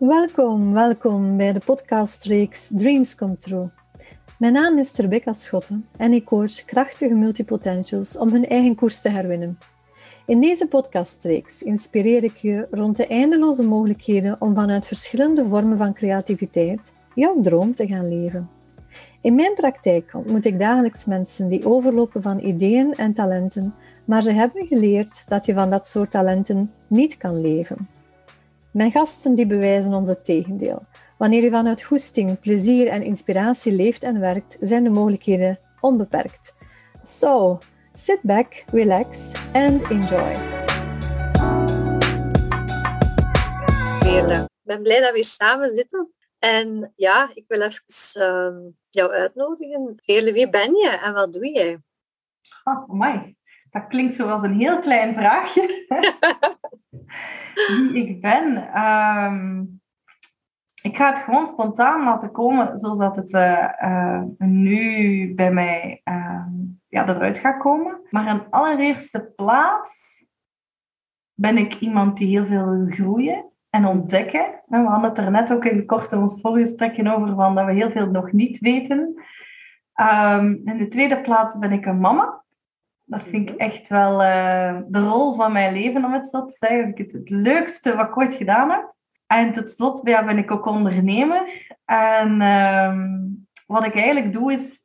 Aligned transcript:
Welkom, 0.00 0.72
welkom 0.72 1.36
bij 1.36 1.52
de 1.52 1.60
podcastreeks 1.64 2.70
Dreams 2.74 3.14
Come 3.14 3.38
True. 3.38 3.68
Mijn 4.38 4.52
naam 4.52 4.78
is 4.78 4.96
Rebecca 4.96 5.32
Schotten 5.32 5.86
en 5.96 6.12
ik 6.12 6.24
coach 6.24 6.64
krachtige 6.64 7.14
multipotentials 7.14 8.18
om 8.18 8.32
hun 8.32 8.46
eigen 8.46 8.74
koers 8.74 9.02
te 9.02 9.08
herwinnen. 9.08 9.58
In 10.26 10.40
deze 10.40 10.66
podcastreeks 10.66 11.62
inspireer 11.62 12.24
ik 12.24 12.36
je 12.36 12.66
rond 12.70 12.96
de 12.96 13.06
eindeloze 13.06 13.62
mogelijkheden 13.62 14.36
om 14.38 14.54
vanuit 14.54 14.86
verschillende 14.86 15.44
vormen 15.44 15.78
van 15.78 15.94
creativiteit 15.94 16.94
jouw 17.14 17.40
droom 17.40 17.74
te 17.74 17.86
gaan 17.86 18.08
leven. 18.08 18.50
In 19.20 19.34
mijn 19.34 19.54
praktijk 19.54 20.10
ontmoet 20.14 20.46
ik 20.46 20.58
dagelijks 20.58 21.04
mensen 21.04 21.48
die 21.48 21.66
overlopen 21.66 22.22
van 22.22 22.38
ideeën 22.38 22.94
en 22.94 23.12
talenten, 23.12 23.74
maar 24.04 24.22
ze 24.22 24.32
hebben 24.32 24.66
geleerd 24.66 25.24
dat 25.28 25.46
je 25.46 25.54
van 25.54 25.70
dat 25.70 25.88
soort 25.88 26.10
talenten 26.10 26.72
niet 26.86 27.16
kan 27.16 27.40
leven. 27.40 27.88
Mijn 28.72 28.90
gasten 28.90 29.34
die 29.34 29.46
bewijzen 29.46 29.92
ons 29.92 30.08
het 30.08 30.24
tegendeel. 30.24 30.82
Wanneer 31.18 31.42
je 31.42 31.50
vanuit 31.50 31.82
goesting, 31.82 32.40
plezier 32.40 32.88
en 32.88 33.02
inspiratie 33.02 33.72
leeft 33.72 34.02
en 34.02 34.20
werkt, 34.20 34.56
zijn 34.60 34.84
de 34.84 34.90
mogelijkheden 34.90 35.58
onbeperkt. 35.80 36.56
So, 37.02 37.58
sit 37.92 38.22
back, 38.22 38.64
relax 38.72 39.32
and 39.52 39.90
enjoy. 39.90 40.30
Ik 44.30 44.76
ben 44.76 44.82
blij 44.82 45.00
dat 45.00 45.10
we 45.10 45.14
hier 45.14 45.24
samen 45.24 45.70
zitten. 45.70 46.12
En 46.38 46.92
ja, 46.96 47.30
ik 47.34 47.44
wil 47.48 47.60
even 47.60 47.82
uh, 48.18 48.72
jou 48.90 49.12
uitnodigen. 49.12 49.92
Veerle, 49.96 50.32
wie 50.32 50.50
ben 50.50 50.74
je 50.74 50.88
en 50.88 51.12
wat 51.12 51.32
doe 51.32 51.50
jij? 51.50 51.78
Oh, 52.64 52.88
mooi. 52.88 53.36
Dat 53.70 53.86
klinkt 53.88 54.14
zoals 54.14 54.42
een 54.42 54.58
heel 54.58 54.80
klein 54.80 55.14
vraagje. 55.14 55.86
Wie 57.92 58.08
ik 58.08 58.20
ben. 58.20 58.72
Ehm, 58.72 59.60
ik 60.82 60.96
ga 60.96 61.12
het 61.12 61.22
gewoon 61.22 61.48
spontaan 61.48 62.04
laten 62.04 62.30
komen 62.30 62.78
zoals 62.78 62.98
dat 62.98 63.16
het 63.16 63.32
uh, 63.32 63.68
uh, 63.82 64.22
nu 64.38 65.34
bij 65.34 65.52
mij 65.52 66.00
uh, 66.04 66.46
ja, 66.88 67.08
eruit 67.08 67.38
gaat 67.38 67.58
komen. 67.58 68.00
Maar 68.10 68.34
in 68.34 68.50
allereerste 68.50 69.32
plaats 69.36 70.24
ben 71.34 71.56
ik 71.56 71.74
iemand 71.74 72.16
die 72.16 72.28
heel 72.28 72.46
veel 72.46 72.70
wil 72.70 72.86
groeien 72.90 73.44
en 73.70 73.86
ontdekken. 73.86 74.60
En 74.68 74.82
we 74.82 74.88
hadden 74.88 75.08
het 75.08 75.18
er 75.18 75.30
net 75.30 75.52
ook 75.52 75.64
in 75.64 75.86
kort 75.86 76.12
in 76.12 76.18
ons 76.18 76.40
voorgesprekje 76.40 77.14
over, 77.14 77.34
van 77.34 77.54
dat 77.54 77.66
we 77.66 77.72
heel 77.72 77.90
veel 77.90 78.10
nog 78.10 78.32
niet 78.32 78.58
weten. 78.58 78.98
Um, 80.00 80.60
in 80.64 80.76
de 80.78 80.88
tweede 80.88 81.20
plaats 81.20 81.58
ben 81.58 81.72
ik 81.72 81.86
een 81.86 82.00
mama. 82.00 82.39
Dat 83.10 83.22
vind 83.22 83.48
ik 83.48 83.56
mhm. 83.56 83.64
echt 83.64 83.88
wel 83.88 84.12
uh, 84.12 84.80
de 84.88 85.08
rol 85.08 85.34
van 85.34 85.52
mijn 85.52 85.72
leven, 85.72 86.04
om 86.04 86.12
het 86.12 86.28
zo 86.28 86.44
te 86.44 86.56
zeggen. 86.58 86.92
Het, 86.96 87.12
het 87.12 87.30
leukste 87.30 87.96
wat 87.96 88.08
ik 88.08 88.18
ooit 88.18 88.34
gedaan 88.34 88.70
heb. 88.70 88.94
En 89.26 89.52
tot 89.52 89.70
slot 89.70 90.00
ja, 90.04 90.24
ben 90.24 90.38
ik 90.38 90.50
ook 90.50 90.66
ondernemer. 90.66 91.68
En 91.84 92.40
um, 92.40 93.46
wat 93.66 93.84
ik 93.84 93.94
eigenlijk 93.94 94.32
doe, 94.32 94.52
is 94.52 94.80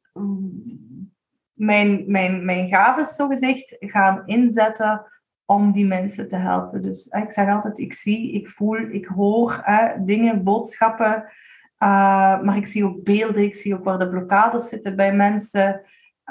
mijn, 1.54 2.04
mijn, 2.08 2.46
mijn 2.46 2.68
gaven, 2.68 3.06
zo 3.06 3.28
gezegd, 3.28 3.76
gaan 3.80 4.22
inzetten 4.26 5.06
om 5.46 5.72
die 5.72 5.86
mensen 5.86 6.28
te 6.28 6.36
helpen. 6.36 6.82
Dus 6.82 7.06
ik 7.06 7.32
zeg 7.32 7.50
altijd, 7.50 7.80
ik 7.80 7.94
zie, 7.94 8.32
ik 8.32 8.50
voel, 8.50 8.78
ik 8.78 9.06
hoor 9.06 9.64
dingen, 10.00 10.44
boodschappen. 10.44 11.16
Uh, 11.80 12.42
maar 12.42 12.58
ik 12.58 12.68
zie 12.68 12.86
ook 12.86 13.04
beelden, 13.04 13.44
ik 13.44 13.56
zie 13.56 13.76
ook 13.76 13.84
waar 13.84 14.00
de 14.00 14.10
blokkades 14.10 14.70
zitten 14.70 14.96
bij 14.96 15.14
mensen. 15.14 15.82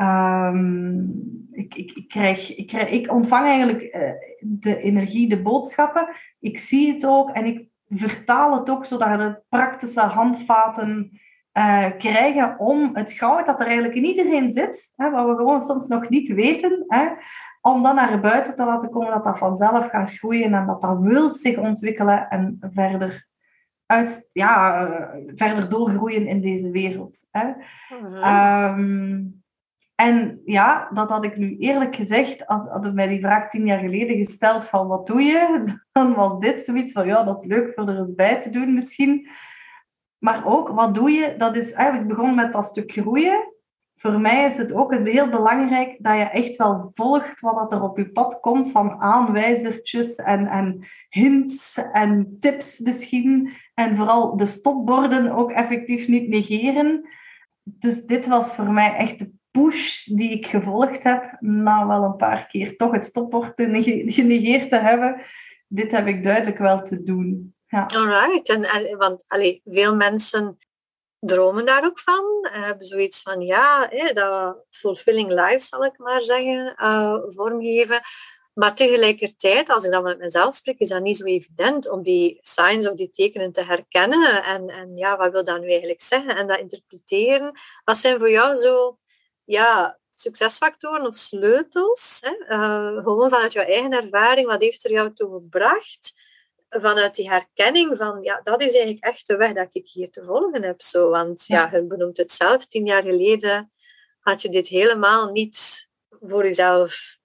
Um, 0.00 1.44
ik, 1.52 1.74
ik, 1.74 1.92
ik, 1.92 2.08
krijg, 2.08 2.56
ik, 2.56 2.66
krijg, 2.66 2.90
ik 2.90 3.12
ontvang 3.12 3.46
eigenlijk 3.46 3.82
uh, 3.82 4.10
de 4.40 4.80
energie, 4.80 5.28
de 5.28 5.42
boodschappen. 5.42 6.08
Ik 6.40 6.58
zie 6.58 6.92
het 6.92 7.06
ook 7.06 7.30
en 7.30 7.44
ik 7.44 7.66
vertaal 7.88 8.58
het 8.58 8.70
ook 8.70 8.86
zodat 8.86 9.16
we 9.16 9.42
praktische 9.48 10.00
handvaten 10.00 11.20
uh, 11.58 11.86
krijgen 11.98 12.58
om 12.58 12.90
het 12.96 13.12
goud 13.12 13.46
dat 13.46 13.60
er 13.60 13.66
eigenlijk 13.66 13.94
in 13.94 14.04
iedereen 14.04 14.52
zit, 14.52 14.92
hè, 14.96 15.10
wat 15.10 15.26
we 15.26 15.36
gewoon 15.36 15.62
soms 15.62 15.86
nog 15.86 16.08
niet 16.08 16.28
weten, 16.28 16.84
hè, 16.88 17.08
om 17.60 17.82
dan 17.82 17.94
naar 17.94 18.20
buiten 18.20 18.56
te 18.56 18.64
laten 18.64 18.90
komen 18.90 19.12
dat 19.12 19.24
dat 19.24 19.38
vanzelf 19.38 19.88
gaat 19.88 20.10
groeien 20.10 20.54
en 20.54 20.66
dat 20.66 20.80
dat 20.80 20.98
wil 21.00 21.32
zich 21.32 21.58
ontwikkelen 21.58 22.28
en 22.28 22.58
verder, 22.60 23.26
uit, 23.86 24.28
ja, 24.32 24.88
verder 25.26 25.68
doorgroeien 25.68 26.26
in 26.26 26.40
deze 26.40 26.70
wereld. 26.70 27.24
Hè. 27.30 27.52
-huh. 27.88 28.78
um, 28.78 29.43
en 29.94 30.40
ja, 30.44 30.88
dat 30.94 31.10
had 31.10 31.24
ik 31.24 31.36
nu 31.36 31.56
eerlijk 31.58 31.96
gezegd, 31.96 32.42
hadden 32.46 32.94
mij 32.94 33.08
die 33.08 33.20
vraag 33.20 33.50
tien 33.50 33.66
jaar 33.66 33.78
geleden 33.78 34.16
gesteld 34.16 34.64
van 34.64 34.86
wat 34.86 35.06
doe 35.06 35.22
je? 35.22 35.64
Dan 35.92 36.14
was 36.14 36.38
dit 36.38 36.64
zoiets 36.64 36.92
van 36.92 37.06
ja, 37.06 37.24
dat 37.24 37.36
is 37.36 37.46
leuk 37.46 37.72
voor 37.74 37.88
er 37.88 37.98
eens 37.98 38.14
bij 38.14 38.40
te 38.40 38.50
doen 38.50 38.74
misschien. 38.74 39.28
Maar 40.18 40.46
ook, 40.46 40.68
wat 40.68 40.94
doe 40.94 41.10
je? 41.10 41.34
Dat 41.38 41.56
is 41.56 41.72
eigenlijk 41.72 42.08
begonnen 42.08 42.34
met 42.34 42.52
dat 42.52 42.64
stuk 42.64 42.92
groeien. 42.92 43.52
Voor 43.96 44.20
mij 44.20 44.44
is 44.44 44.56
het 44.56 44.72
ook 44.72 44.94
heel 44.94 45.28
belangrijk 45.28 45.96
dat 45.98 46.16
je 46.16 46.22
echt 46.22 46.56
wel 46.56 46.90
volgt 46.94 47.40
wat 47.40 47.72
er 47.72 47.82
op 47.82 47.98
je 47.98 48.12
pad 48.12 48.40
komt 48.40 48.70
van 48.70 49.00
aanwijzertjes 49.00 50.14
en, 50.14 50.46
en 50.46 50.86
hints 51.08 51.78
en 51.92 52.36
tips 52.40 52.78
misschien. 52.78 53.52
En 53.74 53.96
vooral 53.96 54.36
de 54.36 54.46
stopborden 54.46 55.30
ook 55.30 55.50
effectief 55.50 56.08
niet 56.08 56.28
negeren. 56.28 57.08
Dus 57.62 58.04
dit 58.06 58.26
was 58.26 58.54
voor 58.54 58.72
mij 58.72 58.94
echt 58.94 59.18
de 59.18 59.32
push 59.60 60.04
die 60.04 60.30
ik 60.30 60.46
gevolgd 60.46 61.02
heb, 61.02 61.36
na 61.40 61.86
wel 61.86 62.02
een 62.02 62.16
paar 62.16 62.46
keer 62.46 62.76
toch 62.76 62.92
het 62.92 63.06
stopwoord 63.06 63.52
genegeerd 64.06 64.70
te 64.70 64.76
hebben, 64.76 65.20
dit 65.68 65.90
heb 65.90 66.06
ik 66.06 66.22
duidelijk 66.22 66.58
wel 66.58 66.82
te 66.82 67.02
doen. 67.02 67.54
Ja. 67.66 67.86
Alright, 67.96 68.48
en, 68.48 68.96
want 68.98 69.24
allee, 69.26 69.60
veel 69.64 69.96
mensen 69.96 70.58
dromen 71.18 71.66
daar 71.66 71.84
ook 71.84 71.98
van, 71.98 72.48
hebben 72.52 72.86
zoiets 72.86 73.22
van 73.22 73.40
ja, 73.40 73.90
dat 74.12 74.56
fulfilling 74.70 75.28
life 75.28 75.64
zal 75.64 75.84
ik 75.84 75.98
maar 75.98 76.22
zeggen, 76.22 76.74
uh, 76.82 77.18
vormgeven. 77.28 78.00
Maar 78.54 78.74
tegelijkertijd, 78.74 79.70
als 79.70 79.84
ik 79.84 79.90
dan 79.90 80.02
met 80.02 80.18
mezelf 80.18 80.54
spreek, 80.54 80.78
is 80.78 80.88
dat 80.88 81.02
niet 81.02 81.16
zo 81.16 81.24
evident 81.24 81.90
om 81.90 82.02
die 82.02 82.38
signs 82.40 82.88
of 82.88 82.94
die 82.94 83.10
tekenen 83.10 83.52
te 83.52 83.64
herkennen. 83.64 84.44
En, 84.44 84.68
en 84.68 84.96
ja, 84.96 85.16
wat 85.16 85.32
wil 85.32 85.44
dat 85.44 85.60
nu 85.60 85.68
eigenlijk 85.68 86.02
zeggen? 86.02 86.36
En 86.36 86.46
dat 86.46 86.58
interpreteren. 86.58 87.58
Wat 87.84 87.96
zijn 87.96 88.18
voor 88.18 88.30
jou 88.30 88.54
zo 88.54 88.98
ja, 89.44 89.98
succesfactoren 90.14 91.06
of 91.06 91.16
sleutels, 91.16 92.20
hè, 92.20 92.56
uh, 92.56 93.02
gewoon 93.02 93.30
vanuit 93.30 93.52
jouw 93.52 93.64
eigen 93.64 93.92
ervaring, 93.92 94.46
wat 94.46 94.60
heeft 94.60 94.84
er 94.84 94.90
jou 94.90 95.12
toe 95.12 95.32
gebracht? 95.32 96.22
Vanuit 96.68 97.14
die 97.14 97.30
herkenning 97.30 97.96
van, 97.96 98.22
ja, 98.22 98.40
dat 98.42 98.60
is 98.62 98.74
eigenlijk 98.74 99.04
echt 99.04 99.26
de 99.26 99.36
weg 99.36 99.52
dat 99.52 99.68
ik 99.72 99.88
hier 99.88 100.10
te 100.10 100.24
volgen 100.24 100.62
heb. 100.62 100.82
Zo. 100.82 101.10
Want 101.10 101.46
ja, 101.46 101.70
je 101.72 101.82
benoemt 101.82 102.16
het 102.16 102.32
zelf, 102.32 102.66
tien 102.66 102.86
jaar 102.86 103.02
geleden 103.02 103.72
had 104.20 104.42
je 104.42 104.48
dit 104.48 104.68
helemaal 104.68 105.30
niet 105.30 105.88
voor 106.20 106.42
jezelf, 106.42 107.18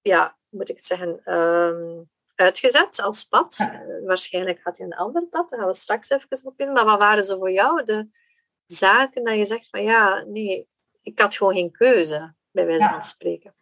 ja, 0.00 0.38
moet 0.48 0.68
ik 0.68 0.76
het 0.76 0.86
zeggen, 0.86 1.34
um, 1.34 2.10
uitgezet 2.34 3.00
als 3.00 3.24
pad. 3.24 3.56
Uh, 3.60 4.06
waarschijnlijk 4.06 4.60
had 4.62 4.76
je 4.76 4.84
een 4.84 4.94
ander 4.94 5.26
pad, 5.26 5.50
daar 5.50 5.58
gaan 5.58 5.68
we 5.68 5.74
straks 5.74 6.10
even 6.10 6.46
op 6.46 6.60
in. 6.60 6.72
Maar 6.72 6.84
wat 6.84 6.98
waren 6.98 7.24
zo 7.24 7.38
voor 7.38 7.50
jou 7.50 7.84
de 7.84 8.08
zaken 8.66 9.24
dat 9.24 9.36
je 9.36 9.44
zegt 9.44 9.68
van, 9.68 9.82
ja, 9.82 10.24
nee, 10.24 10.68
ik 11.02 11.20
had 11.20 11.36
gewoon 11.36 11.54
geen 11.54 11.70
keuze, 11.70 12.34
bij 12.50 12.66
wijze 12.66 12.88
van 12.88 13.02
spreken. 13.02 13.54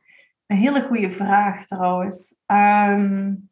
Een 0.46 0.56
hele 0.56 0.82
goede 0.82 1.10
vraag 1.10 1.66
trouwens. 1.66 2.34
Um, 2.46 3.48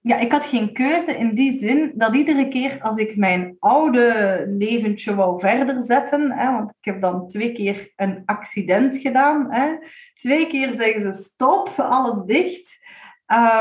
ja, 0.00 0.18
ik 0.18 0.32
had 0.32 0.46
geen 0.46 0.72
keuze 0.72 1.16
in 1.16 1.34
die 1.34 1.58
zin 1.58 1.92
dat 1.94 2.14
iedere 2.14 2.48
keer 2.48 2.78
als 2.82 2.96
ik 2.96 3.16
mijn 3.16 3.56
oude 3.58 4.44
leventje 4.48 5.14
wou 5.14 5.40
verder 5.40 5.82
zetten, 5.82 6.32
hè, 6.32 6.52
want 6.52 6.70
ik 6.70 6.84
heb 6.84 7.00
dan 7.00 7.28
twee 7.28 7.52
keer 7.52 7.92
een 7.96 8.22
accident 8.24 8.98
gedaan, 8.98 9.52
hè, 9.52 9.76
twee 10.14 10.46
keer 10.46 10.74
zeggen 10.74 11.02
ze 11.02 11.22
stop, 11.22 11.68
alles 11.78 12.22
dicht. 12.26 12.78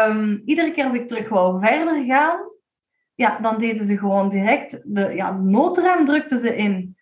Um, 0.07 0.41
iedere 0.45 0.71
keer 0.71 0.85
als 0.85 0.95
ik 0.95 1.07
terug 1.07 1.29
wou 1.29 1.65
verder 1.65 2.05
gaan, 2.05 2.39
ja, 3.15 3.39
dan 3.39 3.59
deden 3.59 3.87
ze 3.87 3.97
gewoon 3.97 4.29
direct 4.29 4.81
de 4.83 5.13
ja, 5.15 5.31
noodrem 5.31 6.05
drukten 6.05 6.39
ze 6.39 6.55
in. 6.55 6.94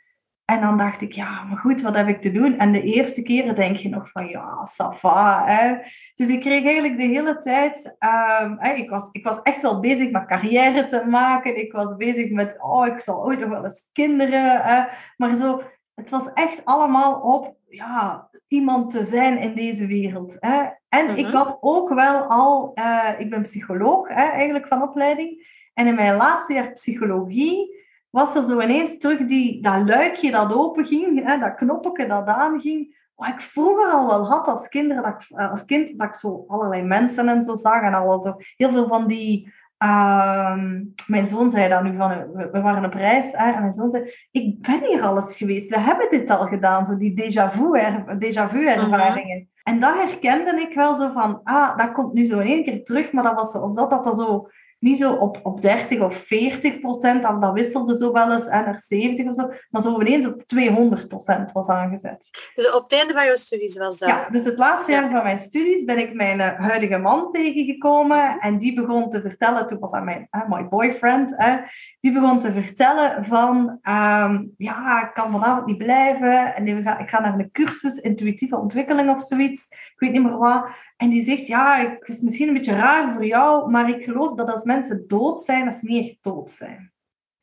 En 0.45 0.61
dan 0.61 0.77
dacht 0.77 1.01
ik, 1.01 1.11
ja, 1.11 1.43
maar 1.43 1.57
goed, 1.57 1.81
wat 1.81 1.95
heb 1.95 2.07
ik 2.07 2.21
te 2.21 2.31
doen? 2.31 2.57
En 2.57 2.71
de 2.71 2.81
eerste 2.81 3.21
keren 3.21 3.55
denk 3.55 3.75
je 3.75 3.89
nog 3.89 4.11
van, 4.11 4.27
ja, 4.27 4.65
sava. 4.65 5.45
Hè? 5.45 5.75
Dus 6.15 6.27
ik 6.27 6.41
kreeg 6.41 6.63
eigenlijk 6.63 6.97
de 6.97 7.03
hele 7.03 7.41
tijd... 7.41 7.95
Um, 8.41 8.59
ik, 8.75 8.89
was, 8.89 9.09
ik 9.11 9.23
was 9.23 9.41
echt 9.41 9.61
wel 9.61 9.79
bezig 9.79 10.11
met 10.11 10.25
carrière 10.25 10.87
te 10.87 11.03
maken. 11.07 11.59
Ik 11.59 11.71
was 11.71 11.95
bezig 11.95 12.31
met, 12.31 12.57
oh, 12.61 12.87
ik 12.87 12.99
zal 12.99 13.23
ooit 13.23 13.39
nog 13.39 13.49
wel 13.49 13.63
eens 13.63 13.89
kinderen. 13.91 14.61
Hè? 14.61 14.83
Maar 15.17 15.35
zo, 15.35 15.61
het 15.95 16.09
was 16.09 16.33
echt 16.33 16.65
allemaal 16.65 17.21
op 17.21 17.55
ja, 17.69 18.29
iemand 18.47 18.91
te 18.91 19.05
zijn 19.05 19.37
in 19.37 19.55
deze 19.55 19.87
wereld. 19.87 20.37
Hè? 20.39 20.63
En 20.89 21.17
ik 21.17 21.25
mhm. 21.25 21.35
had 21.35 21.57
ook 21.59 21.89
wel 21.93 22.23
al... 22.23 22.71
Uh, 22.75 23.09
ik 23.17 23.29
ben 23.29 23.41
psycholoog, 23.41 24.07
hè, 24.07 24.23
eigenlijk 24.29 24.67
van 24.67 24.81
opleiding. 24.81 25.51
En 25.73 25.87
in 25.87 25.95
mijn 25.95 26.15
laatste 26.15 26.53
jaar 26.53 26.71
psychologie 26.71 27.81
was 28.13 28.35
er 28.35 28.43
zo 28.43 28.61
ineens 28.61 28.97
terug 28.97 29.25
die, 29.25 29.61
dat 29.61 29.87
luikje 29.87 30.31
dat 30.31 30.53
open 30.53 30.85
ging, 30.85 31.25
hè, 31.25 31.37
dat 31.39 31.55
knopje 31.55 32.07
dat 32.07 32.25
aanging. 32.27 33.01
Wat 33.15 33.27
ik 33.27 33.41
vroeger 33.41 33.91
al 33.91 34.07
wel 34.07 34.27
had 34.27 34.47
als, 34.47 34.67
kinderen, 34.67 35.03
dat 35.03 35.13
ik, 35.13 35.37
eh, 35.37 35.49
als 35.49 35.65
kind, 35.65 35.97
dat 35.97 36.07
ik 36.07 36.15
zo 36.15 36.45
allerlei 36.47 36.81
mensen 36.81 37.29
en 37.29 37.43
zo 37.43 37.55
zag 37.55 37.81
en 37.81 37.93
al 37.93 38.21
zo. 38.21 38.35
Heel 38.55 38.71
veel 38.71 38.87
van 38.87 39.07
die 39.07 39.51
Ehm, 39.83 40.83
mijn 41.07 41.27
zoon 41.27 41.51
zei 41.51 41.69
dan 41.69 41.83
nu 41.83 41.97
van, 41.97 42.31
we, 42.33 42.49
we 42.51 42.61
waren 42.61 42.85
op 42.85 42.93
reis 42.93 43.31
hè, 43.31 43.51
en 43.51 43.59
mijn 43.59 43.73
zoon 43.73 43.91
zei, 43.91 44.11
ik 44.31 44.61
ben 44.61 44.83
hier 44.83 45.01
alles 45.01 45.37
geweest, 45.37 45.69
we 45.69 45.79
hebben 45.79 46.09
dit 46.09 46.29
al 46.29 46.47
gedaan, 46.47 46.85
zo 46.85 46.97
die 46.97 47.21
déjà 47.21 47.51
vu, 47.51 47.77
er, 47.77 48.17
déjà 48.19 48.49
vu 48.49 48.67
ervaringen. 48.67 49.49
En 49.63 49.79
dat 49.79 49.95
herkende 49.95 50.61
ik 50.61 50.73
wel 50.73 50.95
zo 50.95 51.11
van, 51.11 51.39
ah, 51.43 51.77
dat 51.77 51.91
komt 51.91 52.13
nu 52.13 52.25
zo 52.25 52.39
in 52.39 52.47
één 52.47 52.63
keer 52.63 52.83
terug, 52.83 53.11
maar 53.11 53.23
dat 53.23 53.35
was 53.35 53.51
zo, 53.51 53.57
of 53.57 53.75
dat 53.75 54.03
dat 54.03 54.15
zo 54.15 54.49
niet 54.83 54.97
zo 54.97 55.13
op, 55.13 55.39
op 55.43 55.61
30 55.61 55.99
of 55.99 56.15
40 56.15 56.79
procent, 56.79 57.23
dat 57.23 57.53
wisselde 57.53 57.97
zo 57.97 58.11
wel 58.11 58.31
eens 58.31 58.47
en 58.47 58.65
naar 58.65 58.83
70 58.87 59.25
of 59.25 59.35
zo, 59.35 59.51
maar 59.69 59.81
zo 59.81 60.01
ineens 60.01 60.25
op 60.25 60.43
200 60.45 61.07
procent 61.07 61.51
was 61.51 61.67
aangezet. 61.67 62.29
Dus 62.55 62.71
op 62.71 62.83
het 62.83 62.93
einde 62.93 63.13
van 63.13 63.25
jouw 63.25 63.35
studies 63.35 63.77
was 63.77 63.97
dat? 63.97 64.09
Ja, 64.09 64.29
dus 64.29 64.45
het 64.45 64.57
laatste 64.57 64.91
jaar 64.91 65.09
van 65.09 65.23
mijn 65.23 65.37
studies 65.37 65.83
ben 65.83 65.97
ik 65.97 66.13
mijn 66.13 66.39
uh, 66.39 66.59
huidige 66.59 66.97
man 66.97 67.31
tegengekomen 67.31 68.39
en 68.39 68.57
die 68.57 68.73
begon 68.73 69.09
te 69.09 69.21
vertellen, 69.21 69.67
toen 69.67 69.79
was 69.79 69.91
dat 69.91 70.03
mijn 70.03 70.27
uh, 70.31 70.49
my 70.49 70.67
boyfriend, 70.67 71.31
uh, 71.31 71.55
die 71.99 72.11
begon 72.11 72.39
te 72.39 72.51
vertellen 72.51 73.25
van, 73.25 73.79
um, 73.83 74.53
ja, 74.57 75.07
ik 75.07 75.13
kan 75.13 75.31
vanavond 75.31 75.65
niet 75.65 75.77
blijven 75.77 76.55
en 76.55 76.67
ik 76.67 76.83
ga, 76.83 76.99
ik 76.99 77.09
ga 77.09 77.21
naar 77.21 77.39
een 77.39 77.51
cursus 77.51 77.97
intuïtieve 77.97 78.57
ontwikkeling 78.57 79.09
of 79.09 79.21
zoiets, 79.21 79.65
ik 79.69 79.93
weet 79.95 80.11
niet 80.11 80.23
meer 80.23 80.37
wat. 80.37 80.65
En 81.03 81.09
die 81.09 81.25
zegt, 81.25 81.47
ja, 81.47 81.79
het 81.79 82.07
is 82.07 82.19
misschien 82.19 82.47
een 82.47 82.53
beetje 82.53 82.75
raar 82.75 83.13
voor 83.13 83.25
jou, 83.25 83.71
maar 83.71 83.89
ik 83.89 84.03
geloof 84.03 84.35
dat 84.35 84.51
als 84.51 84.63
mensen 84.63 85.07
dood 85.07 85.43
zijn, 85.43 85.65
dat 85.65 85.73
ze 85.73 85.85
niet 85.85 86.09
echt 86.09 86.17
dood 86.21 86.49
zijn. 86.49 86.93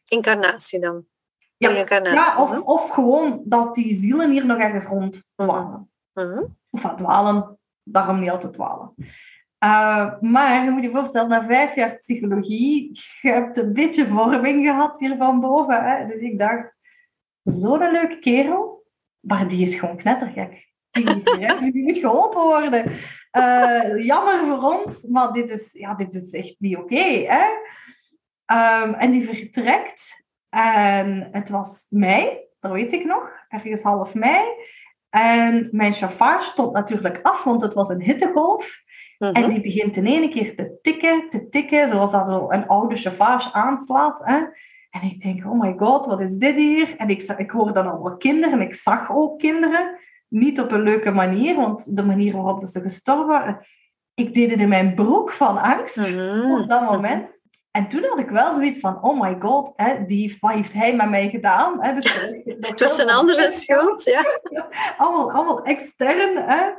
Incarnatie 0.04 0.80
dan? 0.80 1.04
Ja, 1.56 1.70
ja 1.70 2.42
of, 2.42 2.60
of, 2.60 2.90
gewoon 2.90 3.42
dat 3.44 3.74
die 3.74 3.94
zielen 3.94 4.30
hier 4.30 4.46
nog 4.46 4.58
ergens 4.58 4.84
rond 4.84 5.32
dwalen. 5.36 5.90
Mhm. 6.12 6.44
Of 6.70 6.84
aan 6.84 6.96
dwalen, 6.96 7.58
daarom 7.82 8.20
niet 8.20 8.30
altijd 8.30 8.52
dwalen. 8.52 8.94
Uh, 9.64 10.20
maar 10.20 10.64
je 10.64 10.70
moet 10.70 10.82
je 10.82 10.90
voorstellen, 10.90 11.28
na 11.28 11.44
vijf 11.44 11.74
jaar 11.74 11.96
psychologie, 11.96 13.00
je 13.20 13.30
hebt 13.30 13.56
een 13.56 13.72
beetje 13.72 14.06
vorming 14.06 14.66
gehad 14.66 14.98
hier 14.98 15.16
van 15.16 15.40
boven. 15.40 15.84
Hè? 15.84 16.06
Dus 16.06 16.20
ik 16.20 16.38
dacht, 16.38 16.74
zo'n 17.42 17.90
leuke 17.92 18.18
kerel, 18.18 18.86
maar 19.20 19.48
die 19.48 19.62
is 19.62 19.74
gewoon 19.74 19.96
knettergek. 19.96 20.69
Die, 20.90 21.82
moet 21.82 21.98
geholpen 21.98 22.42
worden. 22.42 22.92
Uh, 23.32 24.04
jammer 24.04 24.46
voor 24.46 24.72
ons, 24.72 25.02
maar 25.02 25.32
dit 25.32 25.50
is, 25.50 25.68
ja, 25.72 25.94
dit 25.94 26.14
is 26.14 26.30
echt 26.30 26.56
niet 26.58 26.76
oké. 26.76 26.94
Okay, 26.94 27.26
um, 28.46 28.94
en 28.94 29.10
die 29.10 29.28
vertrekt. 29.28 30.24
En 30.48 31.28
het 31.32 31.48
was 31.48 31.86
mei, 31.88 32.38
dat 32.60 32.72
weet 32.72 32.92
ik 32.92 33.04
nog, 33.04 33.30
ergens 33.48 33.82
half 33.82 34.14
mei. 34.14 34.44
En 35.10 35.68
mijn 35.70 35.92
chauffage 35.92 36.50
stond 36.50 36.72
natuurlijk 36.72 37.18
af, 37.22 37.44
want 37.44 37.62
het 37.62 37.74
was 37.74 37.88
een 37.88 38.02
hittegolf. 38.02 38.82
En 39.18 39.32
mhm. 39.32 39.50
die 39.50 39.60
begint 39.60 39.96
in 39.96 40.06
één 40.06 40.30
keer 40.30 40.56
te 40.56 40.78
tikken, 40.82 41.30
te 41.30 41.48
tikken, 41.48 41.88
zoals 41.88 42.10
dat 42.10 42.28
zo 42.28 42.46
een 42.50 42.66
oude 42.66 42.96
chauffage 42.96 43.52
aanslaat. 43.52 44.20
Hè. 44.24 44.36
En 44.90 45.02
ik 45.02 45.20
denk, 45.20 45.44
oh 45.44 45.60
my 45.60 45.74
god, 45.76 46.06
wat 46.06 46.20
is 46.20 46.30
dit 46.30 46.54
hier? 46.54 46.96
En 46.96 47.08
ik, 47.08 47.22
ik 47.22 47.50
hoor 47.50 47.72
dan 47.72 47.90
allemaal 47.90 48.16
kinderen, 48.16 48.60
ik 48.60 48.74
zag 48.74 49.10
ook 49.12 49.38
kinderen 49.38 49.98
niet 50.30 50.60
op 50.60 50.70
een 50.70 50.82
leuke 50.82 51.10
manier, 51.10 51.56
want 51.56 51.96
de 51.96 52.04
manier 52.04 52.32
waarop 52.32 52.64
ze 52.64 52.80
gestorven 52.80 53.60
ik 54.20 54.34
deed 54.34 54.50
het 54.50 54.60
in 54.60 54.68
mijn 54.68 54.94
broek 54.94 55.32
van 55.32 55.58
angst 55.58 55.96
mhm. 55.96 56.60
op 56.60 56.68
dat 56.68 56.82
moment. 56.82 57.38
En 57.70 57.88
toen 57.88 58.04
had 58.04 58.18
ik 58.18 58.28
wel 58.28 58.54
zoiets 58.54 58.80
van, 58.80 59.02
oh 59.02 59.20
my 59.20 59.36
god, 59.40 59.72
hè, 59.76 60.04
die, 60.06 60.36
wat 60.40 60.52
heeft 60.52 60.72
hij 60.72 60.96
met 60.96 61.10
mij 61.10 61.28
gedaan? 61.28 61.82
Hè? 61.84 61.94
Dus, 61.94 62.14
het 62.70 62.80
was 62.80 62.98
een 62.98 63.10
andere 63.10 63.50
schuld, 63.50 64.04
ja. 64.04 64.24
allemaal, 64.98 65.32
allemaal 65.32 65.62
extern. 65.64 66.36
Hè? 66.36 66.70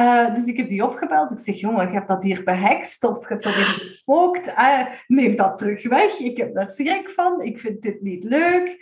Uh, 0.00 0.34
dus 0.34 0.44
ik 0.44 0.56
heb 0.56 0.68
die 0.68 0.84
opgebeld. 0.84 1.32
Ik 1.32 1.44
zeg, 1.44 1.60
jongen, 1.60 1.86
ik 1.86 1.92
heb 1.92 2.08
dat 2.08 2.22
hier 2.22 2.44
behekst 2.44 3.04
of 3.04 3.22
ik 3.22 3.28
heb 3.28 3.42
dat 3.42 3.54
hier 3.54 3.64
gespookt. 3.64 4.48
Uh, 4.48 4.80
neem 5.06 5.36
dat 5.36 5.58
terug 5.58 5.88
weg. 5.88 6.18
Ik 6.18 6.36
heb 6.36 6.54
daar 6.54 6.70
schrik 6.70 7.10
van. 7.10 7.42
Ik 7.42 7.58
vind 7.58 7.82
dit 7.82 8.02
niet 8.02 8.24
leuk 8.24 8.76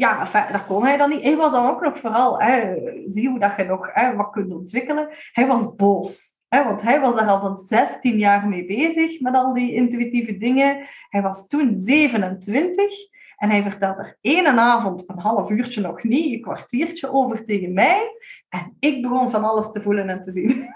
ja, 0.00 0.20
enfin, 0.20 0.52
dat 0.52 0.66
kon 0.66 0.84
hij 0.84 0.96
dan 0.96 1.10
niet. 1.10 1.22
Hij 1.22 1.36
was 1.36 1.52
dan 1.52 1.66
ook 1.68 1.80
nog 1.80 1.98
vooral, 1.98 2.40
hè, 2.40 2.74
zie 3.06 3.28
hoe 3.28 3.38
dat 3.38 3.56
je 3.56 3.64
nog 3.64 3.88
hè, 3.92 4.16
wat 4.16 4.30
kunt 4.30 4.52
ontwikkelen. 4.52 5.08
Hij 5.32 5.46
was 5.46 5.74
boos. 5.74 6.38
Want 6.48 6.82
hij 6.82 7.00
was 7.00 7.14
daar 7.14 7.28
al 7.28 7.40
van 7.40 7.64
16 7.68 8.18
jaar 8.18 8.48
mee 8.48 8.66
bezig 8.66 9.20
met 9.20 9.34
al 9.34 9.54
die 9.54 9.74
intuïtieve 9.74 10.38
dingen. 10.38 10.86
Hij 11.08 11.22
was 11.22 11.48
toen 11.48 11.80
27 11.82 12.94
en 13.36 13.50
hij 13.50 13.62
vertelde 13.62 14.02
er 14.02 14.18
één 14.20 14.46
avond, 14.46 15.08
een 15.08 15.18
half 15.18 15.50
uurtje 15.50 15.80
nog 15.80 16.02
niet, 16.02 16.32
een 16.34 16.40
kwartiertje 16.40 17.12
over 17.12 17.44
tegen 17.44 17.72
mij. 17.72 18.10
En 18.48 18.76
ik 18.78 19.02
begon 19.02 19.30
van 19.30 19.44
alles 19.44 19.70
te 19.70 19.82
voelen 19.82 20.08
en 20.08 20.22
te 20.22 20.32
zien. 20.32 20.48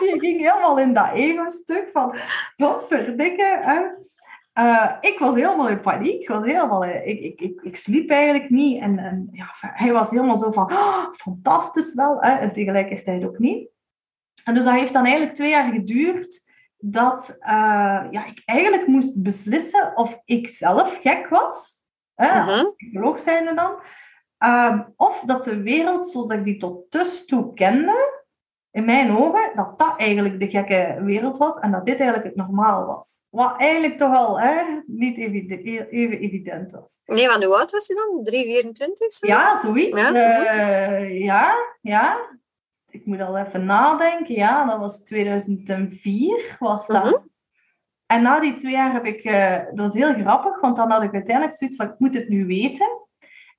Die 0.00 0.18
ging 0.18 0.40
helemaal 0.40 0.78
in 0.78 0.94
dat 0.94 1.12
ego-stuk 1.12 1.88
van, 1.92 2.14
wat 2.56 2.86
verdikken. 2.88 3.62
Uh, 4.58 4.92
ik 5.00 5.18
was 5.18 5.34
helemaal 5.34 5.68
in 5.68 5.80
paniek. 5.80 6.20
Ik, 6.20 6.28
was 6.28 6.44
helemaal, 6.44 6.84
ik, 6.84 7.20
ik, 7.20 7.40
ik, 7.40 7.60
ik 7.62 7.76
sliep 7.76 8.10
eigenlijk 8.10 8.50
niet. 8.50 8.80
En, 8.80 8.98
en 8.98 9.28
ja, 9.32 9.46
hij 9.58 9.92
was 9.92 10.10
helemaal 10.10 10.36
zo 10.36 10.50
van, 10.50 10.72
oh, 10.72 11.12
fantastisch 11.12 11.94
wel. 11.94 12.16
Hè? 12.20 12.30
En 12.30 12.52
tegelijkertijd 12.52 13.24
ook 13.24 13.38
niet. 13.38 13.68
En 14.44 14.54
dus 14.54 14.64
dat 14.64 14.74
heeft 14.74 14.92
dan 14.92 15.04
eigenlijk 15.04 15.34
twee 15.34 15.50
jaar 15.50 15.72
geduurd 15.72 16.50
dat 16.78 17.36
uh, 17.40 18.06
ja, 18.10 18.26
ik 18.26 18.42
eigenlijk 18.44 18.86
moest 18.86 19.22
beslissen 19.22 19.92
of 19.94 20.20
ik 20.24 20.48
zelf 20.48 21.00
gek 21.00 21.28
was. 21.28 21.84
Hè, 22.14 22.26
uh 22.26 22.46
-huh. 22.46 22.74
psycholoog 22.76 23.20
zijnde 23.20 23.54
dan. 23.54 23.80
Uh, 24.44 24.80
of 24.96 25.22
dat 25.26 25.44
de 25.44 25.62
wereld 25.62 26.08
zoals 26.08 26.30
ik 26.30 26.44
die 26.44 26.56
tot 26.56 26.92
dus 26.92 27.24
toe 27.24 27.54
kende, 27.54 28.15
in 28.76 28.84
mijn 28.84 29.16
ogen 29.16 29.50
dat 29.54 29.78
dat 29.78 29.94
eigenlijk 29.96 30.40
de 30.40 30.50
gekke 30.50 31.00
wereld 31.02 31.36
was 31.36 31.58
en 31.58 31.70
dat 31.70 31.86
dit 31.86 31.98
eigenlijk 31.98 32.24
het 32.24 32.36
normaal 32.46 32.86
was. 32.86 33.26
Wat 33.30 33.54
eigenlijk 33.58 33.98
toch 33.98 34.10
wel 34.10 34.40
hè, 34.40 34.62
niet 34.86 35.16
even, 35.16 35.64
even 35.90 36.18
evident 36.18 36.70
was. 36.70 37.00
Nee, 37.04 37.26
want 37.28 37.44
hoe 37.44 37.56
oud 37.56 37.70
was 37.70 37.86
je 37.86 37.94
dan? 37.94 38.24
3, 38.24 38.44
24? 38.44 39.28
Ja, 39.28 39.60
zoiets. 39.60 40.00
Ja? 40.00 40.12
Uh, 40.12 41.24
ja, 41.24 41.54
ja. 41.80 42.18
Ik 42.90 43.06
moet 43.06 43.20
al 43.20 43.38
even 43.38 43.64
nadenken. 43.64 44.34
Ja, 44.34 44.64
dat 44.64 44.78
was 44.78 44.96
2004 44.96 46.56
was 46.58 46.86
dat. 46.86 47.04
Mhm. 47.04 47.14
En 48.06 48.22
na 48.22 48.40
die 48.40 48.54
twee 48.54 48.72
jaar 48.72 48.92
heb 48.92 49.04
ik... 49.04 49.24
Uh, 49.24 49.56
dat 49.74 49.86
was 49.86 49.92
heel 49.92 50.12
grappig, 50.12 50.60
want 50.60 50.76
dan 50.76 50.90
had 50.90 51.02
ik 51.02 51.12
uiteindelijk 51.12 51.56
zoiets 51.56 51.76
van, 51.76 51.86
ik 51.86 51.98
moet 51.98 52.14
het 52.14 52.28
nu 52.28 52.46
weten. 52.46 53.05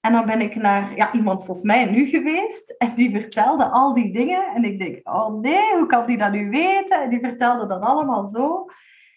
En 0.07 0.13
dan 0.13 0.25
ben 0.25 0.41
ik 0.41 0.55
naar 0.55 0.95
ja, 0.95 1.13
iemand 1.13 1.43
zoals 1.43 1.63
mij 1.63 1.85
nu 1.85 2.05
geweest 2.05 2.75
en 2.77 2.93
die 2.95 3.11
vertelde 3.11 3.65
al 3.65 3.93
die 3.93 4.13
dingen. 4.13 4.45
En 4.55 4.63
ik 4.63 4.79
denk, 4.79 5.09
oh 5.09 5.39
nee, 5.39 5.75
hoe 5.77 5.85
kan 5.85 6.05
die 6.05 6.17
dat 6.17 6.31
nu 6.31 6.49
weten? 6.49 7.01
En 7.01 7.09
die 7.09 7.19
vertelde 7.19 7.67
dat 7.67 7.81
allemaal 7.81 8.29
zo. 8.29 8.65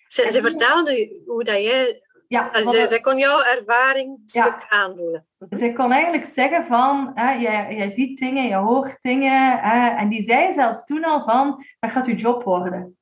Ze, 0.06 0.30
ze 0.30 0.40
vertelde 0.40 1.22
hoe 1.26 1.44
dat 1.44 1.62
jij... 1.62 2.02
Ja, 2.28 2.50
ze, 2.54 2.86
ze 2.88 3.00
kon 3.00 3.18
jouw 3.18 3.42
ervaring 3.42 4.08
een 4.08 4.20
stuk 4.24 4.66
aanvoelen. 4.68 5.26
Ze 5.58 5.72
kon 5.72 5.92
eigenlijk 5.92 6.26
zeggen 6.26 6.66
van, 6.66 7.10
hè, 7.14 7.32
jij, 7.32 7.74
jij 7.76 7.90
ziet 7.90 8.18
dingen, 8.18 8.48
je 8.48 8.54
hoort 8.54 8.96
dingen. 9.00 9.58
Hè, 9.58 9.88
en 9.88 10.08
die 10.08 10.24
zei 10.24 10.52
zelfs 10.52 10.84
toen 10.84 11.04
al 11.04 11.24
van, 11.24 11.64
dat 11.80 11.90
gaat 11.90 12.06
je 12.06 12.14
job 12.14 12.42
worden. 12.42 12.98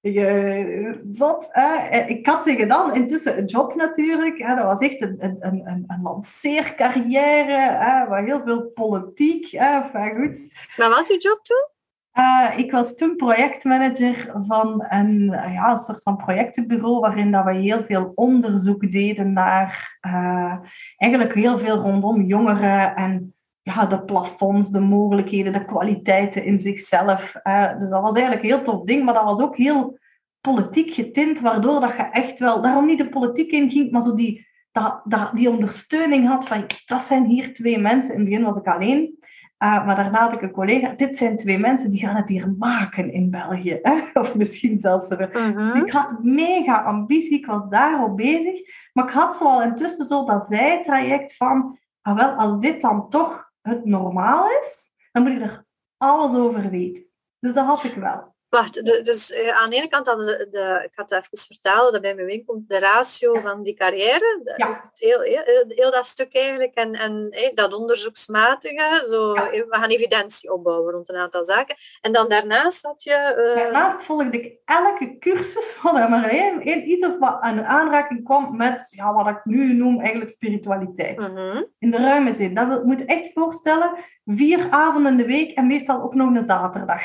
Je, 0.00 1.00
zat, 1.10 1.48
hè. 1.50 1.98
Ik 1.98 2.26
had 2.26 2.44
tegen 2.44 2.68
dan 2.68 2.94
intussen 2.94 3.38
een 3.38 3.44
job 3.44 3.74
natuurlijk. 3.74 4.38
Hè. 4.38 4.54
Dat 4.54 4.64
was 4.64 4.78
echt 4.78 5.02
een, 5.02 5.16
een, 5.18 5.36
een, 5.40 5.84
een 5.86 6.02
lanceercarrière, 6.02 7.58
hè, 7.58 8.08
waar 8.08 8.24
heel 8.24 8.42
veel 8.44 8.70
politiek. 8.70 9.50
Hè. 9.50 9.80
Enfin, 9.80 10.16
goed. 10.16 10.52
Wat 10.76 10.96
was 10.96 11.08
je 11.08 11.16
job 11.16 11.42
toen? 11.42 11.68
Uh, 12.14 12.58
ik 12.58 12.70
was 12.70 12.94
toen 12.94 13.16
projectmanager 13.16 14.32
van 14.46 14.86
een, 14.88 15.24
ja, 15.30 15.70
een 15.70 15.76
soort 15.76 16.02
van 16.02 16.16
projectenbureau 16.16 17.00
waarin 17.00 17.30
dat 17.30 17.44
we 17.44 17.54
heel 17.54 17.84
veel 17.84 18.12
onderzoek 18.14 18.90
deden 18.90 19.32
naar 19.32 19.98
uh, 20.06 20.54
eigenlijk 20.96 21.34
heel 21.34 21.58
veel 21.58 21.76
rondom 21.76 22.22
jongeren 22.22 22.94
en 22.94 23.34
ja, 23.62 23.86
de 23.86 24.04
plafonds, 24.04 24.70
de 24.70 24.80
mogelijkheden, 24.80 25.52
de 25.52 25.64
kwaliteiten 25.64 26.44
in 26.44 26.60
zichzelf. 26.60 27.34
Uh, 27.44 27.78
dus 27.78 27.90
dat 27.90 28.02
was 28.02 28.12
eigenlijk 28.12 28.42
een 28.42 28.50
heel 28.50 28.62
tof 28.62 28.84
ding, 28.84 29.04
maar 29.04 29.14
dat 29.14 29.24
was 29.24 29.40
ook 29.40 29.56
heel 29.56 29.98
politiek 30.40 30.94
getint, 30.94 31.40
waardoor 31.40 31.80
dat 31.80 31.90
je 31.90 32.02
echt 32.02 32.38
wel, 32.38 32.62
daarom 32.62 32.86
niet 32.86 32.98
de 32.98 33.08
politiek 33.08 33.50
in 33.50 33.70
ging, 33.70 33.90
maar 33.90 34.02
zo 34.02 34.14
die, 34.14 34.46
dat, 34.72 35.00
dat, 35.04 35.30
die 35.34 35.50
ondersteuning 35.50 36.26
had 36.26 36.48
van, 36.48 36.66
dat 36.86 37.02
zijn 37.02 37.24
hier 37.24 37.52
twee 37.52 37.78
mensen. 37.78 38.12
In 38.12 38.20
het 38.20 38.28
begin 38.28 38.44
was 38.44 38.56
ik 38.56 38.66
alleen, 38.66 39.18
uh, 39.64 39.86
maar 39.86 39.96
daarna 39.96 40.20
had 40.20 40.32
ik 40.32 40.42
een 40.42 40.50
collega, 40.50 40.92
dit 40.96 41.16
zijn 41.16 41.36
twee 41.36 41.58
mensen 41.58 41.90
die 41.90 42.00
gaan 42.00 42.16
het 42.16 42.28
hier 42.28 42.54
maken 42.58 43.12
in 43.12 43.30
België. 43.30 43.78
Hè? 43.82 44.00
Of 44.20 44.34
misschien 44.34 44.80
zelfs 44.80 45.10
er. 45.10 45.36
Uh 45.36 45.56
Dus 45.56 45.82
ik 45.82 45.90
had 45.90 46.22
mega 46.22 46.82
ambitie, 46.82 47.38
ik 47.38 47.46
was 47.46 47.62
daarop 47.68 48.16
bezig, 48.16 48.60
maar 48.92 49.04
ik 49.04 49.10
had 49.10 49.36
zo 49.36 49.44
al 49.44 49.62
intussen 49.62 50.06
zo 50.06 50.24
dat 50.24 50.46
zijtraject 50.48 51.36
van, 51.36 51.78
ah 52.02 52.16
wel, 52.16 52.30
als 52.30 52.60
dit 52.60 52.80
dan 52.80 53.08
toch 53.08 53.49
het 53.62 53.84
normaal 53.84 54.50
is, 54.50 54.90
dan 55.12 55.22
moet 55.22 55.32
ik 55.32 55.40
er 55.40 55.66
alles 55.96 56.34
over 56.34 56.70
weten. 56.70 57.04
Dus 57.38 57.54
dat 57.54 57.66
had 57.66 57.84
ik 57.84 57.94
wel. 57.94 58.34
Wacht, 58.50 59.04
dus 59.04 59.30
uh, 59.30 59.48
aan 59.48 59.70
de 59.70 59.76
ene 59.76 59.88
kant 59.88 60.06
hadden 60.06 60.26
de, 60.26 60.48
de, 60.50 60.80
ik 60.84 60.90
had 60.94 61.10
het 61.10 61.24
even 61.24 61.46
vertellen, 61.46 61.92
dat 61.92 62.02
bij 62.02 62.14
mijn 62.14 62.26
winkel, 62.26 62.64
de 62.66 62.78
ratio 62.78 63.40
van 63.40 63.62
die 63.62 63.74
carrière, 63.74 64.54
ja. 64.56 64.90
heel, 64.94 65.20
heel, 65.20 65.64
heel, 65.68 65.90
dat 65.90 66.06
stuk 66.06 66.34
eigenlijk, 66.34 66.74
en, 66.74 66.94
en 66.94 67.26
hey, 67.30 67.52
dat 67.54 67.74
onderzoeksmatige, 67.74 69.04
zo, 69.08 69.34
ja. 69.34 69.50
we 69.50 69.66
gaan 69.70 69.88
evidentie 69.88 70.52
opbouwen 70.52 70.92
rond 70.92 71.08
een 71.08 71.16
aantal 71.16 71.44
zaken. 71.44 71.76
En 72.00 72.12
dan 72.12 72.28
daarnaast 72.28 72.82
had 72.82 73.02
je... 73.02 73.34
Uh... 73.38 73.62
Daarnaast 73.62 74.02
volgde 74.02 74.30
ik 74.30 74.58
elke 74.64 75.18
cursus, 75.18 75.72
van 75.80 76.24
één, 76.24 76.62
één 76.62 76.90
iets 76.90 77.08
wat 77.18 77.40
aan 77.40 77.56
de 77.56 77.64
aanraking 77.64 78.24
kwam 78.24 78.56
met 78.56 78.88
ja, 78.90 79.12
wat 79.12 79.26
ik 79.26 79.44
nu 79.44 79.72
noem 79.72 80.00
eigenlijk 80.00 80.30
spiritualiteit. 80.30 81.18
Mm 81.18 81.36
-hmm. 81.36 81.66
In 81.78 81.90
de 81.90 81.96
ruime 81.96 82.32
zin. 82.32 82.54
Dat 82.54 82.84
moet 82.84 83.00
je 83.00 83.06
echt 83.06 83.32
voorstellen, 83.32 83.94
vier 84.24 84.70
avonden 84.70 85.12
in 85.12 85.18
de 85.18 85.26
week 85.26 85.56
en 85.56 85.66
meestal 85.66 86.02
ook 86.02 86.14
nog 86.14 86.34
een 86.34 86.44
zaterdag 86.46 87.02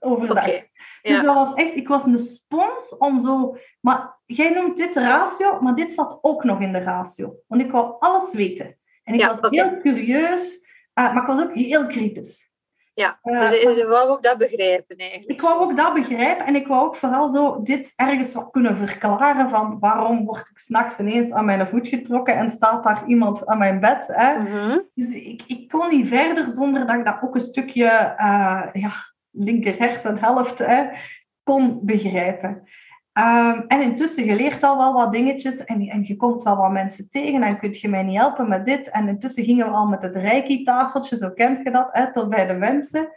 overdag. 0.00 0.46
Dus 1.02 1.22
dat 1.22 1.34
was 1.34 1.54
echt, 1.54 1.76
ik 1.76 1.88
was 1.88 2.04
een 2.04 2.18
spons 2.18 2.96
om 2.98 3.20
zo. 3.20 3.56
Maar 3.80 4.18
jij 4.26 4.50
noemt 4.50 4.76
dit 4.76 4.96
ratio, 4.96 5.60
maar 5.60 5.74
dit 5.74 5.92
zat 5.92 6.18
ook 6.20 6.44
nog 6.44 6.60
in 6.60 6.72
de 6.72 6.82
ratio. 6.82 7.34
Want 7.46 7.62
ik 7.62 7.70
wou 7.70 7.94
alles 7.98 8.34
weten. 8.34 8.78
En 9.04 9.14
ik 9.14 9.24
was 9.24 9.50
heel 9.50 9.80
curieus, 9.80 10.66
uh, 10.94 11.14
maar 11.14 11.22
ik 11.22 11.28
was 11.28 11.42
ook 11.42 11.54
heel 11.54 11.86
kritisch. 11.86 12.50
Ja, 12.94 13.18
uh, 13.22 13.40
dus 13.40 13.60
je 13.76 13.86
wou 13.86 14.08
ook 14.08 14.22
dat 14.22 14.38
begrijpen 14.38 14.96
eigenlijk. 14.96 15.30
Ik 15.30 15.40
wou 15.40 15.60
ook 15.60 15.76
dat 15.76 15.94
begrijpen 15.94 16.46
en 16.46 16.54
ik 16.54 16.66
wou 16.66 16.86
ook 16.86 16.96
vooral 16.96 17.28
zo 17.28 17.62
dit 17.62 17.92
ergens 17.96 18.32
wat 18.32 18.50
kunnen 18.50 18.76
verklaren 18.76 19.50
van 19.50 19.78
waarom 19.78 20.24
word 20.24 20.48
ik 20.50 20.58
s'nachts 20.58 20.98
ineens 20.98 21.30
aan 21.30 21.44
mijn 21.44 21.68
voet 21.68 21.88
getrokken 21.88 22.34
en 22.34 22.50
staat 22.50 22.84
daar 22.84 23.06
iemand 23.06 23.46
aan 23.46 23.58
mijn 23.58 23.80
bed. 23.80 24.06
Hè? 24.06 24.38
Mm 24.38 24.46
-hmm. 24.46 24.88
Dus 24.94 25.14
ik, 25.14 25.42
ik 25.46 25.68
kon 25.68 25.88
niet 25.88 26.08
verder 26.08 26.52
zonder 26.52 26.86
dat 26.86 26.96
ik 26.96 27.04
dat 27.04 27.18
ook 27.22 27.34
een 27.34 27.40
stukje 27.40 28.14
uh, 28.18 28.62
ja, 28.72 28.92
linker 29.30 29.78
hersenhelft 29.78 30.58
hè, 30.58 30.86
kon 31.42 31.80
begrijpen. 31.82 32.62
Um, 33.12 33.64
en 33.68 33.82
intussen, 33.82 34.24
je 34.24 34.34
leert 34.34 34.62
al 34.62 34.78
wel 34.78 34.92
wat 34.92 35.12
dingetjes 35.12 35.64
en, 35.64 35.88
en 35.88 36.04
je 36.04 36.16
komt 36.16 36.42
wel 36.42 36.56
wat 36.56 36.70
mensen 36.70 37.08
tegen 37.10 37.42
en 37.42 37.58
kunt 37.58 37.80
je 37.80 37.88
mij 37.88 38.02
niet 38.02 38.18
helpen 38.18 38.48
met 38.48 38.64
dit. 38.64 38.90
En 38.90 39.08
intussen 39.08 39.44
gingen 39.44 39.66
we 39.66 39.72
al 39.72 39.86
met 39.86 40.02
het 40.02 40.16
reiki-tafeltje, 40.16 41.16
zo 41.16 41.30
kent 41.30 41.58
je 41.62 41.70
dat, 41.70 41.88
hè, 41.92 42.12
tot 42.12 42.28
bij 42.28 42.46
de 42.46 42.54
mensen. 42.54 43.08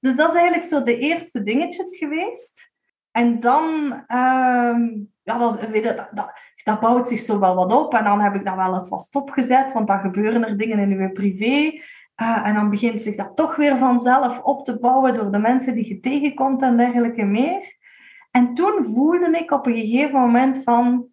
Dus 0.00 0.16
dat 0.16 0.28
is 0.28 0.34
eigenlijk 0.34 0.68
zo 0.68 0.82
de 0.82 0.98
eerste 0.98 1.42
dingetjes 1.42 1.96
geweest. 1.96 2.72
En 3.10 3.40
dan, 3.40 3.64
um, 3.92 5.12
ja, 5.22 5.38
dat, 5.38 6.10
dat, 6.64 6.80
bouwt 6.80 7.08
zich 7.08 7.20
zo 7.20 7.38
wel 7.38 7.54
wat 7.54 7.72
op. 7.72 7.94
En 7.94 8.04
dan 8.04 8.20
heb 8.20 8.34
ik 8.34 8.44
dat 8.44 8.54
wel 8.54 8.74
eens 8.74 8.88
wat 8.88 9.02
stopgezet, 9.02 9.72
want 9.72 9.86
dan 9.86 10.00
gebeuren 10.00 10.44
er 10.44 10.58
dingen 10.58 10.78
in 10.78 11.00
je 11.00 11.12
privé. 11.12 11.80
Uh, 12.22 12.46
en 12.46 12.54
dan 12.54 12.70
begint 12.70 13.00
zich 13.00 13.14
dat 13.14 13.36
toch 13.36 13.56
weer 13.56 13.78
vanzelf 13.78 14.42
op 14.42 14.64
te 14.64 14.78
bouwen 14.78 15.14
door 15.14 15.32
de 15.32 15.38
mensen 15.38 15.74
die 15.74 15.88
je 15.88 16.00
tegenkomt 16.00 16.62
en 16.62 16.76
dergelijke 16.76 17.24
meer. 17.24 17.76
En 18.30 18.54
toen 18.54 18.84
voelde 18.84 19.38
ik 19.38 19.50
op 19.50 19.66
een 19.66 19.74
gegeven 19.74 20.20
moment 20.20 20.62
van, 20.62 21.06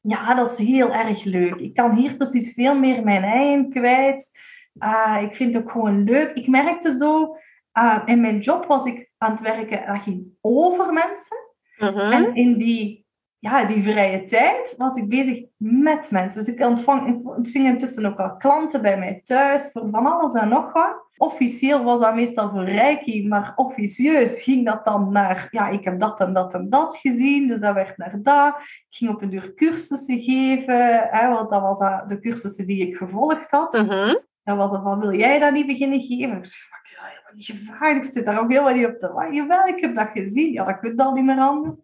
ja, 0.00 0.34
dat 0.34 0.50
is 0.50 0.66
heel 0.66 0.92
erg 0.92 1.24
leuk. 1.24 1.54
Ik 1.54 1.74
kan 1.74 1.94
hier 1.96 2.16
precies 2.16 2.54
veel 2.54 2.78
meer 2.78 3.04
mijn 3.04 3.22
eigen 3.22 3.70
kwijt. 3.70 4.30
Uh, 4.78 5.18
ik 5.22 5.36
vind 5.36 5.54
het 5.54 5.64
ook 5.64 5.70
gewoon 5.70 6.04
leuk. 6.04 6.30
Ik 6.30 6.48
merkte 6.48 6.96
zo, 6.96 7.36
uh, 7.78 8.02
in 8.04 8.20
mijn 8.20 8.38
job 8.38 8.66
was 8.66 8.84
ik 8.84 9.10
aan 9.18 9.30
het 9.30 9.40
werken, 9.40 9.86
dat 9.86 10.02
ging 10.02 10.26
over 10.40 10.92
mensen. 10.92 11.36
Uh-huh. 11.78 12.14
En 12.14 12.34
in 12.34 12.58
die 12.58 13.01
ja, 13.42 13.64
die 13.64 13.82
vrije 13.82 14.24
tijd 14.24 14.74
was 14.76 14.96
ik 14.96 15.08
bezig 15.08 15.44
met 15.56 16.10
mensen. 16.10 16.44
Dus 16.44 16.54
ik 16.54 16.60
ontvang, 16.60 17.26
ontving 17.26 17.66
intussen 17.66 18.06
ook 18.06 18.18
al 18.18 18.36
klanten 18.36 18.82
bij 18.82 18.98
mij 18.98 19.20
thuis 19.24 19.70
voor 19.72 19.88
van 19.90 20.06
alles 20.06 20.32
en 20.34 20.48
nog 20.48 20.72
wat. 20.72 21.10
Officieel 21.16 21.84
was 21.84 22.00
dat 22.00 22.14
meestal 22.14 22.50
voor 22.50 22.64
Reiki, 22.64 23.28
maar 23.28 23.52
officieus 23.56 24.42
ging 24.42 24.66
dat 24.66 24.84
dan 24.84 25.12
naar, 25.12 25.48
ja, 25.50 25.68
ik 25.68 25.84
heb 25.84 26.00
dat 26.00 26.20
en 26.20 26.32
dat 26.32 26.54
en 26.54 26.70
dat 26.70 26.96
gezien, 26.96 27.46
dus 27.46 27.60
dat 27.60 27.74
werd 27.74 27.96
naar 27.96 28.18
dat. 28.22 28.54
Ik 28.58 28.96
ging 28.96 29.10
op 29.10 29.22
een 29.22 29.30
duur 29.30 29.54
cursussen 29.54 30.20
geven, 30.20 31.08
hè, 31.10 31.28
want 31.28 31.50
dat 31.50 31.60
was 31.60 31.78
de 32.08 32.18
cursussen 32.20 32.66
die 32.66 32.88
ik 32.88 32.96
gevolgd 32.96 33.50
had. 33.50 33.74
Uh 33.74 33.88
-huh. 33.88 34.14
Dan 34.44 34.56
was 34.56 34.70
het 34.70 34.82
van, 34.82 35.00
wil 35.00 35.14
jij 35.14 35.38
dat 35.38 35.52
niet 35.52 35.66
beginnen 35.66 36.00
geven? 36.00 36.36
Ik 36.36 36.44
zei, 36.44 36.62
ja, 36.82 37.32
gevraagd, 37.36 38.06
ik 38.06 38.12
zit 38.12 38.24
daar 38.24 38.40
ook 38.40 38.50
helemaal 38.50 38.74
niet 38.74 38.86
op 38.86 38.98
te 38.98 39.12
wachten. 39.12 39.34
Jawel, 39.34 39.66
ik 39.66 39.80
heb 39.80 39.94
dat 39.94 40.08
gezien. 40.12 40.52
Ja, 40.52 40.64
dat 40.64 40.78
kunt 40.78 41.00
al 41.00 41.12
niet 41.12 41.24
meer 41.24 41.38
anders. 41.38 41.76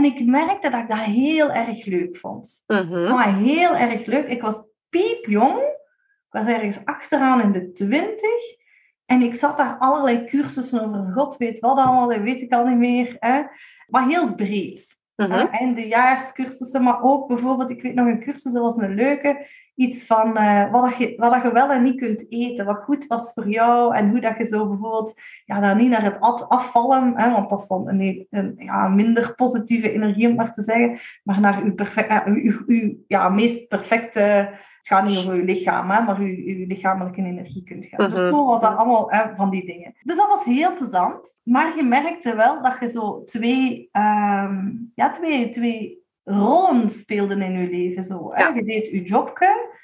En 0.00 0.06
ik 0.06 0.26
merkte 0.26 0.70
dat 0.70 0.80
ik 0.80 0.88
dat 0.88 0.98
heel 0.98 1.52
erg 1.52 1.84
leuk 1.84 2.16
vond. 2.16 2.64
Uh 2.66 3.12
Maar 3.12 3.36
heel 3.36 3.76
erg 3.76 4.06
leuk. 4.06 4.26
Ik 4.26 4.42
was 4.42 4.62
piepjong. 4.88 5.58
Ik 5.58 6.38
was 6.40 6.46
ergens 6.46 6.78
achteraan 6.84 7.40
in 7.40 7.52
de 7.52 7.72
twintig. 7.72 8.58
En 9.06 9.22
ik 9.22 9.34
zat 9.34 9.56
daar 9.56 9.76
allerlei 9.78 10.24
cursussen 10.24 10.82
over 10.84 11.12
God 11.12 11.36
weet 11.36 11.60
wat 11.60 11.76
allemaal, 11.76 12.08
dat 12.08 12.20
weet 12.20 12.40
ik 12.40 12.52
al 12.52 12.66
niet 12.66 12.78
meer. 12.78 13.16
Hè. 13.18 13.42
Maar 13.88 14.08
heel 14.08 14.34
breed. 14.34 14.98
Uh-huh. 15.16 15.54
Eindejaarscursussen, 15.54 16.82
maar 16.82 17.02
ook 17.02 17.28
bijvoorbeeld, 17.28 17.70
ik 17.70 17.82
weet 17.82 17.94
nog 17.94 18.06
een 18.06 18.22
cursus, 18.22 18.52
dat 18.52 18.62
was 18.62 18.76
een 18.76 18.94
leuke, 18.94 19.46
iets 19.80 20.06
van 20.06 20.38
uh, 20.38 20.70
wat, 20.70 20.96
je, 20.96 21.14
wat 21.16 21.32
dat 21.32 21.42
je 21.42 21.52
wel 21.52 21.70
en 21.70 21.82
niet 21.82 22.00
kunt 22.00 22.26
eten, 22.28 22.64
wat 22.64 22.82
goed 22.82 23.06
was 23.06 23.32
voor 23.32 23.48
jou 23.48 23.94
en 23.94 24.08
hoe 24.08 24.20
dat 24.20 24.36
je 24.36 24.46
zo 24.46 24.68
bijvoorbeeld, 24.68 25.20
ja, 25.44 25.60
dan 25.60 25.76
niet 25.76 25.90
naar 25.90 26.04
het 26.04 26.20
afvallen, 26.48 27.12
hè, 27.16 27.30
want 27.30 27.50
dat 27.50 27.60
is 27.60 27.68
dan 27.68 27.88
een, 27.88 28.26
een 28.30 28.54
ja, 28.56 28.88
minder 28.88 29.34
positieve 29.34 29.92
energie 29.92 30.28
om 30.28 30.34
maar 30.34 30.52
te 30.52 30.62
zeggen, 30.62 30.98
maar 31.22 31.40
naar 31.40 31.62
uw, 31.62 31.74
perfect, 31.74 32.10
uh, 32.10 32.26
uw, 32.26 32.62
uw 32.66 32.94
ja, 33.06 33.28
meest 33.28 33.68
perfecte 33.68 34.58
het 34.80 34.88
gaat 34.88 35.04
niet 35.04 35.18
over 35.18 35.36
je 35.36 35.44
lichaam, 35.44 35.90
hè, 35.90 36.02
maar 36.02 36.22
je, 36.22 36.58
je 36.58 36.66
lichamelijke 36.66 37.22
energie 37.22 37.64
kunt 37.64 37.86
gaan. 37.86 38.00
Uh 38.00 38.06
-huh. 38.06 38.16
Dus 38.16 38.28
zo 38.28 38.46
was 38.46 38.60
dat 38.60 38.76
allemaal 38.76 39.10
hè, 39.10 39.34
van 39.36 39.50
die 39.50 39.66
dingen. 39.66 39.94
Dus 40.02 40.16
dat 40.16 40.28
was 40.28 40.44
heel 40.44 40.74
plezant. 40.76 41.38
Maar 41.42 41.76
je 41.76 41.82
merkte 41.82 42.36
wel 42.36 42.62
dat 42.62 42.76
je 42.80 42.88
zo 42.88 43.24
twee, 43.24 43.88
um, 43.92 44.92
ja, 44.94 45.10
twee, 45.10 45.48
twee 45.48 45.99
rollen 46.30 46.90
speelde 46.90 47.34
in 47.34 47.52
je 47.52 47.70
leven. 47.70 48.04
Zo, 48.04 48.30
hè. 48.32 48.46
Je 48.46 48.64
deed 48.64 48.86
je 48.86 49.02
jobje. 49.02 49.78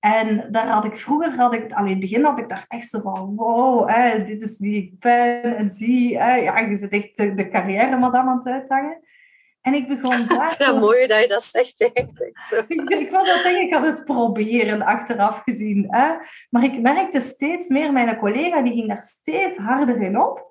En 0.00 0.46
daar 0.50 0.66
had 0.66 0.84
ik 0.84 0.96
vroeger, 0.96 1.34
had 1.34 1.54
ik, 1.54 1.78
in 1.78 1.86
het 1.86 2.00
begin 2.00 2.24
had 2.24 2.38
ik 2.38 2.48
daar 2.48 2.64
echt 2.68 2.88
zo 2.88 3.00
van, 3.00 3.36
wow, 3.36 3.88
hè, 3.88 4.24
dit 4.24 4.42
is 4.42 4.58
wie 4.58 4.82
ik 4.82 4.98
ben. 4.98 5.56
En 5.56 5.70
zie, 5.74 6.18
hè, 6.18 6.34
ja, 6.34 6.58
je 6.58 6.76
zit 6.76 6.92
echt 6.92 7.16
de, 7.16 7.34
de 7.34 7.48
carrière 7.48 7.96
madame 7.96 8.30
aan 8.30 8.36
het 8.36 8.46
uithangen. 8.46 9.00
En 9.60 9.74
ik 9.74 9.88
begon 9.88 10.26
daar... 10.38 10.54
Ja, 10.58 10.72
mooi 10.78 11.06
dat 11.06 11.20
je 11.20 11.28
dat 11.28 11.42
zegt 11.42 11.90
eigenlijk. 11.94 12.42
Zo. 12.42 12.56
ik, 12.68 12.88
ik 12.88 13.10
wil 13.10 13.24
dat 13.24 13.42
denk 13.42 13.66
ik 13.66 13.74
aan 13.74 13.84
het 13.84 14.04
proberen, 14.04 14.82
achteraf 14.82 15.42
gezien. 15.44 15.86
Hè? 15.88 16.14
Maar 16.50 16.64
ik 16.64 16.80
merkte 16.80 17.20
steeds 17.20 17.68
meer, 17.68 17.92
mijn 17.92 18.16
collega 18.16 18.62
die 18.62 18.72
ging 18.72 18.88
daar 18.88 19.02
steeds 19.02 19.56
harder 19.56 20.00
in 20.02 20.20
op. 20.20 20.50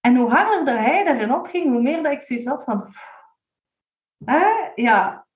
En 0.00 0.16
hoe 0.16 0.30
harder 0.30 0.78
hij 0.78 1.06
erin 1.06 1.34
op 1.34 1.46
ging, 1.46 1.72
hoe 1.72 1.82
meer 1.82 2.02
dat 2.02 2.12
ik 2.12 2.22
zoiets 2.22 2.46
had 2.46 2.64
van... 2.64 2.94
Hè? 4.24 4.46
Ja. 4.74 5.26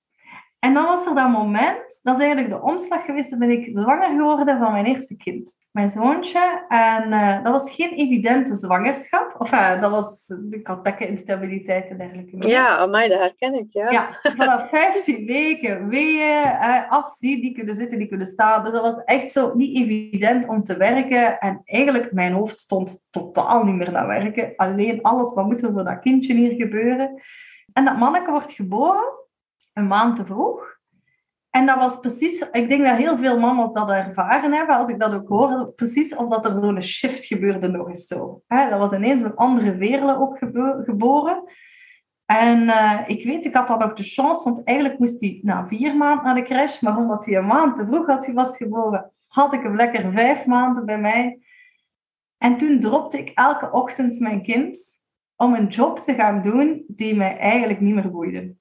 En 0.59 0.73
dan 0.73 0.85
was 0.85 1.05
er 1.05 1.15
dat 1.15 1.29
moment 1.29 1.87
dat 2.07 2.17
is 2.17 2.23
eigenlijk 2.23 2.53
de 2.53 2.67
omslag 2.67 3.05
geweest. 3.05 3.29
Dan 3.29 3.39
ben 3.39 3.49
ik 3.49 3.67
zwanger 3.71 4.09
geworden 4.09 4.59
van 4.59 4.71
mijn 4.71 4.85
eerste 4.85 5.15
kind. 5.15 5.57
Mijn 5.71 5.89
zoontje. 5.89 6.65
En 6.67 7.11
uh, 7.11 7.43
dat 7.43 7.51
was 7.51 7.71
geen 7.71 7.93
evidente 7.93 8.55
zwangerschap. 8.55 9.35
Of 9.37 9.51
uh, 9.51 9.81
dat 9.81 9.91
was, 9.91 10.33
ik 10.49 10.67
had 10.67 10.83
bekkeninstabiliteit 10.83 11.89
en 11.89 11.97
dergelijke. 11.97 12.47
Ja, 12.47 12.77
amai, 12.77 13.09
dat 13.09 13.19
herken 13.19 13.53
ik. 13.53 13.67
Ja, 13.69 13.91
ja 13.91 14.19
vanaf 14.21 14.69
15 14.69 15.25
weken 15.25 15.87
weeën, 15.87 16.45
uh, 16.45 16.91
afzien, 16.91 17.41
die 17.41 17.53
kunnen 17.53 17.75
zitten, 17.75 17.97
die 17.97 18.07
kunnen 18.07 18.27
staan. 18.27 18.63
Dus 18.63 18.73
dat 18.73 18.81
was 18.81 19.03
echt 19.05 19.31
zo 19.31 19.51
niet 19.55 19.77
evident 19.77 20.47
om 20.47 20.63
te 20.63 20.77
werken. 20.77 21.39
En 21.39 21.61
eigenlijk, 21.63 22.11
mijn 22.11 22.33
hoofd 22.33 22.59
stond 22.59 23.05
totaal 23.09 23.63
niet 23.63 23.75
meer 23.75 23.91
naar 23.91 24.07
werken. 24.07 24.53
Alleen 24.55 25.01
alles, 25.01 25.33
wat 25.33 25.45
moet 25.45 25.61
er 25.61 25.71
voor 25.71 25.83
dat 25.83 25.99
kindje 25.99 26.33
hier 26.33 26.53
gebeuren? 26.53 27.21
En 27.77 27.85
dat 27.85 27.97
manneke 27.97 28.31
wordt 28.31 28.51
geboren, 28.51 29.05
een 29.73 29.87
maand 29.87 30.15
te 30.15 30.25
vroeg. 30.25 30.77
En 31.49 31.65
dat 31.65 31.77
was 31.77 31.99
precies, 31.99 32.49
ik 32.51 32.69
denk 32.69 32.85
dat 32.85 32.97
heel 32.97 33.17
veel 33.17 33.39
mama's 33.39 33.73
dat 33.73 33.89
ervaren 33.89 34.53
hebben, 34.53 34.75
als 34.75 34.89
ik 34.89 34.99
dat 34.99 35.13
ook 35.13 35.27
hoor, 35.27 35.71
precies 35.75 36.15
omdat 36.15 36.45
er 36.45 36.55
zo'n 36.55 36.81
shift 36.81 37.25
gebeurde 37.25 37.67
nog 37.67 37.87
eens 37.87 38.07
zo. 38.07 38.41
dat 38.47 38.79
was 38.79 38.91
ineens 38.91 39.21
een 39.21 39.35
andere 39.35 39.75
wereld 39.75 40.17
ook 40.17 40.37
geboren. 40.85 41.43
En 42.25 42.61
uh, 42.61 43.01
ik 43.07 43.23
weet, 43.23 43.45
ik 43.45 43.53
had 43.53 43.67
dan 43.67 43.81
ook 43.81 43.97
de 43.97 44.03
chance, 44.03 44.43
want 44.43 44.63
eigenlijk 44.63 44.99
moest 44.99 45.21
hij 45.21 45.39
na 45.43 45.67
vier 45.67 45.95
maanden 45.95 46.25
naar 46.25 46.35
de 46.35 46.41
crash, 46.41 46.81
maar 46.81 46.97
omdat 46.97 47.25
hij 47.25 47.35
een 47.35 47.45
maand 47.45 47.75
te 47.75 47.85
vroeg 47.85 48.05
had, 48.05 48.27
was 48.27 48.57
geboren, 48.57 49.11
had 49.27 49.53
ik 49.53 49.63
hem 49.63 49.75
lekker 49.75 50.11
vijf 50.11 50.45
maanden 50.45 50.85
bij 50.85 50.99
mij. 50.99 51.39
En 52.37 52.57
toen 52.57 52.79
dropte 52.79 53.17
ik 53.17 53.31
elke 53.35 53.71
ochtend 53.71 54.19
mijn 54.19 54.43
kind 54.43 54.96
om 55.37 55.53
een 55.53 55.67
job 55.67 55.99
te 55.99 56.13
gaan 56.13 56.41
doen 56.41 56.83
die 56.87 57.15
mij 57.15 57.37
eigenlijk 57.37 57.79
niet 57.79 57.93
meer 57.93 58.11
boeide 58.11 58.55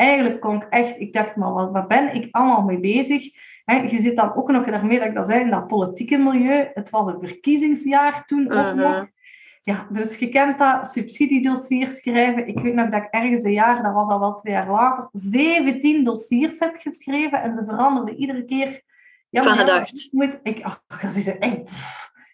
eigenlijk 0.00 0.40
kon 0.40 0.56
ik 0.56 0.66
echt, 0.70 1.00
ik 1.00 1.12
dacht, 1.12 1.36
maar 1.36 1.52
wat, 1.52 1.72
wat 1.72 1.88
ben 1.88 2.14
ik 2.14 2.28
allemaal 2.30 2.62
mee 2.62 2.80
bezig? 2.80 3.22
je 3.64 4.00
zit 4.00 4.16
dan 4.16 4.34
ook 4.34 4.50
nog 4.50 4.64
daarmee 4.64 4.98
dat 4.98 5.08
ik 5.08 5.14
dat 5.14 5.26
zei, 5.26 5.40
in 5.40 5.50
dat 5.50 5.66
politieke 5.66 6.16
milieu. 6.16 6.70
Het 6.74 6.90
was 6.90 7.06
een 7.06 7.20
verkiezingsjaar 7.20 8.24
toen 8.26 8.52
ook 8.52 8.74
mhm. 8.74 8.76
nog. 8.76 9.06
Ja, 9.62 9.86
dus 9.90 10.18
je 10.18 10.28
kent 10.28 10.58
dat, 10.58 10.86
subsidiedossiers 10.86 12.00
schrijven. 12.00 12.48
Ik 12.48 12.60
weet 12.60 12.74
nog 12.74 12.90
dat 12.90 13.02
ik 13.02 13.08
ergens 13.10 13.44
een 13.44 13.52
jaar, 13.52 13.82
dat 13.82 13.92
was 13.92 14.08
al 14.08 14.20
wel 14.20 14.34
twee 14.34 14.52
jaar 14.52 14.70
later, 14.70 15.08
17 15.12 16.04
dossiers 16.04 16.58
heb 16.58 16.76
geschreven 16.78 17.42
en 17.42 17.54
ze 17.54 17.64
veranderden 17.64 18.16
iedere 18.16 18.44
keer. 18.44 18.82
Ja, 19.28 19.42
Van 19.42 19.58
gedacht. 19.58 20.08
moet, 20.10 20.40
ik, 20.42 20.58
oh, 20.66 21.00
dat 21.02 21.14
is 21.14 21.38
echt... 21.38 21.70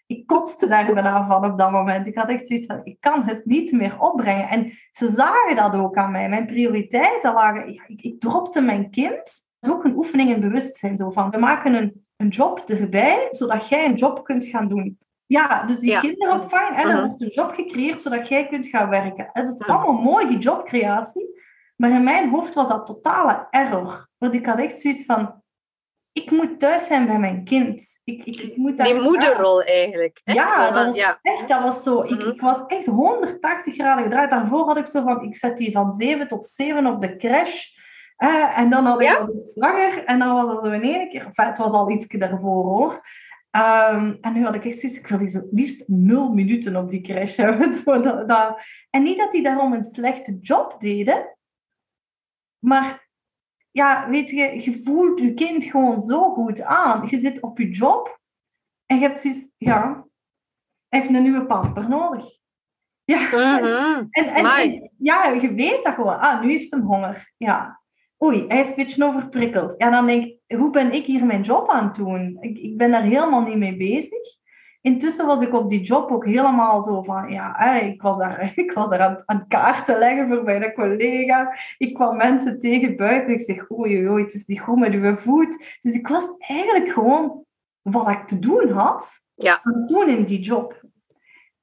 ik 0.06 0.26
kotste 0.26 0.66
daar 0.66 0.94
bijna 0.94 1.26
van 1.26 1.44
op 1.44 1.58
dat 1.58 1.70
moment. 1.70 2.06
Ik 2.06 2.16
had 2.16 2.28
echt 2.28 2.46
zoiets 2.46 2.66
van, 2.66 2.80
ik 2.84 2.96
kan 3.00 3.22
het 3.22 3.44
niet 3.44 3.72
meer 3.72 4.00
opbrengen. 4.00 4.48
En 4.48 4.72
ze 4.90 5.10
zagen 5.10 5.56
dat 5.56 5.74
ook 5.74 5.96
aan 5.96 6.10
mij. 6.10 6.28
Mijn 6.28 6.46
prioriteiten 6.46 7.32
lagen... 7.32 7.68
Ik, 7.68 7.82
ik 7.86 8.20
dropte 8.20 8.60
mijn 8.60 8.90
kind. 8.90 9.44
Dat 9.58 9.70
is 9.70 9.76
ook 9.76 9.84
een 9.84 9.96
oefening 9.96 10.30
in 10.30 10.40
bewustzijn. 10.40 10.96
Zo 10.96 11.10
van, 11.10 11.30
we 11.30 11.38
maken 11.38 11.74
een, 11.74 12.06
een 12.16 12.28
job 12.28 12.58
erbij, 12.58 13.28
zodat 13.30 13.68
jij 13.68 13.84
een 13.84 13.94
job 13.94 14.24
kunt 14.24 14.44
gaan 14.44 14.68
doen. 14.68 14.98
Ja, 15.26 15.64
dus 15.64 15.78
die 15.78 16.00
kinderopvang, 16.00 16.68
en 16.68 16.76
er 16.76 16.86
uh-huh. 16.86 17.06
wordt 17.06 17.20
een 17.20 17.28
job 17.28 17.54
gecreëerd 17.54 18.02
zodat 18.02 18.28
jij 18.28 18.46
kunt 18.46 18.66
gaan 18.66 18.88
werken. 18.88 19.28
Het 19.32 19.48
is 19.48 19.66
allemaal 19.66 20.02
mooie 20.02 20.38
jobcreatie, 20.38 21.40
maar 21.76 21.90
in 21.90 22.04
mijn 22.04 22.30
hoofd 22.30 22.54
was 22.54 22.68
dat 22.68 22.86
totale 22.86 23.46
error. 23.50 24.08
Want 24.18 24.34
ik 24.34 24.46
had 24.46 24.58
echt 24.58 24.80
zoiets 24.80 25.04
van, 25.04 25.42
ik 26.22 26.30
moet 26.30 26.58
thuis 26.58 26.86
zijn 26.86 27.06
bij 27.06 27.18
mijn 27.18 27.44
kind. 27.44 28.00
Ik, 28.04 28.24
ik, 28.24 28.36
ik 28.36 28.56
moet 28.56 28.84
Die 28.84 28.94
moederrol 28.94 29.62
eigenlijk. 29.62 30.20
Ja, 30.24 30.70
dat 30.70 30.86
was 30.86 30.96
ja. 30.96 31.18
echt, 31.22 31.48
dat 31.48 31.62
was 31.62 31.82
zo. 31.82 32.02
Ik, 32.02 32.18
mhm. 32.18 32.28
ik 32.28 32.40
was 32.40 32.66
echt 32.66 32.86
180 32.86 33.74
graden 33.74 34.04
gedraaid. 34.04 34.30
Daarvoor 34.30 34.66
had 34.66 34.76
ik 34.76 34.86
zo 34.86 35.02
van, 35.02 35.22
ik 35.22 35.36
zet 35.36 35.56
die 35.56 35.72
van 35.72 35.92
7 35.92 36.28
tot 36.28 36.46
7 36.46 36.86
op 36.86 37.00
de 37.00 37.16
crash. 37.16 37.64
Uh, 38.18 38.58
en 38.58 38.70
dan 38.70 38.84
had 38.84 39.02
ik 39.02 39.08
ja? 39.08 39.20
iets 39.20 39.54
langer. 39.54 40.04
En 40.04 40.18
dan 40.18 40.34
was 40.34 40.54
het 40.54 40.64
zo 40.64 40.70
in 40.70 40.82
één 40.82 41.08
keer. 41.08 41.24
Enfin, 41.24 41.46
het 41.46 41.58
was 41.58 41.72
al 41.72 41.90
iets 41.90 42.06
daarvoor 42.06 42.64
hoor. 42.64 42.92
Um, 43.50 44.18
en 44.20 44.32
nu 44.32 44.44
had 44.44 44.54
ik 44.54 44.64
echt 44.64 44.80
zoiets, 44.80 44.98
ik 44.98 45.06
wil 45.06 45.18
die 45.18 45.28
zo 45.28 45.48
liefst 45.50 45.84
nul 45.86 46.32
minuten 46.32 46.76
op 46.76 46.90
die 46.90 47.00
crash 47.00 47.36
hebben. 47.46 47.76
Zo, 47.76 48.00
dat, 48.00 48.28
dat. 48.28 48.60
En 48.90 49.02
niet 49.02 49.18
dat 49.18 49.32
die 49.32 49.42
daarom 49.42 49.72
een 49.72 49.88
slechte 49.92 50.38
job 50.40 50.80
deden, 50.80 51.36
maar 52.58 53.05
ja, 53.76 54.08
weet 54.08 54.30
je, 54.30 54.62
je 54.62 54.80
voelt 54.84 55.20
je 55.20 55.34
kind 55.34 55.64
gewoon 55.64 56.00
zo 56.00 56.32
goed 56.34 56.62
aan. 56.62 57.06
Je 57.08 57.18
zit 57.18 57.40
op 57.40 57.58
je 57.58 57.70
job 57.70 58.20
en 58.86 58.96
je 58.96 59.02
hebt 59.02 59.20
zoiets, 59.20 59.48
ja, 59.56 60.06
heeft 60.88 61.08
een 61.08 61.22
nieuwe 61.22 61.46
pamper 61.46 61.88
nodig. 61.88 62.24
Ja, 63.04 63.20
mhm. 63.20 64.04
en, 64.10 64.26
en, 64.26 64.90
ja, 64.98 65.28
je 65.28 65.54
weet 65.54 65.84
dat 65.84 65.94
gewoon. 65.94 66.18
Ah, 66.18 66.42
nu 66.42 66.50
heeft 66.50 66.70
hem 66.70 66.80
honger. 66.80 67.32
Ja. 67.36 67.80
Oei, 68.24 68.44
hij 68.48 68.60
is 68.60 68.68
een 68.68 68.74
beetje 68.74 69.04
overprikkeld. 69.04 69.74
Ja, 69.78 69.90
dan 69.90 70.06
denk 70.06 70.24
ik, 70.24 70.58
hoe 70.58 70.70
ben 70.70 70.92
ik 70.92 71.04
hier 71.04 71.26
mijn 71.26 71.42
job 71.42 71.68
aan 71.68 71.86
het 71.86 71.94
doen? 71.94 72.36
Ik, 72.40 72.58
ik 72.58 72.76
ben 72.76 72.90
daar 72.90 73.02
helemaal 73.02 73.42
niet 73.42 73.56
mee 73.56 73.76
bezig. 73.76 74.36
Intussen 74.86 75.26
was 75.26 75.42
ik 75.42 75.54
op 75.54 75.70
die 75.70 75.80
job 75.80 76.10
ook 76.10 76.24
helemaal 76.24 76.82
zo 76.82 77.02
van, 77.02 77.30
ja, 77.30 77.80
ik 77.80 78.02
was 78.02 78.18
daar, 78.18 78.52
ik 78.64 78.72
was 78.72 78.88
daar 78.88 79.22
aan, 79.24 79.46
kaarten 79.48 79.98
leggen 79.98 80.28
voor 80.28 80.42
mijn 80.42 80.72
collega. 80.72 81.56
Ik 81.78 81.94
kwam 81.94 82.16
mensen 82.16 82.60
tegen 82.60 82.96
buiten. 82.96 83.32
Ik 83.32 83.40
zeg, 83.40 83.70
oei, 83.70 84.08
oei, 84.08 84.22
het 84.22 84.34
is 84.34 84.44
niet 84.44 84.60
goed 84.60 84.78
met 84.78 84.92
uw 84.92 85.16
voet. 85.16 85.78
Dus 85.80 85.94
ik 85.94 86.08
was 86.08 86.34
eigenlijk 86.38 86.90
gewoon 86.90 87.44
wat 87.82 88.08
ik 88.08 88.26
te 88.26 88.38
doen 88.38 88.70
had, 88.70 89.22
ja. 89.34 89.60
aan 89.62 89.86
doen 89.86 90.08
in 90.08 90.24
die 90.24 90.40
job. 90.40 90.82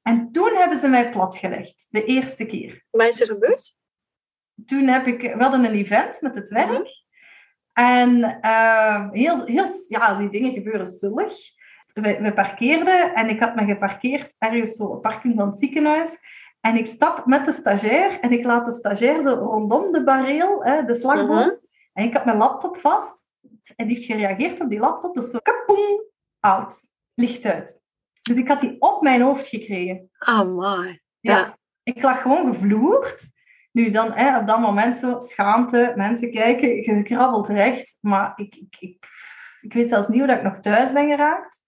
En 0.02 0.32
toen 0.32 0.56
hebben 0.56 0.80
ze 0.80 0.88
mij 0.88 1.10
platgelegd, 1.10 1.88
de 1.90 2.06
eerste 2.06 2.46
keer. 2.46 2.84
Wat 2.90 3.08
is 3.08 3.22
er 3.22 3.28
gebeurd? 3.28 3.76
Toen 4.66 4.88
heb 4.88 5.08
ik, 5.08 5.22
we 5.22 5.44
hadden 5.44 5.66
een 5.66 5.76
event 5.76 6.22
met 6.22 6.36
het 6.36 6.50
werk. 6.50 6.70
Mhm. 6.70 6.88
En 7.74 8.40
uh, 8.42 9.12
heel, 9.12 9.46
heel, 9.46 9.70
ja, 9.88 10.18
die 10.18 10.30
dingen 10.30 10.54
gebeuren 10.54 10.86
zullig 10.86 11.62
we, 11.94 12.22
we 12.22 12.34
parkeerden 12.34 13.14
en 13.14 13.30
ik 13.30 13.40
had 13.40 13.56
me 13.56 13.66
geparkeerd 13.66 14.34
ergens 14.38 14.76
zo 14.76 14.86
op 14.86 15.02
parking 15.02 15.36
van 15.36 15.48
het 15.48 15.60
ziekenhuis. 15.60 16.18
En 16.62 16.78
ik 16.78 16.86
stap 16.86 17.26
met 17.26 17.46
de 17.46 17.52
stagiair 17.52 18.20
en 18.20 18.32
ik 18.32 18.46
laat 18.46 18.66
de 18.66 18.72
stagiair 18.72 19.22
zo 19.22 19.34
rondom 19.34 19.92
de 19.92 20.04
bareel, 20.04 20.64
hè, 20.64 20.86
de 20.86 20.96
slagboom. 20.96 21.36
Mhm. 21.36 21.50
En 21.94 22.06
ik 22.06 22.14
had 22.14 22.26
mijn 22.26 22.38
laptop 22.38 22.78
vast. 22.78 23.26
En 23.76 23.88
die 23.88 23.96
heeft 23.96 24.08
gereageerd 24.08 24.62
op 24.62 24.70
die 24.70 24.80
laptop. 24.80 25.16
Dus 25.16 25.30
zo 25.30 25.40
kapoen, 25.40 26.04
out. 26.40 26.76
Licht 27.14 27.46
uit. 27.46 27.82
Dus 28.22 28.36
ik 28.36 28.48
had 28.48 28.62
die 28.62 28.82
op 28.82 29.02
mijn 29.02 29.22
hoofd 29.22 29.48
gekregen. 29.48 30.10
Oh 30.20 30.58
my. 30.58 31.02
Ja. 31.20 31.58
Ik 31.84 32.02
lag 32.02 32.22
gewoon 32.22 32.54
gevloerd. 32.54 33.32
Nu 33.72 33.92
dan, 33.92 34.12
hè, 34.12 34.40
op 34.40 34.48
dat 34.48 34.60
moment 34.60 34.98
zo, 34.98 35.20
schaamte, 35.20 35.94
mensen 35.96 36.32
kijken, 36.32 36.76
je 36.76 37.04
krabbelt 37.04 37.48
recht. 37.48 37.98
Maar 38.02 38.34
ik, 38.36 38.56
ik, 38.56 38.76
ik, 38.80 39.06
ik 39.62 39.74
weet 39.74 39.90
zelfs 39.90 40.08
niet 40.08 40.18
hoe 40.18 40.28
dat 40.28 40.38
ik 40.38 40.44
nog 40.44 40.60
thuis 40.60 40.92
ben 40.92 41.08
geraakt. 41.08 41.62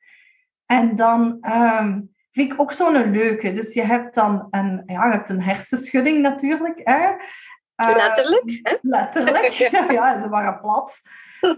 En 0.66 0.96
dan 0.96 1.38
um, 1.42 2.16
vind 2.32 2.52
ik 2.52 2.60
ook 2.60 2.72
zo'n 2.72 3.12
leuke. 3.12 3.54
Dus 3.54 3.74
je 3.74 3.82
hebt 3.82 4.16
dan 4.16 4.48
een, 4.52 4.84
ja, 4.86 5.06
je 5.06 5.12
hebt 5.12 5.30
een 5.30 5.42
hersenschudding 5.42 6.22
natuurlijk. 6.22 6.82
Hè? 6.84 7.10
Uh, 7.76 7.96
letterlijk. 7.96 8.60
Hè? 8.62 8.76
Letterlijk. 8.82 9.52
ja. 9.92 10.22
ze 10.22 10.30
waren 10.30 10.60
plat. 10.60 11.02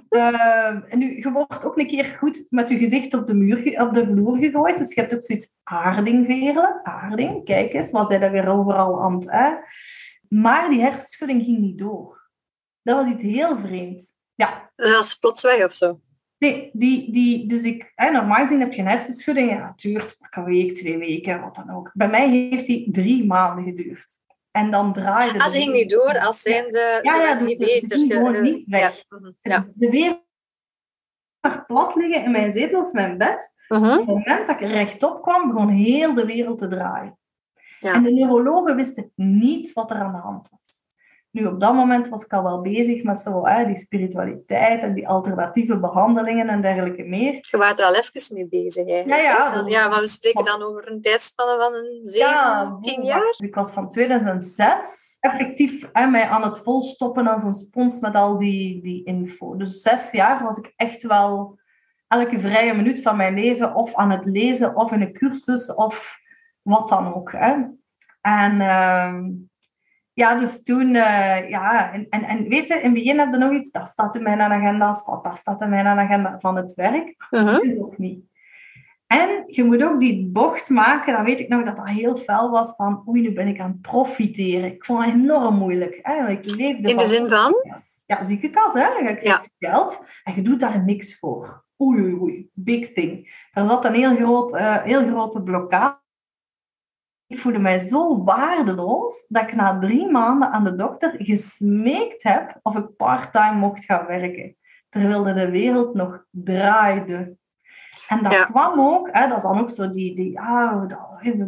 Uh, 0.09 0.91
en 0.93 0.97
nu, 0.99 1.17
je 1.17 1.31
wordt 1.31 1.65
ook 1.65 1.77
een 1.77 1.87
keer 1.87 2.05
goed 2.19 2.47
met 2.49 2.69
je 2.69 2.77
gezicht 2.77 3.13
op 3.13 3.27
de, 3.27 3.33
muur, 3.33 3.81
op 3.81 3.93
de 3.93 4.05
vloer 4.05 4.37
gegooid. 4.37 4.77
Dus 4.77 4.93
je 4.93 5.01
hebt 5.01 5.13
ook 5.13 5.23
zoiets 5.23 5.49
aardingveren. 5.63 6.79
Aarding, 6.83 7.45
kijk 7.45 7.73
eens, 7.73 7.91
wat 7.91 8.07
zijn 8.07 8.21
er 8.21 8.31
weer 8.31 8.47
overal 8.47 9.01
aan 9.01 9.13
het... 9.13 9.31
Hè? 9.31 9.53
Maar 10.29 10.69
die 10.69 10.81
hersenschudding 10.81 11.43
ging 11.43 11.57
niet 11.57 11.77
door. 11.77 12.29
Dat 12.83 13.03
was 13.03 13.13
iets 13.13 13.23
heel 13.23 13.57
vreemds. 13.57 14.13
Ja. 14.35 14.71
Dat 14.75 14.89
was 14.89 15.15
plots 15.15 15.43
weg 15.43 15.65
of 15.65 15.73
zo? 15.73 15.99
Nee, 16.37 16.69
die, 16.73 17.11
die, 17.11 17.47
dus 17.47 17.63
ik, 17.63 17.91
hè, 17.95 18.11
normaal 18.11 18.43
gezien 18.43 18.59
heb 18.59 18.73
je 18.73 18.81
een 18.81 18.87
hersenschudding. 18.87 19.49
Ja, 19.49 19.67
het 19.67 19.79
duurt 19.79 20.17
een 20.29 20.43
week, 20.43 20.75
twee 20.75 20.97
weken, 20.97 21.41
wat 21.41 21.55
dan 21.55 21.71
ook. 21.71 21.91
Bij 21.93 22.09
mij 22.09 22.29
heeft 22.29 22.65
die 22.65 22.91
drie 22.91 23.25
maanden 23.25 23.63
geduurd. 23.63 24.05
En 24.51 24.71
dan 24.71 24.93
draaide... 24.93 25.39
Ah, 25.39 25.47
ze 25.47 25.57
ging 25.57 25.73
niet 25.73 25.89
door 25.89 26.19
als 26.19 26.41
zijn 26.41 26.69
de... 26.71 26.99
Ja, 27.01 27.15
ja, 27.15 27.33
dus 27.33 27.47
niet 27.47 27.57
beter. 27.57 27.99
Ze 27.99 28.07
gewoon 28.09 28.41
niet 28.41 28.67
weg. 28.67 29.03
Mhm, 29.09 29.31
ja. 29.41 29.67
De 29.73 29.89
wereld 29.89 30.25
plat 31.67 31.95
liggen 31.95 32.23
in 32.23 32.31
mijn 32.31 32.53
zetel 32.53 32.83
of 32.83 32.91
mijn 32.91 33.17
bed. 33.17 33.53
Uh 33.69 33.81
-huh. 33.81 33.91
Op 33.91 33.97
het 33.97 34.07
moment 34.07 34.47
dat 34.47 34.61
ik 34.61 34.67
rechtop 34.67 35.21
kwam, 35.21 35.47
begon 35.47 35.69
heel 35.69 36.13
de 36.13 36.25
wereld 36.25 36.59
te 36.59 36.67
draaien. 36.67 37.17
Ja. 37.79 37.93
En 37.93 38.03
de 38.03 38.11
neurologen 38.11 38.75
wisten 38.75 39.11
niet 39.15 39.73
wat 39.73 39.91
er 39.91 39.97
aan 39.97 40.11
de 40.11 40.17
hand 40.17 40.49
was. 40.49 40.76
Nu, 41.31 41.45
op 41.45 41.59
dat 41.59 41.73
moment 41.73 42.09
was 42.09 42.23
ik 42.23 42.33
al 42.33 42.43
wel 42.43 42.61
bezig 42.61 43.03
met 43.03 43.19
zo, 43.19 43.45
hè, 43.45 43.65
die 43.65 43.79
spiritualiteit 43.79 44.81
en 44.81 44.93
die 44.93 45.07
alternatieve 45.07 45.79
behandelingen 45.79 46.49
en 46.49 46.61
dergelijke 46.61 47.03
meer. 47.03 47.33
Je 47.33 47.57
was 47.57 47.73
er 47.79 47.85
al 47.85 47.95
even 47.95 48.35
mee 48.35 48.47
bezig, 48.47 48.85
hè? 48.85 49.03
Ja, 49.05 49.17
ja. 49.17 49.63
ja, 49.65 49.87
maar 49.87 49.99
we 49.99 50.07
spreken 50.07 50.45
dan 50.45 50.61
over 50.61 50.91
een 50.91 51.01
tijdspanne 51.01 51.57
van 51.57 51.73
een 51.73 51.99
7, 52.03 52.29
ja, 52.29 52.77
10 52.81 53.03
jaar? 53.03 53.27
Dus 53.37 53.47
ik 53.47 53.55
was 53.55 53.71
van 53.71 53.89
2006 53.89 55.17
effectief 55.19 55.89
hè, 55.93 56.07
mij 56.07 56.27
aan 56.27 56.43
het 56.43 56.59
volstoppen 56.59 57.27
als 57.27 57.43
een 57.43 57.53
spons 57.53 57.99
met 57.99 58.15
al 58.15 58.37
die, 58.37 58.81
die 58.81 59.03
info. 59.03 59.55
Dus 59.55 59.81
zes 59.81 60.11
jaar 60.11 60.43
was 60.43 60.57
ik 60.57 60.73
echt 60.75 61.03
wel 61.03 61.59
elke 62.07 62.39
vrije 62.39 62.73
minuut 62.73 63.01
van 63.01 63.17
mijn 63.17 63.33
leven 63.33 63.75
of 63.75 63.95
aan 63.95 64.11
het 64.11 64.25
lezen 64.25 64.75
of 64.75 64.91
in 64.91 65.01
een 65.01 65.13
cursus 65.13 65.73
of 65.73 66.17
wat 66.61 66.89
dan 66.89 67.13
ook. 67.13 67.31
Hè. 67.31 67.53
En... 68.21 68.61
Uh, 68.61 69.15
ja, 70.17 70.35
dus 70.35 70.63
toen, 70.63 70.87
uh, 70.87 71.49
ja, 71.49 71.93
en, 71.93 72.07
en, 72.09 72.23
en 72.23 72.47
weet 72.47 72.67
je, 72.67 72.73
in 72.73 72.83
het 72.83 72.93
begin 72.93 73.19
heb 73.19 73.31
je 73.31 73.37
nog 73.37 73.53
iets, 73.53 73.71
dat 73.71 73.87
staat 73.87 74.15
in 74.15 74.23
mijn 74.23 74.41
agenda, 74.41 74.93
dat, 75.05 75.23
dat 75.23 75.37
staat 75.37 75.61
in 75.61 75.69
mijn 75.69 75.85
agenda 75.85 76.37
van 76.39 76.55
het 76.55 76.73
werk. 76.73 77.15
Uh 77.29 77.41
-huh. 77.41 77.51
Dat 77.51 77.79
ook 77.79 77.97
niet. 77.97 78.25
En 79.07 79.43
je 79.47 79.63
moet 79.63 79.83
ook 79.83 79.99
die 79.99 80.29
bocht 80.31 80.69
maken, 80.69 81.13
dan 81.13 81.23
weet 81.23 81.39
ik 81.39 81.47
nog 81.47 81.63
dat 81.63 81.75
dat 81.75 81.87
heel 81.87 82.15
fel 82.15 82.49
was 82.49 82.75
van, 82.75 83.03
oei, 83.07 83.21
nu 83.21 83.33
ben 83.33 83.47
ik 83.47 83.59
aan 83.59 83.71
het 83.71 83.81
profiteren. 83.81 84.71
Ik 84.71 84.85
vond 84.85 85.05
het 85.05 85.13
enorm 85.13 85.55
moeilijk. 85.55 85.99
Hè? 86.01 86.29
Ik 86.29 86.55
leefde 86.55 86.89
in 86.89 86.97
de 86.97 87.05
zin 87.05 87.29
van? 87.29 87.53
Ja, 88.05 88.23
ziekenkas, 88.23 88.73
hè. 88.73 88.87
Je 88.87 89.17
krijgt 89.17 89.49
ja. 89.57 89.69
geld 89.69 90.05
en 90.23 90.35
je 90.35 90.41
doet 90.41 90.59
daar 90.59 90.83
niks 90.83 91.19
voor. 91.19 91.63
Oei, 91.81 92.01
oei, 92.01 92.13
oei, 92.13 92.49
big 92.53 92.93
thing. 92.93 93.45
Er 93.51 93.67
zat 93.67 93.85
een 93.85 93.93
heel, 93.93 94.15
groot, 94.15 94.53
uh, 94.53 94.83
heel 94.83 95.07
grote 95.07 95.43
blokkade 95.43 96.05
ik 97.27 97.39
voelde 97.39 97.59
mij 97.59 97.87
zo 97.87 98.23
waardeloos 98.23 99.25
dat 99.27 99.43
ik 99.43 99.55
na 99.55 99.79
drie 99.79 100.11
maanden 100.11 100.51
aan 100.51 100.63
de 100.63 100.75
dokter 100.75 101.15
gesmeekt 101.17 102.23
heb 102.23 102.59
of 102.61 102.77
ik 102.77 102.95
parttime 102.95 103.55
mocht 103.55 103.85
gaan 103.85 104.05
werken. 104.05 104.55
Terwijl 104.89 105.23
de 105.23 105.49
wereld 105.49 105.93
nog 105.93 106.25
draaide. 106.29 107.35
En 108.07 108.23
dat 108.23 108.45
kwam 108.45 108.79
ook, 108.79 109.09
hè, 109.11 109.27
dat 109.27 109.37
is 109.37 109.43
dan 109.43 109.59
ook 109.59 109.69
zo 109.69 109.89
die, 109.89 110.15
die 110.15 110.39
ah, 110.39 110.83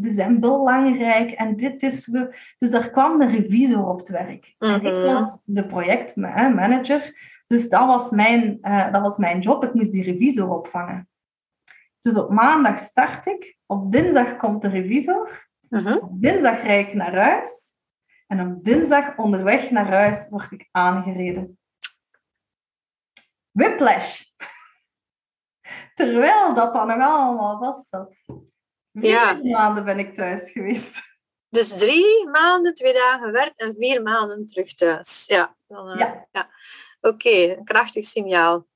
we 0.02 0.12
zijn 0.12 0.40
belangrijk 0.40 1.32
en 1.32 1.56
dit 1.56 1.82
is... 1.82 2.08
We, 2.08 2.36
dus 2.58 2.72
daar 2.72 2.90
kwam 2.90 3.20
de 3.20 3.28
revisor 3.28 3.88
op 3.88 4.00
het 4.00 4.10
werk. 4.10 4.56
Mm 4.60 4.70
-hmm. 4.70 4.86
Ik 4.86 5.06
was 5.06 5.40
de 5.44 5.66
projectmanager, 5.66 7.14
dus 7.48 7.70
dat 7.70 7.86
was, 7.86 8.12
mijn, 8.12 8.58
uh, 8.62 8.92
dat 8.92 9.02
was 9.02 9.18
mijn 9.18 9.40
job. 9.40 9.64
Ik 9.64 9.74
moest 9.74 9.92
die 9.92 10.04
revisor 10.04 10.50
opvangen. 10.50 11.10
Dus 12.00 12.18
op 12.18 12.30
maandag 12.30 12.80
start 12.80 13.26
ik, 13.26 13.58
op 13.66 13.92
dinsdag 13.92 14.38
komt 14.38 14.62
de 14.62 14.68
revisor 14.68 15.49
Uh-huh. 15.70 16.04
Op 16.04 16.22
dinsdag 16.22 16.62
rijd 16.62 16.88
ik 16.88 16.94
naar 16.94 17.16
huis. 17.16 17.50
En 18.28 18.42
op 18.42 18.64
dinsdag 18.64 19.18
onderweg 19.18 19.72
naar 19.72 19.88
huis 19.88 20.28
word 20.30 20.52
ik 20.52 20.68
aangereden. 20.72 21.60
Whiplash. 23.52 24.22
Terwijl 25.96 26.54
dat 26.54 26.74
dan 26.74 26.88
nog 26.88 26.98
allemaal 27.02 27.58
vast 27.60 27.88
zat. 27.90 28.14
Vier 28.94 29.10
Ja. 29.12 29.40
maanden 29.44 29.86
ben 29.86 30.00
ik 30.00 30.14
thuis 30.16 30.52
geweest. 30.52 30.98
Dus 31.50 31.78
drie 31.78 32.30
maanden, 32.30 32.74
twee 32.74 32.94
dagen 32.94 33.32
werk 33.32 33.58
en 33.58 33.74
vier 33.74 34.02
maanden 34.02 34.46
terug 34.46 34.74
thuis. 34.74 35.26
Ja. 35.26 35.56
Dan, 35.68 35.90
eh, 35.90 36.16
Ja. 36.32 36.50
Oké, 37.02 37.30
een 37.30 37.64
krachtig 37.64 38.06
signaal. 38.06 38.68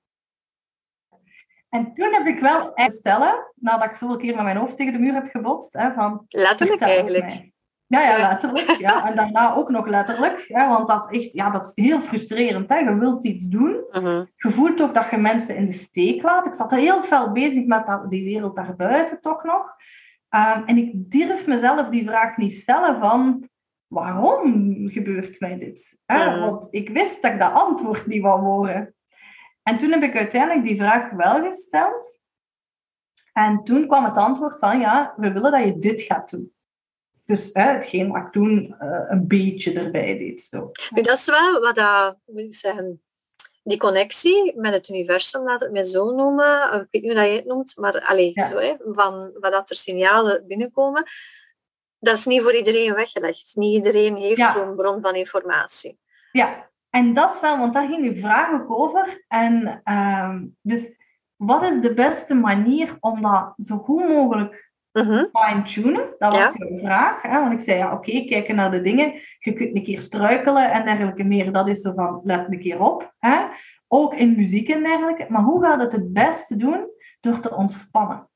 En 1.73 1.93
toen 1.93 2.13
heb 2.13 2.25
ik 2.25 2.39
wel 2.39 2.71
stellen, 2.75 3.51
nadat 3.55 3.89
ik 3.89 3.95
zoveel 3.95 4.17
keer 4.17 4.35
met 4.35 4.43
mijn 4.43 4.57
hoofd 4.57 4.77
tegen 4.77 4.93
de 4.93 4.99
muur 4.99 5.13
heb 5.13 5.29
gebotst, 5.31 5.73
hè, 5.73 5.93
van... 5.93 6.25
Letterlijk 6.27 6.81
eigenlijk. 6.81 7.51
Ja, 7.85 8.01
ja, 8.01 8.17
letterlijk. 8.17 8.69
Ja. 8.79 9.05
En 9.07 9.15
daarna 9.15 9.55
ook 9.55 9.69
nog 9.69 9.87
letterlijk. 9.87 10.45
Hè, 10.47 10.67
want 10.67 10.87
dat 10.87 11.07
is 11.09 11.17
echt, 11.17 11.33
ja, 11.33 11.49
dat 11.49 11.73
is 11.75 11.83
heel 11.83 11.99
frustrerend. 11.99 12.69
Hè. 12.69 12.77
Je 12.77 12.97
wilt 12.97 13.23
iets 13.23 13.47
doen. 13.47 13.83
Mhm. 13.91 14.25
Je 14.35 14.49
voelt 14.49 14.81
ook 14.81 14.93
dat 14.93 15.09
je 15.09 15.17
mensen 15.17 15.55
in 15.55 15.65
de 15.65 15.71
steek 15.71 16.23
laat. 16.23 16.45
Ik 16.45 16.53
zat 16.53 16.71
heel 16.71 17.03
veel 17.03 17.31
bezig 17.31 17.65
met 17.65 17.87
dat, 17.87 18.09
die 18.09 18.23
wereld 18.23 18.55
daarbuiten 18.55 19.21
toch 19.21 19.43
nog. 19.43 19.65
Ehm, 20.29 20.63
en 20.65 20.77
ik 20.77 20.91
durf 20.93 21.47
mezelf 21.47 21.89
die 21.89 22.05
vraag 22.05 22.37
niet 22.37 22.55
stellen 22.55 22.99
van... 22.99 23.47
Waarom 23.87 24.89
gebeurt 24.89 25.39
mij 25.39 25.57
dit? 25.57 25.97
Hè? 26.05 26.29
Mhm. 26.29 26.39
Want 26.39 26.67
ik 26.69 26.89
wist 26.89 27.21
dat 27.21 27.31
ik 27.31 27.39
dat 27.39 27.53
antwoord 27.53 28.07
niet 28.07 28.21
wou 28.21 28.41
horen. 28.41 28.93
En 29.63 29.77
toen 29.77 29.91
heb 29.91 30.01
ik 30.03 30.15
uiteindelijk 30.15 30.67
die 30.67 30.77
vraag 30.77 31.11
wel 31.11 31.43
gesteld. 31.43 32.19
En 33.33 33.63
toen 33.63 33.87
kwam 33.87 34.03
het 34.03 34.15
antwoord 34.17 34.59
van, 34.59 34.79
ja, 34.79 35.13
we 35.17 35.31
willen 35.31 35.51
dat 35.51 35.63
je 35.63 35.77
dit 35.77 36.01
gaat 36.01 36.29
doen. 36.29 36.53
Dus 37.25 37.49
hè, 37.53 37.61
hetgeen 37.63 38.11
wat 38.11 38.21
ik 38.25 38.31
toen 38.31 38.75
eh, 38.79 39.05
een 39.09 39.27
beetje 39.27 39.73
erbij 39.79 40.17
deed. 40.17 40.41
Zo. 40.41 40.71
Nu, 40.89 41.01
dat 41.01 41.17
is 41.17 41.25
wel 41.25 41.59
wat 41.59 41.75
dat, 41.75 42.17
moet 42.25 42.39
ik 42.41 42.55
zeggen, 42.55 43.01
die 43.63 43.77
connectie 43.77 44.53
met 44.59 44.73
het 44.73 44.89
universum, 44.89 45.43
laat 45.43 45.59
het 45.61 45.71
mij 45.71 45.83
zo 45.83 46.11
noemen. 46.15 46.73
Ik 46.73 46.87
weet 46.91 47.01
niet 47.01 47.11
hoe 47.11 47.21
dat 47.21 47.29
je 47.29 47.35
het 47.35 47.45
noemt, 47.45 47.77
maar 47.77 48.01
allee, 48.01 48.31
Ja. 48.33 48.45
zo, 48.45 48.57
hè, 48.57 48.75
van 48.85 49.31
wat 49.39 49.51
dat 49.51 49.69
er 49.69 49.75
signalen 49.75 50.47
binnenkomen. 50.47 51.03
Dat 51.99 52.17
is 52.17 52.25
niet 52.25 52.41
voor 52.41 52.55
iedereen 52.55 52.93
weggelegd. 52.93 53.51
Niet 53.55 53.73
iedereen 53.73 54.15
heeft 54.15 54.37
Ja. 54.37 54.51
zo'n 54.51 54.75
bron 54.75 55.01
van 55.01 55.15
informatie. 55.15 55.99
Ja, 56.31 56.69
en 56.93 57.13
dat 57.13 57.33
is 57.33 57.39
wel, 57.39 57.57
want 57.57 57.73
daar 57.73 57.87
ging 57.87 58.05
uw 58.05 58.15
vraag 58.15 58.51
ook 58.53 58.71
over. 58.79 59.23
En 59.27 59.81
ehm, 59.83 60.45
dus, 60.61 60.91
wat 61.35 61.63
is 61.63 61.81
de 61.81 61.93
beste 61.93 62.33
manier 62.33 62.97
om 62.99 63.21
dat 63.21 63.53
zo 63.57 63.77
goed 63.77 64.07
mogelijk 64.07 64.71
Mhm. 64.91 65.25
fine-tunen? 65.33 66.15
Dat 66.17 66.35
was 66.37 66.53
Ja. 66.53 66.67
jouw 66.67 66.77
vraag. 66.77 67.21
Hè? 67.21 67.39
Want 67.39 67.53
ik 67.53 67.59
zei, 67.61 67.77
ja, 67.77 67.93
oké, 67.93 68.25
kijken 68.25 68.55
naar 68.55 68.71
de 68.71 68.81
dingen. 68.81 69.13
Je 69.39 69.53
kunt 69.53 69.75
een 69.75 69.83
keer 69.83 70.01
struikelen 70.01 70.71
en 70.71 70.85
dergelijke 70.85 71.23
meer. 71.23 71.51
Dat 71.51 71.67
is 71.67 71.81
zo 71.81 71.93
van, 71.93 72.21
let 72.23 72.45
een 72.51 72.59
keer 72.59 72.79
op. 72.81 73.13
Hè? 73.19 73.45
Ook 73.87 74.15
in 74.15 74.35
muziek 74.35 74.69
en 74.69 74.83
dergelijke. 74.83 75.25
Maar 75.29 75.41
hoe 75.41 75.63
gaat 75.63 75.79
het 75.81 75.91
het 75.91 76.13
beste 76.13 76.55
doen? 76.55 76.87
Door 77.19 77.39
te 77.39 77.55
ontspannen. 77.55 78.29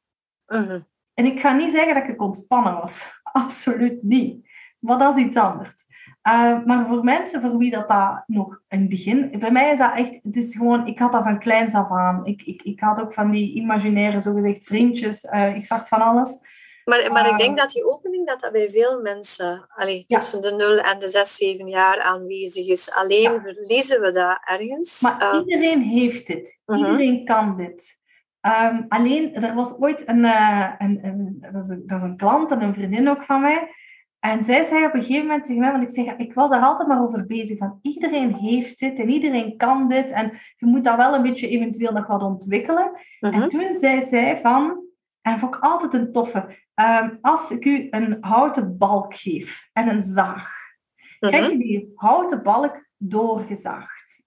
Mhm. 0.47 0.79
En 1.13 1.25
ik 1.25 1.39
ga 1.39 1.53
niet 1.53 1.71
zeggen 1.71 1.93
dat 1.95 2.07
ik 2.07 2.21
ontspannen 2.21 2.73
was. 2.73 3.11
Absoluut 3.23 4.03
niet. 4.03 4.49
Maar 4.79 4.97
dat 4.99 5.17
is 5.17 5.23
iets 5.23 5.37
anders. 5.37 5.85
Uh, 6.27 6.63
maar 6.65 6.87
voor 6.87 7.03
mensen 7.03 7.41
voor 7.41 7.57
wie 7.57 7.71
dat, 7.71 7.87
dat 7.89 8.23
nog 8.25 8.61
het 8.67 8.89
begin... 8.89 9.39
Bij 9.39 9.51
mij 9.51 9.71
is 9.71 9.77
dat 9.77 9.91
echt... 9.95 10.19
Het 10.23 10.35
is 10.35 10.55
gewoon... 10.55 10.87
Ik 10.87 10.99
had 10.99 11.11
dat 11.11 11.23
van 11.23 11.39
kleins 11.39 11.73
af 11.73 11.91
aan. 11.91 12.25
Ik, 12.25 12.41
ik, 12.43 12.61
ik 12.61 12.79
had 12.79 13.01
ook 13.01 13.13
van 13.13 13.31
die 13.31 13.53
imaginaire, 13.55 14.21
zogezegd, 14.21 14.63
vriendjes. 14.63 15.23
Uh, 15.23 15.55
ik 15.55 15.65
zag 15.65 15.87
van 15.87 16.01
alles. 16.01 16.37
Maar, 16.85 17.11
maar 17.11 17.25
ik 17.25 17.31
Ah. 17.31 17.37
denk 17.37 17.57
dat 17.57 17.69
die 17.71 17.85
opening 17.85 18.27
dat 18.27 18.39
dat 18.39 18.51
bij 18.51 18.69
veel 18.69 19.01
mensen 19.01 19.65
allee, 19.75 20.03
Ja. 20.07 20.17
tussen 20.17 20.41
de 20.41 20.51
0 20.51 20.77
en 20.77 20.99
de 20.99 21.07
6, 21.09 21.35
7 21.35 21.67
jaar 21.67 22.01
aanwezig 22.01 22.67
is. 22.67 22.91
Alleen 22.93 23.31
Ja. 23.33 23.39
verliezen 23.41 24.01
we 24.01 24.11
dat 24.11 24.39
ergens. 24.45 25.01
Maar 25.01 25.31
Eh, 25.33 25.39
iedereen 25.45 25.81
heeft 25.81 26.27
dit. 26.27 26.59
Mhm. 26.65 26.77
Iedereen 26.79 27.25
kan 27.25 27.57
dit. 27.57 27.97
Ehm, 28.41 28.81
alleen, 28.87 29.35
er 29.35 29.53
was 29.55 29.73
ooit 29.79 30.03
een, 30.05 30.25
eh, 30.25 30.71
een, 30.77 30.99
een, 31.03 31.45
dat, 31.53 31.63
is 31.63 31.69
een, 31.69 31.83
dat 31.85 31.97
is 31.97 32.03
een 32.03 32.17
klant 32.17 32.51
en 32.51 32.61
een 32.61 32.73
vriendin 32.73 33.09
ook 33.09 33.23
van 33.23 33.41
mij. 33.41 33.69
En 34.27 34.45
zij 34.45 34.65
zei 34.65 34.85
op 34.85 34.93
een 34.93 35.03
gegeven 35.03 35.27
moment 35.27 35.45
tegen 35.45 35.61
mij, 35.61 35.71
want 35.71 35.83
ik 35.83 36.05
zeg, 36.05 36.15
ik 36.17 36.33
was 36.33 36.49
daar 36.49 36.61
altijd 36.61 36.87
maar 36.87 37.01
over 37.01 37.25
bezig, 37.25 37.57
van 37.57 37.79
iedereen 37.81 38.33
heeft 38.33 38.79
dit 38.79 38.99
en 38.99 39.09
iedereen 39.09 39.57
kan 39.57 39.89
dit 39.89 40.11
en 40.11 40.31
je 40.57 40.65
moet 40.65 40.83
dat 40.83 40.95
wel 40.95 41.15
een 41.15 41.21
beetje 41.21 41.47
eventueel 41.47 41.91
nog 41.91 42.07
wat 42.07 42.23
ontwikkelen. 42.23 42.91
mhm. 43.19 43.41
En 43.41 43.49
toen 43.49 43.75
zei 43.75 44.05
zij 44.07 44.39
van, 44.41 44.83
en 45.21 45.39
vond 45.39 45.55
ik 45.55 45.61
altijd 45.61 45.93
een 45.93 46.11
toffe, 46.11 46.55
ehm, 46.73 47.15
als 47.21 47.51
ik 47.51 47.65
u 47.65 47.87
een 47.89 48.17
houten 48.19 48.77
balk 48.77 49.15
geef 49.15 49.69
en 49.73 49.87
een 49.87 50.03
zaag, 50.03 50.55
Mhm. 51.19 51.31
krijg 51.31 51.51
je 51.51 51.57
die 51.57 51.91
houten 51.95 52.43
balk 52.43 52.85
doorgezaagd. 52.97 54.23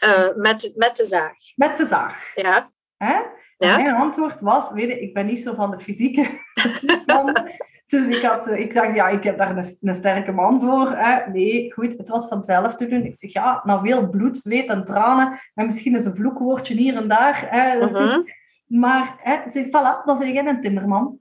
Eh, 0.00 0.34
met, 0.34 0.72
met 0.76 0.96
de 0.96 1.04
zaag. 1.04 1.34
Met 1.54 1.78
de 1.78 1.86
zaag. 1.86 2.32
Ja. 2.34 2.70
Hè? 2.96 3.14
Ja. 3.58 3.76
En 3.76 3.82
Mijn 3.82 3.94
antwoord 3.94 4.40
was, 4.40 4.70
weet 4.72 4.88
je, 4.88 5.00
ik 5.00 5.14
ben 5.14 5.26
niet 5.26 5.42
zo 5.42 5.54
van 5.54 5.70
de 5.70 5.80
fysieke. 5.80 6.26
Dus 7.86 8.06
ik, 8.06 8.22
had, 8.22 8.46
eh, 8.46 8.58
ik 8.58 8.74
dacht, 8.74 8.94
ja, 8.94 9.08
ik 9.08 9.22
heb 9.22 9.38
daar 9.38 9.56
een, 9.56 9.78
een 9.80 9.94
sterke 9.94 10.32
man 10.32 10.60
voor. 10.60 10.90
Hè? 10.90 11.30
Nee, 11.30 11.72
goed, 11.72 11.98
het 11.98 12.08
was 12.08 12.28
vanzelf 12.28 12.74
te 12.74 12.88
doen. 12.88 13.04
Ik 13.04 13.18
zeg, 13.18 13.32
ja, 13.32 13.62
nou 13.64 13.86
veel 13.86 14.10
bloed, 14.10 14.36
zweet 14.36 14.68
en 14.68 14.84
tranen. 14.84 15.38
En 15.54 15.66
misschien 15.66 15.94
eens 15.94 16.04
een 16.04 16.16
vloekwoordje 16.16 16.74
hier 16.74 16.96
en 16.96 17.08
daar. 17.08 17.46
Hè? 17.50 17.86
Mhm. 17.86 18.22
Maar, 18.66 19.16
hè, 19.18 19.50
zeg, 19.50 19.66
voilà, 19.66 20.04
dan 20.04 20.18
zeg 20.18 20.32
jij 20.32 20.46
een 20.46 20.60
timmerman. 20.60 21.18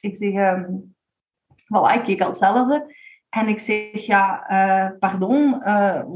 Ik 0.00 0.16
zeg, 0.16 0.32
ehm 0.32 0.64
voilà, 1.74 1.94
ik 1.94 2.04
keek 2.04 2.20
al 2.20 2.28
hetzelfde. 2.28 2.94
En 3.28 3.48
ik 3.48 3.60
zeg, 3.60 4.06
ja, 4.06 4.46
eh, 4.48 4.98
pardon, 4.98 5.50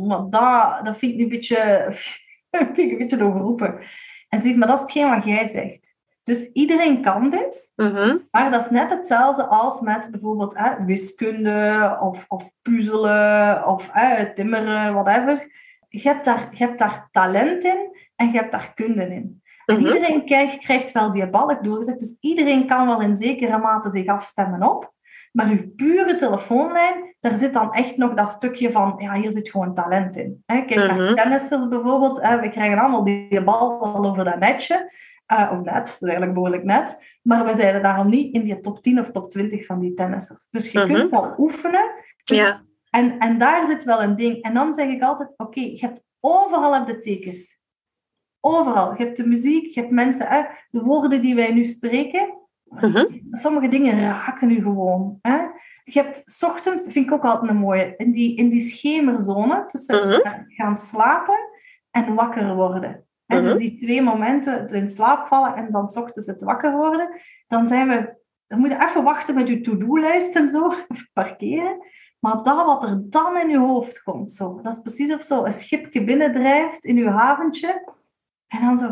maar 0.07 0.31
dat, 0.31 0.85
dat 0.85 0.99
vind 0.99 1.13
ik 1.13 1.17
nu 1.17 1.23
een 1.23 1.29
beetje, 1.29 1.87
vind 2.51 2.79
ik 2.79 2.91
een 2.91 2.99
beetje 2.99 3.25
overroepen. 3.25 3.79
En 4.29 4.41
ze 4.41 4.47
zegt, 4.47 4.59
maar 4.59 4.69
dat 4.69 4.77
is 4.77 4.83
hetgeen 4.83 5.11
wat 5.11 5.25
jij 5.25 5.47
zegt. 5.47 5.94
Dus 6.25 6.47
iedereen 6.53 7.03
kan 7.03 7.31
dit, 7.31 7.73
Mhm. 7.77 8.17
maar 8.31 8.51
dat 8.51 8.61
is 8.65 8.71
net 8.71 8.91
hetzelfde 8.91 9.45
als 9.45 9.81
met 9.81 10.09
bijvoorbeeld 10.11 10.55
hè, 10.59 10.85
wiskunde 10.85 11.97
of, 12.01 12.25
of 12.29 12.51
puzzelen 12.63 13.67
of 13.67 13.89
hè, 13.93 14.33
timmeren, 14.35 14.95
whatever. 14.95 15.49
Je 15.89 16.01
hebt, 16.09 16.25
daar, 16.25 16.49
je 16.51 16.65
hebt 16.65 16.79
daar 16.79 17.09
talent 17.13 17.65
in 17.65 17.97
en 18.17 18.27
je 18.31 18.39
hebt 18.39 18.53
daar 18.53 18.73
kunde 18.75 19.03
in. 19.15 19.43
En 19.67 19.77
Mhm. 19.77 19.87
iedereen 19.87 20.25
krijgt, 20.25 20.59
krijgt 20.59 20.93
wel 20.93 21.13
die 21.13 21.31
balk 21.31 21.65
doorgezet, 21.65 21.99
dus 21.99 22.17
iedereen 22.21 22.67
kan 22.67 22.87
wel 22.87 23.01
in 23.01 23.17
zekere 23.17 23.59
mate 23.59 23.91
zich 23.91 24.07
afstemmen 24.07 24.71
op. 24.71 24.93
Maar 25.33 25.47
uw 25.49 25.75
pure 25.77 26.17
telefoonlijn, 26.17 27.15
daar 27.21 27.39
zit 27.39 27.53
dan 27.53 27.73
echt 27.73 27.97
nog 27.97 28.15
dat 28.15 28.29
stukje 28.29 28.73
van, 28.73 28.95
ja, 28.99 29.13
hier 29.15 29.33
zit 29.33 29.51
gewoon 29.51 29.75
talent 29.75 30.17
in. 30.17 30.43
Hè, 30.47 30.63
Kijk 30.65 30.87
naar 30.89 31.03
Mhm. 31.03 31.15
tennissers 31.15 31.69
bijvoorbeeld, 31.69 32.23
hè, 32.23 32.41
we 32.41 32.49
krijgen 32.51 32.79
allemaal 32.79 33.05
die, 33.05 33.29
die 33.29 33.45
bal 33.45 33.81
al 33.85 34.05
over 34.05 34.25
dat 34.25 34.39
netje. 34.39 34.93
Eh, 35.27 35.51
of 35.53 35.57
net, 35.65 35.75
dat 35.75 35.89
is 35.89 36.01
eigenlijk 36.03 36.35
behoorlijk 36.35 36.65
net. 36.65 36.99
Maar 37.23 37.45
we 37.45 37.57
zijn 37.57 37.83
daarom 37.83 38.09
niet 38.09 38.35
in 38.35 38.43
die 38.45 38.61
top 38.61 38.83
10 38.83 39.01
of 39.01 39.11
top 39.11 39.31
20 39.31 39.67
van 39.67 39.79
die 39.81 39.95
tennissers. 39.95 40.47
Dus 40.51 40.71
je 40.73 40.79
Mhm. 40.79 40.95
kunt 40.95 41.11
wel 41.11 41.35
oefenen. 41.39 41.91
Dus- 42.25 42.37
Ja. 42.37 42.63
En, 42.91 43.19
en 43.19 43.39
daar 43.39 43.67
zit 43.67 43.85
wel 43.85 44.03
een 44.03 44.17
ding. 44.17 44.43
En 44.43 44.55
dan 44.55 44.75
zeg 44.75 44.89
ik 44.89 45.03
altijd, 45.03 45.29
oké, 45.37 45.61
je 45.61 45.79
hebt 45.81 46.05
overal 46.21 46.75
heb 46.75 46.87
de 46.87 46.99
tekens. 46.99 47.59
Overal. 48.41 48.95
Je 48.97 49.05
hebt 49.05 49.17
de 49.17 49.27
muziek, 49.27 49.75
je 49.75 49.81
hebt 49.81 49.93
mensen, 49.93 50.27
hè, 50.27 50.43
de 50.71 50.81
woorden 50.83 51.23
die 51.23 51.35
wij 51.35 51.53
nu 51.53 51.65
spreken. 51.65 52.39
Mhm. 52.65 53.05
Sommige 53.31 53.69
dingen 53.69 54.01
raken 54.01 54.51
u 54.51 54.63
gewoon. 54.63 55.19
Hè. 55.23 55.37
Je 55.85 56.01
hebt, 56.01 56.23
s 56.25 56.43
ochtends, 56.43 56.93
vind 56.93 57.07
ik 57.07 57.13
ook 57.13 57.25
altijd 57.25 57.51
een 57.51 57.57
mooie, 57.57 57.95
in 57.97 58.13
die, 58.13 58.37
in 58.37 58.49
die 58.49 58.61
schemerzone, 58.61 59.67
tussen 59.67 60.09
Mhm. 60.09 60.43
gaan 60.49 60.77
slapen 60.77 61.39
en 61.91 62.15
wakker 62.15 62.55
worden. 62.55 63.04
En 63.27 63.43
dus 63.43 63.55
die 63.55 63.77
twee 63.77 64.03
momenten, 64.03 64.61
het 64.61 64.73
in 64.73 64.89
slaap 64.89 65.27
vallen 65.27 65.55
en 65.55 65.73
dan 65.73 65.89
s 65.89 65.97
ochtends 65.97 66.29
het 66.29 66.43
wakker 66.43 66.73
worden, 66.73 67.21
dan 67.47 67.69
zijn 67.69 67.89
we, 67.89 68.17
dan 68.47 68.59
moet 68.59 68.71
je 68.71 68.87
even 68.89 69.03
wachten 69.03 69.35
met 69.35 69.49
je 69.49 69.61
to-do-lijst 69.61 70.35
en 70.35 70.51
zo, 70.51 70.71
even 70.89 71.11
parkeren. 71.13 71.87
Maar 72.19 72.43
dat 72.43 72.67
wat 72.67 72.83
er 72.83 73.11
dan 73.11 73.39
in 73.39 73.49
je 73.49 73.59
hoofd 73.59 74.03
komt, 74.03 74.33
zo, 74.33 74.61
dat 74.63 74.73
is 74.73 74.83
precies 74.83 75.15
of 75.15 75.23
zo 75.23 75.45
een 75.45 75.53
schipje 75.53 76.05
binnendrijft 76.05 76.85
in 76.85 76.97
je 76.97 77.11
haventje. 77.11 77.95
En 78.47 78.61
dan 78.61 78.79
zo, 78.79 78.87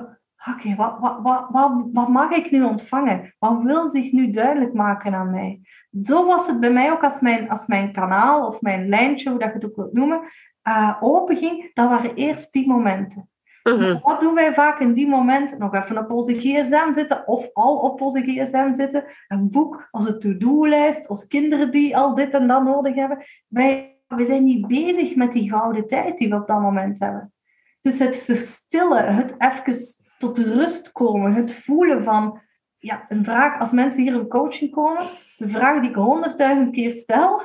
oké, 0.50 0.74
wat, 0.74 0.98
wat, 1.00 1.18
wat, 1.22 1.46
wat, 1.50 1.72
wat 1.92 2.08
mag 2.08 2.30
ik 2.30 2.50
nu 2.50 2.62
ontvangen? 2.62 3.34
Wat 3.38 3.62
wil 3.62 3.88
zich 3.88 4.12
nu 4.12 4.30
duidelijk 4.30 4.74
maken 4.74 5.14
aan 5.14 5.30
mij? 5.30 5.60
Zo 6.02 6.26
was 6.26 6.46
het 6.46 6.60
bij 6.60 6.72
mij 6.72 6.92
ook 6.92 7.02
als 7.02 7.20
mijn, 7.20 7.50
als 7.50 7.66
mijn 7.66 7.92
kanaal 7.92 8.46
of 8.46 8.60
mijn 8.60 8.88
lijntje, 8.88 9.30
hoe 9.30 9.38
dat 9.38 9.48
je 9.48 9.54
het 9.54 9.64
ook 9.64 9.76
wilt 9.76 9.92
noemen, 9.92 10.20
uh, 10.68 10.96
openging. 11.00 11.70
Dat 11.74 11.88
waren 11.88 12.14
eerst 12.14 12.52
die 12.52 12.68
momenten. 12.68 13.30
Mhm. 13.62 13.98
Wat 14.02 14.20
doen 14.20 14.34
wij 14.34 14.54
vaak 14.54 14.80
in 14.80 14.92
die 14.92 15.08
momenten? 15.08 15.58
Nog 15.58 15.74
even 15.74 15.98
op 15.98 16.10
onze 16.10 16.34
gsm 16.34 16.92
zitten 16.92 17.26
of 17.26 17.50
al 17.52 17.76
op 17.78 18.00
onze 18.00 18.20
gsm 18.20 18.72
zitten. 18.72 19.04
Een 19.28 19.50
boek, 19.50 19.88
onze 19.90 20.16
to-do-lijst, 20.18 21.08
onze 21.08 21.28
kinderen 21.28 21.70
die 21.70 21.96
al 21.96 22.14
dit 22.14 22.34
en 22.34 22.46
dat 22.46 22.64
nodig 22.64 22.94
hebben. 22.94 23.24
Wij, 23.48 24.00
wij 24.06 24.24
zijn 24.24 24.44
niet 24.44 24.66
bezig 24.66 25.16
met 25.16 25.32
die 25.32 25.50
gouden 25.50 25.86
tijd 25.86 26.18
die 26.18 26.28
we 26.28 26.34
op 26.36 26.46
dat 26.46 26.60
moment 26.60 26.98
hebben. 26.98 27.32
Dus 27.80 27.98
het 27.98 28.16
verstillen, 28.16 29.14
het 29.14 29.34
even 29.38 29.76
tot 30.18 30.38
rust 30.38 30.92
komen, 30.92 31.34
het 31.34 31.52
voelen 31.54 32.04
van... 32.04 32.40
Ja, 32.78 33.04
een 33.08 33.24
vraag, 33.24 33.60
als 33.60 33.70
mensen 33.70 34.02
hier 34.02 34.20
op 34.20 34.30
coaching 34.30 34.70
komen, 34.70 35.02
de 35.36 35.48
vraag 35.48 35.80
die 35.80 35.90
ik 35.90 35.96
honderdduizend 35.96 36.74
keer 36.74 36.92
stel, 36.94 37.42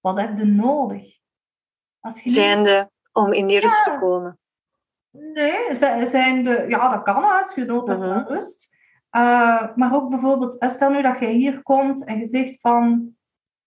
wat 0.00 0.20
heb 0.20 0.38
je 0.38 0.44
nodig? 0.44 1.14
Als 2.00 2.22
je 2.22 2.30
Zijnde 2.30 2.90
om 3.12 3.32
in 3.32 3.46
die 3.46 3.60
rust 3.60 3.86
Ja. 3.86 3.92
te 3.92 3.98
komen. 3.98 4.38
Nee, 5.34 5.74
zijn 6.06 6.44
de, 6.44 6.64
ja, 6.68 6.88
dat 6.88 7.02
kan 7.02 7.24
je 7.54 7.64
nood 7.64 7.88
hebt 7.88 8.02
aan 8.02 8.26
rust. 8.26 8.74
Uh, 9.16 9.76
maar 9.76 9.94
ook 9.94 10.10
bijvoorbeeld, 10.10 10.56
stel 10.58 10.90
nu 10.90 11.02
dat 11.02 11.18
je 11.18 11.26
hier 11.26 11.62
komt 11.62 12.04
en 12.04 12.18
je 12.18 12.26
zegt 12.26 12.60
van, 12.60 13.14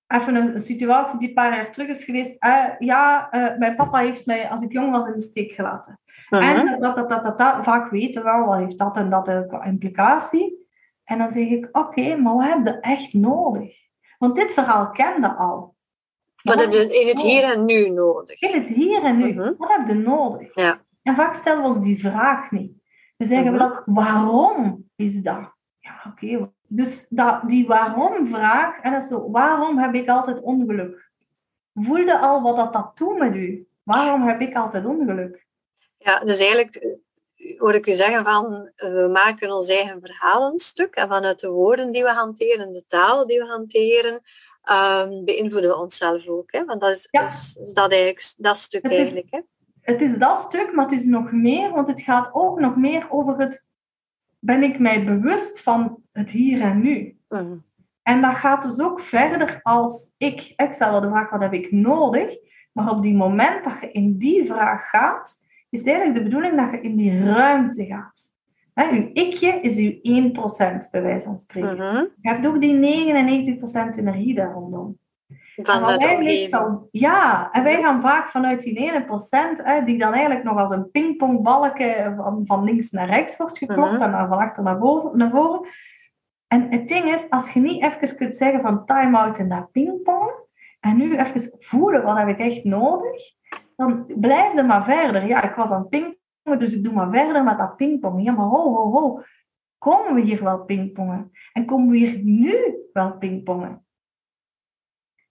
even 0.07 0.35
een, 0.35 0.63
situatie 0.63 1.19
die 1.19 1.27
een 1.27 1.33
paar 1.33 1.55
jaar 1.55 1.71
terug 1.71 1.87
is 1.87 2.03
geweest. 2.03 2.35
Eh, 2.39 2.65
ja, 2.79 3.27
uh, 3.31 3.57
mijn 3.57 3.75
papa 3.75 3.99
heeft 3.99 4.25
mij 4.25 4.49
als 4.49 4.61
ik 4.61 4.71
jong 4.71 4.91
was 4.91 5.07
in 5.07 5.13
de 5.13 5.21
steek 5.21 5.51
gelaten. 5.51 5.99
En 6.29 6.79
dat, 6.79 6.95
dat, 6.95 7.09
dat, 7.09 7.23
dat, 7.23 7.37
dat, 7.37 7.63
vaak 7.63 7.89
weten 7.89 8.23
wel, 8.23 8.45
wat 8.45 8.59
heeft 8.59 8.77
dat 8.77 8.95
en 8.95 9.09
dat 9.09 9.27
een 9.27 9.61
implicatie. 9.63 10.67
En 11.03 11.17
dan 11.17 11.31
zeg 11.31 11.47
ik, 11.47 11.69
oké, 11.71 12.15
maar 12.15 12.35
wat 12.35 12.45
heb 12.45 12.65
je 12.65 12.79
echt 12.79 13.13
nodig? 13.13 13.75
Want 14.17 14.35
dit 14.35 14.53
verhaal 14.53 14.89
kende 14.89 15.35
al. 15.35 15.75
Wat, 16.41 16.59
heb 16.59 16.71
je 16.71 16.99
in 16.99 17.07
het 17.07 17.21
hier 17.21 17.43
en 17.43 17.65
nu 17.65 17.89
nodig? 17.89 18.41
In 18.41 18.61
het 18.61 18.67
hier 18.67 19.03
en 19.03 19.17
nu. 19.17 19.33
Mhm. 19.33 19.53
Wat 19.57 19.71
heb 19.71 19.87
je 19.87 19.93
nodig? 19.93 20.55
Ja. 20.55 20.81
En 21.03 21.15
vaak 21.15 21.33
stellen 21.33 21.61
we 21.61 21.67
ons 21.67 21.81
die 21.81 21.99
vraag 21.99 22.51
niet. 22.51 22.71
We 23.17 23.25
zeggen 23.25 23.53
mhm. 23.53 23.57
wel, 23.57 23.81
waarom 23.85 24.89
is 24.95 25.21
dat? 25.21 25.53
Ja, 25.79 26.01
oké. 26.07 26.51
Dus 26.67 27.05
dat, 27.09 27.41
die 27.47 27.67
waarom-vraag, 27.67 28.79
en 28.79 28.91
dat 28.91 29.03
is 29.03 29.09
zo, 29.09 29.31
waarom 29.31 29.77
heb 29.77 29.93
ik 29.93 30.09
altijd 30.09 30.41
ongeluk? 30.41 31.09
Voelde 31.73 32.19
al 32.19 32.41
wat 32.41 32.55
dat, 32.55 32.73
dat 32.73 32.97
doet 32.97 33.17
met 33.17 33.35
u? 33.35 33.67
Waarom 33.83 34.27
heb 34.27 34.41
ik 34.41 34.55
altijd 34.55 34.85
ongeluk? 34.85 35.47
Ja, 35.97 36.19
dus 36.19 36.39
eigenlijk 36.39 36.75
eh, 36.75 37.59
hoor 37.59 37.73
ik 37.73 37.87
u 37.87 37.91
zeggen 37.91 38.23
van, 38.23 38.71
eh, 38.75 38.93
we 38.93 39.07
maken 39.11 39.51
ons 39.51 39.69
eigen 39.69 40.01
verhaal 40.01 40.51
een 40.51 40.59
stuk 40.59 40.95
en 40.95 41.07
vanuit 41.07 41.39
de 41.39 41.49
woorden 41.49 41.91
die 41.91 42.03
we 42.03 42.09
hanteren, 42.09 42.71
de 42.71 42.85
taal 42.85 43.27
die 43.27 43.39
we 43.39 43.45
hanteren, 43.45 44.21
um, 44.71 45.25
beïnvloeden 45.25 45.69
we 45.69 45.77
onszelf 45.77 46.27
ook. 46.27 46.51
Hè? 46.51 46.65
Want 46.65 46.81
dat 46.81 46.95
is, 46.95 47.07
is, 47.11 47.73
dat 47.73 47.91
eigenlijk 47.91 48.33
dat 48.37 48.57
stuk 48.57 48.85
eigenlijk. 48.85 49.27
Hè? 49.29 49.39
Het 49.89 50.01
is 50.01 50.17
dat 50.17 50.39
stuk, 50.39 50.73
maar 50.73 50.85
het 50.85 50.99
is 50.99 51.05
nog 51.05 51.31
meer, 51.31 51.71
want 51.71 51.87
het 51.87 52.01
gaat 52.01 52.33
ook 52.33 52.59
nog 52.59 52.75
meer 52.75 53.05
over 53.09 53.37
het 53.37 53.67
ben 54.39 54.63
ik 54.63 54.79
mij 54.79 55.05
bewust 55.05 55.61
van 55.61 55.97
het 56.11 56.29
hier 56.29 56.61
en 56.61 56.81
nu. 56.81 57.17
Mhm. 57.29 57.57
En 58.01 58.21
dat 58.21 58.35
gaat 58.35 58.63
dus 58.63 58.79
ook 58.79 59.01
verder 59.01 59.59
als 59.63 60.09
ik. 60.17 60.53
Ik 60.55 60.73
stel 60.73 60.91
wel 60.91 61.01
de 61.01 61.07
vraag, 61.09 61.29
wat 61.29 61.41
heb 61.41 61.53
ik 61.53 61.71
nodig? 61.71 62.37
Maar 62.71 62.89
op 62.89 63.01
die 63.01 63.15
moment 63.15 63.63
dat 63.63 63.79
je 63.81 63.91
in 63.91 64.17
die 64.17 64.45
vraag 64.45 64.89
gaat, 64.89 65.39
is 65.69 65.79
het 65.79 65.87
eigenlijk 65.87 66.17
de 66.17 66.23
bedoeling 66.23 66.55
dat 66.55 66.71
je 66.71 66.81
in 66.81 66.95
die 66.95 67.23
ruimte 67.23 67.85
gaat. 67.85 68.21
He, 68.73 68.89
uw 68.91 69.09
ikje 69.13 69.61
is 69.61 69.77
uw 69.77 69.91
1%, 70.85 70.89
bij 70.91 71.01
wijze 71.01 71.25
van 71.25 71.39
spreken. 71.39 71.77
Mhm. 71.77 72.05
Je 72.21 72.29
hebt 72.29 72.47
ook 72.47 72.61
die 72.61 72.73
99% 72.73 73.97
energie 73.97 74.35
daar 74.35 74.53
rondom. 74.53 74.97
Van 76.49 76.87
Ja, 76.91 77.51
en 77.51 77.63
wij 77.63 77.81
gaan 77.81 78.01
vaak 78.01 78.29
vanuit 78.29 78.61
die 78.61 78.77
ene 78.77 79.05
procent, 79.05 79.61
hè, 79.63 79.83
die 79.83 79.97
dan 79.97 80.13
eigenlijk 80.13 80.43
nog 80.43 80.57
als 80.57 80.71
een 80.71 80.91
pingpongbalken 80.91 82.15
van, 82.15 82.41
van 82.45 82.63
links 82.63 82.89
naar 82.89 83.09
rechts 83.09 83.37
wordt 83.37 83.57
geklopt 83.57 83.91
mhm. 83.91 84.01
en 84.01 84.11
dan 84.11 84.27
van 84.27 84.37
achter 84.37 84.63
naar, 84.63 84.77
boven, 84.77 85.17
naar 85.17 85.29
voren. 85.29 85.67
En 86.47 86.71
het 86.71 86.87
ding 86.87 87.13
is, 87.13 87.29
als 87.29 87.51
je 87.51 87.59
niet 87.59 87.83
even 87.83 88.15
kunt 88.15 88.37
zeggen 88.37 88.61
van 88.61 88.85
time-out 88.85 89.37
in 89.37 89.49
dat 89.49 89.71
pingpong, 89.71 90.31
en 90.79 90.97
nu 90.97 91.17
even 91.17 91.57
voelen 91.59 92.03
wat 92.03 92.17
heb 92.17 92.27
ik 92.27 92.39
echt 92.39 92.63
nodig, 92.63 93.21
dan 93.75 94.05
blijf 94.15 94.55
er 94.55 94.65
maar 94.65 94.83
verder. 94.83 95.27
Ja, 95.27 95.43
ik 95.43 95.55
was 95.55 95.69
aan 95.69 95.79
het 95.79 95.89
pingpongen, 95.89 96.59
dus 96.59 96.73
ik 96.73 96.83
doe 96.83 96.93
maar 96.93 97.09
verder 97.09 97.43
met 97.43 97.57
dat 97.57 97.75
pingpong. 97.75 98.23
Ja, 98.23 98.31
maar 98.31 98.45
ho, 98.45 98.73
ho, 98.73 98.91
ho. 98.91 99.21
Komen 99.77 100.13
we 100.13 100.21
hier 100.21 100.43
wel 100.43 100.59
pingpongen? 100.65 101.31
En 101.53 101.65
komen 101.65 101.89
we 101.89 101.97
hier 101.97 102.19
nu 102.23 102.77
wel 102.93 103.17
pingpongen? 103.17 103.85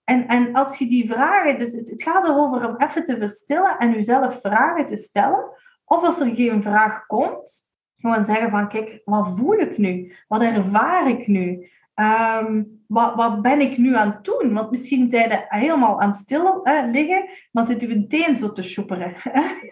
En, 0.09 0.27
en 0.27 0.53
als 0.53 0.77
je 0.77 0.87
die 0.87 1.11
vragen, 1.11 1.59
dus 1.59 1.73
het, 1.73 1.89
het 1.89 2.03
gaat 2.03 2.27
erover 2.27 2.67
om 2.67 2.75
even 2.77 3.03
te 3.03 3.17
verstillen 3.17 3.77
en 3.77 3.91
jezelf 3.91 4.39
vragen 4.41 4.85
te 4.85 4.95
stellen. 4.95 5.45
Of 5.85 6.03
als 6.03 6.19
er 6.19 6.35
geen 6.35 6.61
vraag 6.63 7.05
komt, 7.05 7.67
gewoon 7.97 8.25
zeggen 8.25 8.49
van, 8.49 8.69
kijk, 8.69 9.01
wat 9.05 9.37
voel 9.37 9.59
ik 9.59 9.77
nu? 9.77 10.15
Wat 10.27 10.41
ervaar 10.41 11.09
ik 11.09 11.27
nu? 11.27 11.69
Um, 11.95 12.83
wat, 12.87 13.15
wat 13.15 13.41
ben 13.41 13.61
ik 13.61 13.77
nu 13.77 13.95
aan 13.95 14.11
het 14.11 14.23
doen? 14.23 14.53
Want 14.53 14.69
misschien 14.69 15.09
zijn 15.09 15.29
je 15.29 15.45
helemaal 15.47 16.01
aan 16.01 16.09
het 16.09 16.17
stil 16.17 16.59
hè, 16.63 16.85
liggen, 16.85 17.29
maar 17.51 17.67
zit 17.67 17.81
je 17.81 17.87
meteen 17.87 18.35
zo 18.35 18.51
te 18.51 18.63
shopperen. 18.63 19.15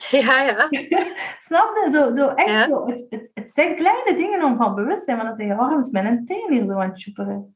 Ja, 0.09 0.43
ja. 0.43 0.67
Snap 1.47 1.81
je? 1.83 1.89
Zo, 1.91 2.13
zo 2.13 2.27
echt 2.27 2.69
zo. 2.69 2.87
Het, 2.87 3.05
het, 3.09 3.31
het 3.33 3.51
zijn 3.53 3.75
kleine 3.75 4.15
dingen 4.17 4.43
om 4.43 4.57
van 4.57 4.75
bewust 4.75 4.97
te 4.97 5.03
zijn, 5.03 5.17
maar 5.17 5.37
dat 5.37 5.47
je 5.47 5.55
arm 5.55 5.79
is 5.79 5.91
met 5.91 6.05
een 6.05 6.25
teen 6.25 6.47
hier 6.49 6.65
zo 6.65 6.79
aan 6.79 6.93
het. 6.93 7.55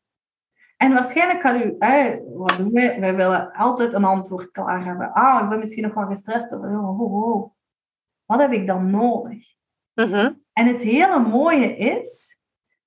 En 0.82 0.94
waarschijnlijk 0.94 1.42
gaat 1.42 1.64
u, 1.64 1.76
hè, 1.80 2.20
wat 2.34 2.58
doen 2.58 2.72
wij? 2.72 3.00
Wij 3.00 3.16
willen 3.16 3.52
altijd 3.52 3.94
een 3.94 4.04
antwoord 4.04 4.52
klaar 4.52 4.86
hebben. 4.86 5.14
Ah, 5.14 5.44
ik 5.44 5.50
ben 5.50 5.60
misschien 5.60 5.84
nog 5.84 5.94
wel 5.94 6.06
gestrest. 6.06 6.52
Of, 6.52 6.60
oh, 6.60 7.02
oh, 7.02 7.34
oh. 7.34 7.52
Wat 8.26 8.40
heb 8.40 8.52
ik 8.52 8.68
dan 8.68 8.90
nodig? 8.90 9.44
Mhm. 9.94 10.32
En 10.54 10.68
het 10.68 10.82
hele 10.82 11.20
mooie 11.20 11.78
is, 11.78 12.40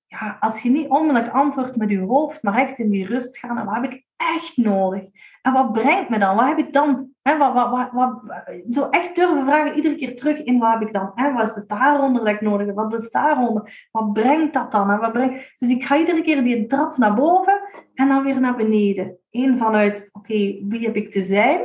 ja, 0.05 0.37
als 0.39 0.61
je 0.61 0.69
niet 0.69 0.89
onmiddellijk 0.89 1.33
antwoordt 1.33 1.75
met 1.75 1.89
je 1.89 1.99
hoofd, 1.99 2.43
maar 2.43 2.57
echt 2.57 2.79
in 2.79 2.89
die 2.89 3.05
rust 3.05 3.37
gaan, 3.37 3.65
wat 3.65 3.75
heb 3.75 3.91
ik 3.91 4.05
echt 4.15 4.57
nodig? 4.57 5.03
En 5.41 5.53
wat 5.53 5.73
brengt 5.73 6.09
me 6.09 6.19
dan? 6.19 6.35
Wat 6.35 6.47
heb 6.47 6.57
ik 6.57 6.73
dan? 6.73 7.09
Hè, 7.21 7.37
wat, 7.37 7.53
wat, 7.53 7.71
wat, 7.71 7.89
wat, 7.91 8.21
zo 8.69 8.89
echt 8.89 9.15
durven 9.15 9.43
vragen, 9.43 9.75
iedere 9.75 9.95
keer 9.95 10.15
terug 10.15 10.43
in 10.43 10.59
wat 10.59 10.73
heb 10.73 10.81
ik 10.81 10.93
dan? 10.93 11.11
Hè, 11.15 11.33
wat 11.33 11.49
is 11.49 11.55
het 11.55 11.69
daaronder 11.69 12.25
dat 12.25 12.33
ik 12.33 12.41
nodig 12.41 12.67
heb? 12.67 12.75
Wat 12.75 12.93
is 12.93 13.11
daaronder? 13.11 13.87
Wat 13.91 14.13
brengt 14.13 14.53
dat 14.53 14.71
dan? 14.71 14.91
En 14.91 14.99
wat 14.99 15.11
brengt... 15.11 15.53
Dus 15.57 15.69
ik 15.69 15.85
ga 15.85 15.97
iedere 15.97 16.21
keer 16.21 16.43
die 16.43 16.65
trap 16.65 16.97
naar 16.97 17.13
boven 17.13 17.61
en 17.95 18.07
dan 18.07 18.23
weer 18.23 18.39
naar 18.39 18.55
beneden. 18.55 19.17
Eén 19.31 19.57
vanuit, 19.57 20.09
oké, 20.11 20.33
wie 20.67 20.85
heb 20.85 20.95
ik 20.95 21.11
te 21.11 21.23
zijn? 21.23 21.59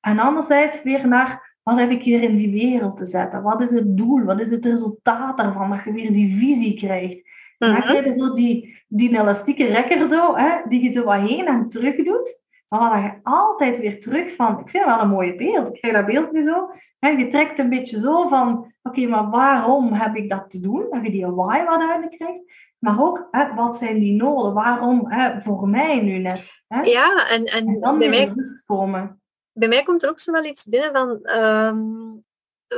En 0.00 0.18
anderzijds 0.18 0.82
weer 0.82 1.08
naar, 1.08 1.56
wat 1.62 1.78
heb 1.78 1.90
ik 1.90 2.02
hier 2.02 2.22
in 2.22 2.36
die 2.36 2.50
wereld 2.50 2.96
te 2.96 3.06
zetten? 3.06 3.42
Wat 3.42 3.62
is 3.62 3.70
het 3.70 3.96
doel? 3.96 4.24
Wat 4.24 4.40
is 4.40 4.50
het 4.50 4.64
resultaat 4.64 5.38
daarvan? 5.38 5.70
Dat 5.70 5.84
je 5.84 5.92
weer 5.92 6.12
die 6.12 6.38
visie 6.38 6.76
krijgt. 6.76 7.22
Dan 7.58 7.70
mhm. 7.70 7.80
krijg 7.80 8.04
je 8.04 8.14
zo 8.14 8.32
die, 8.32 8.84
die 8.88 9.18
elastieke 9.18 9.66
rekker 9.66 10.08
zo, 10.08 10.36
hè, 10.36 10.60
die 10.68 10.82
je 10.82 10.92
zo 10.92 11.04
wat 11.04 11.28
heen 11.28 11.46
en 11.46 11.68
terug 11.68 11.96
doet. 11.96 12.42
Maar 12.68 12.90
dan 12.90 13.02
je 13.02 13.18
altijd 13.22 13.78
weer 13.78 14.00
terug 14.00 14.34
van, 14.34 14.58
ik 14.58 14.70
vind 14.70 14.84
wel 14.84 15.00
een 15.00 15.08
mooie 15.08 15.36
beeld. 15.36 15.66
Ik 15.68 15.80
krijg 15.80 15.94
dat 15.94 16.06
beeld 16.06 16.32
nu 16.32 16.42
zo. 16.42 16.70
Hè, 16.98 17.08
je 17.08 17.28
trekt 17.28 17.58
een 17.58 17.68
beetje 17.68 17.98
zo 17.98 18.28
van, 18.28 18.72
oké, 18.82 19.06
maar 19.06 19.30
waarom 19.30 19.92
heb 19.92 20.16
ik 20.16 20.30
dat 20.30 20.50
te 20.50 20.60
doen? 20.60 20.86
Dat 20.90 21.04
je 21.04 21.10
die 21.10 21.26
why 21.26 21.64
wat 21.64 21.78
duidelijk 21.78 22.16
krijgt. 22.16 22.42
Maar 22.84 23.00
ook, 23.00 23.28
hè, 23.30 23.54
wat 23.54 23.76
zijn 23.76 23.98
die 23.98 24.12
noden? 24.12 24.52
Waarom 24.52 25.10
hè, 25.10 25.40
voor 25.40 25.68
mij 25.68 26.00
nu 26.00 26.18
net? 26.18 26.62
Hè? 26.68 26.80
Ja, 26.80 27.28
en, 27.30 27.44
en, 27.44 27.80
dan 27.80 27.98
bij 27.98 28.08
mij, 28.08 28.34
komen. 28.66 29.22
Bij 29.52 29.68
mij 29.68 29.82
komt 29.82 30.02
er 30.02 30.10
ook 30.10 30.18
zo 30.18 30.32
wel 30.32 30.44
iets 30.44 30.64
binnen 30.64 30.92
van, 30.92 31.22
ehm, 31.22 31.78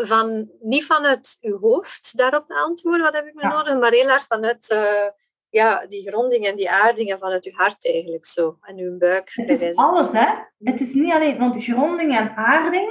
van 0.07 0.51
niet 0.61 0.85
vanuit 0.85 1.39
uw 1.41 1.59
hoofd 1.59 2.17
daarop 2.19 2.47
te 2.47 2.55
antwoorden, 2.55 3.03
wat 3.03 3.15
heb 3.15 3.27
ik 3.27 3.35
me 3.35 3.49
nodig, 3.49 3.79
maar 3.79 3.91
heel 3.91 4.09
erg 4.09 4.27
vanuit 4.27 4.71
uh, 4.71 5.11
ja, 5.49 5.87
die 5.87 6.09
gronding 6.09 6.47
en 6.47 6.57
die 6.57 6.71
aardingen 6.71 7.19
vanuit 7.19 7.47
uw 7.47 7.55
hart 7.55 7.93
eigenlijk 7.93 8.27
zo. 8.27 8.59
En 8.61 8.79
uw 8.79 8.99
buik. 8.99 9.33
Het 9.35 9.61
is 9.61 9.77
alles, 9.77 10.13
hè? 10.13 10.27
Het 10.59 10.81
is 10.81 10.93
niet 10.93 11.13
alleen, 11.13 11.39
want 11.39 11.65
gronding 11.65 12.17
en 12.17 12.37
aarding 12.37 12.89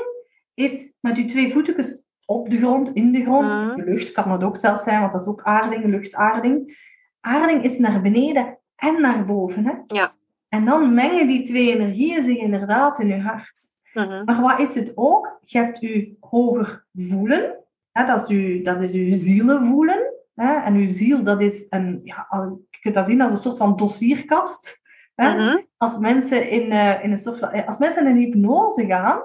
is 0.54 0.94
met 1.00 1.18
uw 1.18 1.28
twee 1.28 1.52
voetjes 1.52 2.04
op 2.26 2.50
de 2.50 2.58
grond, 2.58 2.90
in 2.94 3.12
de 3.12 3.22
grond. 3.22 3.76
De 3.76 3.84
lucht 3.84 4.12
kan 4.12 4.32
het 4.32 4.44
ook 4.44 4.58
zelfs 4.58 4.84
zijn, 4.84 5.00
want 5.00 5.12
dat 5.12 5.22
is 5.22 5.28
ook 5.28 5.42
aarding, 5.44 5.86
luchtaarding 5.86 6.84
aarding 7.26 7.64
is 7.64 7.78
naar 7.78 8.02
beneden 8.02 8.58
en 8.76 9.02
naar 9.02 9.26
boven. 9.26 9.66
Hè? 9.66 9.74
Ja. 9.88 10.14
En 10.50 10.66
dan 10.66 10.94
mengen 10.94 11.28
die 11.28 11.44
twee 11.44 11.74
energieën 11.74 12.24
zich 12.24 12.38
inderdaad 12.38 13.00
in 13.00 13.08
je 13.08 13.20
hart. 13.20 13.74
Mhm. 13.94 14.24
Maar 14.26 14.42
wat 14.42 14.60
is 14.60 14.76
het 14.76 14.92
ook? 14.96 15.40
Je 15.44 15.58
hebt 15.58 15.80
je 15.80 16.16
hoger 16.20 16.86
voelen. 16.94 17.56
Hè? 17.92 18.06
Dat, 18.06 18.22
is 18.22 18.28
je, 18.28 18.62
dat 18.62 18.82
is 18.82 18.92
je 18.92 19.14
zielen 19.14 19.66
voelen. 19.66 20.14
Hè? 20.36 20.54
En 20.54 20.80
je 20.80 20.90
ziel, 20.90 21.24
dat 21.24 21.42
is 21.42 21.66
een... 21.70 22.02
Ja, 22.04 22.28
je 22.70 22.78
kunt 22.82 22.96
dat 22.96 23.06
zien 23.06 23.22
als 23.22 23.32
een 23.32 23.42
soort 23.42 23.58
van 23.58 23.78
dossierkast. 23.78 24.82
Hè? 25.16 25.36
Mhm. 25.36 25.58
Als 25.78 25.98
mensen 25.98 26.50
in, 26.50 26.72
uh, 26.72 27.04
in 27.04 27.12
een 27.12 27.18
soort 27.18 27.40
van, 27.40 27.66
als 27.66 27.78
mensen 27.78 28.08
in 28.08 28.16
hypnose 28.16 28.86
gaan, 28.86 29.22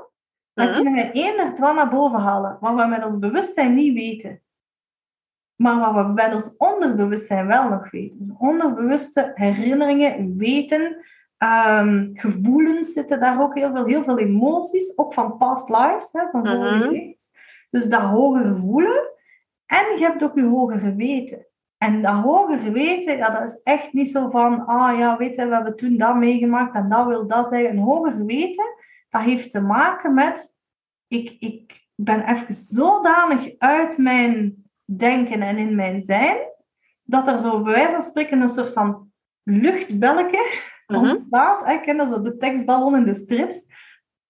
dan 0.54 0.66
mhm. 0.66 0.74
kunnen 0.74 0.92
we 0.94 1.10
één 1.12 1.38
er 1.38 1.54
twee 1.54 1.72
naar 1.72 1.90
boven 1.90 2.20
halen, 2.20 2.56
wat 2.60 2.74
we 2.74 2.86
met 2.86 3.04
ons 3.04 3.18
bewustzijn 3.18 3.74
niet 3.74 3.94
weten. 3.94 4.42
Maar 5.60 5.92
wat 5.92 6.06
we 6.06 6.12
bij 6.12 6.34
ons 6.34 6.56
onderbewustzijn 6.56 7.46
wel 7.46 7.68
nog 7.68 7.90
weten. 7.90 8.18
Dus 8.18 8.32
onderbewuste 8.38 9.30
herinneringen, 9.34 10.36
weten, 10.36 10.96
um, 11.38 12.10
gevoelens 12.14 12.92
zitten 12.92 13.20
daar 13.20 13.42
ook 13.42 13.54
heel 13.54 13.70
veel. 13.72 13.86
Heel 13.86 14.02
veel 14.02 14.18
emoties, 14.18 14.98
ook 14.98 15.14
van 15.14 15.36
past 15.36 15.68
lives, 15.68 16.08
hè, 16.12 16.22
van 16.30 16.46
vorige 16.46 16.94
uh 16.94 17.14
Dus 17.70 17.88
dat 17.88 18.00
hogere 18.00 18.56
voelen. 18.56 19.10
En 19.66 19.98
je 19.98 20.04
hebt 20.04 20.22
ook 20.22 20.34
je 20.34 20.42
hogere 20.42 20.94
weten. 20.94 21.46
En 21.78 22.02
dat 22.02 22.14
hogere 22.14 22.70
weten, 22.70 23.16
ja, 23.16 23.30
dat 23.30 23.48
is 23.48 23.60
echt 23.62 23.92
niet 23.92 24.10
zo 24.10 24.30
van, 24.30 24.66
ah 24.66 24.98
ja, 24.98 25.16
weet 25.16 25.36
je, 25.36 25.46
we 25.46 25.54
hebben 25.54 25.76
toen 25.76 25.96
dat 25.96 26.16
meegemaakt 26.16 26.74
en 26.74 26.88
dat 26.88 27.06
wil 27.06 27.26
dat 27.26 27.48
zeggen. 27.48 27.70
Een 27.70 27.78
hoger 27.78 28.24
weten, 28.24 28.74
dat 29.08 29.22
heeft 29.22 29.50
te 29.50 29.60
maken 29.60 30.14
met, 30.14 30.54
ik, 31.08 31.36
ik 31.38 31.86
ben 31.94 32.28
even 32.28 32.54
zodanig 32.54 33.58
uit 33.58 33.98
mijn 33.98 34.68
denken 34.96 35.42
en 35.42 35.56
in 35.56 35.74
mijn 35.74 36.02
zijn, 36.04 36.38
dat 37.02 37.26
er 37.26 37.38
zo 37.38 37.62
bij 37.62 37.72
wijze 37.72 37.90
van 37.90 38.02
spreken 38.02 38.40
een 38.40 38.48
soort 38.48 38.72
van 38.72 39.10
luchtbelletje 39.42 40.60
mhm. 40.86 41.00
ontstaat. 41.00 41.68
Ik 41.68 41.82
ken 41.82 41.96
dat 41.96 42.08
zo 42.08 42.22
de 42.22 42.36
tekstballon 42.36 42.96
in 42.96 43.04
de 43.04 43.14
strips. 43.14 43.66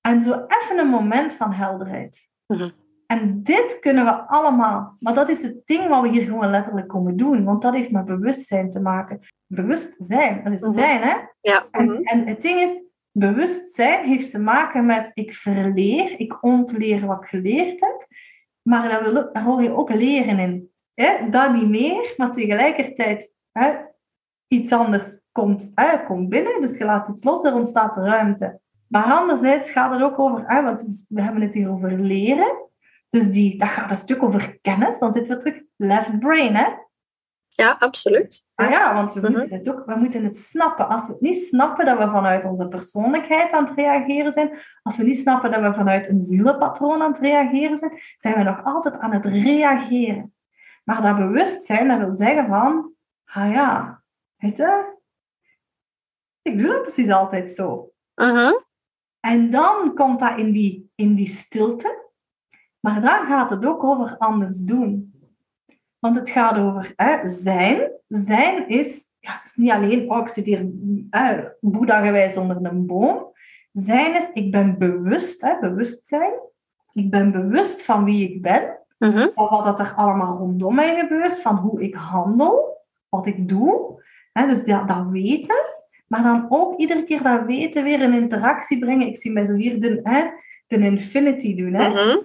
En 0.00 0.22
zo 0.22 0.44
even 0.46 0.78
een 0.78 0.88
moment 0.88 1.34
van 1.34 1.52
helderheid. 1.52 2.28
Mhm. 2.46 2.68
En 3.06 3.42
dit 3.42 3.78
kunnen 3.80 4.04
we 4.04 4.10
allemaal. 4.10 4.96
Maar 4.98 5.14
dat 5.14 5.28
is 5.28 5.42
het 5.42 5.66
ding 5.66 5.88
wat 5.88 6.02
we 6.02 6.08
hier 6.08 6.22
gewoon 6.22 6.50
letterlijk 6.50 6.88
komen 6.88 7.16
doen. 7.16 7.44
Want 7.44 7.62
dat 7.62 7.74
heeft 7.74 7.90
met 7.90 8.04
bewustzijn 8.04 8.70
te 8.70 8.80
maken. 8.80 9.20
Bewustzijn, 9.46 10.44
dat 10.44 10.52
is 10.52 10.60
mhm. 10.60 10.72
zijn, 10.72 11.02
hè? 11.02 11.16
Ja. 11.40 11.66
En, 11.70 12.02
en 12.02 12.26
het 12.26 12.42
ding 12.42 12.60
is, 12.60 12.82
bewustzijn 13.12 14.04
heeft 14.04 14.30
te 14.30 14.38
maken 14.38 14.86
met 14.86 15.10
ik 15.14 15.32
verleer, 15.32 16.20
ik 16.20 16.42
ontleer 16.42 17.06
wat 17.06 17.22
ik 17.22 17.28
geleerd 17.28 17.80
heb, 17.80 18.06
maar 18.70 18.88
daar, 18.88 19.42
hoor 19.42 19.62
je 19.62 19.76
ook 19.76 19.94
leren 19.94 20.38
in. 20.38 20.70
Hè? 20.94 21.30
Dat 21.30 21.52
niet 21.52 21.68
meer, 21.68 22.14
maar 22.16 22.32
tegelijkertijd 22.32 23.30
hè, 23.52 23.74
iets 24.48 24.72
anders 24.72 25.20
komt, 25.32 25.70
hè, 25.74 26.04
komt 26.04 26.28
binnen, 26.28 26.60
dus 26.60 26.78
je 26.78 26.84
laat 26.84 27.08
iets 27.08 27.24
los, 27.24 27.44
er 27.44 27.54
ontstaat 27.54 27.96
ruimte. 27.96 28.60
Maar 28.88 29.04
anderzijds 29.04 29.70
gaat 29.70 29.92
het 29.92 30.02
ook 30.02 30.18
over, 30.18 30.44
hè, 30.46 30.62
want 30.62 31.06
we 31.08 31.22
hebben 31.22 31.42
het 31.42 31.54
hier 31.54 31.70
over 31.70 32.00
leren, 32.00 32.68
dus 33.10 33.30
die, 33.30 33.58
dat 33.58 33.68
gaat 33.68 33.90
een 33.90 33.96
stuk 33.96 34.22
over 34.22 34.58
kennis, 34.60 34.98
dan 34.98 35.12
zitten 35.12 35.36
we 35.36 35.42
terug 35.42 35.62
left 35.76 36.18
brain, 36.18 36.54
hè? 36.54 36.68
Ja, 37.60 37.76
absoluut. 37.78 38.46
Ah 38.54 38.70
ja, 38.70 38.94
want 38.94 39.12
we, 39.12 39.20
Mhm. 39.20 39.30
moeten 39.32 39.50
het 39.58 39.68
ook, 39.68 39.84
we 39.86 39.94
moeten 39.94 40.24
het 40.24 40.38
snappen. 40.38 40.88
Als 40.88 41.06
we 41.06 41.12
het 41.12 41.20
niet 41.20 41.46
snappen 41.46 41.84
dat 41.86 41.98
we 41.98 42.04
vanuit 42.10 42.44
onze 42.44 42.68
persoonlijkheid 42.68 43.52
aan 43.52 43.64
het 43.64 43.76
reageren 43.76 44.32
zijn, 44.32 44.58
als 44.82 44.96
we 44.96 45.04
niet 45.04 45.18
snappen 45.18 45.50
dat 45.50 45.60
we 45.60 45.74
vanuit 45.74 46.08
een 46.08 46.22
zielenpatroon 46.22 47.02
aan 47.02 47.12
het 47.12 47.20
reageren 47.20 47.78
zijn, 47.78 47.92
zijn 48.18 48.34
we 48.34 48.42
nog 48.42 48.64
altijd 48.64 48.98
aan 48.98 49.12
het 49.12 49.24
reageren. 49.24 50.34
Maar 50.84 51.02
dat 51.02 51.16
bewustzijn, 51.16 51.88
dat 51.88 51.98
wil 51.98 52.14
zeggen 52.14 52.46
van, 52.46 52.92
ah 53.24 53.52
ja, 53.52 54.02
weet 54.36 54.56
je, 54.56 54.98
ik 56.42 56.58
doe 56.58 56.68
dat 56.68 56.82
precies 56.82 57.10
altijd 57.10 57.50
zo. 57.50 57.90
Mhm. 58.14 58.52
En 59.20 59.50
dan 59.50 59.94
komt 59.94 60.20
dat 60.20 60.38
in 60.38 60.52
die, 60.52 60.90
in 60.94 61.14
die 61.14 61.28
stilte. 61.28 62.08
Maar 62.80 63.00
dan 63.00 63.26
gaat 63.26 63.50
het 63.50 63.66
ook 63.66 63.84
over 63.84 64.16
anders 64.18 64.58
doen. 64.60 65.14
Want 66.00 66.16
het 66.16 66.30
gaat 66.30 66.56
over 66.56 66.92
hè, 66.96 67.28
zijn. 67.28 67.90
Zijn 68.08 68.68
is, 68.68 69.08
ja, 69.18 69.40
is 69.44 69.52
niet 69.54 69.70
alleen, 69.70 70.10
oh, 70.10 70.18
ik 70.18 70.28
zit 70.28 70.44
hier 70.44 70.70
eh, 71.10 71.38
onder 71.60 72.58
een 72.62 72.86
boom. 72.86 73.32
Zijn 73.72 74.14
is, 74.14 74.28
ik 74.32 74.50
ben 74.50 74.78
bewust, 74.78 75.40
hè, 75.40 75.58
bewustzijn. 75.60 76.32
Ik 76.92 77.10
ben 77.10 77.32
bewust 77.32 77.82
van 77.84 78.04
wie 78.04 78.28
ik 78.30 78.42
ben, 78.42 78.78
Mhm. 78.98 79.28
van 79.34 79.48
wat 79.48 79.64
dat 79.64 79.78
er 79.80 79.92
allemaal 79.96 80.36
rondom 80.36 80.74
mij 80.74 81.00
gebeurt, 81.00 81.40
van 81.40 81.56
hoe 81.56 81.82
ik 81.82 81.94
handel, 81.94 82.78
wat 83.08 83.26
ik 83.26 83.48
doe. 83.48 84.02
Hè, 84.32 84.46
dus 84.46 84.64
dat, 84.64 84.88
dat 84.88 85.06
weten. 85.10 85.56
Maar 86.06 86.22
dan 86.22 86.46
ook 86.48 86.78
iedere 86.78 87.04
keer 87.04 87.22
dat 87.22 87.44
weten 87.46 87.84
weer 87.84 88.02
in 88.02 88.12
interactie 88.12 88.78
brengen. 88.78 89.06
Ik 89.06 89.16
zie 89.16 89.32
mij 89.32 89.44
zo 89.44 89.54
hier 89.54 89.80
de, 89.80 90.00
hè, 90.02 90.30
de 90.66 90.84
infinity 90.84 91.56
doen. 91.56 91.74
Hè. 91.74 91.88
Mhm. 91.88 92.18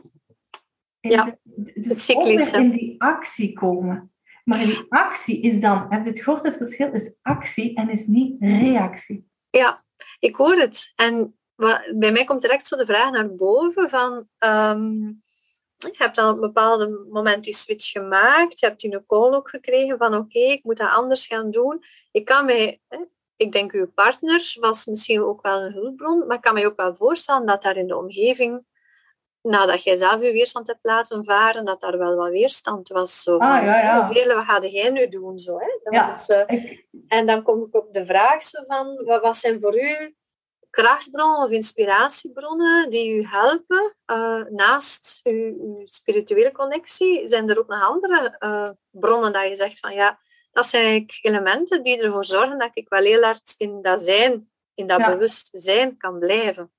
Ja, 1.00 1.38
het 1.74 2.02
cyclische. 2.02 2.58
in 2.58 2.72
die 2.72 2.96
actie 3.02 3.54
komen. 3.54 4.10
Maar 4.44 4.60
die 4.60 4.86
actie 4.90 5.42
is 5.42 5.60
dan, 5.60 5.86
heb 5.90 6.04
je 6.04 6.10
het 6.10 6.22
gehoord, 6.22 6.44
het 6.44 6.58
verschil 6.58 6.94
is 6.94 7.12
actie 7.22 7.76
en 7.76 7.90
is 7.90 8.06
niet 8.06 8.36
reactie. 8.40 9.30
Ja, 9.50 9.84
ik 10.20 10.36
hoor 10.36 10.56
het. 10.56 10.94
En 10.96 11.36
bij 11.96 12.12
mij 12.12 12.24
komt 12.24 12.42
direct 12.42 12.68
zo 12.68 12.78
de 12.78 12.86
vraag 12.86 13.12
naar 13.12 13.36
boven 13.36 13.90
van... 13.90 14.28
ehm, 14.38 15.14
je 15.78 15.96
hebt 15.98 16.16
dan 16.16 16.30
op 16.30 16.36
een 16.36 16.42
bepaald 16.42 17.10
moment 17.10 17.44
die 17.44 17.54
switch 17.54 17.92
gemaakt. 17.92 18.60
Je 18.60 18.66
hebt 18.66 18.80
die 18.80 18.94
een 18.94 19.06
call 19.06 19.34
ook 19.34 19.50
gekregen 19.50 19.98
van 19.98 20.16
oké, 20.16 20.40
ik 20.40 20.64
moet 20.64 20.78
dat 20.78 20.90
anders 20.90 21.28
gaan 21.28 21.52
doen. 21.52 21.84
Ik 22.12 22.26
kan 22.26 22.46
mij... 22.46 22.82
Ik 23.38 23.52
denk, 23.52 23.72
uw 23.72 23.92
partner 23.92 24.56
was 24.60 24.86
misschien 24.86 25.22
ook 25.22 25.42
wel 25.42 25.62
een 25.62 25.74
hulpbron, 25.74 26.28
maar 26.28 26.36
ik 26.36 26.42
kan 26.42 26.54
me 26.54 26.66
ook 26.66 26.76
wel 26.76 26.96
voorstellen 26.96 27.46
dat 27.46 27.62
daar 27.62 27.78
in 27.78 27.88
de 27.88 27.98
omgeving, 27.98 28.66
nadat 29.46 29.84
jij 29.84 29.96
zelf 29.96 30.22
je 30.22 30.32
weerstand 30.32 30.68
hebt 30.68 30.80
laten 30.86 31.24
varen, 31.24 31.66
dat 31.66 31.82
daar 31.82 31.98
wel 31.98 32.16
wat 32.16 32.30
weerstand 32.30 32.88
was. 32.90 33.22
Zo, 33.22 33.38
Ah, 33.38 33.64
ja, 33.64 33.78
ja. 33.80 34.06
Hoeveel 34.06 34.36
wat 34.36 34.46
ga 34.46 34.60
jij 34.68 34.90
nu 34.90 35.08
doen? 35.08 35.40
Zo, 35.40 35.58
hè? 35.60 35.80
Dat 35.84 35.94
Ja. 35.94 36.14
is, 36.14 36.30
eh, 36.30 36.44
Ik, 36.48 36.86
en 37.08 37.26
dan 37.26 37.44
kom 37.44 37.64
ik 37.64 37.76
op 37.76 37.94
de 37.94 38.06
vraag 38.06 38.44
zo 38.44 38.64
van, 38.68 39.04
wat, 39.06 39.22
wat 39.22 39.38
zijn 39.38 39.60
voor 39.62 39.82
u 39.82 40.16
krachtbronnen 40.70 41.44
of 41.44 41.50
inspiratiebronnen 41.52 42.90
die 42.90 43.16
u 43.16 43.26
helpen 43.28 43.96
eh, 44.06 44.44
naast 44.50 45.20
uw, 45.24 45.56
uw 45.60 45.82
spirituele 45.86 46.52
connectie? 46.52 47.28
Zijn 47.28 47.50
er 47.50 47.60
ook 47.60 47.68
nog 47.68 47.82
andere 47.82 48.36
eh, 48.40 48.70
bronnen 48.92 49.34
dat 49.34 49.48
je 49.48 49.56
zegt 49.56 49.80
van 49.80 49.94
ja, 49.94 50.20
dat 50.52 50.66
zijn 50.66 50.84
eigenlijk 50.86 51.20
elementen 51.22 51.84
die 51.84 52.02
ervoor 52.02 52.26
zorgen 52.26 52.58
dat 52.58 52.70
ik 52.74 52.90
wel 52.90 53.04
heel 53.04 53.24
hard 53.24 53.54
in 53.58 53.82
dat 53.82 54.02
zijn, 54.02 54.50
in 54.74 54.88
dat 54.88 55.00
Ja. 55.00 55.12
bewustzijn 55.12 55.98
kan 55.98 56.20
blijven? 56.20 56.72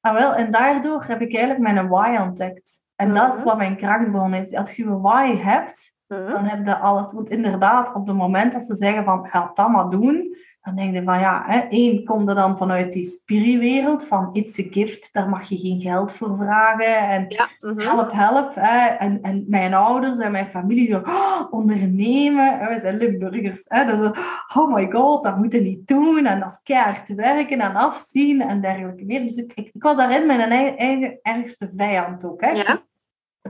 Ah 0.00 0.14
wel, 0.14 0.34
en 0.34 0.50
daardoor 0.50 1.04
heb 1.04 1.20
ik 1.20 1.34
eigenlijk 1.34 1.72
mijn 1.74 1.88
why 1.88 2.16
ontdekt. 2.20 2.78
En 2.96 3.14
dat 3.14 3.28
is 3.28 3.34
Mhm. 3.34 3.44
wat 3.44 3.56
mijn 3.56 3.76
krachtbron 3.76 4.34
is. 4.34 4.54
Als 4.54 4.72
je 4.72 4.84
een 4.84 5.00
why 5.00 5.36
hebt, 5.36 5.94
Mhm. 6.06 6.30
dan 6.30 6.44
heb 6.44 6.66
je 6.66 6.76
alles. 6.76 7.12
Want 7.12 7.30
inderdaad, 7.30 7.94
op 7.94 8.06
het 8.06 8.16
moment 8.16 8.52
dat 8.52 8.64
ze 8.64 8.74
zeggen 8.74 9.04
van, 9.04 9.26
ga 9.28 9.50
dat 9.54 9.68
maar 9.68 9.88
doen, 9.88 10.36
dan 10.62 10.76
denk 10.76 10.94
je 10.94 11.02
van, 11.02 11.18
ja, 11.18 11.44
hè, 11.46 11.58
één, 11.58 12.04
komt 12.04 12.28
er 12.28 12.34
dan 12.34 12.56
vanuit 12.58 12.92
die 12.92 13.04
spiriwereld, 13.04 14.06
van 14.06 14.30
it's 14.32 14.58
a 14.58 14.62
gift, 14.70 15.12
daar 15.12 15.28
mag 15.28 15.48
je 15.48 15.58
geen 15.58 15.80
geld 15.80 16.12
voor 16.12 16.36
vragen. 16.36 16.98
En 17.08 17.24
Ja, 17.28 17.48
mhm. 17.60 17.80
help, 17.80 18.12
help. 18.12 18.54
Hè. 18.54 18.86
En, 18.86 19.22
en 19.22 19.44
mijn 19.48 19.74
ouders 19.74 20.18
en 20.18 20.32
mijn 20.32 20.50
familie 20.50 20.90
zo, 20.90 20.98
"Oh, 21.04 21.52
ondernemen. 21.52 22.58
We 22.58 22.78
zijn 22.80 22.96
Limburgers. 22.96 23.62
Hè. 23.64 23.84
Dus, 23.84 24.10
oh 24.54 24.74
my 24.74 24.90
god, 24.90 25.24
dat 25.24 25.36
moet 25.36 25.52
je 25.52 25.60
niet 25.60 25.86
doen. 25.86 26.26
En 26.26 26.40
dat 26.40 26.50
is 26.50 26.60
keihard 26.62 27.14
werken 27.14 27.60
en 27.60 27.74
afzien 27.74 28.40
en 28.40 28.60
dergelijke 28.60 29.04
meer. 29.04 29.20
Dus 29.22 29.36
ik, 29.36 29.52
ik, 29.54 29.70
ik 29.72 29.82
was 29.82 29.96
daarin 29.96 30.26
mijn 30.26 30.40
eigen, 30.40 30.76
eigen 30.76 31.18
ergste 31.22 31.70
vijand 31.76 32.24
ook. 32.24 32.40
Hè. 32.40 32.48
ja. 32.48 32.82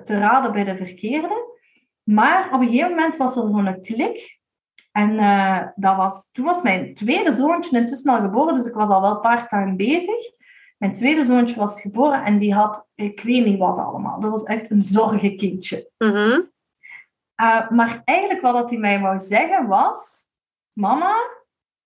Te 0.04 0.18
raden 0.18 0.52
bij 0.52 0.64
de 0.64 0.76
verkeerde. 0.76 1.58
Maar 2.02 2.48
op 2.52 2.60
een 2.60 2.68
gegeven 2.68 2.90
moment 2.90 3.16
was 3.16 3.36
er 3.36 3.48
zo'n 3.48 3.80
klik. 3.82 4.39
En 4.92 5.18
eh, 5.18 5.66
dat 5.74 5.96
was, 5.96 6.28
toen 6.32 6.44
was 6.44 6.62
mijn 6.62 6.94
tweede 6.94 7.36
zoontje 7.36 7.78
intussen 7.78 8.12
al 8.12 8.20
geboren, 8.20 8.56
dus 8.56 8.66
ik 8.66 8.74
was 8.74 8.88
al 8.88 9.00
wel 9.00 9.20
part-time 9.20 9.76
bezig. 9.76 10.38
Mijn 10.78 10.92
tweede 10.92 11.24
zoontje 11.24 11.56
was 11.56 11.80
geboren 11.80 12.24
en 12.24 12.38
die 12.38 12.54
had, 12.54 12.86
ik 12.94 13.20
weet 13.20 13.44
niet 13.44 13.58
wat 13.58 13.78
allemaal. 13.78 14.20
Dat 14.20 14.30
was 14.30 14.42
echt 14.42 14.70
een 14.70 14.84
zorgenkindje. 14.84 15.90
Mhm. 15.98 16.40
Uh, 17.40 17.70
maar 17.70 18.02
eigenlijk 18.04 18.40
wat 18.40 18.70
hij 18.70 18.78
mij 18.78 19.00
wou 19.00 19.18
zeggen 19.18 19.66
was... 19.66 20.18
Mama, 20.72 21.14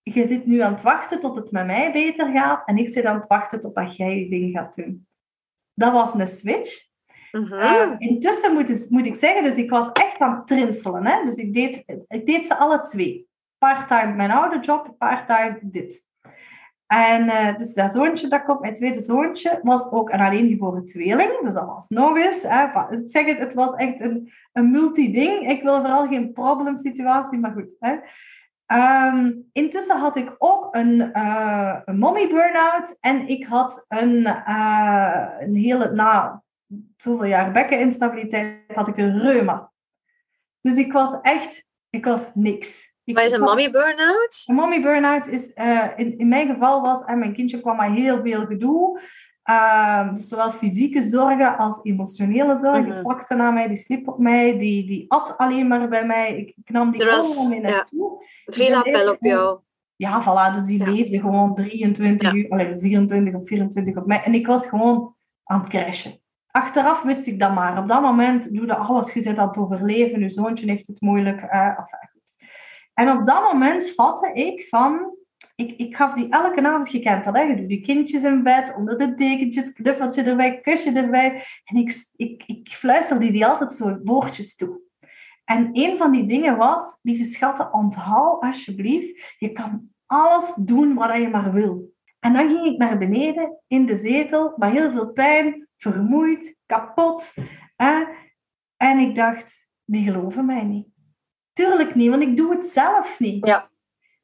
je 0.02 0.26
zit 0.26 0.46
nu 0.46 0.60
aan 0.60 0.72
het 0.72 0.82
wachten 0.82 1.20
tot 1.20 1.36
het 1.36 1.50
met 1.50 1.66
mij 1.66 1.92
beter 1.92 2.32
gaat 2.32 2.66
en 2.66 2.76
ik 2.76 2.88
zit 2.88 3.04
aan 3.04 3.16
het 3.16 3.26
wachten 3.26 3.60
totdat 3.60 3.96
jij 3.96 4.18
je 4.18 4.28
ding 4.28 4.56
gaat 4.56 4.74
doen. 4.74 5.06
Dat 5.74 5.92
was 5.92 6.14
een 6.14 6.26
switch. 6.26 6.92
Uh, 7.34 7.90
intussen 7.98 8.54
moet, 8.88 9.06
ik 9.06 9.16
zeggen, 9.16 9.44
dus 9.44 9.56
ik 9.56 9.70
was 9.70 9.92
echt 9.92 10.18
aan 10.18 10.34
het 10.34 10.46
trinselen. 10.46 11.06
Hè? 11.06 11.24
Dus 11.24 11.36
ik 11.36 11.52
deed, 11.54 11.84
ik 12.08 12.26
deed 12.26 12.46
ze 12.46 12.56
alle 12.56 12.80
twee. 12.80 13.28
Part-time 13.58 14.14
mijn 14.14 14.30
oude 14.30 14.60
job, 14.60 14.94
part-time 14.98 15.58
dit. 15.62 16.04
En 16.86 17.24
uh, 17.24 17.58
dus 17.58 17.74
dat 17.74 17.92
zoontje 17.92 18.28
dat 18.28 18.44
komt, 18.44 18.60
mijn 18.60 18.74
tweede 18.74 19.00
zoontje, 19.00 19.60
was 19.62 19.90
ook 19.90 20.10
een 20.10 20.20
alleen 20.20 20.48
geboren 20.48 20.86
tweeling. 20.86 21.40
Dus 21.42 21.54
dat 21.54 21.66
was 21.66 21.88
nog 21.88 22.16
eens. 22.16 22.42
Hè? 22.42 22.90
Ik 22.90 23.10
zeg 23.10 23.26
het, 23.26 23.38
het 23.38 23.54
was 23.54 23.74
echt 23.74 24.00
een, 24.00 24.32
een 24.52 24.70
multi-ding. 24.70 25.50
Ik 25.50 25.62
wil 25.62 25.80
vooral 25.80 26.06
geen 26.06 26.32
problem 26.32 26.76
situatie, 26.76 27.38
maar 27.38 27.52
goed. 27.52 27.68
Hè? 27.78 27.96
Um, 28.66 29.48
intussen 29.52 29.98
had 29.98 30.16
ik 30.16 30.34
ook 30.38 30.68
een, 30.74 31.10
uh, 31.14 31.76
een 31.84 31.98
mommy 31.98 32.28
burn-out 32.28 32.96
en 33.00 33.28
ik 33.28 33.46
had 33.46 33.84
een, 33.88 34.26
uh, 34.48 35.26
een 35.38 35.54
hele, 35.56 35.90
na 35.90 36.42
zoveel 36.96 37.26
jaar 37.26 37.52
bekkeninstabiliteit, 37.52 38.58
had 38.74 38.88
ik 38.88 38.96
een 38.96 39.20
reuma. 39.20 39.72
Dus 40.60 40.76
ik 40.76 40.92
was 40.92 41.20
echt, 41.22 41.64
ik 41.90 42.04
was 42.04 42.20
niks. 42.34 42.92
Ik, 43.04 43.16
Wat 43.16 43.24
is 43.24 43.32
een 43.32 43.40
mommy 43.40 43.70
burn-out? 43.70 44.42
Een 44.46 44.54
mommy 44.54 44.82
burn-out 44.82 45.28
is, 45.28 45.50
uh, 45.54 45.88
in, 45.96 46.18
in 46.18 46.28
mijn 46.28 46.48
geval 46.48 46.82
was, 46.82 47.04
en 47.04 47.18
mijn 47.18 47.34
kindje 47.34 47.60
kwam 47.60 47.76
maar 47.76 47.92
heel 47.92 48.22
veel 48.22 48.46
gedoe. 48.46 49.00
Uh, 49.50 50.14
dus 50.14 50.28
zowel 50.28 50.52
fysieke 50.52 51.02
zorgen 51.02 51.56
als 51.56 51.80
emotionele 51.82 52.56
zorgen. 52.56 52.82
Mhm. 52.84 52.92
Die 52.94 53.02
pakte 53.02 53.34
naar 53.34 53.52
mij, 53.52 53.68
die 53.68 53.76
sliep 53.76 54.08
op 54.08 54.18
mij, 54.18 54.58
die, 54.58 54.87
die 54.87 55.04
at 55.08 55.37
alleen 55.37 55.68
maar 55.68 55.88
bij 55.88 56.06
mij. 56.06 56.37
Ik, 56.37 56.48
ik 56.64 56.70
nam 56.70 56.90
die 56.90 57.02
allemaal 57.10 57.48
mee 57.48 57.60
ja. 57.60 57.68
naartoe. 57.70 58.24
Veel 58.44 58.82
ben 58.82 58.94
appel 58.94 59.12
op 59.12 59.16
jou. 59.20 59.58
Ja, 59.96 60.22
voilà, 60.22 60.54
dus 60.54 60.64
die 60.64 60.78
Ja. 60.78 60.90
leefde 60.90 61.20
gewoon 61.20 61.54
23 61.54 62.30
Ja. 62.32 62.37
uur, 62.37 62.48
allee, 62.48 62.76
24 62.78 63.34
of 63.34 63.46
24 63.46 63.96
op 63.96 64.06
mij. 64.06 64.22
En 64.22 64.34
ik 64.34 64.46
was 64.46 64.66
gewoon 64.66 65.14
aan 65.44 65.60
het 65.60 65.68
crashen. 65.68 66.20
Achteraf 66.56 67.02
wist 67.02 67.26
ik 67.26 67.40
dat 67.40 67.54
maar. 67.54 67.78
Op 67.78 67.88
dat 67.88 68.02
moment 68.02 68.54
doe 68.54 68.66
je 68.66 68.74
alles, 68.74 69.12
je 69.12 69.20
zit 69.20 69.38
aan 69.38 69.48
het 69.48 69.56
overleven, 69.56 70.20
je 70.20 70.30
zoontje 70.30 70.70
heeft 70.70 70.86
het 70.86 71.00
moeilijk. 71.00 71.42
enfin, 71.42 72.08
goed. 72.12 72.46
En 72.94 73.10
op 73.10 73.26
dat 73.26 73.52
moment 73.52 73.90
vatte 73.90 74.32
ik 74.32 74.66
van... 74.68 75.16
Ik, 75.56 75.76
ik 75.76 75.96
gaf 75.96 76.14
die 76.14 76.28
elke 76.30 76.66
avond, 76.66 77.24
dat, 77.24 77.34
hè? 77.34 77.40
je 77.40 77.56
doet 77.56 77.68
die 77.68 77.80
kindjes 77.80 78.22
in 78.22 78.42
bed, 78.42 78.74
onder 78.76 78.98
de 78.98 79.14
dekentjes, 79.14 79.72
knuffeltje 79.72 80.22
erbij, 80.22 80.60
kusje 80.60 80.92
erbij. 80.92 81.44
En 81.64 81.76
ik, 81.76 82.10
ik, 82.16 82.42
ik 82.46 82.68
fluisterde 82.68 83.30
die 83.30 83.46
altijd 83.46 83.74
zo 83.74 83.98
woordjes 84.04 84.56
toe. 84.56 84.80
En 85.44 85.70
een 85.72 85.98
van 85.98 86.12
die 86.12 86.26
dingen 86.26 86.56
was, 86.56 86.96
lieve 87.02 87.24
schatten, 87.24 87.72
onthoud 87.72 88.42
alsjeblieft, 88.42 89.34
je 89.38 89.52
kan 89.52 89.90
alles 90.06 90.54
doen 90.56 90.94
wat 90.94 91.16
je 91.16 91.28
maar 91.28 91.52
wil. 91.52 91.92
En 92.20 92.32
dan 92.32 92.48
ging 92.48 92.66
ik 92.66 92.78
naar 92.78 92.98
beneden 92.98 93.58
in 93.66 93.87
de 93.87 93.96
zetel, 93.96 94.52
met 94.56 94.70
heel 94.70 94.90
veel 94.90 95.12
pijn, 95.12 95.68
vermoeid, 95.92 96.56
kapot. 96.66 97.35
Hè? 97.76 98.04
En 98.76 98.98
ik 98.98 99.14
dacht, 99.14 99.66
die 99.85 100.12
geloven 100.12 100.46
mij 100.46 100.64
niet. 100.64 100.87
Tuurlijk 101.52 101.94
niet, 101.94 102.10
want 102.10 102.22
ik 102.22 102.37
doe 102.37 102.56
het 102.56 102.66
zelf 102.66 103.18
niet. 103.18 103.46
Ja. 103.46 103.70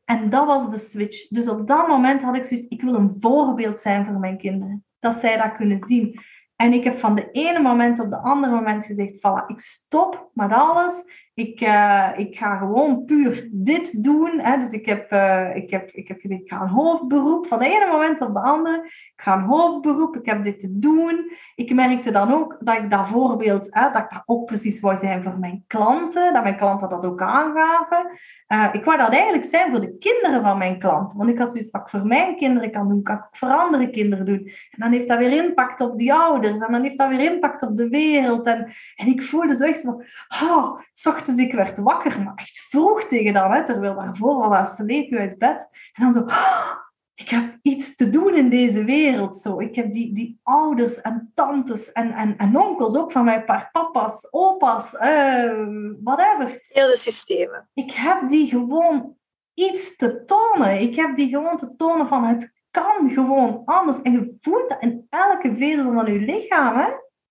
En 0.04 0.30
dat 0.30 0.46
was 0.46 0.70
de 0.70 0.78
switch. 0.78 1.28
Dus 1.28 1.48
op 1.48 1.68
dat 1.68 1.88
moment 1.88 2.22
had 2.22 2.36
ik 2.36 2.44
zoiets, 2.44 2.68
ik 2.68 2.82
wil 2.82 2.94
een 2.94 3.16
voorbeeld 3.20 3.80
zijn 3.80 4.04
voor 4.06 4.18
mijn 4.18 4.38
kinderen. 4.38 4.84
Dat 4.98 5.20
zij 5.20 5.36
dat 5.36 5.56
kunnen 5.56 5.86
zien. 5.86 6.20
En 6.56 6.72
ik 6.72 6.84
heb 6.84 6.98
van 6.98 7.14
de 7.14 7.30
ene 7.30 7.60
moment 7.60 8.00
op 8.00 8.10
de 8.10 8.16
andere 8.16 8.54
moment 8.54 8.84
gezegd, 8.84 9.14
voilà, 9.16 9.46
ik 9.46 9.60
stop 9.60 10.30
met 10.34 10.52
alles. 10.52 10.92
Ik, 11.40 11.60
uh, 11.60 12.08
ik 12.16 12.36
ga 12.36 12.56
gewoon 12.56 13.04
puur 13.04 13.48
dit 13.52 14.04
doen. 14.04 14.38
Hè. 14.38 14.58
Dus 14.58 14.72
ik 14.72 14.86
heb, 14.86 15.12
uh, 15.12 15.56
ik, 15.56 15.70
heb, 15.70 15.90
ik 15.90 16.08
heb 16.08 16.20
gezegd, 16.20 16.40
ik 16.40 16.48
ga 16.48 16.60
een 16.60 16.68
hoofdberoep. 16.68 17.46
Van 17.46 17.58
de 17.58 17.64
ene 17.64 17.86
moment 17.90 18.20
op 18.20 18.34
de 18.34 18.40
andere. 18.40 18.84
Ik 18.84 19.12
ga 19.16 19.34
een 19.36 19.44
hoofdberoep. 19.44 20.16
Ik 20.16 20.26
heb 20.26 20.44
dit 20.44 20.60
te 20.60 20.78
doen. 20.78 21.32
Ik 21.54 21.74
merkte 21.74 22.10
dan 22.10 22.32
ook 22.32 22.56
dat 22.60 22.76
ik 22.76 22.90
dat 22.90 23.08
voorbeeld, 23.08 23.66
hè, 23.70 23.90
dat 23.92 24.02
ik 24.02 24.10
dat 24.10 24.22
ook 24.26 24.46
precies 24.46 24.80
wou 24.80 24.96
zijn 24.96 25.22
voor 25.22 25.38
mijn 25.38 25.64
klanten. 25.66 26.32
Dat 26.32 26.42
mijn 26.42 26.56
klanten 26.56 26.88
dat 26.88 27.06
ook 27.06 27.22
aangaven. 27.22 28.06
Uh, 28.52 28.68
ik 28.72 28.84
wou 28.84 28.98
dat 28.98 29.12
eigenlijk 29.12 29.44
zijn 29.44 29.70
voor 29.70 29.80
de 29.80 29.98
kinderen 29.98 30.42
van 30.42 30.58
mijn 30.58 30.78
klanten. 30.78 31.18
Want 31.18 31.30
ik 31.30 31.38
had 31.38 31.50
zoiets 31.50 31.70
wat 31.70 31.90
voor 31.90 32.06
mijn 32.06 32.36
kinderen 32.36 32.70
kan 32.70 32.88
doen, 32.88 33.02
kan 33.02 33.16
ik 33.16 33.22
ook 33.22 33.36
voor 33.36 33.48
andere 33.48 33.90
kinderen 33.90 34.24
doen. 34.24 34.46
En 34.70 34.78
dan 34.78 34.92
heeft 34.92 35.08
dat 35.08 35.18
weer 35.18 35.44
impact 35.44 35.80
op 35.80 35.98
die 35.98 36.14
ouders. 36.14 36.60
En 36.60 36.72
dan 36.72 36.82
heeft 36.82 36.98
dat 36.98 37.08
weer 37.08 37.32
impact 37.32 37.62
op 37.62 37.76
de 37.76 37.88
wereld. 37.88 38.46
En, 38.46 38.72
en 38.94 39.06
ik 39.06 39.22
voelde 39.22 39.56
zo 39.56 39.64
echt 39.64 39.80
van, 39.80 40.04
oh, 40.42 40.80
ochtends 41.04 41.40
ik 41.40 41.52
werd 41.52 41.78
wakker, 41.78 42.22
maar 42.22 42.32
echt 42.34 42.66
vroeg 42.70 43.04
tegen 43.04 43.32
dan, 43.32 43.52
hè, 43.52 43.64
terwijl 43.64 43.94
daarvoor 43.94 44.42
al 44.42 44.64
sleep 44.64 45.10
je 45.10 45.18
uit 45.18 45.38
bed. 45.38 45.68
En 45.92 46.02
dan 46.02 46.12
zo, 46.12 46.20
oh, 46.20 46.76
ik 47.20 47.28
heb 47.28 47.58
iets 47.62 47.94
te 47.94 48.10
doen 48.10 48.34
in 48.34 48.48
deze 48.48 48.84
wereld. 48.84 49.36
Zo. 49.36 49.60
Ik 49.60 49.74
heb 49.74 49.92
die, 49.92 50.14
die 50.14 50.40
ouders 50.42 51.00
en 51.00 51.30
tantes 51.34 51.92
en, 51.92 52.12
en, 52.12 52.36
en 52.36 52.60
onkels, 52.60 52.96
ook 52.96 53.12
van 53.12 53.24
mijn 53.24 53.44
paar 53.44 53.68
papa's, 53.72 54.28
opa's, 54.30 54.94
uh, 54.94 55.66
whatever. 56.02 56.62
Hele 56.68 56.96
systemen. 56.96 57.68
Ik 57.74 57.92
heb 57.92 58.28
die 58.28 58.48
gewoon 58.48 59.16
iets 59.54 59.96
te 59.96 60.24
tonen. 60.24 60.80
Ik 60.80 60.96
heb 60.96 61.16
die 61.16 61.28
gewoon 61.28 61.56
te 61.56 61.76
tonen 61.76 62.08
van 62.08 62.24
het 62.24 62.52
kan 62.70 63.10
gewoon 63.10 63.62
anders. 63.64 64.02
En 64.02 64.12
je 64.12 64.36
voelt 64.40 64.68
dat 64.68 64.82
in 64.82 65.06
elke 65.08 65.54
vezel 65.58 65.92
van 65.92 66.12
je 66.12 66.18
lichaam. 66.18 66.76
Hè? 66.76 66.90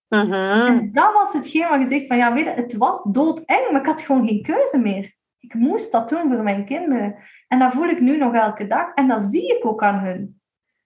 Mhm. 0.10 0.34
En 0.68 0.92
dat 0.94 1.14
was 1.14 1.34
hetgeen 1.34 1.70
wat 1.70 1.82
je 1.82 1.90
zegt 1.90 2.08
van 2.08 2.18
ja, 2.18 2.34
weet 2.34 2.44
je, 2.44 2.50
het 2.50 2.78
was 2.78 3.04
doodeng, 3.04 3.72
maar 3.72 3.82
ik 3.82 3.88
had 3.88 4.02
gewoon 4.02 4.28
geen 4.28 4.44
keuze 4.44 4.78
meer. 4.78 5.18
Ik 5.40 5.54
moest 5.54 5.92
dat 5.92 6.10
doen 6.10 6.34
voor 6.34 6.44
mijn 6.44 6.66
kinderen. 6.66 7.16
En 7.48 7.60
dat 7.60 7.74
voel 7.74 7.88
ik 7.88 8.00
nu 8.00 8.18
nog 8.18 8.34
elke 8.34 8.68
dag 8.68 8.94
en 8.94 9.08
dat 9.08 9.24
zie 9.24 9.58
ik 9.58 9.66
ook 9.66 9.84
aan 9.84 10.00
hun. 10.00 10.42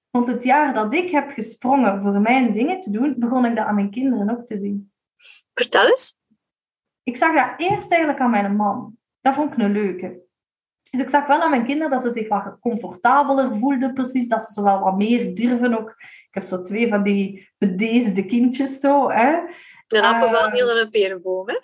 Want 0.09 0.27
het 0.27 0.43
jaar 0.43 0.73
dat 0.73 0.93
ik 0.93 1.11
heb 1.11 1.29
gesprongen 1.29 2.01
voor 2.01 2.21
mijn 2.21 2.53
dingen 2.53 2.81
te 2.81 2.91
doen, 2.91 3.15
begon 3.17 3.45
ik 3.45 3.55
dat 3.55 3.65
aan 3.65 3.75
mijn 3.75 3.91
kinderen 3.91 4.29
ook 4.29 4.45
te 4.45 4.59
zien. 4.59 4.91
Vertel 5.53 5.87
eens. 5.87 6.17
Ik 7.03 7.17
zag 7.17 7.35
dat 7.35 7.69
eerst 7.69 7.91
eigenlijk 7.91 8.19
aan 8.21 8.29
mijn 8.29 8.55
man. 8.55 8.97
Dat 9.21 9.35
vond 9.35 9.53
ik 9.53 9.59
een 9.59 9.71
leuke. 9.71 10.21
Dus 10.89 11.01
ik 11.01 11.09
zag 11.09 11.27
wel 11.27 11.41
aan 11.41 11.49
mijn 11.49 11.65
kinderen 11.65 11.91
dat 11.91 12.01
ze 12.01 12.11
zich 12.11 12.27
wat 12.27 12.57
comfortabeler 12.59 13.59
voelden, 13.59 13.93
precies. 13.93 14.27
Dat 14.27 14.43
ze 14.43 14.53
zo 14.53 14.63
wel 14.63 14.79
wat 14.79 14.97
meer 14.97 15.35
durven 15.35 15.79
ook. 15.79 15.89
Ik 15.99 16.27
heb 16.31 16.43
zo 16.43 16.61
twee 16.61 16.89
van 16.89 17.03
die 17.03 17.49
bedeesde 17.57 18.25
kindjes 18.25 18.79
zo. 18.79 19.09
Hè. 19.09 19.37
Een 19.87 20.03
appel 20.03 20.29
van 20.29 20.51
heel 20.51 20.79
een 20.79 20.89
perenboom, 20.89 21.47
hè? 21.47 21.55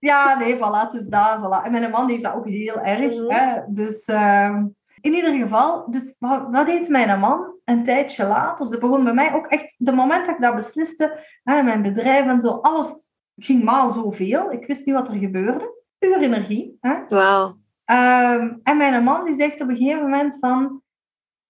Ja, 0.00 0.38
nee, 0.38 0.56
voilà, 0.56 0.90
het 0.90 0.94
is 0.94 1.06
daar. 1.06 1.38
Voilà. 1.38 1.64
En 1.64 1.72
mijn 1.72 1.90
man 1.90 2.08
heeft 2.08 2.22
dat 2.22 2.34
ook 2.34 2.46
heel 2.46 2.80
erg. 2.80 3.18
Mm. 3.18 3.30
Hè? 3.30 3.60
Dus 3.66 4.08
uh, 4.08 4.62
in 5.00 5.14
ieder 5.14 5.34
geval, 5.34 5.90
dus 5.90 6.14
wat, 6.18 6.46
wat 6.50 6.66
deed 6.66 6.88
mijn 6.88 7.20
man 7.20 7.54
een 7.64 7.84
tijdje 7.84 8.26
later? 8.26 8.64
Dus 8.64 8.70
het 8.70 8.80
begon 8.80 9.04
bij 9.04 9.12
mij 9.12 9.34
ook 9.34 9.46
echt, 9.46 9.74
de 9.78 9.92
moment 9.92 10.26
dat 10.26 10.34
ik 10.34 10.40
dat 10.40 10.54
besliste, 10.54 11.18
hè, 11.42 11.62
mijn 11.62 11.82
bedrijf 11.82 12.26
en 12.26 12.40
zo, 12.40 12.48
alles 12.48 13.10
ging 13.36 13.64
maar 13.64 13.88
zoveel. 13.90 14.52
Ik 14.52 14.66
wist 14.66 14.86
niet 14.86 14.94
wat 14.94 15.08
er 15.08 15.14
gebeurde. 15.14 15.78
Puur 15.98 16.20
energie. 16.20 16.78
Wauw. 17.08 17.58
Uh, 17.90 18.42
en 18.62 18.76
mijn 18.76 19.04
man 19.04 19.24
die 19.24 19.34
zegt 19.34 19.60
op 19.60 19.68
een 19.68 19.76
gegeven 19.76 20.02
moment 20.02 20.36
van, 20.38 20.82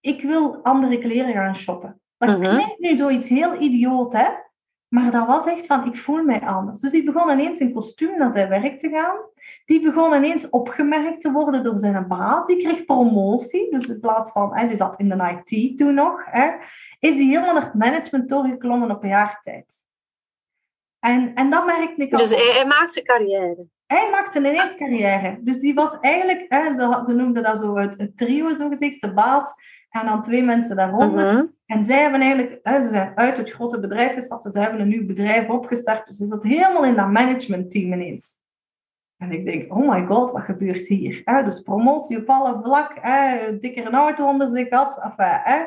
ik 0.01 0.22
wil 0.22 0.62
andere 0.62 0.98
kleren 0.98 1.32
gaan 1.32 1.57
shoppen. 1.57 2.01
Dat 2.18 2.30
uh 2.30 2.44
-huh. 2.44 2.55
klinkt 2.55 2.78
nu 2.78 2.96
zoiets 2.96 3.28
heel 3.28 3.61
idioot, 3.61 4.12
hè? 4.12 4.28
Maar 4.91 5.11
dat 5.11 5.26
was 5.26 5.47
echt 5.47 5.66
van, 5.66 5.86
ik 5.86 5.97
voel 5.97 6.22
mij 6.22 6.41
anders. 6.41 6.80
Dus 6.80 6.91
die 6.91 7.05
begon 7.05 7.30
ineens 7.30 7.59
in 7.59 7.72
kostuum 7.72 8.18
naar 8.18 8.32
zijn 8.32 8.49
werk 8.49 8.80
te 8.80 8.88
gaan. 8.88 9.16
Die 9.64 9.80
begon 9.82 10.14
ineens 10.14 10.49
opgemerkt 10.49 11.20
te 11.20 11.32
worden 11.32 11.64
door 11.64 11.78
zijn 11.78 12.09
baas. 12.09 12.47
Die 12.47 12.62
kreeg 12.62 12.84
promotie. 12.84 13.70
Dus 13.70 13.86
in 13.86 14.01
plaats 14.01 14.32
van, 14.32 14.57
hè, 14.57 14.68
die 14.68 14.76
zat 14.76 15.01
in 15.01 15.09
de 15.09 15.43
IT 15.45 15.78
toen 15.78 15.95
nog, 15.95 16.24
hè, 16.24 16.51
is 16.99 17.14
hij 17.14 17.24
helemaal 17.24 17.55
naar 17.55 17.62
het 17.62 17.74
management 17.74 18.28
doorgeklommen 18.28 18.91
op 18.91 19.03
een 19.03 19.09
jaar 19.09 19.41
tijd. 19.43 19.84
En, 20.99 21.34
en 21.34 21.51
dat 21.51 21.66
merkte 21.66 22.03
ik 22.03 22.12
al. 22.12 22.18
Dus 22.18 22.34
hij, 22.34 22.55
hij 22.55 22.66
maakte 22.66 23.03
carrière. 23.03 23.68
Hij 23.86 24.11
maakte 24.11 24.38
ineens 24.38 24.74
carrière. 24.76 25.38
Dus 25.41 25.59
die 25.59 25.74
was 25.74 26.01
eigenlijk, 26.01 26.45
hè, 26.49 26.74
ze, 26.74 27.01
ze 27.05 27.14
noemden 27.14 27.43
dat 27.43 27.61
zo 27.61 27.76
het, 27.76 27.99
het 27.99 28.16
trio, 28.16 28.55
zo 28.55 28.68
gezegd, 28.68 29.01
de 29.01 29.12
baas 29.12 29.55
en 29.91 30.07
dan 30.07 30.22
twee 30.22 30.43
mensen 30.43 30.76
daaronder. 30.76 31.24
Uh 31.24 31.32
-huh. 31.32 31.49
En 31.66 31.86
zij 31.86 32.01
hebben 32.01 32.20
eigenlijk, 32.20 32.61
ze 32.82 32.88
zijn 32.88 33.12
uit 33.14 33.36
het 33.36 33.51
grote 33.51 33.80
bedrijf 33.80 34.14
gestapt, 34.14 34.53
ze 34.53 34.59
hebben 34.59 34.80
een 34.80 34.88
nieuw 34.88 35.07
bedrijf 35.07 35.49
opgestart. 35.49 36.07
Dus 36.07 36.16
ze 36.16 36.26
zat 36.26 36.43
helemaal 36.43 36.84
in 36.84 36.95
dat 36.95 37.11
managementteam 37.11 37.93
ineens. 37.93 38.38
En 39.16 39.32
ik 39.32 39.45
denk, 39.45 39.74
oh 39.74 39.88
my 39.88 40.07
god, 40.07 40.30
wat 40.30 40.43
gebeurt 40.43 40.86
hier? 40.86 41.22
Hè? 41.24 41.45
Dus 41.45 41.61
promotie 41.61 42.18
op 42.18 42.28
alle 42.28 42.61
vlak, 42.62 42.99
hè? 43.01 43.57
dikker 43.59 43.93
auto 43.93 44.28
onder 44.28 44.49
zich 44.49 44.70
had. 44.70 45.01
Enfin, 45.03 45.41
hè? 45.43 45.64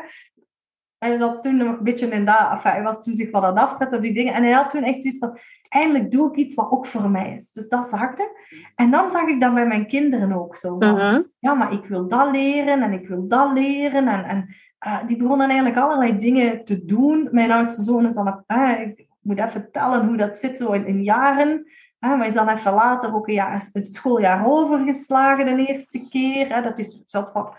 Hij 0.98 1.18
zat 1.18 1.44
toen 1.44 1.58
nog 1.58 1.78
een 1.78 1.84
beetje 1.84 2.08
in 2.08 2.26
dat, 2.26 2.52
enfin, 2.52 2.72
hij 2.72 2.84
was 2.84 3.04
toen 3.04 3.16
zich 3.16 3.32
wat 3.32 3.44
aan 3.44 3.56
het 3.56 3.64
afzetten 3.64 3.98
op 3.98 4.04
die 4.04 4.14
dingen. 4.14 4.34
En 4.34 4.44
hij 4.44 4.52
had 4.52 4.70
toen 4.70 4.84
echt 4.84 5.02
zoiets 5.02 5.20
van, 5.20 5.38
eindelijk 5.74 6.12
doe 6.12 6.30
ik 6.32 6.36
iets 6.36 6.56
wat 6.56 6.72
ook 6.72 6.86
voor 6.86 7.10
mij 7.10 7.36
is. 7.36 7.52
Dus 7.52 7.68
dat 7.68 7.88
zag 7.90 8.12
ik. 8.12 8.30
En 8.76 8.92
dan 8.92 9.12
zag 9.12 9.28
ik 9.28 9.42
dat 9.42 9.54
bij 9.54 9.68
mijn 9.68 9.88
kinderen 9.88 10.34
ook 10.34 10.56
zo. 10.56 10.76
Van, 10.80 10.96
Uh 10.96 11.10
-huh. 11.10 11.20
Ja, 11.40 11.54
maar 11.54 11.74
ik 11.74 11.86
wil 11.86 12.08
dat 12.08 12.32
leren 12.32 12.82
en 12.82 12.94
ik 12.94 13.08
wil 13.08 13.28
dat 13.28 13.54
leren. 13.54 14.08
En, 14.08 14.24
en 14.24 14.56
uh, 14.88 15.08
die 15.08 15.18
begonnen 15.18 15.48
eigenlijk 15.48 15.80
allerlei 15.80 16.18
dingen 16.18 16.64
te 16.64 16.86
doen. 16.86 17.28
Mijn 17.32 17.52
oudste 17.52 17.84
zoon 17.84 18.08
is 18.08 18.16
dan, 18.16 18.44
uh, 18.48 18.80
ik 18.82 19.08
moet 19.22 19.38
even 19.40 19.52
vertellen 19.52 20.08
hoe 20.08 20.18
dat 20.18 20.38
zit 20.38 20.58
zo 20.58 20.72
in, 20.72 20.88
in 20.88 21.04
jaren. 21.04 21.66
Uh, 22.00 22.18
maar 22.18 22.28
is 22.28 22.34
dan 22.34 22.50
even 22.50 22.74
later 22.74 23.16
ook 23.16 23.28
een 23.28 23.34
jaar, 23.34 23.70
het 23.74 23.88
schooljaar 23.88 24.46
overgeslagen 24.48 25.46
de 25.46 25.66
eerste 25.66 26.08
keer. 26.10 26.56
Hè. 26.56 26.62
Dat 26.62 26.80
is 26.80 27.04
zat 27.06 27.32
van, 27.32 27.54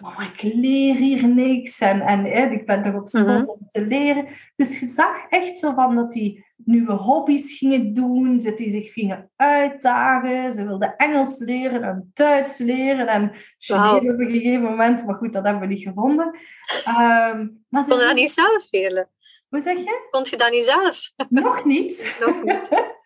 mama, 0.00 0.30
ik 0.32 0.42
leer 0.42 0.94
hier 0.94 1.28
niks. 1.28 1.78
En, 1.80 2.00
en 2.00 2.24
hè, 2.24 2.46
ik 2.46 2.66
ben 2.66 2.82
toch 2.82 2.94
op 2.94 3.08
school 3.08 3.22
Mhm. 3.24 3.30
uh 3.30 3.38
-huh. 3.38 3.48
om 3.48 3.68
te 3.72 3.86
leren. 3.86 4.26
Dus 4.56 4.80
je 4.80 4.86
zag 4.86 5.26
echt 5.28 5.58
zo 5.58 5.72
van 5.72 5.94
dat 5.96 6.12
die 6.12 6.44
nieuwe 6.64 6.92
hobby's 6.92 7.58
gingen 7.58 7.94
doen, 7.94 8.38
dat 8.38 8.56
die 8.56 8.70
zich 8.70 8.92
gingen 8.92 9.30
uitdagen. 9.36 10.52
Ze 10.52 10.64
wilden 10.64 10.96
Engels 10.96 11.38
leren 11.38 11.82
en 11.82 12.10
Duits 12.14 12.58
leren 12.58 13.06
en 13.06 13.32
Chinees 13.58 13.82
Wauw. 13.82 13.96
op 13.96 14.18
een 14.18 14.30
gegeven 14.30 14.62
moment. 14.62 15.06
Maar 15.06 15.14
goed, 15.14 15.32
dat 15.32 15.44
hebben 15.44 15.62
we 15.62 15.74
niet 15.74 15.82
gevonden. 15.82 16.38
Ehm, 16.84 17.48
maar 17.68 17.82
ze 17.82 17.88
Kon 17.88 17.98
je 17.98 18.04
dat 18.04 18.14
niet 18.14 18.30
zelf 18.30 18.66
leren? 18.70 19.08
Hoe 19.48 19.60
zeg 19.60 19.76
je? 19.76 20.08
Kon 20.10 20.26
je 20.30 20.36
dat 20.36 20.50
niet 20.50 20.64
zelf? 20.64 21.10
Nog 21.28 21.64
niet. 21.64 22.16
Nog 22.20 22.42
niet. 22.42 22.68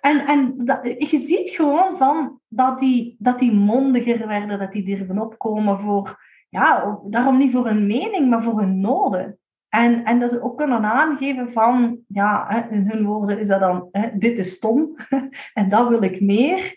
En, 0.00 0.26
en 0.26 0.64
dat, 0.64 0.80
je 0.82 1.18
ziet 1.18 1.50
gewoon 1.50 1.96
van 1.96 2.40
dat 2.48 2.78
die, 2.78 3.16
dat 3.18 3.38
die 3.38 3.52
mondiger 3.52 4.26
werden, 4.26 4.58
dat 4.58 4.72
die 4.72 4.84
durven 4.84 5.18
opkomen 5.18 5.80
voor, 5.80 6.20
ja, 6.48 6.98
daarom 7.04 7.38
niet 7.38 7.52
voor 7.52 7.66
hun 7.66 7.86
mening, 7.86 8.28
maar 8.28 8.42
voor 8.42 8.60
hun 8.60 8.80
noden. 8.80 9.38
En, 9.68 10.04
en 10.04 10.20
dat 10.20 10.30
ze 10.30 10.42
ook 10.42 10.56
kunnen 10.56 10.84
aangeven 10.84 11.52
van, 11.52 11.98
ja, 12.08 12.64
in 12.70 12.90
hun 12.90 13.04
woorden 13.04 13.38
is 13.38 13.48
dat 13.48 13.60
dan, 13.60 13.88
dit 14.14 14.38
is 14.38 14.52
stom 14.52 14.96
en 15.54 15.68
dat 15.68 15.88
wil 15.88 16.02
ik 16.02 16.20
meer. 16.20 16.74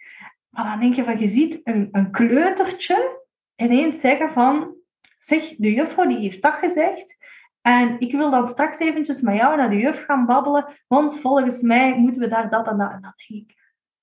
Maar 0.50 0.66
dan 0.66 0.80
denk 0.80 0.96
je 0.96 1.04
van, 1.04 1.20
je 1.20 1.28
ziet 1.28 1.60
een, 1.64 1.88
een 1.92 2.12
kleutertje 2.12 3.24
ineens 3.56 4.02
zeggen 4.02 4.32
van, 4.32 4.76
zeg, 5.20 5.56
de 5.58 5.74
juffrouw 5.74 6.08
die 6.08 6.18
heeft 6.18 6.42
dat 6.42 6.54
gezegd, 6.54 7.18
en 7.62 8.00
ik 8.00 8.12
wil 8.12 8.32
dan 8.32 8.48
straks 8.48 8.80
eventjes 8.80 9.22
met 9.22 9.36
jou 9.36 9.58
naar 9.58 9.70
de 9.70 9.78
juf 9.78 10.04
gaan 10.04 10.26
babbelen, 10.26 10.66
want 10.88 11.20
volgens 11.20 11.62
mij 11.62 11.98
moeten 11.98 12.22
we 12.22 12.28
daar 12.28 12.50
dat 12.50 12.68
en 12.68 12.78
dat. 12.78 12.92
En 12.92 13.02
dan 13.02 13.14
denk 13.28 13.42
ik, 13.42 13.56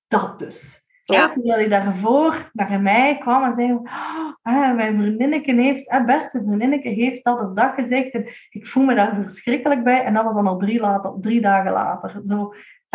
dat 0.07 0.39
dus. 0.39 0.86
Ja. 1.14 1.32
Terwijl 1.32 1.59
hij 1.59 1.68
daarvoor 1.68 2.50
naar 2.52 2.80
mij 2.80 3.18
kwam 3.18 3.44
en 3.44 3.54
zei, 3.54 3.72
oh, 3.72 4.74
mijn 4.74 4.96
vriendinneke 4.96 5.52
heeft, 5.52 5.88
eh, 5.88 6.04
beste 6.04 6.42
vriendinneke 6.46 6.88
heeft 6.88 7.24
dat 7.24 7.40
of 7.40 7.54
dat 7.54 7.74
gezegd. 7.74 8.11
En 8.11 8.26
ik 8.50 8.66
voel 8.66 8.84
me 8.84 8.94
daar 8.94 9.14
verschrikkelijk 9.14 9.84
bij. 9.84 10.04
En 10.04 10.14
dat 10.14 10.24
was 10.24 10.34
dan 10.34 10.46
al 10.46 10.59
drie, 10.59 10.80
later, 10.80 11.40
dagen 11.40 11.72
later. 11.72 12.20
Zo, 12.22 12.54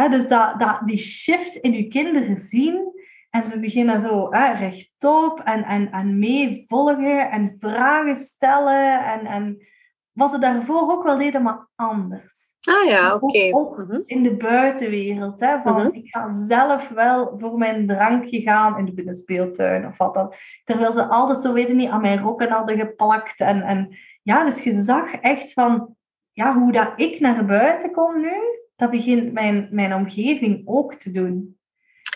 dus 0.09 0.28
dat, 0.28 0.59
dat, 0.59 0.80
die 0.86 0.97
shift 0.97 1.55
in 1.55 1.74
je 1.74 1.88
kinderen 1.88 2.38
zien. 2.38 2.99
En 3.30 3.47
ze 3.47 3.59
beginnen 3.59 4.01
zo 4.01 4.28
rechtop 4.32 5.39
en, 5.39 5.64
en, 5.64 5.91
en 5.91 6.20
meevolgen 6.20 7.32
en 7.32 7.55
vragen 7.59 8.16
stellen. 8.16 9.05
En, 9.05 9.26
en 9.26 9.68
wat 10.12 10.32
ze 10.32 10.39
daarvoor 10.39 10.91
ook 10.91 11.03
wel 11.03 11.18
deden, 11.18 11.41
maar 11.41 11.68
anders. 11.76 12.41
Ah 12.70 12.89
ja, 12.89 13.16
oké. 13.16 13.49
Ook, 13.51 13.80
ook 13.80 13.88
Mhm. 13.88 13.99
in 14.05 14.24
de 14.24 14.36
buitenwereld. 14.36 15.39
Hè, 15.39 15.62
van, 15.64 15.76
Mhm. 15.76 15.89
Ik 15.95 16.07
ga 16.09 16.45
zelf 16.47 16.89
wel 16.89 17.36
voor 17.39 17.57
mijn 17.57 17.88
drankje 17.88 18.41
gaan 18.41 18.78
in 18.78 18.86
de 18.86 18.93
binnenspeeltuin 18.93 19.86
of 19.86 19.97
wat 19.97 20.14
dan. 20.14 20.34
Terwijl 20.64 20.91
ze 20.93 21.03
altijd 21.03 21.41
zo, 21.41 21.53
weten 21.53 21.76
niet, 21.76 21.89
aan 21.89 22.01
mijn 22.01 22.20
rokken 22.20 22.49
hadden 22.49 22.78
geplakt. 22.80 23.39
En, 23.39 23.62
en 23.62 23.97
ja, 24.24 24.43
dus 24.43 24.64
je 24.64 24.84
zag 24.86 25.14
echt 25.14 25.53
van, 25.53 25.95
ja, 26.32 26.53
hoe 26.57 26.72
dat 26.72 26.91
ik 26.95 27.20
naar 27.20 27.45
buiten 27.45 27.91
kom 27.91 28.22
nu, 28.22 28.34
dat 28.76 28.89
begint 28.91 29.34
mijn, 29.34 29.68
mijn 29.72 29.93
omgeving 29.95 30.62
ook 30.66 30.93
te 30.95 31.12
doen. 31.12 31.57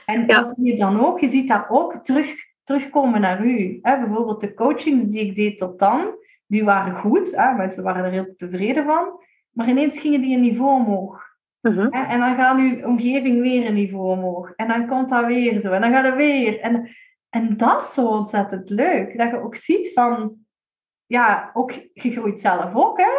En 0.05 0.19
Ja. 0.19 0.25
dat 0.25 0.53
zie 0.55 0.65
je 0.71 0.77
dan 0.77 1.05
ook, 1.05 1.19
je 1.19 1.29
ziet 1.29 1.47
dat 1.47 1.65
ook 1.69 1.95
terug 2.03 2.35
terugkomen 2.63 3.21
naar 3.21 3.45
u. 3.45 3.79
Hè? 3.81 3.99
Bijvoorbeeld 3.99 4.41
de 4.41 4.53
coachings 4.53 5.05
die 5.05 5.25
ik 5.25 5.35
deed 5.35 5.57
tot 5.57 5.79
dan, 5.79 6.15
die 6.47 6.63
waren 6.63 6.95
goed. 6.99 7.35
Hè? 7.35 7.53
Mensen 7.53 7.83
waren 7.83 8.03
er 8.05 8.11
heel 8.11 8.33
tevreden 8.35 8.85
van. 8.85 9.23
Maar 9.55 9.69
ineens 9.69 9.99
gingen 9.99 10.21
die 10.21 10.35
een 10.35 10.41
niveau 10.41 10.73
omhoog. 10.73 11.23
Mhm. 11.61 11.87
En 11.87 12.19
dan 12.19 12.35
gaat 12.35 12.57
uw 12.57 12.85
omgeving 12.85 13.41
weer 13.41 13.65
een 13.65 13.73
niveau 13.73 14.11
omhoog. 14.11 14.51
En 14.55 14.67
dan 14.67 14.87
komt 14.87 15.09
dat 15.09 15.25
weer 15.25 15.59
zo. 15.59 15.71
En 15.71 15.81
dan 15.81 15.91
gaat 15.91 16.05
het 16.05 16.15
weer. 16.15 16.59
En, 16.59 16.89
en 17.29 17.57
dat 17.57 17.81
is 17.81 17.93
zo 17.93 18.07
ontzettend 18.07 18.69
leuk. 18.69 19.17
Dat 19.17 19.29
je 19.29 19.41
ook 19.41 19.55
ziet 19.55 19.93
van... 19.93 20.35
Ja, 21.05 21.51
ook, 21.53 21.71
je 21.93 22.11
groeit 22.11 22.41
zelf 22.41 22.75
ook, 22.75 22.97
hè? 22.97 23.11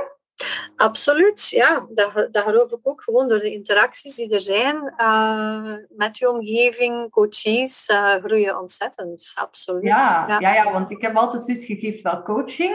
Absoluut, 0.76 1.49
ja. 1.49 1.87
Dat, 1.89 2.28
dat 2.30 2.43
geloof 2.43 2.72
ik 2.72 2.78
ook 2.82 3.03
gewoon 3.03 3.28
door 3.28 3.39
de 3.39 3.53
interacties 3.53 4.16
die 4.16 4.34
er 4.34 4.41
zijn 4.41 4.93
eh, 4.97 5.74
met 5.89 6.18
je 6.18 6.30
omgeving, 6.30 7.11
coaches, 7.11 7.89
uh, 7.89 8.14
groeien 8.14 8.61
ontzettend. 8.61 9.32
Absoluut. 9.34 9.82
Ja, 9.82 10.24
ja. 10.41 10.55
Ja, 10.55 10.72
want 10.72 10.91
ik 10.91 11.03
heb 11.03 11.16
altijd 11.16 11.45
zoiets 11.45 11.64
gegeven 11.64 12.03
wel 12.03 12.22
coaching, 12.22 12.74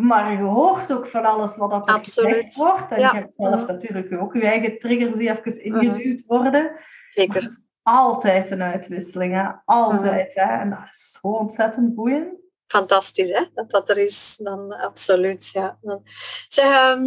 maar 0.00 0.32
je 0.32 0.42
hoort 0.42 0.92
ook 0.92 1.06
van 1.06 1.24
alles 1.24 1.56
wat 1.56 1.70
dat 1.70 1.88
er 1.88 1.94
Absoluut. 1.94 2.34
gezegd 2.34 2.56
wordt. 2.56 2.90
En 2.92 3.00
Ja. 3.00 3.10
je 3.12 3.18
hebt 3.18 3.32
zelf 3.36 3.54
Mhm. 3.60 3.66
natuurlijk 3.66 4.12
ook 4.22 4.34
je 4.34 4.46
eigen 4.46 4.78
triggers 4.78 5.16
die 5.16 5.30
even 5.30 5.62
ingeduwd 5.64 6.26
worden. 6.26 6.62
Maar 6.62 6.84
Zeker. 7.08 7.34
het 7.34 7.50
is 7.50 7.60
altijd 7.82 8.50
een 8.50 8.62
uitwisseling, 8.62 9.34
hè? 9.34 9.48
altijd. 9.64 10.34
Mhm. 10.36 10.46
Hè? 10.48 10.60
En 10.60 10.70
dat 10.70 10.78
is 10.90 11.18
zo 11.20 11.28
ontzettend 11.28 11.94
boeiend. 11.94 12.38
Fantastisch, 12.66 13.30
hè? 13.30 13.44
Dat 13.54 13.70
dat 13.70 13.88
er 13.88 13.98
is, 13.98 14.38
dan 14.42 14.72
absoluut, 14.72 15.50
ja. 15.52 15.78
Dan, 15.80 16.02
zeg, 16.48 16.64
ehm, 16.64 17.04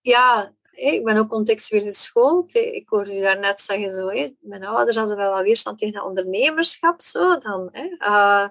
ja, 0.00 0.52
ik 0.70 1.04
ben 1.04 1.16
ook 1.16 1.28
contextueel 1.28 1.82
geschoold. 1.84 2.54
Ik 2.54 2.88
hoorde 2.88 3.12
je 3.12 3.22
daarnet 3.22 3.60
zeggen, 3.60 3.92
zo, 3.92 4.08
hé, 4.08 4.34
mijn 4.40 4.64
ouders 4.64 4.96
hadden 4.96 5.16
wel 5.16 5.32
wat 5.32 5.42
weerstand 5.42 5.78
tegen 5.78 6.04
ondernemerschap. 6.04 7.02
Zo, 7.02 7.38
dan, 7.38 7.68
hé. 7.72 7.96
Eh, 7.98 8.46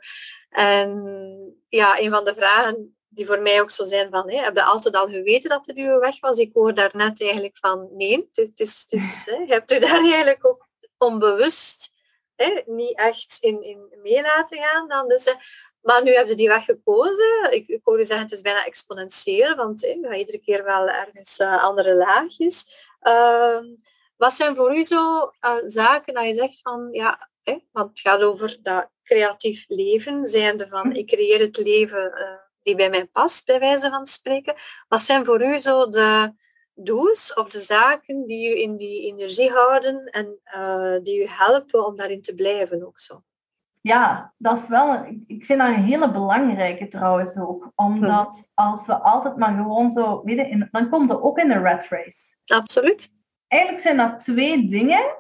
en 0.50 1.04
ja, 1.68 2.00
een 2.00 2.10
van 2.12 2.26
de 2.26 2.34
vragen 2.38 2.97
die 3.18 3.26
voor 3.26 3.42
mij 3.42 3.62
ook 3.62 3.72
zo 3.72 3.84
zijn 3.84 4.10
van, 4.10 4.30
hé, 4.30 4.38
heb 4.38 4.56
je 4.56 4.64
altijd 4.64 4.96
al 4.96 5.08
geweten 5.08 5.50
dat 5.50 5.66
het 5.66 5.78
uw 5.78 6.00
weg 6.00 6.20
was? 6.20 6.38
Ik 6.38 6.54
hoor 6.54 6.74
daarnet 6.74 7.22
eigenlijk 7.22 7.58
van, 7.58 7.90
nee, 7.92 8.30
is, 8.34 8.48
het 8.48 8.92
is, 8.92 9.28
hè, 9.32 9.38
je 9.38 9.54
hebt 9.54 9.72
u 9.72 9.80
daar 9.80 10.00
eigenlijk 10.00 10.48
ook 10.48 10.68
onbewust 10.98 11.96
hè, 12.36 12.62
niet 12.66 12.98
echt 12.98 13.38
in, 13.40 13.64
in 13.64 14.00
mee 14.02 14.22
laten 14.22 14.58
gaan. 14.58 14.88
Dan. 14.88 15.08
Dus, 15.08 15.26
hè, 15.26 15.34
maar 15.82 16.04
nu 16.04 16.14
heb 16.14 16.28
je 16.28 16.36
die 16.36 16.48
weg 16.48 16.66
gekozen. 16.66 17.52
Ik, 17.52 17.68
ik 17.68 17.82
hoor 17.84 18.00
u 18.00 18.06
zeggen, 18.06 18.26
het 18.26 18.36
is 18.36 18.42
bijna 18.42 18.66
exponentieel, 18.66 19.56
want 19.56 19.82
hè, 19.82 19.88
je 19.88 20.08
gaat 20.08 20.18
iedere 20.18 20.40
keer 20.40 20.64
wel 20.64 20.88
ergens 20.88 21.38
eh, 21.38 21.64
andere 21.64 21.96
laagjes. 21.96 22.66
Ehm, 23.00 23.66
wat 24.18 24.34
zijn 24.34 24.56
voor 24.56 24.78
u 24.78 24.84
zo 24.84 25.32
eh, 25.40 25.56
zaken 25.64 26.14
dat 26.14 26.26
je 26.26 26.34
zegt 26.34 26.62
van, 26.62 26.88
ja, 26.92 27.30
hè, 27.44 27.58
want 27.72 27.90
het 27.90 28.00
gaat 28.00 28.22
over 28.22 28.58
dat 28.62 28.90
creatief 29.04 29.66
leven, 29.68 30.26
zijnde 30.26 30.68
van, 30.68 30.96
ik 30.96 31.08
creëer 31.08 31.40
het 31.40 31.58
leven 31.58 32.14
eh, 32.14 32.47
die 32.68 32.76
bij 32.76 32.90
mij 32.90 33.06
past, 33.06 33.46
bij 33.46 33.60
wijze 33.60 33.90
van 33.90 34.06
spreken. 34.06 34.56
Wat 34.88 35.02
zijn 35.02 35.26
voor 35.26 35.46
u 35.46 35.58
zo 35.58 35.88
de 35.88 36.34
do's 36.74 37.34
of 37.34 37.50
de 37.50 37.60
zaken 37.60 38.26
die 38.26 38.50
u 38.56 38.62
in 38.62 38.78
die 38.78 39.12
energie 39.12 39.52
houden 39.52 40.06
en 40.06 40.40
eh, 40.44 40.96
die 41.04 41.24
u 41.24 41.28
helpen 41.30 41.86
om 41.86 41.96
daarin 41.96 42.22
te 42.22 42.36
blijven 42.36 42.86
ook 42.88 43.00
zo? 43.00 43.22
Ja, 43.82 44.34
dat 44.38 44.58
is 44.58 44.68
wel 44.68 45.06
ik 45.28 45.46
vind 45.46 45.60
dat 45.60 45.68
een 45.68 45.84
hele 45.84 46.12
belangrijke 46.12 46.88
trouwens 46.88 47.38
ook. 47.38 47.72
Omdat 47.76 48.48
als 48.54 48.86
we 48.86 48.94
altijd 48.96 49.38
maar 49.38 49.56
gewoon 49.56 49.92
zo, 49.92 50.22
weet 50.24 50.38
je, 50.38 50.50
in- 50.50 50.68
dan 50.72 50.90
komt 50.90 51.10
er 51.10 51.22
ook 51.22 51.38
in 51.38 51.48
de 51.48 51.60
rat 51.60 51.88
race. 51.88 52.36
Absoluut. 52.46 53.12
Eigenlijk 53.48 53.84
zijn 53.84 53.98
dat 53.98 54.20
twee 54.20 54.68
dingen. 54.68 55.16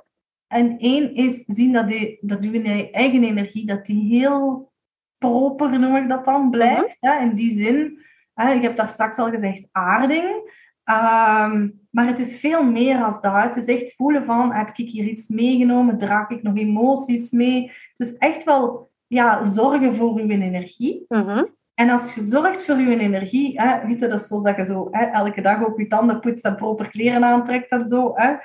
En 0.48 0.80
één 0.80 1.16
is 1.16 1.44
zien 1.48 1.74
dat, 1.74 1.88
die, 1.88 2.18
dat 2.22 2.40
uw 2.40 2.64
eigen 2.92 3.24
energie, 3.24 3.66
dat 3.66 3.86
die 3.86 4.20
heel 4.20 4.72
proper, 5.18 5.80
noem 5.80 5.96
ik 5.96 6.10
dat 6.10 6.26
dan, 6.26 6.50
blijft. 6.50 6.98
hè, 7.00 7.20
in 7.20 7.36
die 7.36 7.64
zin, 7.64 8.06
hè, 8.34 8.54
ik 8.54 8.62
heb 8.62 8.76
daar 8.76 8.90
straks 8.90 9.18
al 9.18 9.30
gezegd, 9.30 9.68
aarding. 9.72 10.56
Ehm, 10.84 11.70
maar 11.90 12.08
het 12.08 12.20
is 12.20 12.40
veel 12.40 12.64
meer 12.64 13.04
als 13.04 13.22
dat. 13.22 13.34
Het 13.34 13.56
is 13.56 13.82
echt 13.82 13.96
voelen 13.96 14.26
van, 14.26 14.54
heb 14.54 14.78
ik 14.78 14.90
hier 14.90 15.06
iets 15.06 15.28
meegenomen? 15.28 15.98
Draag 15.98 16.30
ik 16.30 16.44
nog 16.44 16.58
emoties 16.58 17.32
mee? 17.32 17.72
Dus 17.96 18.18
echt 18.18 18.44
wel 18.44 18.92
ja, 19.08 19.46
zorgen 19.46 19.96
voor 19.96 20.20
uw 20.20 20.30
energie. 20.30 21.06
Mhm. 21.08 21.44
En 21.74 21.90
als 21.90 22.14
je 22.14 22.22
zorgt 22.22 22.66
voor 22.66 22.80
je 22.80 23.00
energie, 23.00 23.62
hè, 23.62 23.88
weet 23.88 24.00
je, 24.00 24.08
dat 24.08 24.22
is 24.22 24.28
zoals 24.28 24.44
dat 24.44 24.56
je 24.56 24.66
zo 24.66 24.88
hè, 24.92 25.06
elke 25.06 25.42
dag 25.42 25.66
ook 25.66 25.80
je 25.80 25.88
tanden 25.88 26.20
poetst 26.20 26.46
en 26.46 26.56
proper 26.56 26.90
kleren 26.90 27.24
aantrekt 27.24 27.70
en 27.70 27.88
zo. 27.88 28.12
Hè. 28.16 28.36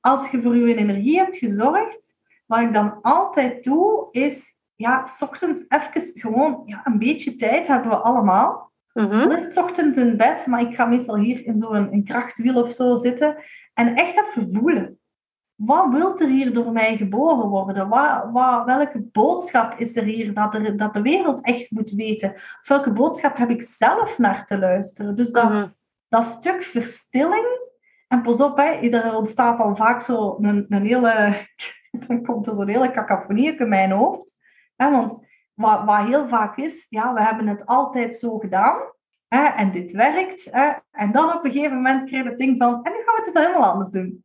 Als 0.00 0.30
je 0.30 0.42
voor 0.42 0.56
je 0.56 0.74
energie 0.74 1.18
hebt 1.18 1.36
gezorgd, 1.36 2.16
wat 2.46 2.60
ik 2.60 2.72
dan 2.72 2.98
altijd 3.02 3.64
doe, 3.64 4.08
is 4.10 4.54
ja, 4.82 5.06
s 5.06 5.22
ochtends 5.22 5.64
even 5.68 6.20
gewoon 6.20 6.62
ja, 6.66 6.80
een 6.84 6.98
beetje 6.98 7.34
tijd 7.34 7.66
hebben 7.66 7.90
we 7.90 7.96
allemaal. 7.96 8.70
Mhm. 8.92 9.10
Dan 9.10 9.36
is 9.36 9.52
's 9.52 9.56
ochtends 9.56 9.98
in 9.98 10.16
bed, 10.16 10.46
maar 10.46 10.60
ik 10.60 10.74
ga 10.74 10.84
meestal 10.84 11.16
hier 11.16 11.46
in 11.46 11.56
zo'n 11.58 11.92
een 11.92 12.04
krachtwiel 12.04 12.62
of 12.62 12.72
zo 12.72 12.96
zitten. 12.96 13.36
En 13.74 13.94
echt 13.94 14.16
even 14.16 14.52
voelen. 14.52 14.98
Wat 15.54 15.88
wil 15.90 16.18
er 16.20 16.28
hier 16.28 16.52
door 16.52 16.72
mij 16.72 16.96
geboren 16.96 17.48
worden? 17.48 17.88
Wat, 17.88 18.28
wat, 18.32 18.64
welke 18.64 19.00
boodschap 19.12 19.78
is 19.78 19.96
er 19.96 20.02
hier 20.02 20.34
dat, 20.34 20.54
er 20.54 20.76
dat 20.76 20.94
de 20.94 21.02
wereld 21.02 21.40
echt 21.44 21.70
moet 21.70 21.90
weten? 21.90 22.32
Of 22.34 22.68
welke 22.68 22.90
boodschap 22.92 23.36
heb 23.36 23.50
ik 23.50 23.62
zelf 23.62 24.18
naar 24.18 24.46
te 24.46 24.58
luisteren? 24.58 25.14
Dus 25.14 25.30
dat, 25.30 25.50
Mhm. 25.50 25.68
dat 26.08 26.24
stuk 26.24 26.62
verstilling. 26.62 27.60
En 28.08 28.22
pas 28.22 28.40
op, 28.40 28.56
hè, 28.56 28.64
er 28.64 29.16
ontstaat 29.16 29.58
al 29.58 29.76
vaak 29.76 30.00
zo 30.02 30.36
een, 30.40 30.66
een 30.68 30.86
hele... 30.86 31.34
Dan 32.06 32.22
komt 32.24 32.46
er 32.46 32.54
zo'n 32.54 32.68
hele 32.68 32.90
cacophonie 32.90 33.56
in 33.56 33.68
mijn 33.68 33.90
hoofd. 33.90 34.40
Hè, 34.82 34.90
want 34.90 35.26
wat, 35.54 35.84
wat 35.84 36.06
heel 36.06 36.28
vaak 36.28 36.56
is, 36.56 36.86
ja, 36.88 37.14
we 37.14 37.22
hebben 37.22 37.46
het 37.46 37.66
altijd 37.66 38.16
zo 38.16 38.38
gedaan. 38.38 38.80
Hè, 39.28 39.44
en 39.44 39.72
dit 39.72 39.92
werkt. 39.92 40.48
Hè, 40.50 40.72
en 40.90 41.12
dan 41.12 41.36
op 41.36 41.44
een 41.44 41.52
gegeven 41.52 41.76
moment 41.76 42.08
krijg 42.08 42.24
je 42.24 42.28
het 42.28 42.38
ding 42.38 42.58
van... 42.58 42.82
En 42.82 42.92
nu 42.92 42.98
gaan 43.04 43.24
we 43.24 43.30
het 43.32 43.46
helemaal 43.46 43.70
anders 43.70 43.90
doen. 43.90 44.24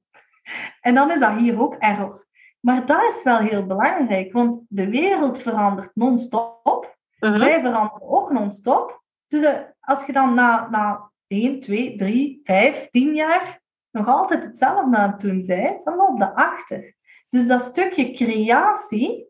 En 0.82 0.96
dan 0.96 1.12
is 1.12 1.20
dat 1.20 1.38
hier 1.38 1.62
ook 1.62 1.76
error. 1.80 2.28
Maar 2.60 2.86
dat 2.86 3.16
is 3.16 3.24
wel 3.24 3.38
heel 3.38 3.66
belangrijk, 3.66 4.34
want 4.34 4.66
de 4.70 4.90
wereld 4.90 5.42
verandert 5.42 5.96
non-stop. 5.96 6.98
Mhm. 7.20 7.40
Wij 7.40 7.62
veranderen 7.62 8.08
ook 8.08 8.32
non-stop. 8.32 9.04
Dus 9.28 9.42
eh, 9.42 9.60
als 9.80 10.06
je 10.06 10.12
dan 10.12 10.34
na, 10.34 10.68
na 10.70 11.12
1, 11.28 11.60
2, 11.60 11.96
3, 11.96 12.42
5, 12.44 12.90
10 12.90 13.14
jaar 13.14 13.62
nog 13.92 14.08
altijd 14.08 14.44
hetzelfde 14.44 14.98
aan 14.98 15.12
het 15.12 15.20
doen 15.20 15.46
bent, 15.46 15.84
dan 15.84 15.96
loop 15.96 16.18
je 16.18 16.36
achter. 16.36 16.96
Dus 17.30 17.48
dat 17.48 17.62
stukje 17.62 18.14
creatie 18.14 19.27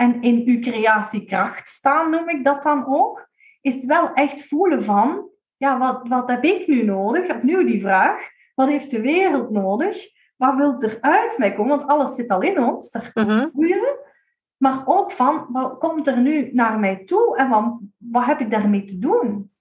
en 0.00 0.22
in 0.22 0.42
uw 0.46 0.60
creatiekracht 0.60 1.68
staan, 1.68 2.10
noem 2.10 2.28
ik 2.28 2.44
dat 2.44 2.62
dan 2.62 2.86
ook, 2.86 3.28
is 3.60 3.84
wel 3.84 4.12
echt 4.12 4.46
voelen 4.46 4.84
van, 4.84 5.28
ja, 5.56 5.78
wat, 5.78 6.08
wat 6.08 6.30
heb 6.30 6.44
ik 6.44 6.66
nu 6.66 6.84
nodig? 6.84 7.30
Opnieuw 7.30 7.64
die 7.64 7.80
vraag, 7.80 8.28
wat 8.54 8.68
heeft 8.68 8.90
de 8.90 9.00
wereld 9.00 9.50
nodig? 9.50 10.08
Wat 10.36 10.54
wil 10.56 10.82
er 10.82 10.98
uit 11.00 11.38
mij 11.38 11.54
komen? 11.54 11.76
Want 11.78 11.90
alles 11.90 12.14
zit 12.14 12.28
al 12.28 12.42
in 12.42 12.62
ons, 12.62 12.90
daar 12.90 13.10
Mhm. 13.14 13.48
voelen. 13.52 13.98
Maar 14.56 14.82
ook 14.84 15.12
van, 15.12 15.46
wat 15.48 15.78
komt 15.78 16.06
er 16.06 16.18
nu 16.18 16.50
naar 16.52 16.78
mij 16.78 17.04
toe 17.04 17.36
en 17.36 17.48
wat, 17.48 17.78
wat 17.96 18.24
heb 18.24 18.40
ik 18.40 18.50
daarmee 18.50 18.84
te 18.84 18.98
doen? 18.98 19.52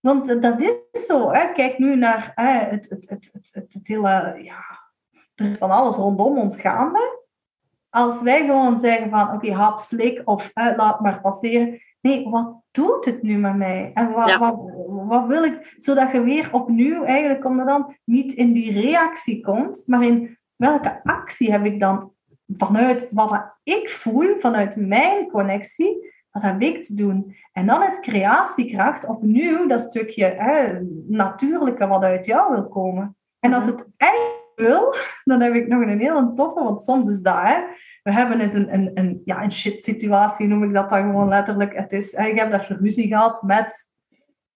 Want 0.00 0.28
eh, 0.28 0.40
dat 0.40 0.60
is 0.60 1.06
zo. 1.06 1.30
Hè. 1.32 1.52
Kijk 1.52 1.78
nu 1.78 1.96
naar 1.96 2.32
hè, 2.34 2.50
het, 2.50 2.88
het, 2.90 3.08
het, 3.08 3.30
het, 3.32 3.48
het, 3.52 3.72
het 3.72 3.86
hele... 3.86 4.40
Ja, 4.42 4.62
er 5.34 5.50
is 5.50 5.58
van 5.58 5.70
alles 5.70 5.96
rondom 5.96 6.38
ons 6.38 6.60
gaande. 6.60 7.23
Als 7.94 8.22
wij 8.22 8.46
gewoon 8.46 8.78
zeggen 8.78 9.10
van, 9.10 9.32
oké, 9.32 9.52
hap, 9.52 9.78
slik 9.78 10.22
of 10.24 10.50
laat 10.54 11.00
maar 11.00 11.20
passeren. 11.20 11.80
Nee, 12.00 12.28
wat 12.28 12.54
doet 12.70 13.04
het 13.04 13.22
nu 13.22 13.36
met 13.36 13.56
mij? 13.56 13.90
En 13.94 14.12
wat, 14.12 14.28
Ja. 14.28 14.38
wat, 14.38 14.56
wat 14.86 15.26
wil 15.26 15.44
ik? 15.44 15.74
Zodat 15.78 16.12
je 16.12 16.22
weer 16.22 16.48
opnieuw 16.52 17.04
eigenlijk 17.04 17.40
komt 17.40 17.58
er 17.58 17.66
dan 17.66 17.96
niet 18.04 18.32
in 18.32 18.52
die 18.52 18.80
reactie 18.80 19.40
komt, 19.40 19.84
maar 19.86 20.02
in 20.02 20.38
welke 20.56 21.00
actie 21.04 21.52
heb 21.52 21.64
ik 21.64 21.80
dan 21.80 22.12
vanuit 22.56 23.10
wat 23.12 23.54
ik 23.62 23.90
voel, 23.90 24.38
vanuit 24.38 24.76
mijn 24.76 25.28
connectie, 25.30 26.12
wat 26.30 26.42
heb 26.42 26.60
ik 26.60 26.84
te 26.84 26.94
doen? 26.94 27.36
En 27.52 27.66
dan 27.66 27.82
is 27.82 28.00
creatiekracht 28.00 29.06
opnieuw 29.06 29.66
dat 29.66 29.80
stukje 29.80 30.24
hè, 30.24 30.80
natuurlijke 31.08 31.86
wat 31.86 32.02
uit 32.02 32.26
jou 32.26 32.52
wil 32.52 32.68
komen. 32.68 33.16
En 33.40 33.52
als 33.52 33.64
het 33.64 33.86
echt 33.96 34.43
wil, 34.56 34.94
dan 35.24 35.40
heb 35.40 35.54
ik 35.54 35.68
nog 35.68 35.80
een 35.82 35.98
hele 36.00 36.32
toffe, 36.34 36.62
want 36.62 36.82
soms 36.82 37.08
is 37.08 37.20
dat, 37.20 37.36
hè, 37.42 37.62
we 38.02 38.12
hebben 38.12 38.40
eens 38.40 38.54
een, 38.54 38.74
een, 38.74 38.90
een, 38.94 39.22
ja, 39.24 39.42
een 39.42 39.52
shit 39.52 39.84
situatie, 39.84 40.46
noem 40.46 40.64
ik 40.64 40.72
dat 40.72 40.88
dan 40.88 41.02
gewoon 41.02 41.28
letterlijk. 41.28 41.74
Het 41.76 41.92
is, 41.92 42.12
ik 42.12 42.38
heb 42.38 42.50
dat 42.50 42.66
ruzie 42.66 43.06
gehad 43.06 43.42
met 43.42 43.92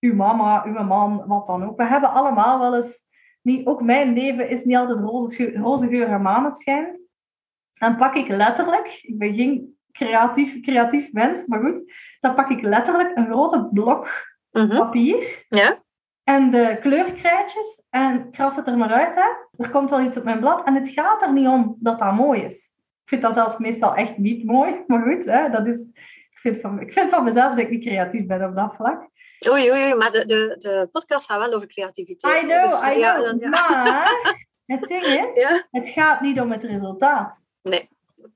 uw 0.01 0.14
mama, 0.14 0.64
uw 0.64 0.82
man, 0.84 1.24
wat 1.26 1.46
dan 1.46 1.64
ook. 1.64 1.76
We 1.76 1.86
hebben 1.86 2.11
allemaal 2.12 2.59
wel 2.59 2.76
eens, 2.76 3.03
niet, 3.42 3.66
ook 3.66 3.82
mijn 3.82 4.12
leven 4.12 4.49
is 4.49 4.64
niet 4.64 4.76
altijd 4.76 4.99
roze, 4.99 5.36
geur- 5.36 5.57
roze 5.57 5.86
geur 5.88 6.09
en 6.09 6.22
maneschijn. 6.22 7.01
Dan 7.72 7.96
pak 7.96 8.14
ik 8.14 8.28
letterlijk, 8.28 9.01
ik 9.03 9.18
ben 9.18 9.34
geen 9.34 9.78
creatief, 9.92 10.61
creatief 10.61 11.12
mens, 11.12 11.46
maar 11.46 11.61
goed, 11.61 11.92
dan 12.20 12.34
pak 12.34 12.51
ik 12.51 12.62
letterlijk 12.62 13.16
een 13.16 13.26
grote 13.26 13.68
blok 13.72 14.26
Mhm. 14.51 14.76
papier 14.76 15.44
Ja? 15.49 15.82
En 16.29 16.51
de 16.51 16.76
kleurkrijtjes 16.81 17.83
en 17.91 18.31
kras 18.31 18.57
het 18.57 18.66
er 18.66 18.76
maar 18.76 18.93
uit. 18.93 19.14
Hè. 19.14 19.62
Er 19.64 19.70
komt 19.70 19.91
wel 19.91 20.01
iets 20.01 20.16
op 20.16 20.24
mijn 20.24 20.41
blad 20.41 20.66
en 20.66 20.74
het 20.74 20.89
gaat 20.89 21.22
er 21.22 21.33
niet 21.33 21.47
om 21.47 21.76
dat 21.79 21.99
dat 21.99 22.12
mooi 22.12 22.41
is. 22.43 22.72
Ik 23.03 23.09
vind 23.09 23.22
dat 23.22 23.35
zelfs 23.35 23.59
meestal 23.59 23.95
echt 23.95 24.18
niet 24.18 24.45
mooi, 24.45 24.85
maar 24.87 25.03
goed, 25.03 25.24
hè, 25.24 25.51
dat 25.51 25.66
is... 25.66 25.79
Ik 26.31 26.39
vind, 26.41 26.61
van, 26.61 26.81
ik 26.81 26.93
vind 26.93 27.11
van 27.11 27.24
mezelf 27.24 27.51
dat 27.51 27.59
ik 27.59 27.70
niet 27.70 27.85
creatief 27.85 28.26
ben 28.26 28.45
op 28.49 28.57
dat 28.57 28.74
vlak. 28.74 29.09
Oei, 29.49 29.70
oei, 29.70 29.83
oei, 29.83 29.95
maar 29.95 30.11
de, 30.11 30.26
de, 30.26 30.55
de 30.59 30.89
podcast 30.93 31.26
gaat 31.26 31.39
wel 31.39 31.53
over 31.53 31.68
creativiteit. 31.68 32.43
I 32.43 32.47
know, 32.47 32.62
dus, 32.62 32.83
I 32.83 32.99
ja, 32.99 33.14
know. 33.14 33.24
dan- 33.26 33.39
ja. 33.39 33.49
Maar 33.83 34.37
het 34.66 34.81
ding 34.89 35.05
is, 35.05 35.43
Ja? 35.43 35.66
het 35.70 35.89
gaat 35.89 36.20
niet 36.20 36.41
om 36.41 36.51
het 36.51 36.62
resultaat. 36.62 37.43
Nee, 37.62 37.89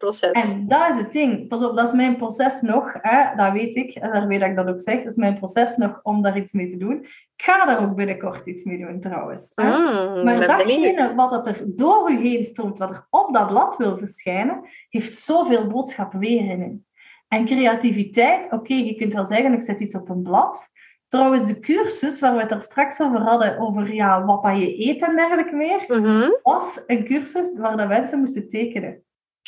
proces. 0.02 0.54
En 0.54 0.66
dat 0.68 0.90
is 0.94 1.00
het 1.00 1.12
ding. 1.12 1.48
Pas 1.48 1.64
op, 1.64 1.76
dat 1.76 1.88
is 1.88 1.94
mijn 1.94 2.16
proces 2.16 2.60
nog. 2.60 2.92
Hè, 2.92 3.36
dat 3.36 3.52
weet 3.52 3.74
ik. 3.76 3.94
En 3.94 4.12
daarmee 4.12 4.38
dat 4.38 4.48
ik 4.48 4.56
dat 4.56 4.68
ook 4.68 4.80
zeg. 4.80 4.96
Dat 4.96 5.06
is 5.06 5.14
mijn 5.14 5.38
proces 5.38 5.76
nog 5.76 6.00
om 6.02 6.22
daar 6.22 6.36
iets 6.36 6.52
mee 6.52 6.70
te 6.70 6.76
doen. 6.76 7.02
Ik 7.36 7.44
ga 7.48 7.64
daar 7.64 7.82
ook 7.82 7.94
binnenkort 7.94 8.46
iets 8.46 8.64
mee 8.64 8.78
doen, 8.78 9.00
trouwens. 9.00 9.42
Hè. 9.54 9.64
Mm, 9.64 10.24
Maar 10.24 10.46
datgene 10.46 11.12
wat 11.14 11.46
er 11.46 11.62
door 11.66 12.10
je 12.12 12.18
heen 12.18 12.44
stroomt, 12.44 12.78
wat 12.78 12.90
er 12.90 13.06
op 13.10 13.34
dat 13.34 13.46
blad 13.48 13.76
wil 13.76 13.98
verschijnen, 13.98 14.60
heeft 14.88 15.18
zoveel 15.18 15.66
boodschap 15.66 16.12
weer 16.12 16.50
in. 16.50 16.60
u. 16.62 16.80
En 17.28 17.46
creativiteit, 17.46 18.52
oké, 18.52 18.74
je 18.74 18.94
kunt 18.94 19.12
wel 19.14 19.26
zeggen, 19.26 19.52
ik 19.52 19.62
zet 19.62 19.80
iets 19.80 19.94
op 19.94 20.08
een 20.08 20.22
blad. 20.22 20.68
Trouwens, 21.08 21.46
de 21.46 21.60
cursus 21.60 22.20
waar 22.20 22.34
we 22.34 22.40
het 22.40 22.50
er 22.50 22.60
straks 22.60 23.00
over 23.00 23.20
hadden, 23.20 23.58
over 23.58 23.94
ja, 23.94 24.24
wat 24.24 24.42
dat 24.42 24.58
je 24.58 24.88
eet 24.88 25.02
en 25.02 25.16
dergelijke 25.16 25.54
meer, 25.56 25.84
Mhm. 25.86 26.30
was 26.42 26.80
een 26.86 27.04
cursus 27.04 27.52
waar 27.56 27.76
de 27.76 27.86
mensen 27.86 28.18
moesten 28.18 28.48
tekenen. 28.48 29.02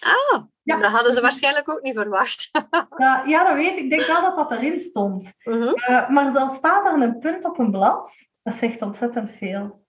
Ah, 0.05 0.43
Ja. 0.63 0.79
dat 0.81 0.91
hadden 0.91 1.13
ze 1.15 1.21
waarschijnlijk 1.21 1.71
ook 1.71 1.83
niet 1.83 1.95
verwacht. 1.97 2.51
Ja, 2.97 3.23
ja, 3.27 3.45
dat 3.45 3.55
weet 3.55 3.77
ik. 3.77 3.83
Ik 3.85 3.91
denk 3.91 4.07
wel 4.07 4.21
dat 4.23 4.37
dat 4.37 4.51
erin 4.59 4.81
stond. 4.81 5.29
Mhm. 5.45 5.63
Eh, 5.63 6.09
maar 6.11 6.33
zelfs 6.33 6.55
staat 6.57 6.87
er 6.87 7.03
een 7.03 7.19
punt 7.19 7.45
op 7.45 7.59
een 7.59 7.71
blad, 7.71 8.11
dat 8.43 8.55
zegt 8.55 8.83
ontzettend 8.83 9.31
veel. 9.31 9.83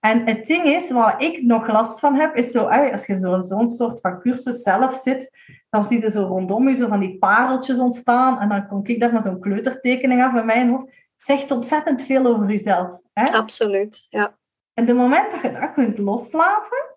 En 0.00 0.26
het 0.26 0.46
ding 0.46 0.64
is, 0.64 0.90
waar 0.90 1.20
ik 1.22 1.42
nog 1.42 1.66
last 1.68 2.00
van 2.00 2.14
heb, 2.14 2.36
is 2.36 2.50
zo, 2.50 2.64
als 2.66 3.06
je 3.06 3.18
zo- 3.18 3.42
zo'n 3.42 3.68
soort 3.68 4.00
van 4.00 4.20
cursus 4.20 4.62
zelf 4.62 4.94
zit, 4.94 5.30
dan 5.70 5.86
zie 5.86 6.00
je 6.00 6.10
zo 6.10 6.22
rondom 6.26 6.68
je 6.68 6.74
zo 6.74 6.88
van 6.88 7.00
die 7.00 7.18
pareltjes 7.18 7.78
ontstaan. 7.78 8.40
En 8.40 8.48
dan 8.48 8.68
kom 8.68 8.80
ik 8.84 9.00
daar 9.00 9.12
met 9.12 9.22
zo'n 9.22 9.40
kleutertekening 9.40 10.22
af 10.24 10.34
in 10.34 10.46
mijn 10.46 10.68
hoofd. 10.70 10.92
Zegt 11.16 11.50
ontzettend 11.50 12.02
veel 12.02 12.26
over 12.26 12.46
jezelf. 12.50 13.00
Hè? 13.12 13.22
Absoluut, 13.32 14.06
ja. 14.08 14.36
En 14.74 14.84
de 14.84 14.94
moment 14.94 15.30
dat 15.30 15.40
je 15.42 15.52
dat 15.52 15.72
kunt 15.72 15.98
loslaten, 15.98 16.96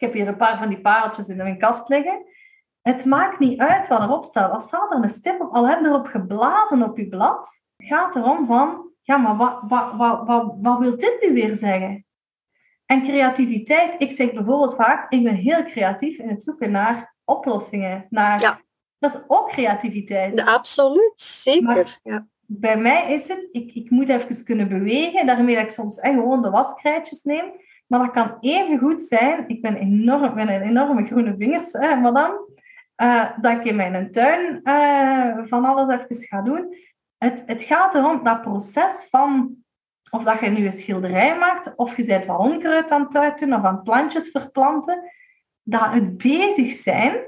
ik 0.00 0.06
heb 0.06 0.12
hier 0.12 0.28
een 0.28 0.36
paar 0.36 0.58
van 0.58 0.68
die 0.68 0.80
pareltjes 0.80 1.28
in 1.28 1.36
mijn 1.36 1.58
kast 1.58 1.88
liggen, 1.88 2.26
het 2.82 3.04
maakt 3.04 3.38
niet 3.38 3.58
uit 3.58 3.88
wat 3.88 4.02
erop 4.02 4.24
staat. 4.24 4.52
Als 4.52 4.64
staat 4.64 4.90
er 4.92 5.02
een 5.02 5.08
stip 5.08 5.40
op, 5.40 5.54
al 5.54 5.68
heb 5.68 5.80
je 5.80 5.86
erop 5.86 6.06
geblazen 6.06 6.82
op 6.82 6.98
je 6.98 7.08
blad, 7.08 7.48
gaat 7.76 8.16
erom 8.16 8.46
van, 8.46 8.90
ja, 9.02 9.16
maar 9.16 9.36
wat, 9.36 9.58
wat, 9.68 9.92
wat, 9.96 10.26
wat, 10.26 10.54
wat 10.60 10.78
wil 10.78 10.96
dit 10.96 11.18
nu 11.20 11.32
weer 11.32 11.56
zeggen? 11.56 12.06
En 12.86 13.02
creativiteit, 13.02 13.94
ik 13.98 14.12
zeg 14.12 14.32
bijvoorbeeld 14.32 14.74
vaak, 14.74 15.12
ik 15.12 15.22
ben 15.22 15.34
heel 15.34 15.64
creatief 15.64 16.18
in 16.18 16.28
het 16.28 16.42
zoeken 16.42 16.70
naar 16.70 17.14
oplossingen. 17.24 18.06
Naar, 18.10 18.40
Ja. 18.40 18.60
Dat 18.98 19.14
is 19.14 19.20
ook 19.26 19.48
creativiteit 19.48 20.36
De- 20.36 20.46
absoluut, 20.46 21.12
zeker. 21.20 21.62
Maar- 21.62 21.98
ja. 22.02 22.26
bij 22.46 22.76
mij 22.76 23.12
is 23.12 23.28
het, 23.28 23.48
ik, 23.52 23.74
ik 23.74 23.90
moet 23.90 24.08
even 24.08 24.44
kunnen 24.44 24.68
bewegen, 24.68 25.26
daarmee 25.26 25.54
dat 25.54 25.64
ik 25.64 25.70
soms 25.70 25.98
echt 25.98 26.14
gewoon 26.14 26.42
de 26.42 26.50
waskrijtjes 26.50 27.22
neem. 27.22 27.52
Maar 27.90 28.00
dat 28.00 28.10
kan 28.10 28.36
even 28.40 28.78
goed 28.78 29.02
zijn, 29.02 29.48
ik 29.48 29.62
ben 29.62 29.76
enorm, 29.76 30.34
met 30.34 30.48
een 30.48 30.62
enorme 30.62 31.04
groene 31.04 31.34
vingers, 31.38 31.72
hè, 31.72 31.96
madame, 31.96 32.48
eh, 32.94 33.30
dat 33.40 33.52
ik 33.52 33.64
in 33.64 33.76
mijn 33.76 34.12
tuin 34.12 34.60
eh, 34.62 35.38
van 35.44 35.64
alles 35.64 35.98
even 35.98 36.22
ga 36.26 36.42
doen. 36.42 36.74
Het, 37.18 37.42
het 37.46 37.62
gaat 37.62 37.94
erom 37.94 38.24
dat 38.24 38.42
proces 38.42 39.06
van, 39.10 39.56
of 40.10 40.22
dat 40.22 40.40
je 40.40 40.48
nu 40.48 40.64
een 40.64 40.72
schilderij 40.72 41.38
maakt, 41.38 41.76
of 41.76 41.96
je 41.96 42.04
bent 42.04 42.26
wat 42.26 42.38
onkruid 42.38 42.90
aan 42.90 43.02
het 43.02 43.16
uitdoen, 43.16 43.54
of 43.54 43.64
aan 43.64 43.82
plantjes 43.82 44.30
verplanten, 44.30 45.10
dat 45.62 45.92
het 45.92 46.16
bezig 46.16 46.72
zijn, 46.72 47.18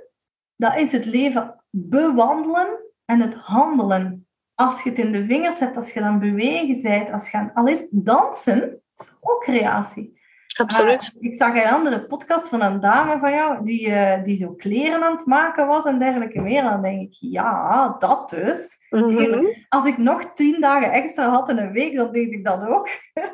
dat 0.56 0.76
is 0.76 0.92
het 0.92 1.04
leven 1.04 1.64
bewandelen 1.70 2.68
en 3.04 3.20
het 3.20 3.34
handelen 3.34 4.26
als 4.54 4.82
je 4.82 4.88
het 4.90 4.98
in 4.98 5.12
de 5.12 5.26
vingers 5.26 5.58
hebt, 5.58 5.76
als 5.76 5.92
je 5.92 6.00
dan 6.00 6.18
bewegen 6.18 6.82
bent, 6.82 7.12
als 7.12 7.30
je 7.30 7.36
aan- 7.36 7.52
al 7.54 7.66
is 7.66 7.86
dansen, 7.90 8.82
is 8.96 9.14
ook 9.20 9.42
creatie. 9.42 10.20
Absoluut. 10.56 11.12
Ah, 11.16 11.22
ik 11.22 11.34
zag 11.34 11.54
een 11.54 11.70
andere 11.72 12.06
podcast 12.06 12.48
van 12.48 12.62
een 12.62 12.80
dame 12.80 13.18
van 13.18 13.32
jou, 13.32 13.64
die, 13.64 13.92
eh, 13.94 14.24
die 14.24 14.36
zo 14.36 14.54
kleren 14.54 15.02
aan 15.02 15.16
het 15.16 15.26
maken 15.26 15.66
was 15.66 15.84
en 15.84 15.98
dergelijke 15.98 16.40
meer. 16.40 16.62
Dan 16.62 16.82
denk 16.82 17.00
ik, 17.00 17.16
ja, 17.20 17.96
dat 17.98 18.30
dus. 18.30 18.78
Mhm. 18.90 19.44
Als 19.68 19.84
ik 19.84 19.98
nog 19.98 20.32
tien 20.34 20.60
dagen 20.60 20.92
extra 20.92 21.28
had 21.28 21.48
in 21.48 21.58
een 21.58 21.72
week, 21.72 21.96
dan 21.96 22.12
deed 22.12 22.32
ik 22.32 22.44
dat 22.44 22.66
ook. 22.66 22.88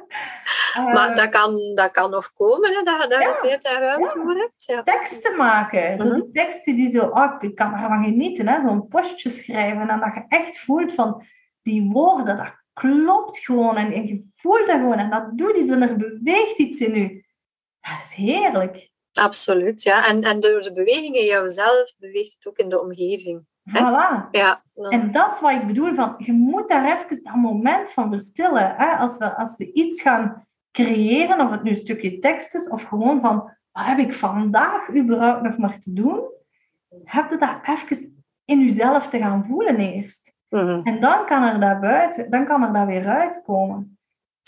Maar 0.92 1.14
dat 1.14 1.28
kan, 1.28 1.72
dat 1.74 1.90
kan 1.90 2.10
nog 2.10 2.32
komen, 2.32 2.68
hè, 2.76 2.82
dat 2.82 3.02
je 3.02 3.08
daar 3.08 3.20
Ja. 3.22 3.32
de 3.32 3.38
tijd 3.40 3.64
en 3.64 3.80
ruimte 3.80 4.18
Ja. 4.18 4.24
voor 4.24 4.34
hebt. 4.34 4.64
Ja. 4.64 4.82
teksten 4.82 5.36
maken. 5.36 5.98
Zo 5.98 6.04
Mhm. 6.04 6.14
die 6.14 6.30
teksten 6.32 6.74
die 6.76 6.90
zo, 6.90 7.00
ah, 7.06 7.42
ik 7.42 7.54
kan 7.54 7.72
ervan 7.74 8.04
genieten, 8.04 8.48
hè? 8.48 8.60
zo'n 8.62 8.88
postje 8.88 9.30
schrijven. 9.30 9.88
En 9.88 10.00
dat 10.00 10.14
je 10.14 10.24
echt 10.28 10.58
voelt 10.60 10.92
van 10.94 11.22
die 11.62 11.90
woorden, 11.92 12.36
dat 12.36 12.52
klopt 12.72 13.38
gewoon. 13.38 13.76
En, 13.76 13.92
en 13.92 14.06
je 14.06 14.27
voelt 14.40 14.66
dat 14.66 14.76
gewoon. 14.76 14.98
En 14.98 15.10
dat 15.10 15.38
doet 15.38 15.56
iets 15.56 15.70
en 15.70 15.82
er 15.82 15.96
beweegt 15.96 16.58
iets 16.58 16.78
in 16.80 16.94
je. 16.94 17.24
Dat 17.80 17.98
is 18.04 18.12
heerlijk. 18.14 18.90
Absoluut, 19.12 19.82
ja. 19.82 20.06
En, 20.08 20.22
en 20.22 20.40
door 20.40 20.62
de 20.62 20.72
beweging 20.72 21.16
in 21.16 21.24
jouzelf 21.24 21.94
beweegt 21.98 22.32
het 22.34 22.46
ook 22.48 22.56
in 22.58 22.68
de 22.68 22.80
omgeving. 22.80 23.46
Voilà. 23.70 24.30
Ja, 24.30 24.62
dan- 24.74 24.90
En 24.92 25.12
dat 25.12 25.30
is 25.34 25.40
wat 25.40 25.50
ik 25.52 25.66
bedoel, 25.66 25.94
van, 25.94 26.14
je 26.18 26.32
moet 26.32 26.68
daar 26.68 26.84
even 27.00 27.22
dat 27.22 27.34
moment 27.34 27.90
van 27.90 28.10
verstillen. 28.10 28.74
Hè? 28.76 28.86
Als, 28.96 29.16
we, 29.16 29.36
als 29.36 29.56
we 29.56 29.72
iets 29.72 30.02
gaan 30.02 30.46
creëren, 30.72 31.40
of 31.40 31.50
het 31.50 31.62
nu 31.62 31.70
een 31.70 31.76
stukje 31.76 32.18
tekst 32.18 32.54
is, 32.54 32.68
of 32.68 32.82
gewoon 32.82 33.20
van, 33.20 33.36
wat 33.72 33.84
heb 33.84 33.98
ik 33.98 34.14
vandaag 34.14 34.94
überhaupt 34.94 35.42
nog 35.42 35.56
maar 35.56 35.78
te 35.80 35.92
doen? 35.92 36.20
Heb 37.04 37.30
je 37.30 37.36
dat 37.38 37.58
even 37.64 38.24
in 38.44 38.60
jezelf 38.64 39.08
te 39.08 39.18
gaan 39.18 39.44
voelen 39.48 39.76
eerst. 39.78 40.32
Mhm. 40.48 40.80
En 40.84 41.00
dan 41.00 41.26
kan 41.26 41.42
er 41.42 41.60
daar 41.60 41.80
buiten, 41.80 42.30
dan 42.30 42.46
kan 42.46 42.62
er 42.62 42.72
daar 42.72 42.86
weer 42.86 43.06
uitkomen. 43.06 43.97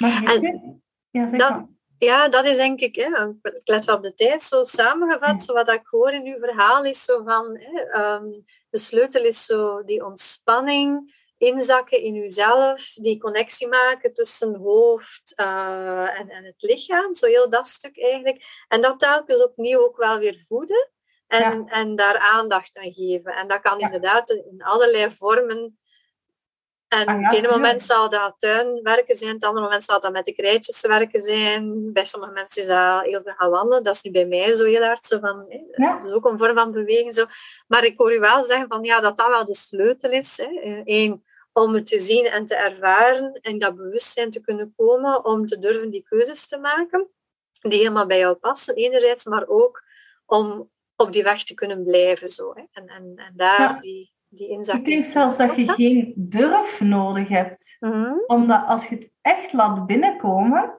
En. 0.01 0.83
Ja, 1.11 1.29
zeg 1.29 1.39
dat- 1.41 1.51
maar. 1.51 1.67
Ja, 1.99 2.29
dat 2.29 2.45
is 2.45 2.57
denk 2.57 2.81
ik, 2.81 2.97
hè, 2.97 3.29
ik 3.43 3.61
let 3.69 3.85
wel 3.85 3.97
op 3.97 4.03
de 4.03 4.15
tijd, 4.15 4.43
zo 4.43 4.65
samengevat, 4.65 5.29
Ja. 5.29 5.39
zo 5.39 5.53
wat 5.53 5.69
ik 5.71 5.87
hoor 5.87 6.11
in 6.13 6.27
uw 6.27 6.39
verhaal 6.39 6.85
is 6.85 7.05
zo 7.05 7.23
van, 7.25 7.59
hè, 7.59 7.81
ehm, 7.83 8.29
de 8.71 8.79
sleutel 8.79 9.25
is 9.25 9.45
zo 9.45 9.85
die 9.85 10.05
ontspanning, 10.05 11.19
inzakken 11.39 12.03
in 12.03 12.15
uzelf, 12.17 12.93
die 12.95 13.19
connectie 13.19 13.69
maken 13.69 14.13
tussen 14.13 14.55
hoofd 14.55 15.33
eh, 15.37 16.19
en, 16.21 16.29
en 16.31 16.45
het 16.45 16.63
lichaam, 16.63 17.15
zo 17.15 17.27
heel 17.27 17.51
dat 17.51 17.67
stuk 17.67 18.03
eigenlijk. 18.03 18.65
En 18.69 18.81
dat 18.83 18.99
telkens 18.99 19.43
opnieuw 19.43 19.81
ook 19.81 19.97
wel 19.97 20.19
weer 20.19 20.45
voeden 20.49 20.91
en, 21.27 21.67
en 21.67 21.97
daar 21.97 22.19
aandacht 22.19 22.77
aan 22.79 22.93
geven. 22.93 23.33
En 23.35 23.49
dat 23.49 23.61
kan 23.61 23.79
Ja. 23.79 23.85
inderdaad 23.85 24.31
in 24.31 24.63
allerlei 24.63 25.11
vormen 25.11 25.79
en 26.91 27.09
Ah 27.09 27.23
het 27.23 27.33
ene 27.35 27.49
moment 27.49 27.83
zal 27.83 28.11
dat 28.11 28.35
tuinwerken 28.37 29.17
zijn, 29.17 29.31
op 29.35 29.37
het 29.41 29.45
andere 29.45 29.65
moment 29.65 29.85
zal 29.85 30.01
dat 30.01 30.13
met 30.13 30.25
de 30.25 30.33
krijtjes 30.33 30.81
werken 30.81 31.21
zijn. 31.21 31.93
Bij 31.93 32.05
sommige 32.05 32.33
mensen 32.33 32.63
is 32.63 32.69
dat 32.69 33.03
heel 33.03 33.23
veel 33.23 33.33
gaan 33.37 33.51
wandelen. 33.51 33.83
Dat 33.83 33.95
is 33.95 34.03
nu 34.03 34.11
bij 34.11 34.27
mij 34.27 34.53
zo 34.53 34.65
heel 34.65 34.83
hard 34.83 35.07
zo 35.07 35.19
van, 35.19 35.47
hè, 35.49 35.85
Ja. 35.85 35.95
dat 35.95 36.05
is 36.05 36.13
ook 36.13 36.25
een 36.25 36.39
vorm 36.39 36.55
van 36.55 36.73
bewegen. 36.73 37.13
Zo. 37.13 37.25
Maar 37.69 37.85
ik 37.85 37.99
hoor 37.99 38.15
u 38.15 38.19
wel 38.19 38.45
zeggen 38.45 38.69
van, 38.69 38.83
ja, 38.85 39.01
dat 39.01 39.17
dat 39.17 39.29
wel 39.29 39.45
de 39.45 39.55
sleutel 39.55 40.11
is. 40.11 40.37
Hè. 40.37 40.83
Eén, 40.85 41.25
om 41.53 41.75
het 41.75 41.87
te 41.87 41.99
zien 41.99 42.25
en 42.27 42.47
te 42.47 42.55
ervaren 42.55 43.33
en 43.33 43.59
dat 43.59 43.77
bewustzijn 43.77 44.31
te 44.31 44.41
kunnen 44.41 44.73
komen, 44.77 45.25
om 45.25 45.47
te 45.47 45.59
durven 45.59 45.91
die 45.91 46.03
keuzes 46.09 46.47
te 46.49 46.59
maken, 46.59 47.09
die 47.61 47.79
helemaal 47.79 48.07
bij 48.07 48.19
jou 48.19 48.35
passen, 48.35 48.75
enerzijds, 48.75 49.25
maar 49.25 49.45
ook 49.49 49.83
om 50.27 50.71
op 50.97 51.13
die 51.13 51.23
weg 51.23 51.43
te 51.45 51.55
kunnen 51.55 51.85
blijven. 51.85 52.29
Zo, 52.29 52.53
hè. 52.55 52.63
En, 52.73 52.87
en, 52.89 53.13
en 53.17 53.33
daar 53.37 53.61
Ja. 53.61 53.81
die, 53.81 54.13
die 54.31 54.47
Ik 54.49 54.57
inzakking. 54.57 54.87
denk 54.89 55.05
zelfs 55.05 55.37
dat 55.37 55.57
je 55.57 55.73
geen 55.73 56.13
durf 56.17 56.81
nodig 56.81 57.29
hebt. 57.29 57.77
Mhm. 57.81 58.13
Omdat 58.27 58.67
als 58.67 58.87
je 58.87 58.95
het 58.95 59.11
echt 59.21 59.53
laat 59.53 59.87
binnenkomen, 59.87 60.79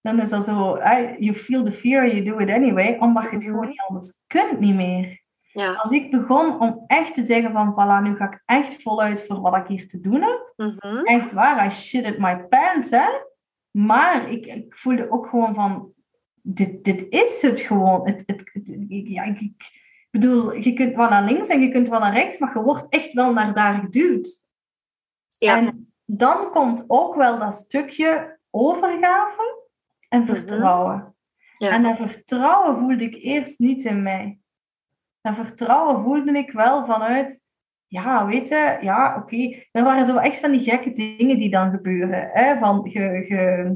dan 0.00 0.20
is 0.20 0.28
dat 0.28 0.44
zo, 0.44 0.74
eh, 0.74 1.18
you 1.18 1.34
feel 1.36 1.62
the 1.64 1.72
fear, 1.72 2.06
you 2.08 2.24
do 2.24 2.38
it 2.38 2.50
anyway, 2.50 2.96
omdat 2.98 3.22
je 3.22 3.28
het 3.28 3.38
Mhm. 3.42 3.50
gewoon 3.52 3.68
niet 3.68 3.82
anders 3.88 4.12
kunt 4.26 4.60
niet 4.60 4.74
meer. 4.74 5.22
Ja. 5.52 5.72
Als 5.72 5.92
ik 5.92 6.10
begon 6.10 6.60
om 6.60 6.84
echt 6.86 7.14
te 7.14 7.24
zeggen 7.24 7.52
van, 7.52 7.72
voilà, 7.72 8.02
nu 8.02 8.16
ga 8.16 8.24
ik 8.24 8.42
echt 8.44 8.82
voluit 8.82 9.26
voor 9.26 9.40
wat 9.40 9.56
ik 9.56 9.66
hier 9.66 9.88
te 9.88 10.00
doen 10.00 10.22
heb. 10.22 10.52
Mhm. 10.56 11.04
Echt 11.04 11.32
waar, 11.32 11.66
I 11.66 11.70
shit 11.70 12.04
at 12.04 12.18
my 12.18 12.36
pants, 12.36 12.90
hè. 12.90 13.06
Maar 13.70 14.30
ik, 14.30 14.46
ik 14.46 14.74
voelde 14.76 15.10
ook 15.10 15.26
gewoon 15.26 15.54
van, 15.54 15.92
dit, 16.42 16.84
dit 16.84 17.06
is 17.08 17.42
het 17.42 17.60
gewoon. 17.60 18.06
Het, 18.06 18.22
het, 18.26 18.50
het- 18.52 18.84
ik- 18.88 19.08
ja, 19.08 19.22
ik, 19.22 19.52
ik 20.14 20.20
bedoel, 20.20 20.52
je 20.52 20.72
kunt 20.72 20.94
wel 20.94 21.08
naar 21.08 21.24
links 21.24 21.48
en 21.48 21.60
je 21.60 21.70
kunt 21.72 21.88
wel 21.88 22.00
naar 22.00 22.12
rechts, 22.12 22.38
maar 22.38 22.50
je 22.54 22.62
wordt 22.62 22.86
echt 22.88 23.12
wel 23.12 23.32
naar 23.32 23.54
daar 23.54 23.74
geduwd. 23.80 24.42
Ja. 25.38 25.56
En 25.56 25.92
dan 26.04 26.50
komt 26.50 26.84
ook 26.86 27.14
wel 27.14 27.38
dat 27.38 27.54
stukje 27.54 28.38
overgave 28.50 29.62
en 30.08 30.20
Mhm. 30.20 30.28
vertrouwen. 30.34 31.14
Ja. 31.56 31.70
En 31.70 31.82
dat 31.82 31.96
vertrouwen 31.96 32.78
voelde 32.78 33.04
ik 33.04 33.14
eerst 33.22 33.58
niet 33.58 33.84
in 33.84 34.02
mij. 34.02 34.38
Dat 35.20 35.34
vertrouwen 35.34 36.02
voelde 36.02 36.38
ik 36.38 36.52
wel 36.52 36.86
vanuit, 36.86 37.40
ja, 37.86 38.26
weet 38.26 38.48
je, 38.48 38.78
ja, 38.80 39.16
oké. 39.16 39.62
Er 39.72 39.82
waren 39.84 40.04
zo 40.04 40.16
echt 40.16 40.40
van 40.40 40.50
die 40.50 40.60
gekke 40.62 40.92
dingen 40.92 41.38
die 41.38 41.50
dan 41.50 41.70
gebeuren. 41.70 42.30
Hè? 42.32 42.58
Van, 42.58 42.80
je, 42.92 43.00
je, 43.28 43.74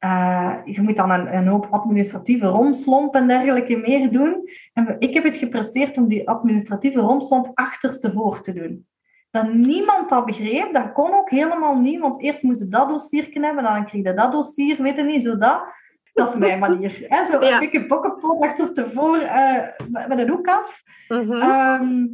eh, 0.00 0.54
je 0.64 0.82
moet 0.82 0.96
dan 0.96 1.10
een, 1.10 1.34
een, 1.36 1.46
hoop 1.46 1.66
administratieve 1.70 2.46
romslomp 2.46 3.14
en 3.14 3.26
dergelijke 3.26 3.76
meer 3.76 4.12
doen. 4.12 4.48
En 4.72 4.96
ik 4.98 5.14
heb 5.14 5.24
het 5.24 5.36
gepresteerd 5.36 5.96
om 5.96 6.08
die 6.08 6.28
administratieve 6.28 7.00
romslomp 7.00 7.50
achterstevoor 7.54 8.42
te 8.42 8.52
doen. 8.52 8.86
Dat 9.30 9.52
niemand 9.52 10.08
dat 10.08 10.26
begreep, 10.26 10.72
dat 10.72 10.92
kon 10.92 11.14
ook 11.14 11.30
helemaal 11.30 11.76
niet, 11.76 12.00
want 12.00 12.22
eerst 12.22 12.42
moest 12.42 12.62
je 12.62 12.68
dat 12.68 12.88
dossier 12.88 13.28
hebben, 13.32 13.62
dan 13.62 13.86
kreeg 13.86 14.04
je 14.04 14.14
dat 14.14 14.32
dossier, 14.32 14.82
weet 14.82 14.96
je 14.96 15.02
niet, 15.02 15.22
zo 15.22 15.38
dat. 15.38 15.62
Dat 16.12 16.28
is 16.28 16.36
mijn 16.36 16.58
manier. 16.58 17.04
Hè? 17.08 17.26
Zo 17.26 17.40
ja. 17.40 17.52
een 17.52 17.58
beetje 17.58 17.86
bokkenpot 17.86 18.42
achterstevoor 18.42 19.16
uh, 19.16 19.62
met 20.08 20.18
een 20.18 20.28
hoek 20.28 20.48
af. 20.48 20.82
Mhm. 21.08 21.32
Ehm, 21.32 22.06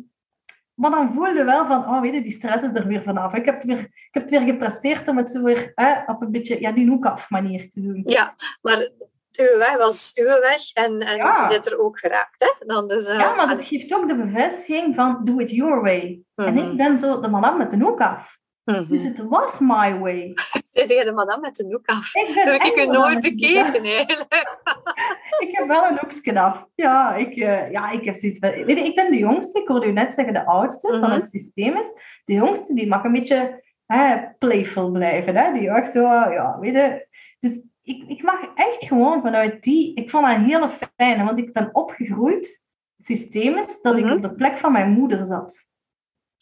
maar 0.77 0.91
dan 0.91 1.13
voelde 1.15 1.45
wel 1.45 1.67
van, 1.67 1.85
oh 1.89 2.01
weet 2.01 2.15
je, 2.15 2.23
die 2.23 2.33
stress 2.33 2.63
is 2.65 2.71
er 2.75 2.87
weer 2.87 3.03
vanaf. 3.03 3.35
Ik 3.35 3.45
heb 3.45 3.55
het 3.55 3.65
weer, 3.65 3.79
ik 3.79 4.09
heb 4.11 4.23
het 4.23 4.31
weer 4.31 4.41
gepresteerd 4.53 5.09
om 5.09 5.17
het 5.17 5.31
zo 5.31 5.43
weer 5.43 5.73
hè, 5.75 5.95
op 6.07 6.23
een 6.23 6.31
beetje 6.33 6.61
ja, 6.61 6.73
die 6.73 6.89
hoek 6.89 7.07
af 7.07 7.31
manier 7.31 7.71
te 7.71 7.81
doen. 7.81 8.03
Ja, 8.05 8.35
maar 8.63 8.91
uw 9.33 9.59
weg 9.59 9.77
was 9.77 10.13
uw 10.15 10.41
weg 10.41 10.73
en, 10.73 10.99
en 11.01 11.17
Ja. 11.17 11.41
je 11.41 11.53
zit 11.55 11.67
er 11.67 11.79
ook 11.79 11.99
geraakt. 11.99 12.35
Hè? 12.59 12.67
Dan 12.67 12.89
dus, 12.89 13.07
eh, 13.07 13.19
Ja, 13.19 13.35
maar 13.35 13.49
het 13.49 13.65
geeft 13.65 13.95
ook 13.95 14.09
de 14.09 14.17
bevestiging 14.17 14.95
van 14.95 15.21
do 15.25 15.39
it 15.39 15.51
your 15.51 15.81
way. 15.83 16.21
En 16.35 16.55
Mhm. 16.55 16.71
ik 16.71 16.77
ben 16.77 16.99
zo 16.99 17.21
de 17.21 17.29
madame 17.29 17.59
met 17.59 17.71
de 17.71 17.79
hoek 17.79 18.01
af. 18.01 18.37
mhm. 18.65 18.87
Dus 18.87 19.05
het 19.05 19.19
was 19.29 19.59
my 19.61 19.99
way. 19.99 20.35
Zit 20.79 20.91
je 20.91 21.05
de 21.05 21.13
madame 21.13 21.41
met 21.41 21.57
de 21.57 21.65
noek 21.67 21.87
af? 21.87 22.15
Ik 22.15 22.35
ben 22.35 22.53
Heb 22.53 22.63
ik 22.63 22.83
u 22.83 22.87
nooit 22.87 23.21
bekeken 23.21 23.85
eigenlijk. 23.85 24.35
Ik 25.49 25.57
heb 25.57 25.67
wel 25.67 25.85
een 25.87 25.99
hoekje 26.01 26.41
af. 26.41 26.67
Ja, 26.75 27.15
ik, 27.15 27.37
eh, 27.37 27.71
ja, 27.71 27.91
ik 27.91 28.05
heb 28.05 28.15
zoiets 28.15 28.39
van... 28.39 28.51
Weet 28.65 28.79
je, 28.79 28.85
ik 28.85 28.95
ben 28.95 29.11
de 29.11 29.19
jongste. 29.19 29.61
Ik 29.61 29.69
hoorde 29.69 29.87
u 29.87 29.93
net 29.93 30.15
zeggen 30.15 30.35
de 30.35 30.47
oudste 30.47 30.89
van 30.89 31.01
Mhm. 31.01 31.11
het 31.11 31.31
systeem 31.31 31.77
is. 31.77 31.87
De 32.25 32.33
jongste, 32.33 32.75
die 32.75 32.89
mag 32.89 33.05
een 33.05 33.13
beetje 33.13 33.63
hè, 33.87 34.17
playful 34.39 34.91
blijven. 34.91 35.37
Hè? 35.37 35.53
Die 35.53 35.71
ook 35.71 35.87
zo, 35.87 36.01
ja, 36.11 36.57
weet 36.61 36.73
je... 36.75 37.07
Dus 37.41 37.61
ik, 37.83 38.05
ik 38.09 38.23
mag 38.23 38.41
echt 38.55 38.85
gewoon 38.85 39.23
vanuit 39.23 39.63
die... 39.63 39.95
Ik 39.95 40.11
vond 40.11 40.27
dat 40.27 40.35
een 40.37 40.45
hele 40.45 40.71
fijne, 40.97 41.25
want 41.25 41.39
ik 41.39 41.53
ben 41.53 41.69
opgegroeid. 41.73 42.67
Het 42.97 43.07
systeem 43.07 43.57
is 43.59 43.81
dat 43.83 43.97
Mhm. 43.97 44.07
ik 44.09 44.15
op 44.15 44.23
de 44.23 44.35
plek 44.35 44.59
van 44.59 44.73
mijn 44.73 44.91
moeder 44.91 45.25
zat. 45.25 45.67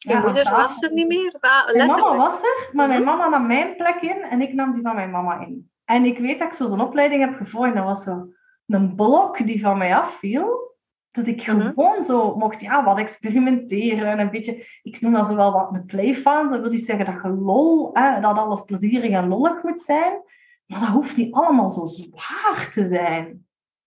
Je 0.04 0.12
Ja, 0.12 0.20
moeder 0.20 0.50
was 0.50 0.82
er 0.82 0.92
niet 0.92 1.06
meer. 1.06 1.36
Ah, 1.40 1.72
Mijn 1.72 1.86
mama 1.90 2.16
was 2.16 2.42
er, 2.42 2.68
maar 2.72 2.88
mijn 2.88 3.02
Mhm. 3.02 3.10
mama 3.10 3.28
nam 3.28 3.46
mijn 3.46 3.76
plek 3.76 4.00
in 4.00 4.22
en 4.22 4.40
ik 4.40 4.52
nam 4.52 4.72
die 4.72 4.82
van 4.82 4.94
mijn 4.94 5.10
mama 5.10 5.40
in. 5.40 5.70
En 5.84 6.04
ik 6.04 6.18
weet 6.18 6.38
dat 6.38 6.48
ik 6.48 6.54
zo 6.54 6.66
zo'n 6.66 6.80
opleiding 6.80 7.24
heb 7.24 7.34
gevolgd 7.36 7.68
en 7.68 7.74
dat 7.74 7.84
was 7.84 8.02
zo 8.04 8.26
een 8.66 8.94
blok 8.94 9.46
die 9.46 9.60
van 9.60 9.78
mij 9.78 9.96
afviel. 9.96 10.72
Dat 11.10 11.26
ik 11.26 11.46
Mhm. 11.46 11.60
gewoon 11.60 12.04
zo 12.04 12.36
mocht 12.36 12.60
ja, 12.60 12.84
wat 12.84 12.98
experimenteren 12.98 14.06
en 14.10 14.18
een 14.20 14.30
beetje... 14.30 14.66
Ik 14.82 15.00
noem 15.00 15.12
dat 15.12 15.26
zo 15.26 15.36
wel 15.36 15.52
wat 15.52 15.74
een 15.74 15.84
playfans. 15.84 16.50
Dat 16.50 16.60
wil 16.60 16.70
niet 16.70 16.84
zeggen 16.84 17.04
dat 17.06 17.22
je 17.22 17.28
lol, 17.28 17.90
hè, 17.92 18.20
dat 18.20 18.36
alles 18.38 18.60
plezierig 18.64 19.10
en 19.10 19.28
lollig 19.28 19.62
moet 19.62 19.82
zijn. 19.82 20.22
Maar 20.66 20.80
dat 20.80 20.88
hoeft 20.88 21.16
niet 21.16 21.34
allemaal 21.34 21.68
zo 21.68 21.86
zwaar 21.86 22.68
te 22.72 22.86
zijn. 22.88 23.46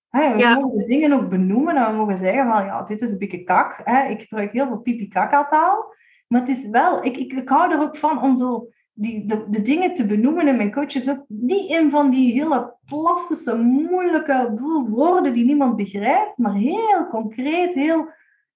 Hè, 0.09 0.33
we 0.33 0.39
Ja. 0.39 0.59
mogen 0.59 0.87
dingen 0.87 1.13
ook 1.13 1.29
benoemen 1.29 1.75
en 1.75 1.91
we 1.91 1.97
mogen 1.97 2.17
zeggen 2.17 2.49
van 2.49 2.65
ja, 2.65 2.81
dit 2.83 3.01
is 3.01 3.11
een 3.11 3.17
beetje 3.17 3.43
kak. 3.43 3.81
Hè. 3.83 4.07
Ik 4.07 4.21
gebruik 4.21 4.51
heel 4.51 4.67
veel 4.67 4.77
pipi-kaka-taal. 4.79 5.93
Maar 6.27 6.41
het 6.41 6.49
is 6.57 6.67
wel, 6.69 7.03
ik, 7.03 7.17
ik, 7.17 7.31
ik 7.33 7.49
hou 7.49 7.71
er 7.71 7.81
ook 7.81 7.97
van 7.97 8.21
om 8.21 8.37
zo 8.37 8.69
die, 8.93 9.25
de, 9.25 9.45
de 9.49 9.61
dingen 9.61 9.93
te 9.93 10.05
benoemen 10.05 10.47
in 10.47 10.55
mijn 10.55 10.71
coaches. 10.73 11.09
Ook 11.09 11.23
niet 11.27 11.69
in 11.71 11.89
van 11.89 12.09
die 12.09 12.33
hele 12.33 12.73
plastische, 12.85 13.55
moeilijke 13.55 14.53
woorden 14.89 15.33
die 15.33 15.45
niemand 15.45 15.75
begrijpt, 15.75 16.37
maar 16.37 16.53
heel 16.53 17.07
concreet, 17.09 17.73
heel 17.73 18.09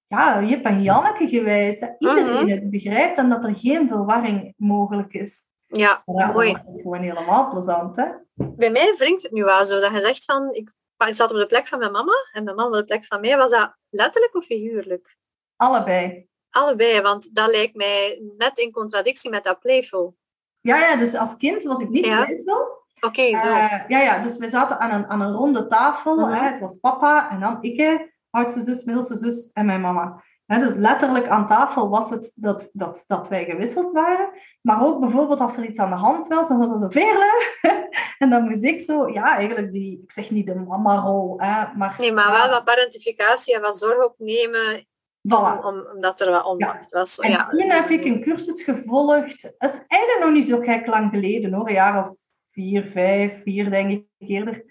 ja, 0.06 0.42
Jip 0.42 0.64
en 0.64 0.82
Janneke 0.82 1.28
gewijs. 1.28 1.80
Dat 1.80 1.94
iedereen 1.98 2.24
Mhm. 2.46 2.48
het 2.48 2.70
begrijpt 2.70 3.18
en 3.18 3.28
dat 3.28 3.44
er 3.44 3.54
geen 3.56 3.88
verwarring 3.88 4.54
mogelijk 4.56 5.12
is. 5.12 5.46
Ja, 5.66 6.02
mooi. 6.04 6.48
is 6.48 6.54
het 6.66 6.80
gewoon 6.80 7.02
helemaal 7.02 7.50
plezant, 7.50 7.96
hè? 7.96 8.04
Bij 8.34 8.70
mij 8.70 8.94
wringt 8.98 9.22
het 9.22 9.32
nu 9.32 9.44
wel 9.44 9.64
zo 9.64 9.80
dat 9.80 9.92
je 9.92 9.98
zegt 10.00 10.24
van, 10.24 10.50
ik, 10.54 10.72
ik 11.06 11.14
zat 11.14 11.30
op 11.30 11.36
de 11.36 11.46
plek 11.46 11.66
van 11.66 11.78
mijn 11.78 11.92
mama 11.92 12.12
en 12.32 12.44
mijn 12.44 12.56
mama 12.56 12.68
op 12.68 12.74
de 12.74 12.84
plek 12.84 13.04
van 13.04 13.20
mij. 13.20 13.36
Was 13.36 13.50
dat 13.50 13.76
letterlijk 13.90 14.34
of 14.36 14.44
figuurlijk? 14.44 15.16
Allebei. 15.56 16.26
Allebei, 16.52 17.00
want 17.00 17.34
dat 17.34 17.50
lijkt 17.50 17.74
mij 17.74 18.22
net 18.38 18.58
in 18.58 18.72
contradictie 18.72 19.30
met 19.30 19.44
dat 19.44 19.60
playful. 19.60 20.16
Ja, 20.60 20.76
ja, 20.76 20.96
dus 20.96 21.14
als 21.14 21.36
kind 21.36 21.62
was 21.62 21.80
ik 21.80 21.88
niet 21.88 22.06
Ja. 22.06 22.24
playful. 22.24 22.80
Oké, 23.00 23.38
zo. 23.38 23.48
Eh, 23.48 23.88
ja, 23.88 23.98
ja, 23.98 24.22
dus 24.22 24.36
we 24.36 24.48
zaten 24.48 24.78
aan 24.78 24.90
een, 24.90 25.06
aan 25.06 25.20
een 25.20 25.32
ronde 25.32 25.66
tafel. 25.66 26.16
Mhm. 26.16 26.32
hè. 26.32 26.50
Het 26.50 26.60
was 26.60 26.76
papa 26.76 27.30
en 27.30 27.40
dan 27.40 27.58
ik, 27.60 28.10
oudste 28.30 28.60
zus, 28.60 28.84
middelste 28.84 29.16
zus 29.16 29.50
en 29.52 29.66
mijn 29.66 29.80
mama. 29.80 30.22
Hè, 30.46 30.58
dus 30.58 30.74
letterlijk 30.74 31.28
aan 31.28 31.46
tafel 31.46 31.88
was 31.88 32.10
het 32.10 32.32
dat, 32.34 32.70
dat, 32.72 33.04
dat 33.06 33.28
wij 33.28 33.44
gewisseld 33.44 33.90
waren. 33.90 34.28
Maar 34.60 34.86
ook 34.86 35.00
bijvoorbeeld 35.00 35.40
als 35.40 35.56
er 35.56 35.64
iets 35.64 35.78
aan 35.78 35.90
de 35.90 35.96
hand 35.96 36.28
was, 36.28 36.48
dan 36.48 36.58
was 36.58 36.70
er 36.70 36.78
zo 36.78 36.88
Veerle. 36.88 37.42
en 38.18 38.30
dan 38.30 38.48
moest 38.48 38.62
ik 38.62 38.80
zo, 38.80 39.08
ja, 39.08 39.36
eigenlijk 39.36 39.72
die, 39.72 40.00
ik 40.02 40.12
zeg 40.12 40.30
niet 40.30 40.46
de 40.46 40.54
mama-rol, 40.54 41.36
maar... 41.76 41.94
Nee, 41.98 42.12
maar 42.12 42.32
wel 42.32 42.48
wat 42.48 42.64
parentificatie 42.64 43.54
en 43.54 43.60
wat 43.60 43.78
zorg 43.78 44.04
opnemen, 44.04 44.86
Voilà. 45.28 45.58
om, 45.58 45.64
om- 45.64 45.86
omdat 45.94 46.20
er 46.20 46.30
wat 46.30 46.44
onmacht 46.44 46.92
was. 46.92 47.18
En 47.18 47.30
ja. 47.30 47.46
toen 47.48 47.70
heb 47.70 47.88
ik 47.88 48.04
een 48.04 48.20
cursus 48.22 48.62
gevolgd. 48.62 49.42
Dat 49.58 49.70
is 49.70 49.80
eigenlijk 49.86 50.24
nog 50.24 50.32
niet 50.32 50.46
zo 50.46 50.58
gek 50.58 50.86
lang 50.86 51.10
geleden 51.10 51.52
hoor. 51.52 51.66
Een 51.68 51.74
jaar 51.74 52.08
of 52.08 52.16
vier, 52.52 52.84
vijf, 52.92 53.42
vier 53.42 53.70
denk 53.70 53.90
ik 53.90 54.04
eerder. 54.18 54.64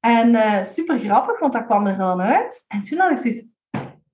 En 0.00 0.34
eh, 0.34 0.64
super 0.64 0.98
grappig, 0.98 1.38
want 1.38 1.52
dat 1.52 1.64
kwam 1.64 1.86
er 1.86 1.96
dan 1.96 2.20
uit. 2.20 2.64
En 2.68 2.82
toen 2.82 2.98
had 2.98 3.10
ik 3.10 3.18
zoiets... 3.18 3.46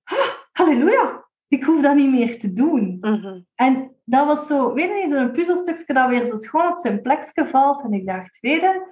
"Ah, 0.03 0.17
halleluja, 0.51 1.25
ik 1.47 1.63
hoef 1.63 1.81
dat 1.81 1.95
niet 1.95 2.11
meer 2.11 2.39
te 2.39 2.53
doen. 2.53 2.97
Mhm. 3.01 3.39
En 3.55 3.91
dat 4.05 4.25
was 4.25 4.47
zo, 4.47 4.73
weet 4.73 4.87
je 4.87 4.93
niet, 5.03 5.11
zo'n 5.13 5.31
puzzelstukje 5.31 5.93
dat 5.93 6.09
weer 6.09 6.25
zo 6.25 6.35
schoon 6.35 6.67
op 6.71 6.77
zijn 6.77 7.01
plekje 7.01 7.47
valt. 7.47 7.83
En 7.83 7.93
ik 7.93 8.05
dacht, 8.05 8.39
weet 8.39 8.61
je, 8.61 8.91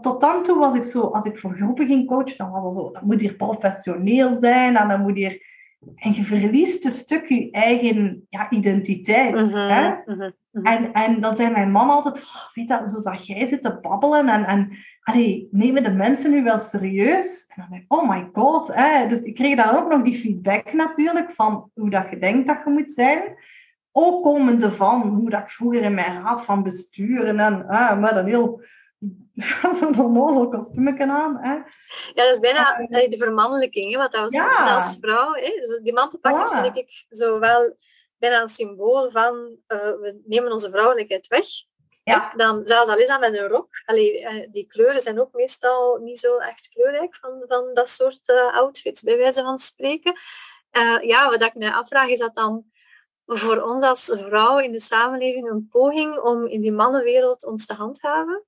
tot 0.00 0.20
dan 0.20 0.42
toe 0.44 0.58
was 0.58 0.74
ik 0.74 0.84
zo, 0.84 1.00
als 1.00 1.24
ik 1.24 1.38
voor 1.38 1.54
groepen 1.54 1.86
ging 1.86 2.06
coachen, 2.06 2.36
dan 2.36 2.50
was 2.50 2.62
dat 2.62 2.74
zo, 2.74 2.90
dat 2.90 3.02
moet 3.02 3.20
hier 3.20 3.34
professioneel 3.36 4.36
zijn 4.40 4.76
en 4.76 4.88
dan 4.88 5.00
moet 5.00 5.16
hier... 5.16 5.48
En 5.94 6.14
je 6.14 6.24
verliest 6.24 6.84
een 6.84 6.90
stuk 6.90 7.28
je 7.28 7.50
eigen 7.50 8.26
ja, 8.28 8.50
identiteit. 8.50 9.34
Mhm, 9.34 9.56
Hè? 9.56 9.90
mhm, 10.06 10.30
mhm. 10.50 10.66
En, 10.66 10.92
en 10.92 11.20
dan 11.20 11.36
zei 11.36 11.50
mijn 11.50 11.70
mama 11.70 11.92
altijd, 11.92 12.16
"Oh, 12.18 12.54
weet 12.54 12.68
dat, 12.68 12.92
zo 12.92 13.00
zag 13.00 13.22
jij 13.22 13.46
zitten 13.46 13.78
babbelen 13.80 14.28
en, 14.28 14.44
en 14.44 14.76
allee, 15.02 15.48
nemen 15.50 15.82
de 15.82 15.90
mensen 15.90 16.30
nu 16.30 16.42
wel 16.42 16.58
serieus? 16.58 17.44
En 17.48 17.54
dan 17.56 17.66
denk 17.70 17.82
ik, 17.82 17.92
oh 17.92 18.08
my 18.08 18.28
god. 18.32 18.74
Hè? 18.74 19.08
Dus 19.08 19.20
ik 19.20 19.34
kreeg 19.34 19.56
daar 19.56 19.78
ook 19.78 19.88
nog 19.90 20.02
die 20.02 20.18
feedback 20.18 20.72
natuurlijk 20.72 21.30
van 21.30 21.70
hoe 21.74 21.90
dat 21.90 22.10
je 22.10 22.18
denkt 22.18 22.46
dat 22.46 22.60
je 22.64 22.70
moet 22.70 22.94
zijn. 22.94 23.22
Ook 23.92 24.22
komende 24.22 24.72
van 24.72 25.00
hoe 25.02 25.30
dat 25.30 25.40
ik 25.40 25.50
vroeger 25.50 25.82
in 25.82 25.94
mijn 25.94 26.22
raad 26.22 26.44
van 26.44 26.62
bestuur 26.62 27.26
en 27.26 27.68
ah, 27.68 28.00
met 28.00 28.16
een 28.16 28.26
heel 28.26 28.62
zo'n 29.80 30.00
onnozel 30.00 30.48
kostuumje 30.48 31.06
aan. 31.06 31.36
Hè? 31.36 31.52
Ja, 31.52 31.64
dat 32.24 32.34
is 32.34 32.40
bijna 32.40 32.76
allee, 32.76 33.08
de 33.08 33.16
vermannelijking, 33.16 33.92
hè, 33.92 33.98
wat 33.98 34.12
dat 34.12 34.30
we 34.30 34.36
Ja. 34.36 34.46
zien 34.46 34.74
als 34.74 34.96
vrouw. 35.00 35.32
Hè. 35.32 35.64
Zo, 35.64 35.82
die 35.82 35.92
mantelpakjes 35.92 36.52
Voilà. 36.52 36.60
vind 36.62 36.76
ik 36.76 37.04
zo 37.08 37.38
wel 37.38 37.76
bijna 38.18 38.42
een 38.42 38.48
symbool 38.48 39.10
van 39.10 39.56
eh, 39.66 39.78
we 39.78 40.20
nemen 40.24 40.52
onze 40.52 40.70
vrouwelijkheid 40.70 41.26
weg. 41.26 41.46
Ja. 42.04 42.32
Dan, 42.36 42.60
zelfs 42.66 42.88
al 42.88 42.96
is 42.98 43.06
dat 43.08 43.20
met 43.20 43.36
een 43.38 43.48
rok. 43.48 43.68
Allee, 43.84 44.24
eh, 44.26 44.48
die 44.52 44.66
kleuren 44.66 45.00
zijn 45.00 45.20
ook 45.20 45.32
meestal 45.32 45.96
niet 45.96 46.18
zo 46.18 46.36
echt 46.38 46.68
kleurrijk 46.68 47.16
van, 47.16 47.44
van 47.48 47.74
dat 47.74 47.88
soort 47.88 48.28
eh, 48.28 48.54
outfits, 48.54 49.02
bij 49.02 49.16
wijze 49.16 49.42
van 49.42 49.58
spreken. 49.58 50.18
Ja, 51.00 51.28
wat 51.28 51.42
ik 51.42 51.54
me 51.54 51.72
afvraag, 51.72 52.08
is 52.08 52.18
dat 52.18 52.34
dan 52.34 52.64
voor 53.26 53.60
ons 53.60 53.82
als 53.82 54.04
vrouw 54.04 54.58
in 54.58 54.72
de 54.72 54.80
samenleving 54.80 55.48
een 55.50 55.68
poging 55.70 56.18
om 56.18 56.46
in 56.46 56.60
die 56.60 56.72
mannenwereld 56.72 57.44
ons 57.46 57.66
te 57.66 57.74
handhaven? 57.74 58.44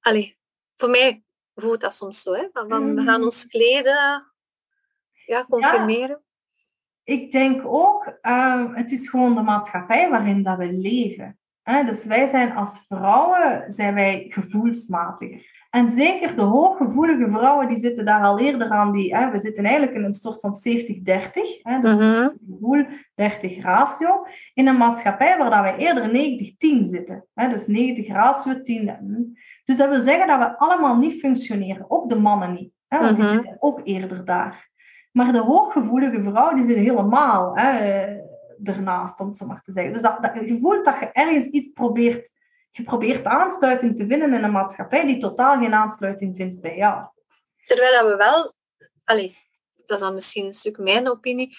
Allee, 0.00 0.36
voor 0.74 0.90
mij 0.90 1.22
voelt 1.54 1.80
dat 1.80 1.94
soms 1.94 2.22
zo. 2.22 2.32
Hè? 2.34 2.48
Van, 2.52 2.66
we 2.94 3.02
gaan 3.02 3.18
Mm. 3.20 3.24
ons 3.24 3.46
kleden, 3.46 4.24
ja, 5.26 5.44
conformeren. 5.48 6.22
ik 7.04 7.32
denk 7.32 7.62
ook, 7.66 8.18
ehm, 8.20 8.74
het 8.74 8.92
is 8.92 9.08
gewoon 9.08 9.34
de 9.34 9.42
maatschappij 9.42 10.10
waarin 10.10 10.42
dat 10.42 10.58
we 10.58 10.72
leven. 10.72 11.38
Hè? 11.62 11.84
Dus 11.84 12.04
wij 12.04 12.26
zijn 12.26 12.52
als 12.52 12.84
vrouwen 12.86 13.72
zijn 13.72 13.94
wij 13.94 14.26
gevoelsmatiger. 14.28 15.56
En 15.70 15.90
zeker 15.90 16.36
de 16.36 16.42
hooggevoelige 16.42 17.30
vrouwen, 17.30 17.68
die 17.68 17.76
zitten 17.76 18.04
daar 18.04 18.22
al 18.24 18.38
eerder 18.38 18.70
aan. 18.70 18.92
Die, 18.92 19.16
hè, 19.16 19.30
we 19.30 19.38
zitten 19.38 19.64
eigenlijk 19.64 19.96
in 19.96 20.04
een 20.04 20.14
soort 20.14 20.40
van 20.40 20.54
70-30. 20.54 21.62
hè, 21.62 21.80
Dus 21.80 21.92
Mhm. 21.98 22.28
gevoel 22.50 22.86
30 23.14 23.62
ratio. 23.62 24.26
In 24.54 24.66
een 24.66 24.76
maatschappij 24.76 25.38
waar 25.38 25.50
dat 25.50 25.60
wij 25.60 25.76
eerder 25.76 26.10
90-10 26.10 26.86
zitten. 26.86 27.26
Hè? 27.34 27.48
Dus 27.48 27.66
90 27.66 28.08
ratio, 28.08 28.62
10. 28.62 29.38
Dus 29.68 29.76
dat 29.76 29.88
wil 29.88 30.00
zeggen 30.02 30.26
dat 30.26 30.38
we 30.38 30.58
allemaal 30.58 30.96
niet 30.96 31.20
functioneren. 31.20 31.90
Ook 31.90 32.08
de 32.08 32.18
mannen 32.18 32.52
niet. 32.52 32.72
Hè? 32.86 32.98
Want 32.98 33.16
die 33.16 33.24
Mhm. 33.24 33.34
zitten 33.34 33.56
ook 33.60 33.80
eerder 33.84 34.24
daar. 34.24 34.70
Maar 35.12 35.32
de 35.32 35.38
hooggevoelige 35.38 36.22
vrouw, 36.22 36.54
die 36.54 36.66
zit 36.66 36.76
helemaal 36.76 37.56
hè, 37.58 38.06
ernaast, 38.64 39.20
om 39.20 39.28
het 39.28 39.36
zo 39.36 39.46
maar 39.46 39.62
te 39.62 39.72
zeggen. 39.72 39.92
Dus 39.92 40.02
dat, 40.02 40.22
dat, 40.22 40.34
je 40.34 40.58
voelt 40.60 40.84
dat 40.84 40.98
je 41.00 41.12
ergens 41.12 41.44
iets 41.44 41.70
probeert... 41.72 42.32
Je 42.70 42.82
probeert 42.82 43.24
aansluiting 43.24 43.96
te 43.96 44.06
vinden 44.06 44.34
in 44.34 44.44
een 44.44 44.50
maatschappij 44.52 45.06
die 45.06 45.18
totaal 45.18 45.58
geen 45.58 45.74
aansluiting 45.74 46.36
vindt 46.36 46.60
bij 46.60 46.76
jou. 46.76 47.06
Terwijl 47.66 48.06
we 48.08 48.16
wel, 48.16 48.52
allee, 49.04 49.36
dat 49.74 49.96
is 49.98 50.04
dan 50.04 50.14
misschien 50.14 50.44
een 50.46 50.52
stuk 50.52 50.78
mijn 50.78 51.08
opinie, 51.08 51.56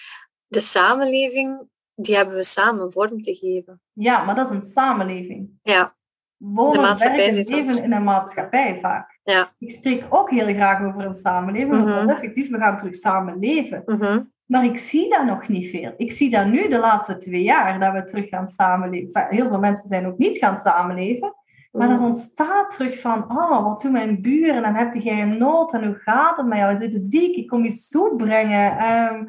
de 0.48 0.60
samenleving, 0.60 1.68
die 1.96 2.16
hebben 2.16 2.36
we 2.36 2.44
samen 2.44 2.92
vorm 2.92 3.22
te 3.22 3.36
geven. 3.36 3.82
Ja, 3.94 4.24
maar 4.24 4.36
dat 4.36 4.50
is 4.50 4.56
een 4.56 4.68
samenleving. 4.68 5.60
Ja, 5.62 5.96
wonen, 6.40 6.82
werken, 6.82 7.34
leven 7.56 7.84
in 7.84 7.92
een 7.94 8.04
maatschappij 8.04 8.78
vaak. 8.82 9.20
Ja. 9.24 9.52
Ik 9.60 9.72
spreek 9.72 10.04
ook 10.10 10.30
heel 10.30 10.54
graag 10.54 10.84
over 10.84 11.06
een 11.06 11.20
samenleving, 11.24 11.76
Mhm. 11.84 11.94
want 11.94 12.10
effectief, 12.10 12.50
we 12.50 12.58
gaan 12.58 12.78
terug 12.78 12.96
samen 12.96 13.40
leven. 13.40 13.84
Mhm. 13.86 14.20
Maar 14.46 14.66
ik 14.66 14.78
zie 14.78 15.10
dat 15.10 15.26
nog 15.26 15.48
niet 15.48 15.70
veel. 15.70 15.94
Ik 15.98 16.12
zie 16.12 16.30
dat 16.30 16.46
nu 16.46 16.68
de 16.68 16.80
laatste 16.80 17.18
twee 17.18 17.44
jaar, 17.44 17.80
dat 17.80 17.94
we 17.94 18.04
terug 18.06 18.30
gaan 18.30 18.48
samenleven. 18.50 19.26
Heel 19.30 19.48
veel 19.48 19.60
mensen 19.60 19.88
zijn 19.88 20.06
ook 20.06 20.18
niet 20.18 20.38
gaan 20.38 20.60
samenleven. 20.60 21.34
Maar 21.72 21.88
Mhm. 21.90 21.98
dan 22.00 22.08
ontstaat 22.10 22.72
terug 22.72 23.02
van, 23.02 23.26
oh, 23.38 23.64
wat 23.64 23.82
doen 23.82 23.92
mijn 23.92 24.22
buren? 24.22 24.64
En 24.64 24.76
heb 24.76 24.94
jij 24.94 25.22
een 25.22 25.38
nood? 25.38 25.74
En 25.74 25.86
hoe 25.86 25.96
gaat 25.96 26.38
het 26.38 26.46
met 26.46 26.58
jou? 26.58 26.74
We 26.78 26.82
zitten 26.84 27.08
ziek, 27.10 27.36
ik 27.36 27.48
kom 27.48 27.64
je 27.64 27.72
zoet 27.72 28.18
brengen. 28.18 28.78
Ehm, 28.78 29.24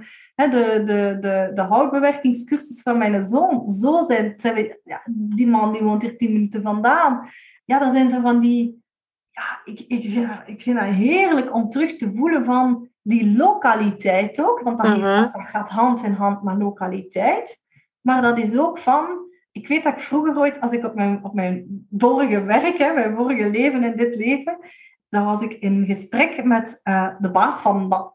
de, 0.48 0.82
de, 0.84 1.16
de, 1.20 1.50
de 1.54 1.62
houtbewerkingscursus 1.62 2.82
van 2.82 2.98
mijn 2.98 3.22
zoon. 3.22 3.70
Zo 3.70 4.02
zijn, 4.02 4.34
zijn 4.36 4.54
we- 4.54 4.80
ja, 4.84 5.02
die 5.06 5.46
man 5.46 5.72
die 5.72 5.82
woont 5.82 6.02
hier 6.02 6.16
tien 6.16 6.32
minuten 6.32 6.62
vandaan. 6.62 7.28
Ja, 7.64 7.78
dan 7.78 7.92
zijn 7.92 8.10
ze 8.10 8.20
van 8.20 8.40
die... 8.40 8.82
Ja, 9.30 9.60
ik, 9.64 9.80
ik, 9.88 10.10
vind, 10.12 10.28
dat- 10.28 10.42
ik 10.46 10.62
vind 10.62 10.78
dat 10.78 10.88
heerlijk 10.88 11.54
om 11.54 11.68
terug 11.68 11.96
te 11.96 12.12
voelen 12.16 12.44
van 12.44 12.88
die 13.02 13.36
lokaliteit 13.36 14.40
ook. 14.42 14.60
Want 14.60 14.82
dat, 14.84 14.96
Mhm. 14.96 15.22
dat 15.32 15.32
gaat 15.46 15.68
hand 15.68 16.02
in 16.02 16.12
hand 16.12 16.42
met 16.42 16.56
lokaliteit. 16.58 17.60
Maar 18.00 18.22
dat 18.22 18.38
is 18.38 18.58
ook 18.58 18.78
van... 18.78 19.28
Ik 19.52 19.68
weet 19.68 19.82
dat 19.82 19.92
ik 19.92 20.00
vroeger 20.00 20.38
ooit, 20.38 20.60
als 20.60 20.72
ik 20.72 20.84
op 20.84 20.94
mijn, 20.94 21.24
op 21.24 21.34
mijn 21.34 21.86
vorige 21.98 22.44
werk, 22.44 22.78
hè, 22.78 22.92
mijn 22.94 23.16
vorige 23.16 23.50
leven 23.50 23.82
in 23.84 23.96
dit 23.96 24.16
leven, 24.16 24.58
dan 25.08 25.24
was 25.24 25.42
ik 25.42 25.52
in 25.52 25.86
gesprek 25.86 26.44
met 26.44 26.80
eh, 26.82 27.08
de 27.18 27.30
baas 27.30 27.60
van 27.60 27.88
Na- 27.88 28.12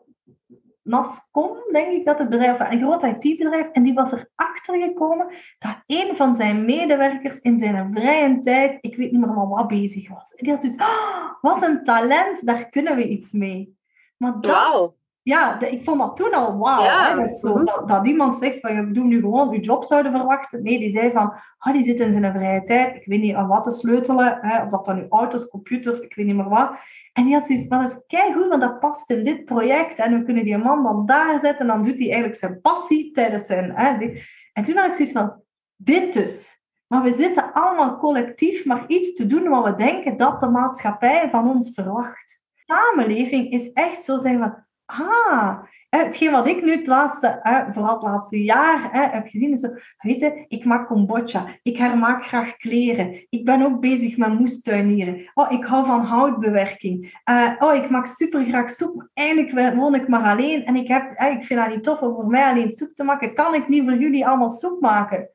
Nascom, 0.85 1.57
denk 1.71 1.91
ik 1.91 2.05
dat 2.05 2.19
het 2.19 2.29
bedrijf, 2.29 2.59
een 2.59 2.79
groot 2.79 3.03
IT-bedrijf, 3.03 3.69
en 3.71 3.83
die 3.83 3.93
was 3.93 4.11
erachter 4.11 4.81
gekomen 4.81 5.27
dat 5.59 5.83
een 5.85 6.15
van 6.15 6.35
zijn 6.35 6.65
medewerkers 6.65 7.39
in 7.39 7.59
zijn 7.59 7.93
vrije 7.93 8.39
tijd, 8.39 8.77
ik 8.81 8.95
weet 8.95 9.11
niet 9.11 9.21
meer 9.21 9.47
wat 9.47 9.67
bezig 9.67 10.09
was. 10.09 10.33
En 10.35 10.43
die 10.45 10.53
had 10.53 10.73
"Ah, 10.77 11.31
wat 11.41 11.61
een 11.63 11.83
talent, 11.83 12.45
daar 12.45 12.69
kunnen 12.69 12.95
we 12.95 13.07
iets 13.07 13.31
mee. 13.31 13.77
Maar 14.17 14.41
dat, 14.41 14.51
Wauw. 14.51 14.95
Ja, 15.25 15.57
de- 15.57 15.69
ik 15.69 15.83
vond 15.83 15.99
dat 15.99 16.15
toen 16.15 16.33
al 16.33 16.57
wauw. 16.57 16.83
Ja. 16.83 17.09
hè, 17.17 17.27
dat, 17.27 17.39
zo, 17.39 17.53
Mhm. 17.53 17.65
dat, 17.65 17.87
dat 17.87 18.07
iemand 18.07 18.37
zegt 18.37 18.59
van 18.59 18.75
je 18.75 18.91
doet 18.91 19.03
nu 19.05 19.19
gewoon 19.19 19.51
je 19.51 19.59
job 19.59 19.83
zouden 19.83 20.11
verwachten. 20.11 20.63
Nee, 20.63 20.79
die 20.79 20.89
zei 20.89 21.11
van 21.11 21.33
ah, 21.57 21.73
die 21.73 21.83
zit 21.83 21.99
in 21.99 22.11
zijn 22.11 22.33
vrije 22.33 22.63
tijd. 22.63 22.95
Ik 22.95 23.05
weet 23.05 23.21
niet 23.21 23.35
aan 23.35 23.47
wat 23.47 23.63
te 23.63 23.71
sleutelen. 23.71 24.37
Hè, 24.41 24.63
of 24.63 24.69
dat 24.69 24.85
dan 24.85 24.95
nu 24.95 25.05
auto's, 25.09 25.47
computers, 25.47 25.99
ik 25.99 26.15
weet 26.15 26.25
niet 26.25 26.35
meer 26.35 26.49
wat. 26.49 26.71
En 27.13 27.23
die 27.23 27.33
had 27.33 27.45
zoiets 27.47 27.67
van 27.67 27.81
dat 27.81 27.89
is 27.91 27.99
keigoed, 28.07 28.47
want 28.47 28.61
dat 28.61 28.79
past 28.79 29.09
in 29.09 29.23
dit 29.23 29.45
project. 29.45 29.97
En 29.97 30.17
we 30.19 30.23
kunnen 30.25 30.43
die 30.43 30.57
man 30.57 30.83
dan 30.83 31.05
daar 31.05 31.39
zetten. 31.39 31.59
En 31.59 31.67
dan 31.67 31.83
doet 31.83 31.97
hij 31.99 32.05
eigenlijk 32.07 32.35
zijn 32.35 32.61
passie 32.61 33.11
tijdens 33.11 33.45
zijn... 33.47 33.71
Hè, 33.75 33.97
die- 33.97 34.23
En 34.53 34.63
toen 34.63 34.75
had 34.75 34.85
ik 34.87 34.93
zoiets 34.93 35.13
van, 35.13 35.41
dit 35.75 36.13
dus. 36.13 36.59
Maar 36.87 37.03
we 37.03 37.11
zitten 37.13 37.53
allemaal 37.53 37.97
collectief 37.97 38.65
maar 38.65 38.83
iets 38.87 39.13
te 39.15 39.27
doen 39.27 39.49
wat 39.49 39.63
we 39.65 39.75
denken 39.75 40.17
dat 40.17 40.39
de 40.39 40.47
maatschappij 40.47 41.29
van 41.29 41.49
ons 41.49 41.71
verwacht. 41.73 42.43
Samenleving 42.65 43.51
is 43.51 43.71
echt 43.73 44.03
zo 44.03 44.17
zijn 44.17 44.39
van, 44.39 44.64
ah, 44.85 45.63
hetgeen 45.89 46.31
wat 46.31 46.47
ik 46.47 46.63
nu 46.63 46.71
het 46.71 46.87
laatste, 46.87 47.39
vooral 47.73 47.93
het 47.93 48.03
laatste 48.03 48.43
jaar 48.43 48.89
heb 49.11 49.27
gezien, 49.27 49.51
is 49.51 49.59
zo, 49.59 49.69
weet 49.97 50.19
je, 50.19 50.45
ik 50.47 50.65
maak 50.65 50.87
kombucha, 50.87 51.45
ik 51.63 51.77
hermaak 51.77 52.25
graag 52.25 52.57
kleren, 52.57 53.25
ik 53.29 53.45
ben 53.45 53.61
ook 53.61 53.79
bezig 53.79 54.17
met 54.17 54.39
moestuinieren, 54.39 55.31
oh, 55.33 55.51
ik 55.51 55.65
hou 55.65 55.85
van 55.85 56.01
houtbewerking, 56.01 57.19
Eh, 57.23 57.51
oh, 57.59 57.75
ik 57.75 57.89
maak 57.89 58.05
super 58.05 58.45
graag 58.45 58.69
soep, 58.69 59.09
eigenlijk 59.13 59.75
woon 59.75 59.95
ik 59.95 60.07
maar 60.07 60.29
alleen 60.29 60.65
en 60.65 60.75
ik, 60.75 60.87
heb, 60.87 61.11
ik 61.11 61.45
vind 61.45 61.59
dat 61.59 61.69
niet 61.69 61.83
tof 61.83 62.01
om 62.01 62.13
voor 62.13 62.27
mij 62.27 62.43
alleen 62.49 62.71
soep 62.71 62.95
te 62.95 63.03
maken, 63.03 63.33
kan 63.33 63.53
ik 63.53 63.67
niet 63.67 63.83
voor 63.83 63.97
jullie 63.97 64.27
allemaal 64.27 64.51
soep 64.51 64.81
maken? 64.81 65.29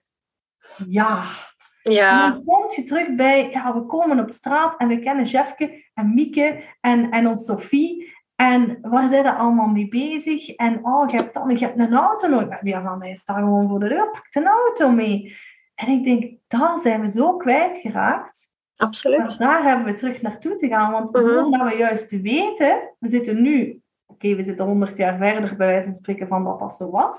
Ja, 0.89 1.23
en 1.83 1.93
Ja. 1.93 2.31
dan 2.31 2.45
kom 2.45 2.65
je 2.77 2.85
terug 2.85 3.15
bij, 3.15 3.51
ja, 3.51 3.75
we 3.75 3.87
komen 3.87 4.21
op 4.21 4.31
straat 4.31 4.77
en 4.77 4.89
we 4.89 4.99
kennen 4.99 5.25
Jefke 5.25 5.85
en 5.95 6.15
Mieke 6.15 6.63
en, 6.81 7.11
en 7.11 7.27
ons 7.27 7.45
Sophie. 7.45 8.10
En 8.41 8.79
waar 8.83 9.09
zijn 9.09 9.25
ze 9.25 9.35
allemaal 9.35 9.67
mee 9.69 9.89
bezig? 9.89 10.49
En 10.57 10.85
oh, 10.85 11.09
je 11.09 11.17
hebt, 11.17 11.35
dan, 11.35 11.51
je 11.51 11.65
hebt 11.65 11.79
een 11.81 11.95
auto 11.95 12.29
nodig. 12.29 12.59
Ja, 12.63 12.83
van 12.83 12.99
mij 12.99 13.15
staat 13.15 13.37
gewoon 13.37 13.69
voor 13.69 13.79
de 13.81 13.89
deur, 13.89 14.11
pak 14.11 14.27
een 14.31 14.47
auto 14.47 14.91
mee. 14.91 15.37
En 15.75 15.89
ik 15.89 16.05
denk, 16.05 16.37
daar 16.49 16.79
zijn 16.83 17.01
we 17.01 17.09
zo 17.09 17.37
kwijtgeraakt. 17.37 18.49
Maar 18.77 18.87
Absoluut. 18.89 19.39
daar 19.39 19.63
hebben 19.63 19.85
we 19.87 19.93
terug 19.93 20.23
naartoe 20.23 20.57
te 20.57 20.69
gaan. 20.69 20.93
Want 20.93 21.13
Mhm. 21.13 21.25
doordat 21.25 21.69
we 21.71 21.77
juist 21.77 22.21
weten, 22.21 22.95
we 22.99 23.09
zitten 23.09 23.43
nu, 23.43 23.81
oké, 24.07 24.35
we 24.35 24.43
zitten 24.43 24.67
100 24.67 24.97
jaar 24.97 25.17
verder 25.19 25.57
bij 25.57 25.67
wijze 25.67 25.87
van 25.87 25.95
spreken 25.95 26.29
van 26.29 26.45
dat 26.45 26.59
dat 26.59 26.73
zo 26.73 26.91
was. 26.91 27.19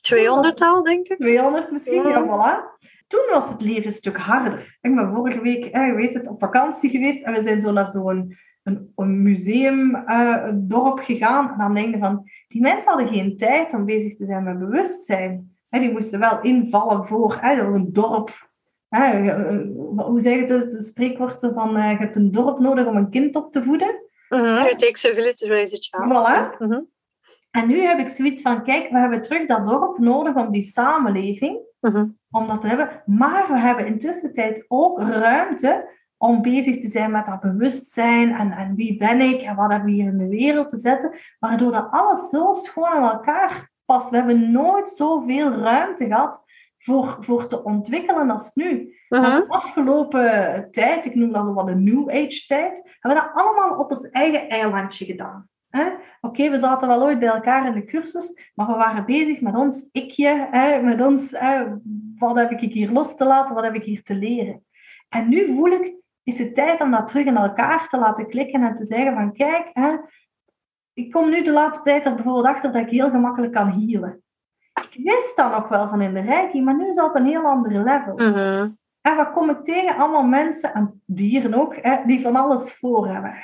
200 0.00 0.60
al, 0.60 0.82
denk 0.82 1.08
ik. 1.08 1.18
200 1.18 1.70
misschien, 1.70 2.02
Ja. 2.02 2.08
ja, 2.08 2.22
voilà. 2.24 2.78
Toen 3.06 3.26
was 3.30 3.48
het 3.48 3.60
leven 3.60 3.86
een 3.86 3.92
stuk 3.92 4.16
harder. 4.16 4.78
Ik 4.80 4.94
ben 4.94 5.14
vorige 5.14 5.40
week, 5.40 5.64
je 5.64 5.92
weet 5.96 6.14
het, 6.14 6.26
op 6.28 6.38
vakantie 6.40 6.90
geweest 6.90 7.22
en 7.24 7.32
we 7.32 7.42
zijn 7.42 7.60
zo 7.60 7.72
naar 7.72 7.90
zo'n 7.90 8.36
een, 8.68 8.92
een 8.96 9.22
museum, 9.22 9.94
eh, 9.94 10.94
gegaan. 10.94 11.50
En 11.50 11.58
dan 11.58 11.74
denk 11.74 11.94
je 11.94 12.00
van, 12.00 12.30
die 12.48 12.60
mensen 12.60 12.90
hadden 12.90 13.08
geen 13.08 13.36
tijd 13.36 13.74
om 13.74 13.84
bezig 13.84 14.16
te 14.16 14.24
zijn 14.24 14.44
met 14.44 14.58
bewustzijn. 14.58 15.56
Die 15.68 15.92
moesten 15.92 16.20
wel 16.20 16.40
invallen 16.42 17.06
voor, 17.06 17.38
hè, 17.40 17.56
dat 17.56 17.64
was 17.64 17.74
een 17.74 17.92
dorp. 17.92 18.48
Eh, 18.88 19.28
eh, 19.28 19.60
hoe 19.96 20.20
zeg 20.20 20.34
je 20.34 20.40
het, 20.40 20.74
het 20.74 20.84
spreekwoord 20.84 21.38
zo 21.38 21.52
van, 21.52 21.70
je 21.72 21.78
hebt 21.78 22.16
een 22.16 22.30
dorp 22.30 22.58
nodig 22.58 22.86
om 22.86 22.96
een 22.96 23.10
kind 23.10 23.36
op 23.36 23.52
te 23.52 23.62
voeden. 23.62 24.02
It 24.70 24.78
takes 24.78 25.06
a 25.06 25.14
village 25.14 25.34
to 25.34 25.48
raise 25.48 25.74
a 25.74 25.78
child. 25.78 26.12
Voilà. 26.12 26.58
Mhm. 26.58 26.80
En 27.50 27.68
nu 27.68 27.80
heb 27.80 27.98
ik 27.98 28.08
zoiets 28.08 28.42
van, 28.42 28.64
kijk, 28.64 28.90
we 28.90 28.98
hebben 28.98 29.22
terug 29.22 29.46
dat 29.46 29.66
dorp 29.66 29.98
nodig 29.98 30.34
om 30.34 30.50
die 30.50 30.62
samenleving 30.62 31.66
Mhm. 31.80 32.06
om 32.30 32.46
dat 32.46 32.60
te 32.60 32.66
hebben. 32.66 33.02
Maar 33.06 33.46
we 33.48 33.58
hebben 33.58 33.86
intussen 33.86 34.32
tijd 34.32 34.64
ook 34.68 35.00
ruimte 35.00 35.88
om 36.18 36.42
bezig 36.42 36.80
te 36.80 36.90
zijn 36.90 37.10
met 37.10 37.26
dat 37.26 37.40
bewustzijn 37.40 38.34
en, 38.34 38.52
en 38.52 38.74
wie 38.74 38.96
ben 38.96 39.20
ik 39.20 39.42
en 39.42 39.56
wat 39.56 39.70
hebben 39.70 39.90
we 39.90 39.94
hier 39.94 40.12
in 40.12 40.18
de 40.18 40.28
wereld 40.28 40.68
te 40.68 40.78
zetten, 40.78 41.12
waardoor 41.38 41.72
dat 41.72 41.88
alles 41.90 42.28
zo 42.28 42.52
schoon 42.52 42.96
in 42.96 43.02
elkaar 43.02 43.70
past. 43.84 44.10
We 44.10 44.16
hebben 44.16 44.52
nooit 44.52 44.88
zoveel 44.88 45.50
ruimte 45.50 46.06
gehad 46.06 46.44
voor, 46.78 47.16
voor 47.20 47.46
te 47.46 47.64
ontwikkelen 47.64 48.30
als 48.30 48.54
nu. 48.54 48.96
Mhm. 49.08 49.22
De 49.22 49.44
afgelopen 49.48 50.68
tijd, 50.70 51.04
ik 51.04 51.14
noem 51.14 51.32
dat 51.32 51.46
zo 51.46 51.54
wat 51.54 51.66
de 51.66 51.74
New 51.74 52.10
Age 52.10 52.44
tijd, 52.46 52.96
hebben 53.00 53.22
we 53.22 53.26
dat 53.26 53.44
allemaal 53.44 53.78
op 53.78 53.90
ons 53.90 54.10
eigen 54.10 54.48
eilandje 54.48 55.04
gedaan. 55.04 55.48
Oké, 56.20 56.50
we 56.50 56.58
zaten 56.58 56.88
wel 56.88 57.02
ooit 57.02 57.18
bij 57.18 57.28
elkaar 57.28 57.66
in 57.66 57.72
de 57.72 57.84
cursus, 57.84 58.50
maar 58.54 58.66
we 58.66 58.72
waren 58.72 59.04
bezig 59.04 59.40
met 59.40 59.54
ons 59.54 59.88
ikje, 59.92 60.48
hè, 60.50 60.82
met 60.82 61.00
ons, 61.00 61.30
hè, 61.30 61.64
wat 62.18 62.36
heb 62.36 62.50
ik 62.50 62.72
hier 62.72 62.90
los 62.90 63.16
te 63.16 63.24
laten, 63.24 63.54
wat 63.54 63.64
heb 63.64 63.74
ik 63.74 63.82
hier 63.82 64.02
te 64.02 64.14
leren. 64.14 64.64
En 65.08 65.28
nu 65.28 65.54
voel 65.54 65.70
ik, 65.70 65.97
is 66.28 66.38
het 66.38 66.54
tijd 66.54 66.80
om 66.80 66.90
dat 66.90 67.06
terug 67.06 67.26
in 67.26 67.36
elkaar 67.36 67.88
te 67.88 67.98
laten 67.98 68.28
klikken 68.28 68.62
en 68.62 68.74
te 68.74 68.86
zeggen 68.86 69.14
van, 69.14 69.32
kijk, 69.32 69.70
hè, 69.72 69.96
ik 70.92 71.12
kom 71.12 71.30
nu 71.30 71.42
de 71.42 71.52
laatste 71.52 71.82
tijd 71.82 72.06
er 72.06 72.14
bijvoorbeeld 72.14 72.46
achter 72.46 72.72
dat 72.72 72.82
ik 72.82 72.90
heel 72.90 73.10
gemakkelijk 73.10 73.52
kan 73.52 73.70
healen. 73.70 74.22
Ik 74.90 75.04
wist 75.04 75.36
dat 75.36 75.50
nog 75.50 75.68
wel 75.68 75.88
van 75.88 76.00
in 76.00 76.14
de 76.14 76.20
reiki, 76.20 76.62
maar 76.62 76.76
nu 76.76 76.88
is 76.88 76.94
dat 76.94 77.08
op 77.08 77.14
een 77.14 77.26
heel 77.26 77.44
ander 77.44 77.82
level. 77.82 78.14
Mhm. 78.14 78.70
En 79.00 79.16
wat 79.16 79.30
kom 79.30 79.50
ik 79.50 79.64
tegen? 79.64 79.96
Allemaal 79.96 80.22
mensen, 80.22 80.74
en 80.74 81.02
dieren 81.06 81.54
ook, 81.54 81.76
hè, 81.80 81.96
die 82.06 82.20
van 82.20 82.36
alles 82.36 82.74
voor 82.74 83.08
hebben. 83.08 83.34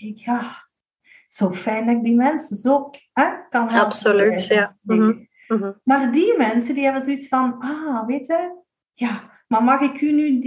Ik, 0.00 0.18
ja, 0.18 0.68
zo 1.28 1.50
fijn 1.50 1.86
dat 1.86 1.96
ik 1.96 2.04
die 2.04 2.16
mensen 2.16 2.56
zo 2.56 2.90
hè, 3.12 3.30
kan 3.50 3.60
helpen. 3.60 3.84
Absoluut, 3.84 4.46
ja. 4.46 4.76
ik. 4.86 5.28
Mhm. 5.46 5.72
Maar 5.84 6.12
die 6.12 6.38
mensen, 6.38 6.74
die 6.74 6.84
hebben 6.84 7.02
zoiets 7.02 7.28
van, 7.28 7.58
ah, 7.58 8.06
weet 8.06 8.26
je, 8.26 8.62
ja, 8.94 9.33
maar 9.54 9.64
mag 9.64 9.80
ik 9.80 10.00
u 10.00 10.12
nu, 10.12 10.40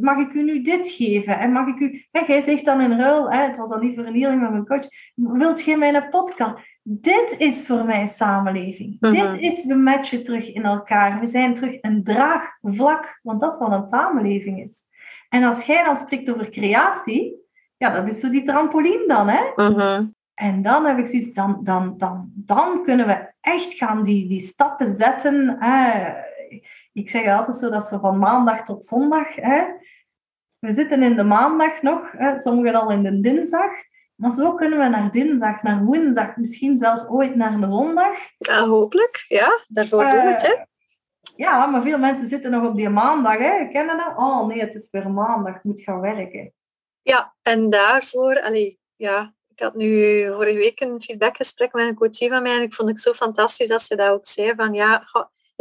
mag 0.00 0.18
ik 0.18 0.32
u 0.32 0.42
nu 0.42 0.62
dit 0.62 0.88
geven? 0.88 1.38
En 1.38 1.52
mag 1.52 1.66
ik 1.66 1.78
u, 1.78 2.04
hè, 2.10 2.20
jij 2.26 2.40
zegt 2.40 2.64
dan 2.64 2.80
in 2.80 2.98
ruil, 2.98 3.32
hè, 3.32 3.38
het 3.38 3.56
was 3.56 3.68
dan 3.68 3.80
niet 3.80 3.94
voor 3.94 4.04
een 4.04 4.20
healing 4.20 4.40
met 4.40 4.50
mijn 4.50 4.66
coach, 4.66 4.86
wilt 5.14 5.64
je 5.64 5.76
mijn 5.76 6.08
podcast? 6.10 6.54
Dit 6.82 7.34
is 7.38 7.66
voor 7.66 7.84
mij 7.84 8.06
samenleving. 8.06 8.96
Mhm. 9.00 9.12
Dit 9.12 9.40
is, 9.40 9.64
we 9.64 9.74
matchen 9.74 10.24
terug 10.24 10.52
in 10.52 10.62
elkaar. 10.62 11.20
We 11.20 11.26
zijn 11.26 11.54
terug 11.54 11.78
een 11.80 12.04
draagvlak, 12.04 13.18
want 13.22 13.40
dat 13.40 13.52
is 13.52 13.58
wat 13.58 13.72
een 13.72 13.86
samenleving 13.86 14.62
is. 14.62 14.84
En 15.28 15.42
als 15.42 15.64
jij 15.64 15.84
dan 15.84 15.98
spreekt 15.98 16.32
over 16.32 16.50
creatie, 16.50 17.34
ja, 17.76 17.90
dat 17.90 18.08
is 18.08 18.20
zo 18.20 18.28
die 18.28 18.42
trampoline 18.42 19.04
dan, 19.06 19.28
hè? 19.28 19.42
Mhm. 19.56 20.06
En 20.34 20.62
dan 20.62 20.84
heb 20.86 20.98
ik 20.98 21.06
zoiets, 21.06 21.34
dan, 21.34 21.60
dan, 21.62 21.94
dan, 21.98 22.30
dan 22.34 22.82
kunnen 22.84 23.06
we 23.06 23.32
echt 23.40 23.74
gaan 23.74 24.04
die, 24.04 24.28
die 24.28 24.40
stappen 24.40 24.96
zetten. 24.96 25.56
Hè. 25.58 26.10
Ik 26.92 27.10
zeg 27.10 27.38
altijd 27.38 27.58
zo, 27.58 27.70
dat 27.70 27.88
ze 27.88 27.98
van 27.98 28.18
maandag 28.18 28.62
tot 28.62 28.86
zondag. 28.86 29.34
Hè. 29.34 29.64
We 30.58 30.72
zitten 30.72 31.02
in 31.02 31.16
de 31.16 31.22
maandag 31.22 31.82
nog, 31.82 32.12
hè. 32.12 32.38
sommigen 32.38 32.74
al 32.74 32.90
in 32.90 33.02
de 33.02 33.20
dinsdag. 33.20 33.70
Maar 34.14 34.32
zo 34.32 34.54
kunnen 34.54 34.78
we 34.78 34.88
naar 34.88 35.12
dinsdag, 35.12 35.62
naar 35.62 35.84
woensdag, 35.84 36.36
misschien 36.36 36.78
zelfs 36.78 37.08
ooit 37.08 37.34
naar 37.34 37.60
de 37.60 37.70
zondag. 37.70 38.16
Ja, 38.38 38.66
hopelijk, 38.66 39.24
ja. 39.28 39.64
Daarvoor 39.68 40.08
doen 40.10 40.24
we 40.24 40.30
het, 40.30 40.46
hè. 40.46 40.64
Ja, 41.36 41.66
maar 41.66 41.82
veel 41.82 41.98
mensen 41.98 42.28
zitten 42.28 42.50
nog 42.50 42.66
op 42.68 42.74
die 42.74 42.88
maandag. 42.88 43.38
Hè. 43.38 43.68
Kennen 43.68 43.96
dat? 43.96 44.16
Oh 44.16 44.46
nee, 44.46 44.60
het 44.60 44.74
is 44.74 44.90
weer 44.90 45.10
maandag, 45.10 45.56
ik 45.56 45.64
moet 45.64 45.80
gaan 45.80 46.00
werken. 46.00 46.52
Ja, 47.02 47.34
en 47.42 47.70
daarvoor, 47.70 48.40
allee, 48.40 48.80
ja, 48.96 49.34
ik 49.48 49.60
had 49.60 49.74
nu 49.74 50.24
vorige 50.32 50.58
week 50.58 50.80
een 50.80 51.02
feedbackgesprek 51.02 51.72
met 51.72 51.86
een 51.86 51.94
coachie 51.94 52.28
van 52.28 52.42
mij 52.42 52.56
en 52.56 52.62
ik 52.62 52.74
vond 52.74 52.88
het 52.88 53.00
zo 53.00 53.12
fantastisch 53.12 53.68
dat 53.68 53.82
ze 53.82 53.96
dat 53.96 54.08
ook 54.08 54.26
zei 54.26 54.54
van 54.56 54.74
ja, 54.74 55.04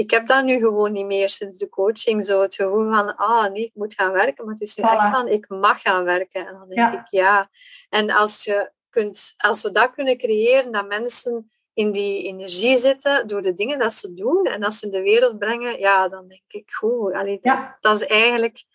ik 0.01 0.11
heb 0.11 0.27
dat 0.27 0.43
nu 0.43 0.57
gewoon 0.57 0.91
niet 0.91 1.05
meer 1.05 1.29
sinds 1.29 1.57
de 1.57 1.69
coaching. 1.69 2.25
Zo 2.25 2.41
het 2.41 2.55
gevoel 2.55 2.91
van, 2.93 3.15
ah 3.15 3.51
nee, 3.51 3.65
ik 3.65 3.71
moet 3.73 3.93
gaan 3.93 4.11
werken. 4.11 4.45
Maar 4.45 4.53
het 4.53 4.63
is 4.63 4.75
nu 4.75 4.83
echt 4.83 5.07
van, 5.07 5.27
ik 5.27 5.49
mag 5.49 5.81
gaan 5.81 6.03
werken. 6.03 6.47
En 6.47 6.53
dan 6.53 6.69
denk 6.69 6.93
ik, 6.93 7.07
ja. 7.09 7.49
En 7.89 8.09
als, 8.09 8.43
je 8.43 8.71
kunt, 8.89 9.33
als 9.37 9.61
we 9.61 9.71
dat 9.71 9.91
kunnen 9.91 10.17
creëren, 10.17 10.71
dat 10.71 10.87
mensen 10.87 11.51
in 11.73 11.91
die 11.91 12.23
energie 12.23 12.77
zitten 12.77 13.27
door 13.27 13.41
de 13.41 13.53
dingen 13.53 13.79
dat 13.79 13.93
ze 13.93 14.13
doen 14.13 14.45
en 14.45 14.61
dat 14.61 14.73
ze 14.73 14.85
in 14.85 14.91
de 14.91 15.01
wereld 15.01 15.37
brengen, 15.37 15.79
ja, 15.79 16.07
dan 16.07 16.27
denk 16.27 16.43
ik, 16.47 16.71
goed. 16.71 17.13
Allee, 17.13 17.37
ja. 17.41 17.77
dat, 17.79 18.01
is 18.01 18.07
eigenlijk 18.07 18.65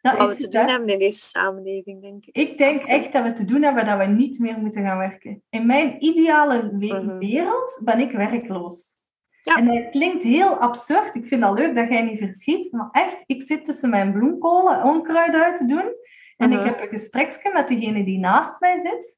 wat 0.00 0.28
we 0.28 0.36
te 0.36 0.48
doen 0.48 0.68
hebben 0.68 0.88
in 0.88 0.98
deze 0.98 1.22
samenleving, 1.22 2.02
denk 2.02 2.24
ik. 2.24 2.36
Ik 2.36 2.58
denk 2.58 2.84
echt 2.84 3.12
dat 3.12 3.22
we 3.22 3.32
te 3.32 3.44
doen 3.44 3.62
hebben 3.62 3.86
dat 3.86 3.98
we 3.98 4.04
niet 4.04 4.38
meer 4.38 4.58
moeten 4.58 4.82
gaan 4.82 4.98
werken. 4.98 5.42
In 5.50 5.66
mijn 5.66 6.04
ideale 6.04 6.62
mhm. 6.72 7.18
wereld 7.18 7.80
ben 7.84 7.98
ik 7.98 8.10
werkloos. 8.10 8.93
Ja. 9.44 9.56
En 9.56 9.66
dat 9.66 9.90
klinkt 9.90 10.22
heel 10.22 10.56
absurd. 10.56 11.14
Ik 11.14 11.26
vind 11.26 11.44
het 11.44 11.58
leuk 11.58 11.74
dat 11.74 11.88
jij 11.88 12.02
niet 12.02 12.18
verschiet. 12.18 12.72
Maar 12.72 12.88
echt, 12.90 13.22
ik 13.26 13.42
zit 13.42 13.64
tussen 13.64 13.90
mijn 13.90 14.12
bloemkolen 14.12 14.82
onkruid 14.82 15.34
uit 15.34 15.56
te 15.56 15.66
doen. 15.66 15.94
En 16.36 16.52
ik 16.52 16.58
mhm. 16.58 16.66
heb 16.66 16.80
een 16.80 16.88
gespreksje 16.88 17.50
met 17.52 17.68
degene 17.68 18.04
die 18.04 18.18
naast 18.18 18.60
mij 18.60 18.80
zit. 18.82 19.16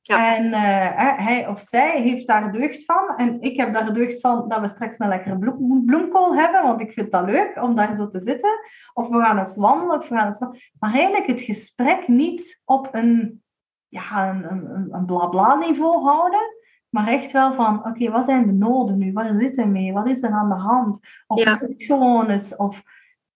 Ja. 0.00 0.36
En 0.36 0.44
uh, 0.44 1.24
hij 1.24 1.48
of 1.48 1.60
zij 1.60 2.00
heeft 2.00 2.26
daar 2.26 2.52
deugd 2.52 2.84
van. 2.84 3.16
En 3.16 3.40
ik 3.40 3.56
heb 3.56 3.74
daar 3.74 3.94
deugd 3.94 4.20
van 4.20 4.48
dat 4.48 4.60
we 4.60 4.68
straks 4.68 4.98
een 4.98 5.08
lekkere 5.08 5.38
bloemkool 5.84 6.36
hebben. 6.36 6.62
Want 6.62 6.80
ik 6.80 6.92
vind 6.92 7.10
dat 7.10 7.24
leuk 7.24 7.62
om 7.62 7.74
daar 7.74 7.96
zo 7.96 8.08
te 8.08 8.20
zitten. 8.20 8.58
Of 8.92 9.08
we 9.08 9.20
gaan 9.20 9.38
eens 9.38 9.56
wandelen. 9.56 9.98
Of 9.98 10.08
we 10.08 10.14
gaan 10.14 10.26
eens 10.26 10.70
Maar 10.78 10.92
eigenlijk 10.92 11.26
het 11.26 11.40
gesprek 11.40 12.08
niet 12.08 12.60
op 12.64 12.88
een, 12.92 13.42
ja, 13.88 14.28
een, 14.30 14.50
een, 14.50 14.88
een 14.90 15.06
bla-bla 15.06 15.54
niveau 15.54 16.02
houden. 16.02 16.55
Maar 16.96 17.08
echt 17.08 17.32
wel 17.32 17.54
van, 17.54 17.86
oké, 17.86 18.10
wat 18.10 18.24
zijn 18.24 18.46
de 18.46 18.52
noden 18.52 18.98
nu? 18.98 19.12
Waar 19.12 19.34
zitten 19.40 19.72
mee? 19.72 19.92
Wat 19.92 20.08
is 20.08 20.22
er 20.22 20.30
aan 20.30 20.48
de 20.48 20.54
hand? 20.54 21.00
Of 21.26 21.44
ja. 21.44 21.60
Of... 22.56 22.82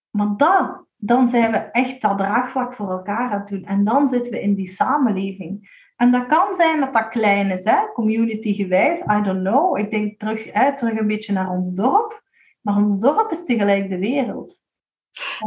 Maar 0.09 0.33
dan, 0.37 0.85
dan 0.97 1.29
zijn 1.29 1.51
we 1.51 1.57
echt 1.57 2.01
dat 2.01 2.17
draagvlak 2.17 2.73
voor 2.73 2.91
elkaar 2.91 3.31
aan 3.31 3.39
het 3.39 3.47
doen. 3.47 3.63
En 3.63 3.83
dan 3.83 4.09
zitten 4.09 4.31
we 4.31 4.41
in 4.41 4.53
die 4.53 4.67
samenleving. 4.67 5.69
En 5.95 6.11
dat 6.11 6.25
kan 6.25 6.55
zijn 6.55 6.79
dat 6.79 6.93
dat 6.93 7.07
klein 7.07 7.51
is, 7.51 7.63
hè? 7.63 7.91
community-gewijs, 7.93 8.99
I 8.99 9.21
don't 9.23 9.47
know. 9.47 9.77
Ik 9.77 9.91
denk 9.91 10.19
terug, 10.19 10.53
hè, 10.53 10.77
terug 10.77 10.99
een 10.99 11.07
beetje 11.07 11.33
naar 11.33 11.49
ons 11.49 11.73
dorp. 11.73 12.23
Maar 12.61 12.75
ons 12.75 12.99
dorp 12.99 13.31
is 13.31 13.45
tegelijk 13.45 13.89
de 13.89 13.99
wereld. 13.99 14.60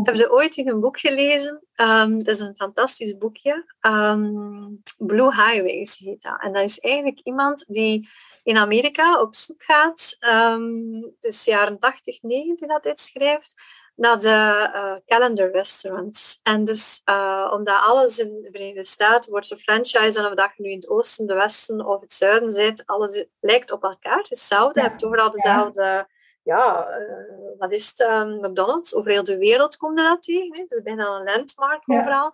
Heb 0.03 0.15
je 0.15 0.33
ooit 0.33 0.57
in 0.57 0.69
een 0.69 0.81
boek 0.81 1.01
gelezen? 1.01 1.63
Um, 1.77 2.17
dat 2.25 2.35
is 2.35 2.41
een 2.41 2.57
fantastisch 2.57 3.17
boekje. 3.17 3.75
Um, 3.81 4.83
Blue 4.99 5.35
Highways 5.35 5.99
heet 5.99 6.23
dat. 6.23 6.41
En 6.41 6.53
dat 6.53 6.63
is 6.63 6.79
eigenlijk 6.79 7.21
iemand 7.23 7.65
die 7.69 8.09
in 8.43 8.57
Amerika 8.57 9.21
op 9.21 9.35
zoek 9.35 9.63
gaat. 9.63 10.17
Um, 10.21 11.03
het 11.03 11.25
is 11.25 11.45
jaren 11.45 11.79
80, 11.79 12.23
90 12.23 12.69
dat 12.69 12.83
dit 12.83 13.01
schrijft 13.01 13.55
naar 13.97 14.21
de 14.21 14.71
uh, 14.75 14.95
calendar 15.07 15.51
restaurants. 15.51 16.41
En 16.43 16.65
dus 16.65 17.03
uh, 17.05 17.51
omdat 17.53 17.81
alles 17.81 18.19
in 18.19 18.43
de 18.43 18.49
Verenigde 18.51 18.85
Staten 18.85 19.31
wordt 19.31 19.47
zo 19.47 19.57
franchise, 19.57 20.19
en 20.19 20.27
of 20.27 20.35
dat 20.35 20.51
je 20.57 20.63
nu 20.63 20.71
in 20.71 20.77
het 20.77 20.89
oosten, 20.89 21.27
de 21.27 21.35
westen 21.35 21.87
of 21.87 22.01
het 22.01 22.13
zuiden 22.13 22.51
zit, 22.51 22.87
alles 22.87 23.25
lijkt 23.41 23.73
op 23.73 23.83
elkaar. 23.83 24.19
Hetzelfde. 24.19 24.81
Je 24.81 24.89
hebt 24.89 25.05
overal 25.05 25.31
dezelfde 25.31 26.07
ja, 26.45 26.99
uh, 26.99 27.59
wat 27.59 27.73
is 27.73 27.89
het, 27.89 28.01
um, 28.01 28.41
McDonald's, 28.41 28.95
over 28.95 29.11
heel 29.11 29.25
de 29.25 29.39
wereld 29.39 29.77
komt 29.77 29.97
dat 29.97 30.23
tegen. 30.23 30.55
Hè. 30.55 30.61
Het 30.61 30.71
is 30.71 30.83
bijna 30.83 31.07
een 31.07 31.25
landmark 31.25 31.83
overal. 31.87 32.33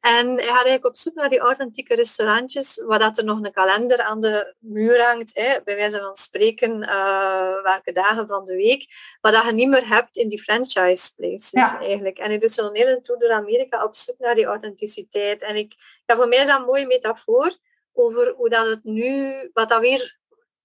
En 0.00 0.26
hij 0.26 0.36
gaat 0.36 0.52
eigenlijk 0.52 0.86
op 0.86 0.96
zoek 0.96 1.14
naar 1.14 1.28
die 1.28 1.38
authentieke 1.38 1.94
restaurantjes, 1.94 2.82
waar 2.86 2.98
dat 2.98 3.18
er 3.18 3.24
nog 3.24 3.42
een 3.42 3.52
kalender 3.52 4.02
aan 4.02 4.20
de 4.20 4.54
muur 4.58 5.02
hangt, 5.02 5.34
hè, 5.34 5.60
bij 5.64 5.76
wijze 5.76 5.98
van 5.98 6.14
spreken, 6.14 6.82
uh, 6.82 7.62
welke 7.62 7.92
dagen 7.92 8.26
van 8.26 8.44
de 8.44 8.56
week, 8.56 8.86
wat 9.20 9.32
dat 9.32 9.44
je 9.44 9.52
niet 9.52 9.68
meer 9.68 9.88
hebt 9.88 10.16
in 10.16 10.28
die 10.28 10.42
franchise 10.42 11.14
places 11.16 11.74
eigenlijk. 11.74 12.18
En 12.18 12.30
ik 12.30 12.40
doe 12.40 12.48
zo'n 12.48 12.74
hele 12.74 13.00
tour 13.00 13.20
door 13.20 13.32
Amerika 13.32 13.84
op 13.84 13.96
zoek 13.96 14.18
naar 14.18 14.34
die 14.34 14.46
authenticiteit. 14.46 15.42
En 15.42 15.56
ik, 15.56 15.74
ja, 16.06 16.16
voor 16.16 16.28
mij 16.28 16.38
is 16.38 16.46
dat 16.46 16.58
een 16.58 16.66
mooie 16.66 16.86
metafoor 16.86 17.56
over 17.92 18.34
hoe 18.36 18.48
dat 18.48 18.66
het 18.66 18.84
nu, 18.84 19.34
wat 19.52 19.68
dat 19.68 19.80
weer 19.80 20.20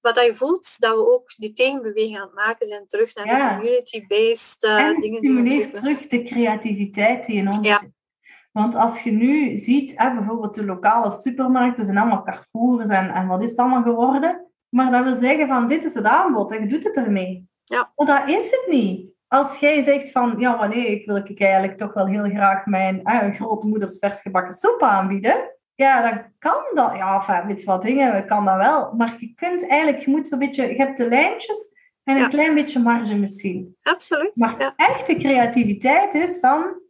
wat 0.07 0.15
dat 0.15 0.25
je 0.25 0.35
voelt, 0.35 0.79
dat 0.79 0.95
we 0.95 1.13
ook 1.13 1.33
die 1.37 1.53
tegenbeweging 1.53 2.17
aan 2.17 2.25
het 2.25 2.33
maken 2.33 2.65
zijn, 2.65 2.87
terug 2.87 3.15
naar 3.15 3.25
de 3.25 3.55
community-based 3.55 4.63
uh, 4.63 4.99
dingen. 4.99 5.17
stimuleert 5.17 5.73
terug 5.73 6.07
de 6.07 6.23
creativiteit 6.23 7.25
die 7.25 7.35
in 7.35 7.47
ons 7.47 7.67
ja. 7.67 7.79
zit. 7.79 7.89
Want 8.51 8.75
als 8.75 9.01
je 9.01 9.11
nu 9.11 9.57
ziet, 9.57 9.93
hè, 9.95 10.13
bijvoorbeeld 10.13 10.53
de 10.53 10.65
lokale 10.65 11.11
supermarkten 11.11 11.85
zijn 11.85 11.97
allemaal 11.97 12.23
Carrefours 12.23 12.89
en, 12.89 13.09
en 13.09 13.27
wat 13.27 13.43
is 13.43 13.49
het 13.49 13.57
allemaal 13.57 13.83
geworden? 13.83 14.51
Maar 14.69 14.91
dat 14.91 15.03
wil 15.03 15.17
zeggen 15.19 15.47
van, 15.47 15.67
dit 15.67 15.83
is 15.83 15.93
het 15.93 16.05
aanbod 16.05 16.51
en 16.51 16.61
je 16.61 16.67
doet 16.67 16.83
het 16.83 16.95
ermee. 16.95 17.49
Ja. 17.63 17.91
Maar 17.95 18.07
dat 18.07 18.35
is 18.35 18.51
het 18.51 18.65
niet. 18.69 19.09
Als 19.27 19.57
jij 19.57 19.83
zegt 19.83 20.11
van, 20.11 20.35
ja, 20.39 20.55
maar 20.55 20.69
nee, 20.69 20.87
ik 20.87 21.05
wil 21.05 21.15
ik 21.15 21.39
eigenlijk 21.39 21.77
toch 21.77 21.93
wel 21.93 22.07
heel 22.07 22.29
graag 22.29 22.65
mijn 22.65 22.99
hè, 23.03 23.31
grootmoeders 23.31 23.99
versgebakken 23.99 24.53
soep 24.53 24.81
aanbieden 24.81 25.56
ja, 25.77 26.01
dan 26.01 26.21
kan 26.39 26.63
dat. 26.73 26.95
Ja, 26.95 27.15
enfin, 27.15 27.57
je 27.57 27.65
wat 27.65 27.81
dingen, 27.81 28.25
kan 28.25 28.45
dat 28.45 28.57
wel. 28.57 28.93
Maar 28.93 29.15
je 29.19 29.33
kunt 29.33 29.67
eigenlijk, 29.67 30.03
je 30.03 30.11
moet 30.11 30.27
zo'n 30.27 30.39
beetje, 30.39 30.67
je 30.67 30.75
hebt 30.75 30.97
de 30.97 31.07
lijntjes 31.07 31.71
en 32.03 32.17
een 32.17 32.29
klein 32.29 32.53
beetje 32.53 32.79
marge 32.79 33.15
misschien. 33.15 33.75
Absoluut. 33.81 34.35
Maar 34.35 34.55
ja. 34.59 34.73
echte 34.75 35.15
creativiteit 35.15 36.13
is 36.13 36.39
van, 36.39 36.81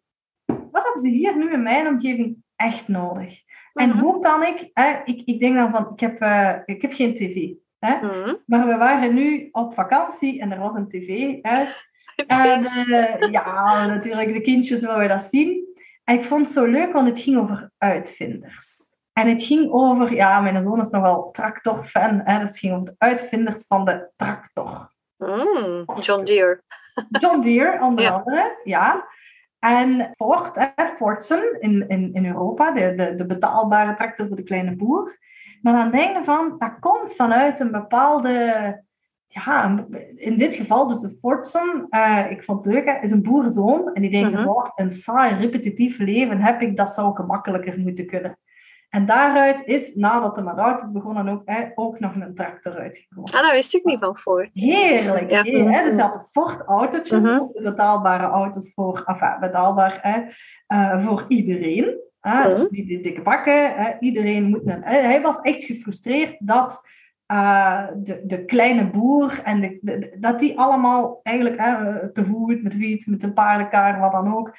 wat 0.46 0.84
hebben 0.84 1.02
ze 1.02 1.08
hier 1.08 1.38
nu 1.38 1.54
in 1.54 1.64
mijn 1.64 1.88
omgeving 1.88 2.44
echt 2.56 2.88
nodig? 2.88 3.42
En 3.74 3.90
mhm. 3.90 4.00
hoe 4.00 4.20
kan 4.20 4.44
ik, 4.44 4.70
hè, 4.74 5.02
ik, 5.06 5.22
ik 5.26 5.40
denk 5.40 5.56
dan 5.56 5.72
van, 5.72 5.92
ik 5.94 6.00
heb, 6.00 6.22
uh, 6.22 6.54
ik 6.66 6.82
heb 6.82 6.94
geen 6.94 7.16
tv. 7.16 7.50
Hè? 7.80 7.96
Mhm. 7.96 8.36
Maar 8.46 8.68
we 8.68 8.76
waren 8.76 9.14
nu 9.14 9.50
op 9.52 9.74
vakantie 9.74 10.42
en 10.42 10.52
er 10.52 10.60
was 10.60 10.76
een 10.76 10.90
tv 10.90 11.42
uit. 11.42 11.86
En, 12.28 12.62
uh, 12.62 13.32
ja, 13.32 13.88
natuurlijk, 13.88 14.34
de 14.34 14.42
kindjes 14.42 14.82
willen 14.82 15.08
dat 15.08 15.28
zien. 15.30 15.68
En 16.04 16.16
ik 16.16 16.26
vond 16.26 16.46
het 16.46 16.56
zo 16.56 16.66
leuk, 16.66 16.94
want 16.94 17.10
het 17.10 17.20
ging 17.20 17.38
over 17.38 17.72
uitvinders. 17.78 18.77
En 19.18 19.28
het 19.28 19.43
ging 19.43 19.72
over, 19.72 20.13
ja, 20.13 20.39
mijn 20.41 20.61
zoon 20.61 20.80
is 20.80 20.89
nogal 20.89 21.32
tractorfan, 21.32 22.22
hè, 22.24 22.39
dus 22.39 22.49
het 22.49 22.57
ging 22.57 22.74
over 22.74 22.86
de 22.86 22.95
uitvinders 22.97 23.65
van 23.68 23.86
de 23.86 24.09
tractor. 24.15 24.91
Mm, 25.18 25.86
John 25.99 26.24
Deere. 26.24 26.61
John 27.09 27.41
Deere, 27.41 27.82
onder 27.86 28.11
andere, 28.11 28.59
ja. 28.63 29.07
En 29.59 30.11
Ford, 30.15 30.55
hè, 30.55 30.86
Fordson 30.97 31.55
in, 31.59 31.88
in, 31.88 32.13
in 32.13 32.26
Europa, 32.26 32.72
de, 32.72 32.93
de, 32.95 33.15
de 33.15 33.26
betaalbare 33.26 33.93
tractor 33.93 34.28
voor 34.28 34.36
de 34.36 34.43
kleine 34.43 34.76
boer. 34.76 35.18
Maar 35.61 35.74
dan 35.74 35.91
denk 35.91 36.18
je 36.18 36.24
van, 36.24 36.55
dat 36.57 36.80
komt 36.80 37.15
vanuit 37.15 37.59
een 37.59 37.72
bepaalde, 37.72 38.84
ja, 39.28 39.86
in 40.18 40.38
dit 40.38 40.55
geval 40.55 40.88
dus 40.88 40.99
de 40.99 41.18
Fordson, 41.20 41.86
uh, 41.89 42.32
ik 42.32 42.43
vond 42.43 42.65
het 42.65 42.74
leuk, 42.74 42.86
hè, 42.86 42.99
is 42.99 43.11
een 43.11 43.24
boerenzoon. 43.24 43.93
En 43.93 44.01
die 44.01 44.11
denkt, 44.11 44.34
uh 44.34 44.45
wat 44.45 44.72
een 44.76 44.91
saai, 44.91 45.36
repetitief 45.36 45.97
leven 45.97 46.41
heb 46.41 46.61
ik, 46.61 46.76
dat 46.76 46.89
zou 46.93 47.15
gemakkelijker 47.15 47.80
moeten 47.80 48.05
kunnen. 48.05 48.38
En 48.90 49.06
daaruit 49.06 49.66
is, 49.66 49.96
nadat 49.96 50.36
de 50.36 50.42
maar 50.42 50.82
is 50.84 50.92
begonnen, 50.92 51.28
ook, 51.30 51.42
hè, 51.46 51.66
ook 51.76 52.00
nog 52.00 52.16
een 52.16 52.36
tractor 52.36 52.74
uitgekomen. 52.74 53.34
Ah, 53.34 53.42
dat 53.42 53.52
wist 53.52 53.76
ik 53.76 53.84
niet 53.84 54.00
van 54.00 54.18
Ford. 54.18 54.50
Heerlijk. 54.54 55.32
Ja. 55.32 55.42
Heerlijk 55.42 55.76
hè? 55.76 55.84
Dus 55.84 55.96
je 55.96 56.02
had 56.02 56.28
Ford-autootjes, 56.32 57.24
uh 57.24 57.38
-huh. 57.38 57.64
betaalbare 57.64 58.26
auto's 58.26 58.74
voor, 58.74 59.04
enfin, 59.06 59.40
betaalbaar 59.40 60.00
hè, 60.02 60.22
uh, 60.78 61.06
voor 61.06 61.26
iedereen. 61.28 62.06
Hè? 62.20 62.56
Dus 62.56 62.70
die 62.70 63.02
dikke 63.02 63.22
bakken, 63.22 63.76
hè? 63.76 64.00
iedereen 64.00 64.44
moet 64.44 64.68
een... 64.68 64.84
Hij 64.84 65.22
was 65.22 65.40
echt 65.42 65.64
gefrustreerd 65.64 66.36
dat 66.40 66.82
uh, 67.32 67.88
de, 67.96 68.22
de 68.26 68.46
kleine 68.46 68.90
boer 68.90 69.42
en 69.44 69.62
de, 69.62 70.16
dat 70.20 70.40
die 70.40 70.60
allemaal 70.60 71.20
eigenlijk 71.24 71.58
hè, 71.60 72.12
te 72.14 72.26
voet, 72.26 72.64
met 72.64 72.76
fiets, 72.76 73.06
met 73.06 73.24
een 73.24 73.34
paardenkaart, 73.34 74.00
wat 74.00 74.12
dan 74.12 74.36
ook. 74.36 74.56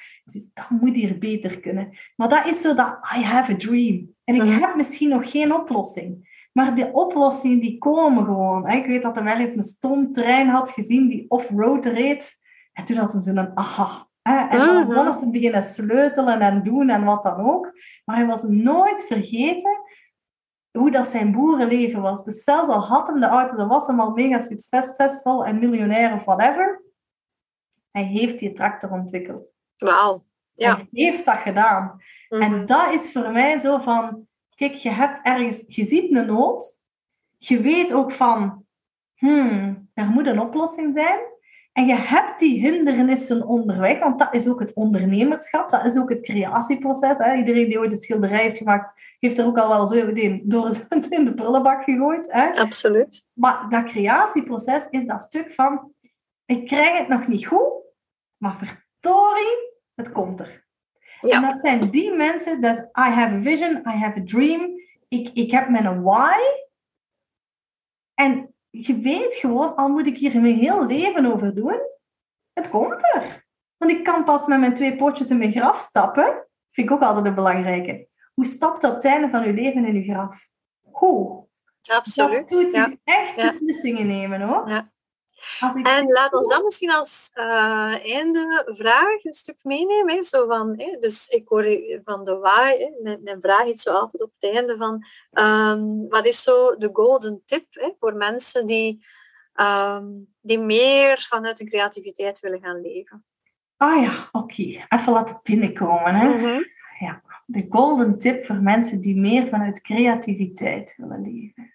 dat 0.53 0.69
moet 0.69 0.95
hier 0.95 1.17
beter 1.17 1.59
kunnen. 1.59 1.97
Maar 2.15 2.29
dat 2.29 2.45
is 2.45 2.61
zo 2.61 2.73
dat 2.73 2.97
I 3.17 3.21
have 3.21 3.53
a 3.53 3.55
dream. 3.55 4.13
En 4.23 4.35
ik 4.35 4.43
mhm. 4.43 4.59
heb 4.59 4.75
misschien 4.75 5.09
nog 5.09 5.31
geen 5.31 5.53
oplossing. 5.53 6.27
Maar 6.51 6.75
de 6.75 6.91
oplossingen 6.91 7.59
die 7.59 7.77
komen 7.77 8.25
gewoon. 8.25 8.69
Hè. 8.69 8.77
Ik 8.77 8.85
weet 8.85 9.01
dat 9.01 9.17
er 9.17 9.39
eens 9.39 9.55
een 9.55 9.63
stoomtrein 9.63 10.47
had 10.47 10.69
gezien 10.69 11.07
die 11.07 11.25
off-road 11.27 11.85
reed. 11.85 12.37
En 12.73 12.85
toen 12.85 12.97
had 12.97 13.13
hij 13.13 13.21
zo'n 13.21 13.57
aha. 13.57 14.07
Hè. 14.21 14.47
En 14.47 14.57
dan, 14.57 14.83
mhm. 14.83 14.93
dan 14.93 15.05
had 15.05 15.21
hij 15.21 15.29
beginnen 15.29 15.61
sleutelen 15.61 16.39
en 16.39 16.63
doen 16.63 16.89
en 16.89 17.03
wat 17.03 17.23
dan 17.23 17.39
ook. 17.39 17.71
Maar 18.05 18.15
hij 18.15 18.25
was 18.25 18.43
nooit 18.43 19.05
vergeten 19.07 19.77
hoe 20.71 20.91
dat 20.91 21.07
zijn 21.07 21.31
boerenleven 21.31 22.01
was. 22.01 22.23
Dus 22.23 22.43
zelfs 22.43 22.69
al 22.69 22.85
had 22.85 23.07
hem 23.07 23.19
de 23.19 23.25
auto, 23.25 23.55
dan 23.55 23.67
was 23.67 23.87
hem 23.87 23.99
al 23.99 24.11
mega 24.11 24.39
succesvol 24.39 25.45
en 25.45 25.59
miljonair 25.59 26.13
of 26.13 26.25
whatever. 26.25 26.83
Hij 27.91 28.03
heeft 28.03 28.39
die 28.39 28.53
tractor 28.53 28.91
ontwikkeld. 28.91 29.47
Wauw. 29.77 30.25
Ja. 30.53 30.75
Hij 30.75 30.87
heeft 30.91 31.25
dat 31.25 31.37
gedaan. 31.37 32.01
En 32.29 32.51
mhm. 32.51 32.65
dat 32.65 32.93
is 32.93 33.11
voor 33.11 33.31
mij 33.31 33.59
zo 33.59 33.77
van, 33.77 34.27
kijk, 34.55 34.73
je 34.73 34.89
hebt 34.89 35.19
ergens, 35.23 35.63
je 35.67 35.85
ziet 35.85 36.15
een 36.17 36.25
nood. 36.25 36.81
Je 37.37 37.61
weet 37.61 37.93
ook 37.93 38.11
van, 38.11 38.65
hmm, 39.15 39.89
er 39.93 40.05
moet 40.05 40.27
een 40.27 40.39
oplossing 40.39 40.93
zijn. 40.93 41.19
En 41.71 41.85
je 41.85 41.95
hebt 41.95 42.39
die 42.39 42.59
hindernissen 42.61 43.47
onderweg, 43.47 43.99
want 43.99 44.19
dat 44.19 44.33
is 44.33 44.47
ook 44.47 44.59
het 44.59 44.73
ondernemerschap, 44.73 45.71
dat 45.71 45.85
is 45.85 45.97
ook 45.97 46.09
het 46.09 46.21
creatieproces. 46.21 47.17
Hè? 47.17 47.35
Iedereen 47.35 47.69
die 47.69 47.79
ooit 47.79 47.91
een 47.91 47.97
schilderij 47.97 48.41
heeft 48.41 48.57
gemaakt, 48.57 49.01
heeft 49.19 49.37
er 49.37 49.45
ook 49.45 49.57
al 49.57 49.69
wel 49.69 49.87
zo 49.87 50.13
door 50.43 50.67
het 50.67 50.87
in 51.09 51.25
de 51.25 51.33
prullenbak 51.33 51.83
gegooid. 51.83 52.31
Hè? 52.31 52.51
Absoluut. 52.51 53.25
Maar 53.33 53.69
dat 53.69 53.83
creatieproces 53.83 54.87
is 54.89 55.05
dat 55.05 55.23
stuk 55.23 55.53
van 55.53 55.93
ik 56.45 56.67
krijg 56.67 56.97
het 56.97 57.07
nog 57.07 57.27
niet 57.27 57.47
goed, 57.47 57.71
maar 58.37 58.57
verdorie, 58.57 59.73
het 59.95 60.11
komt 60.11 60.39
er. 60.39 60.67
Ja. 61.19 61.35
En 61.35 61.41
dat 61.41 61.59
zijn 61.61 61.79
die 61.79 62.13
mensen, 62.15 62.61
dat 62.61 62.77
I 62.77 63.09
have 63.09 63.35
a 63.35 63.41
vision, 63.41 63.77
I 63.77 63.97
have 63.97 64.19
a 64.19 64.23
dream, 64.25 64.79
ik, 65.07 65.29
ik 65.33 65.51
heb 65.51 65.69
mijn 65.69 66.01
why. 66.01 66.39
En 68.13 68.53
je 68.69 68.99
weet 68.99 69.35
gewoon, 69.35 69.75
al 69.75 69.89
moet 69.89 70.07
ik 70.07 70.17
hier 70.17 70.41
mijn 70.41 70.57
heel 70.57 70.85
leven 70.85 71.25
over 71.25 71.55
doen, 71.55 71.79
het 72.53 72.69
komt 72.69 73.13
er. 73.15 73.47
Want 73.77 73.91
ik 73.91 74.03
kan 74.03 74.23
pas 74.23 74.45
met 74.45 74.59
mijn 74.59 74.75
twee 74.75 74.97
pootjes 74.97 75.29
in 75.29 75.37
mijn 75.37 75.51
graf 75.51 75.79
stappen. 75.79 76.47
Vind 76.71 76.89
ik 76.89 76.93
ook 76.93 77.01
altijd 77.01 77.25
een 77.25 77.35
belangrijke. 77.35 78.07
Hoe 78.33 78.45
stapt 78.45 78.83
op 78.83 78.93
het 78.93 79.05
einde 79.05 79.29
van 79.29 79.45
je 79.45 79.53
leven 79.53 79.85
in 79.85 79.95
je 79.95 80.03
graf? 80.03 80.47
Hoe? 80.81 81.47
Absoluut. 81.87 82.49
Dat 82.49 82.61
doet 82.61 82.73
ja. 82.73 82.93
echt 83.03 83.35
beslissingen 83.35 84.07
nemen 84.07 84.41
hoor. 84.41 84.69
Ja. 84.69 84.91
En 85.83 86.05
laat 86.05 86.33
ons 86.33 86.47
dan 86.47 86.63
misschien 86.63 86.91
als 86.91 87.31
uh, 87.33 88.05
einde 88.05 88.71
vraag 88.77 89.23
een 89.23 89.33
stuk 89.33 89.63
meenemen. 89.63 90.15
Hè? 90.15 90.21
Zo 90.21 90.47
van, 90.47 90.73
hè? 90.77 90.97
Dus 90.99 91.27
ik 91.27 91.47
hoor 91.47 91.65
van 92.03 92.25
de 92.25 92.37
why. 92.37 92.89
Mijn, 93.03 93.23
mijn, 93.23 93.41
vraag 93.41 93.65
is 93.65 93.81
zo 93.81 93.93
altijd 93.93 94.23
op 94.23 94.31
het 94.39 94.53
einde 94.53 94.77
van... 94.77 95.05
Um, 95.31 96.07
wat 96.09 96.25
is 96.25 96.43
zo 96.43 96.75
de 96.75 96.89
golden 96.93 97.41
tip 97.45 97.65
hè? 97.69 97.89
voor 97.97 98.13
mensen 98.13 98.65
die, 98.65 99.05
um, 99.55 100.33
die 100.41 100.59
meer 100.59 101.25
vanuit 101.29 101.59
hun 101.59 101.69
creativiteit 101.69 102.39
willen 102.39 102.61
gaan 102.61 102.81
leven? 102.81 103.23
Ah 103.77 104.01
ja, 104.01 104.29
oké. 104.31 104.63
Even 104.89 105.13
laten 105.13 105.39
binnenkomen. 105.43 106.15
Hè? 106.15 106.27
Mm 106.27 106.65
Ja, 106.99 107.21
de 107.45 107.65
golden 107.69 108.19
tip 108.19 108.45
voor 108.45 108.55
mensen 108.55 109.01
die 109.01 109.15
meer 109.15 109.47
vanuit 109.47 109.81
creativiteit 109.81 110.95
willen 110.97 111.21
leven. 111.21 111.73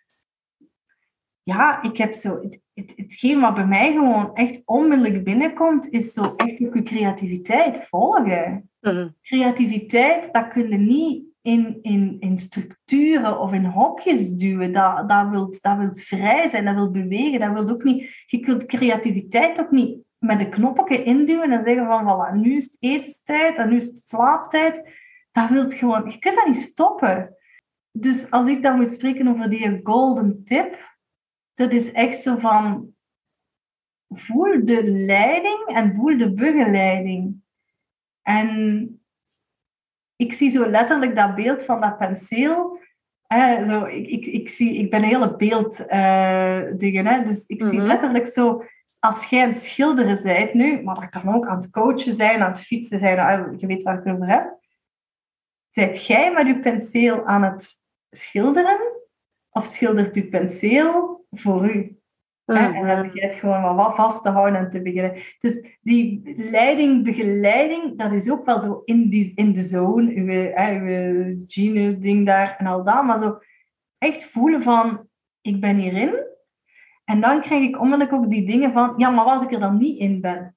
Ja, 1.44 1.82
ik 1.82 1.96
heb 1.96 2.12
zo... 2.12 2.40
Het, 2.40 2.60
het, 2.74 2.92
hetgeen 2.96 3.40
wat 3.40 3.54
bij 3.54 3.66
mij 3.66 3.92
gewoon 3.92 4.34
echt 4.34 4.62
onmiddellijk 4.64 5.24
binnenkomt, 5.24 5.88
is 5.88 6.12
zo 6.12 6.34
echt 6.36 6.66
ook 6.66 6.74
je 6.74 6.82
creativiteit 6.82 7.86
volgen. 7.88 8.70
Mhm. 8.80 9.08
Creativiteit, 9.22 10.32
dat 10.32 10.48
kun 10.48 10.68
je 10.68 10.76
niet 10.76 11.24
in, 11.42 11.78
in, 11.82 12.16
in 12.20 12.38
structuren 12.38 13.40
of 13.40 13.52
in 13.52 13.64
hokjes 13.64 14.30
duwen. 14.30 14.72
Dat, 14.72 15.08
dat, 15.08 15.28
wil, 15.28 15.54
dat 15.60 15.76
wil 15.76 15.94
vrij 15.94 16.48
zijn, 16.48 16.64
dat 16.64 16.74
wil 16.74 16.90
bewegen. 16.90 17.40
Dat 17.40 17.52
wil 17.52 17.68
ook 17.68 17.84
niet, 17.84 18.24
je 18.26 18.40
kunt 18.40 18.66
creativiteit 18.66 19.60
ook 19.60 19.70
niet 19.70 19.98
met 20.18 20.38
de 20.38 20.48
knoppen 20.48 21.04
induwen 21.04 21.50
en 21.50 21.62
zeggen 21.62 21.86
van 21.86 22.04
voilà, 22.04 22.40
nu 22.40 22.56
is 22.56 22.64
het 22.64 22.76
etenstijd 22.80 23.56
en 23.56 23.68
nu 23.68 23.76
is 23.76 23.86
het 23.86 23.98
slaaptijd. 23.98 24.82
Dat 25.32 25.48
wilt 25.48 25.74
gewoon, 25.74 26.10
je 26.10 26.18
kunt 26.18 26.36
dat 26.36 26.46
niet 26.46 26.56
stoppen. 26.56 27.36
Dus 27.92 28.30
als 28.30 28.46
ik 28.46 28.62
dan 28.62 28.76
moet 28.76 28.92
spreken 28.92 29.28
over 29.28 29.50
die 29.50 29.80
golden 29.82 30.44
tip, 30.44 30.93
dat 31.54 31.72
is 31.72 31.92
echt 31.92 32.22
zo 32.22 32.36
van 32.36 32.94
voel 34.08 34.64
de 34.64 34.90
leiding 34.90 35.64
en 35.66 35.94
voel 35.94 36.18
de 36.18 36.34
begeleiding. 36.34 37.42
En 38.22 38.88
ik 40.16 40.32
zie 40.32 40.50
zo 40.50 40.66
letterlijk 40.66 41.16
dat 41.16 41.34
beeld 41.34 41.64
van 41.64 41.80
dat 41.80 41.98
penseel. 41.98 42.80
zo, 43.66 43.84
ik, 43.84 44.06
ik, 44.08 44.26
ik, 44.26 44.48
zie, 44.48 44.74
ik 44.74 44.90
ben 44.90 45.02
een 45.02 45.08
hele 45.08 45.36
beeld 45.36 45.80
uh, 45.80 46.62
dingen, 46.78 47.06
hè, 47.06 47.24
dus 47.24 47.44
ik 47.46 47.62
zie 47.62 47.78
mhm. 47.78 47.86
letterlijk 47.86 48.26
zo, 48.26 48.64
als 48.98 49.24
jij 49.24 49.44
aan 49.44 49.52
het 49.52 49.64
schilderen 49.64 50.22
bent 50.22 50.54
nu, 50.54 50.82
maar 50.82 50.94
dat 50.94 51.22
kan 51.22 51.34
ook 51.34 51.46
aan 51.46 51.56
het 51.56 51.70
coachen 51.70 52.14
zijn, 52.14 52.42
aan 52.42 52.50
het 52.50 52.60
fietsen 52.60 52.98
zijn, 52.98 53.58
je 53.58 53.66
weet 53.66 53.82
waar 53.82 53.98
ik 53.98 54.04
het 54.04 54.14
over 54.14 54.28
heb. 54.28 54.58
Zijt 55.70 56.06
jij 56.06 56.32
met 56.32 56.46
je 56.46 56.60
penseel 56.60 57.26
aan 57.26 57.42
het 57.42 57.80
schilderen? 58.10 58.78
Of 59.50 59.64
schildert 59.64 60.14
je 60.14 60.28
penseel 60.28 61.13
voor 61.40 61.74
u. 61.74 61.98
En 62.44 62.86
dan 62.86 63.02
begint 63.02 63.20
het 63.20 63.34
gewoon 63.34 63.76
wat 63.76 63.94
vast 63.94 64.22
te 64.22 64.28
houden 64.28 64.60
en 64.60 64.70
te 64.70 64.82
beginnen. 64.82 65.12
Dus 65.38 65.78
die 65.80 66.34
leiding, 66.36 67.04
begeleiding, 67.04 67.98
dat 67.98 68.12
is 68.12 68.30
ook 68.30 68.44
wel 68.44 68.60
zo 68.60 68.82
in, 68.84 69.08
die, 69.08 69.32
in 69.34 69.52
de 69.52 69.62
zone, 69.62 70.14
uw, 70.14 70.28
uw 70.88 71.34
genius 71.46 71.98
ding 71.98 72.26
daar 72.26 72.56
en 72.58 72.66
al 72.66 72.84
dat, 72.84 73.04
maar 73.04 73.18
zo 73.18 73.38
echt 73.98 74.24
voelen 74.24 74.62
van, 74.62 75.08
ik 75.40 75.60
ben 75.60 75.76
hierin. 75.76 76.14
En 77.04 77.20
dan 77.20 77.40
krijg 77.40 77.62
ik 77.62 77.80
onmiddellijk 77.80 78.16
ook 78.16 78.30
die 78.30 78.46
dingen 78.46 78.72
van, 78.72 78.94
ja, 78.96 79.10
maar 79.10 79.24
als 79.24 79.42
ik 79.42 79.52
er 79.52 79.60
dan 79.60 79.78
niet 79.78 79.98
in 79.98 80.20
ben. 80.20 80.56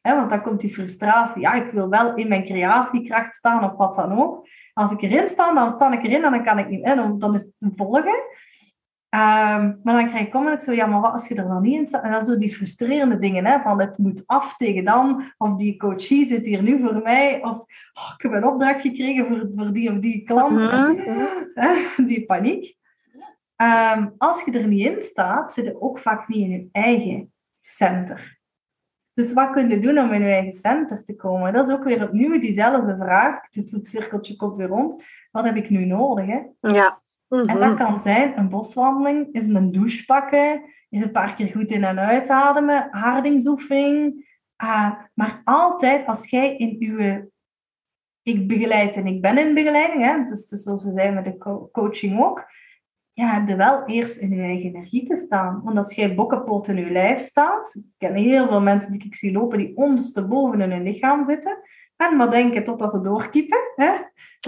Hè, 0.00 0.16
want 0.16 0.30
dan 0.30 0.42
komt 0.42 0.60
die 0.60 0.72
frustratie. 0.72 1.40
Ja, 1.40 1.52
ik 1.52 1.72
wil 1.72 1.88
wel 1.88 2.14
in 2.14 2.28
mijn 2.28 2.44
creatiekracht 2.44 3.34
staan 3.34 3.64
of 3.64 3.76
wat 3.76 3.94
dan 3.94 4.18
ook. 4.18 4.48
Als 4.72 4.92
ik 4.92 5.02
erin 5.02 5.28
sta, 5.28 5.54
dan 5.54 5.72
sta 5.72 5.92
ik 5.92 6.04
erin 6.04 6.24
en 6.24 6.30
dan 6.30 6.44
kan 6.44 6.58
ik 6.58 6.68
niet. 6.68 6.84
Dan, 6.84 7.18
dan 7.18 7.34
is 7.34 7.40
het 7.40 7.72
volgen. 7.76 8.22
Ehm, 9.14 9.72
maar 9.82 9.94
dan 9.94 10.08
krijg 10.08 10.26
ik 10.26 10.34
onmiddellijk 10.34 10.64
zo, 10.64 10.72
ja, 10.72 10.86
maar 10.86 11.00
wat 11.00 11.12
als 11.12 11.28
je 11.28 11.34
er 11.34 11.48
dan 11.48 11.62
niet 11.62 11.78
in 11.78 11.86
staat? 11.86 12.02
En 12.02 12.10
dan 12.10 12.24
zo 12.24 12.36
die 12.36 12.54
frustrerende 12.54 13.18
dingen, 13.18 13.44
hè, 13.46 13.60
van 13.60 13.80
het 13.80 13.98
moet 13.98 14.22
af 14.26 14.56
tegen 14.56 14.84
dan, 14.84 15.32
of 15.38 15.56
die 15.56 15.76
coachie 15.76 16.26
zit 16.26 16.46
hier 16.46 16.62
nu 16.62 16.80
voor 16.80 17.00
mij, 17.02 17.42
of 17.42 17.50
oh, 17.50 18.14
ik 18.16 18.22
heb 18.22 18.32
een 18.32 18.46
opdracht 18.46 18.80
gekregen 18.80 19.26
voor, 19.26 19.50
voor 19.56 19.72
die 19.72 19.90
of 19.90 19.98
die 19.98 20.24
klant. 20.24 20.52
Mhm. 20.52 22.06
die 22.08 22.24
paniek. 22.24 22.76
Ehm, 23.56 24.08
als 24.18 24.44
je 24.44 24.52
er 24.52 24.66
niet 24.66 24.86
in 24.86 25.02
staat, 25.02 25.52
zit 25.52 25.64
je 25.64 25.80
ook 25.80 25.98
vaak 25.98 26.28
niet 26.28 26.42
in 26.42 26.50
je 26.50 26.68
eigen 26.72 27.32
center. 27.60 28.38
Dus 29.12 29.32
wat 29.32 29.50
kun 29.50 29.68
je 29.68 29.80
doen 29.80 29.98
om 29.98 30.12
in 30.12 30.20
je 30.20 30.32
eigen 30.32 30.58
center 30.58 31.04
te 31.04 31.16
komen? 31.16 31.52
Dat 31.52 31.68
is 31.68 31.74
ook 31.74 31.84
weer 31.84 32.02
opnieuw 32.02 32.40
diezelfde 32.40 32.96
vraag. 32.96 33.40
Het 33.50 33.80
cirkeltje 33.82 34.36
komt 34.36 34.56
weer 34.56 34.68
rond. 34.68 35.02
Wat 35.30 35.44
heb 35.44 35.56
ik 35.56 35.70
nu 35.70 35.84
nodig? 35.84 36.26
Hè? 36.26 36.40
Ja. 36.60 37.02
En 37.38 37.46
dat 37.46 37.58
mhm. 37.58 37.76
kan 37.76 38.00
zijn 38.00 38.38
een 38.38 38.48
boswandeling, 38.48 39.28
is 39.32 39.46
een 39.46 39.72
douche 39.72 40.04
pakken, 40.04 40.62
is 40.88 41.02
een 41.02 41.10
paar 41.10 41.34
keer 41.34 41.46
goed 41.46 41.70
in- 41.70 41.84
en 41.84 41.98
uitademen, 41.98 42.92
aardingsoefening. 42.92 44.32
Uh, 44.64 44.92
maar 45.14 45.40
altijd 45.44 46.06
als 46.06 46.30
jij 46.30 46.56
in 46.56 46.76
je... 46.78 47.32
Ik 48.22 48.48
begeleid 48.48 48.96
en 48.96 49.06
ik 49.06 49.22
ben 49.22 49.38
in 49.38 49.54
begeleiding, 49.54 50.02
hè, 50.02 50.24
dus, 50.24 50.48
dus 50.48 50.62
zoals 50.62 50.84
we 50.84 50.92
zijn 50.92 51.14
met 51.14 51.24
de 51.24 51.68
coaching 51.72 52.24
ook. 52.24 52.44
Ja, 53.12 53.34
heb 53.34 53.48
je 53.48 53.56
wel 53.56 53.84
eerst 53.86 54.16
in 54.16 54.30
je 54.30 54.42
eigen 54.42 54.68
energie 54.68 55.06
te 55.06 55.16
staan. 55.16 55.60
Want 55.64 55.78
als 55.78 55.94
jij 55.94 56.14
bokkenpot 56.14 56.68
in 56.68 56.76
je 56.76 56.90
lijf 56.90 57.20
staat, 57.20 57.74
ik 57.74 57.84
ken 57.98 58.14
heel 58.14 58.46
veel 58.46 58.60
mensen 58.60 58.92
die 58.92 59.04
ik 59.04 59.14
zie 59.14 59.32
lopen 59.32 59.58
die 59.58 59.76
ondersteboven 59.76 60.60
in 60.60 60.70
hun 60.70 60.82
lichaam 60.82 61.24
zitten, 61.24 61.58
en 61.96 62.16
maar 62.16 62.30
denken 62.30 62.64
totdat 62.64 62.90
ze 62.90 63.00
doorkiepen. 63.00 63.58
Hè? 63.76 63.92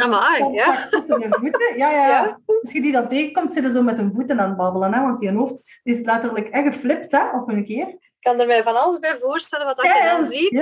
Amai, 0.03 0.53
ja. 0.53 0.87
Tussen 0.91 1.21
de 1.21 1.37
voeten. 1.41 1.77
Ja, 1.77 1.91
ja, 1.91 2.09
ja. 2.09 2.39
Als 2.63 2.73
je 2.73 2.83
die 2.83 2.93
dan 2.93 3.09
tegenkomt, 3.09 3.53
zitten 3.53 3.73
ze 3.73 3.79
zo 3.79 3.85
met 3.85 3.99
hun 3.99 4.13
voeten 4.15 4.41
aan 4.41 4.49
het 4.49 4.57
babbelen. 4.57 4.95
Hè? 4.95 5.01
Want 5.01 5.19
die 5.19 5.33
hoofd 5.33 5.81
is 5.83 6.01
letterlijk 6.01 6.49
echt 6.49 6.75
geflipt 6.75 7.13
hè, 7.13 7.31
op 7.31 7.49
een 7.49 7.65
keer. 7.65 7.89
Ik 7.89 8.33
kan 8.33 8.41
er 8.41 8.47
mij 8.47 8.63
van 8.63 8.83
alles 8.83 8.99
bij 8.99 9.17
voorstellen 9.21 9.67
wat 9.67 9.77
dat 9.77 9.87
je 9.87 10.03
dan 10.05 10.23
ziet. 10.23 10.61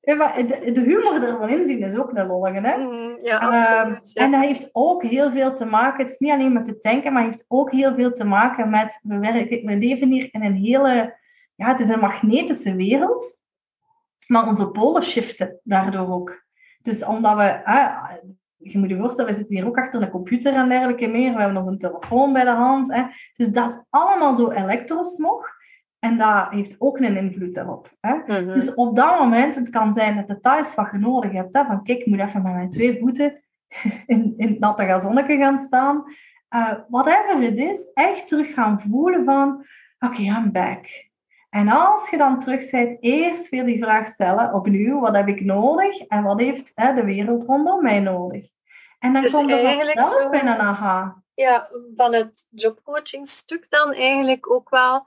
ja, 0.00 0.14
maar 0.14 0.46
de, 0.46 0.72
de 0.72 0.80
humor 0.80 1.22
ervan 1.22 1.48
inzien 1.48 1.82
is 1.82 1.98
ook 1.98 2.10
een 2.14 2.26
lollige. 2.26 2.60
Hè? 2.60 2.76
Mm, 2.76 3.18
ja, 3.22 3.36
absoluut. 3.38 4.10
Ja. 4.12 4.24
En 4.24 4.30
dat 4.30 4.40
heeft 4.40 4.68
ook 4.72 5.02
heel 5.02 5.30
veel 5.30 5.54
te 5.54 5.64
maken, 5.64 6.02
het 6.04 6.12
is 6.12 6.18
niet 6.18 6.32
alleen 6.32 6.52
met 6.52 6.66
het 6.66 6.82
denken, 6.82 7.12
maar 7.12 7.22
het 7.24 7.32
heeft 7.32 7.44
ook 7.48 7.70
heel 7.70 7.94
veel 7.94 8.12
te 8.12 8.24
maken 8.24 8.70
met, 8.70 9.00
we, 9.02 9.18
werken, 9.18 9.66
we 9.66 9.76
leven 9.76 10.10
hier 10.10 10.28
in 10.32 10.44
een 10.44 10.56
hele, 10.56 11.16
ja, 11.54 11.66
het 11.66 11.80
is 11.80 11.88
een 11.88 12.00
magnetische 12.00 12.74
wereld. 12.74 13.40
Maar 14.32 14.48
onze 14.48 14.70
polen 14.70 15.02
shiften 15.02 15.60
daardoor 15.62 16.08
ook. 16.08 16.44
Dus 16.82 17.04
omdat 17.04 17.36
we, 17.36 17.60
je 18.56 18.78
moet 18.78 18.88
je 18.88 18.96
voorstellen, 18.96 19.30
we 19.30 19.36
zitten 19.36 19.56
hier 19.56 19.66
ook 19.66 19.78
achter 19.78 20.02
een 20.02 20.10
computer 20.10 20.54
en 20.54 20.68
dergelijke 20.68 21.06
meer. 21.06 21.34
We 21.34 21.40
hebben 21.40 21.62
onze 21.62 21.76
telefoon 21.76 22.32
bij 22.32 22.44
de 22.44 22.50
hand. 22.50 22.92
Hè. 22.92 23.02
Dus 23.32 23.48
dat 23.48 23.70
is 23.70 23.82
allemaal 23.90 24.34
zo 24.34 24.50
elektrosmog. 24.50 25.46
En 25.98 26.18
dat 26.18 26.48
heeft 26.50 26.74
ook 26.78 26.98
een 26.98 27.16
invloed 27.16 27.54
daarop. 27.54 27.92
Hè. 28.00 28.14
Mhm. 28.14 28.52
Dus 28.52 28.74
op 28.74 28.96
dat 28.96 29.18
moment, 29.18 29.54
het 29.54 29.70
kan 29.70 29.94
zijn 29.94 30.16
dat 30.16 30.28
details 30.28 30.74
wat 30.74 30.88
je 30.92 30.98
nodig 30.98 31.32
hebt. 31.32 31.56
Hè, 31.56 31.64
van 31.64 31.82
kijk, 31.82 31.98
ik 31.98 32.06
moet 32.06 32.20
even 32.20 32.42
met 32.42 32.52
mijn 32.52 32.70
twee 32.70 32.98
voeten 32.98 33.42
in, 34.06 34.34
in 34.36 34.48
het 34.48 34.58
natte 34.58 34.84
gazonnetje 34.84 35.36
gaan 35.36 35.58
staan. 35.66 36.04
Uh, 36.54 36.72
whatever 36.88 37.40
het 37.40 37.56
is, 37.56 37.90
echt 37.94 38.28
terug 38.28 38.52
gaan 38.52 38.80
voelen 38.80 39.24
van, 39.24 39.66
oké, 39.98 40.12
okay, 40.12 40.24
I'm 40.24 40.52
back. 40.52 41.10
En 41.52 41.68
als 41.68 42.10
je 42.10 42.16
dan 42.16 42.40
terug 42.40 42.70
bent, 42.70 42.96
eerst 43.00 43.48
weer 43.48 43.64
die 43.64 43.82
vraag 43.82 44.06
stellen, 44.06 44.54
opnieuw, 44.54 45.00
wat 45.00 45.14
heb 45.14 45.28
ik 45.28 45.44
nodig 45.44 45.98
en 45.98 46.22
wat 46.22 46.38
heeft 46.38 46.72
hè, 46.74 46.94
de 46.94 47.04
wereld 47.04 47.44
rondom 47.44 47.82
mij 47.82 48.00
nodig? 48.00 48.46
En 48.98 49.12
dan 49.12 49.22
dus 49.22 49.32
komt 49.32 49.50
er 49.50 49.64
eigenlijk 49.64 50.02
zo, 50.02 50.28
binnen, 50.28 50.58
aha. 50.58 51.22
Ja, 51.34 51.68
van 51.96 52.14
het 52.14 52.46
jobcoaching 52.50 53.28
stuk 53.28 53.70
dan 53.70 53.92
eigenlijk 53.92 54.50
ook 54.50 54.70
wel 54.70 55.06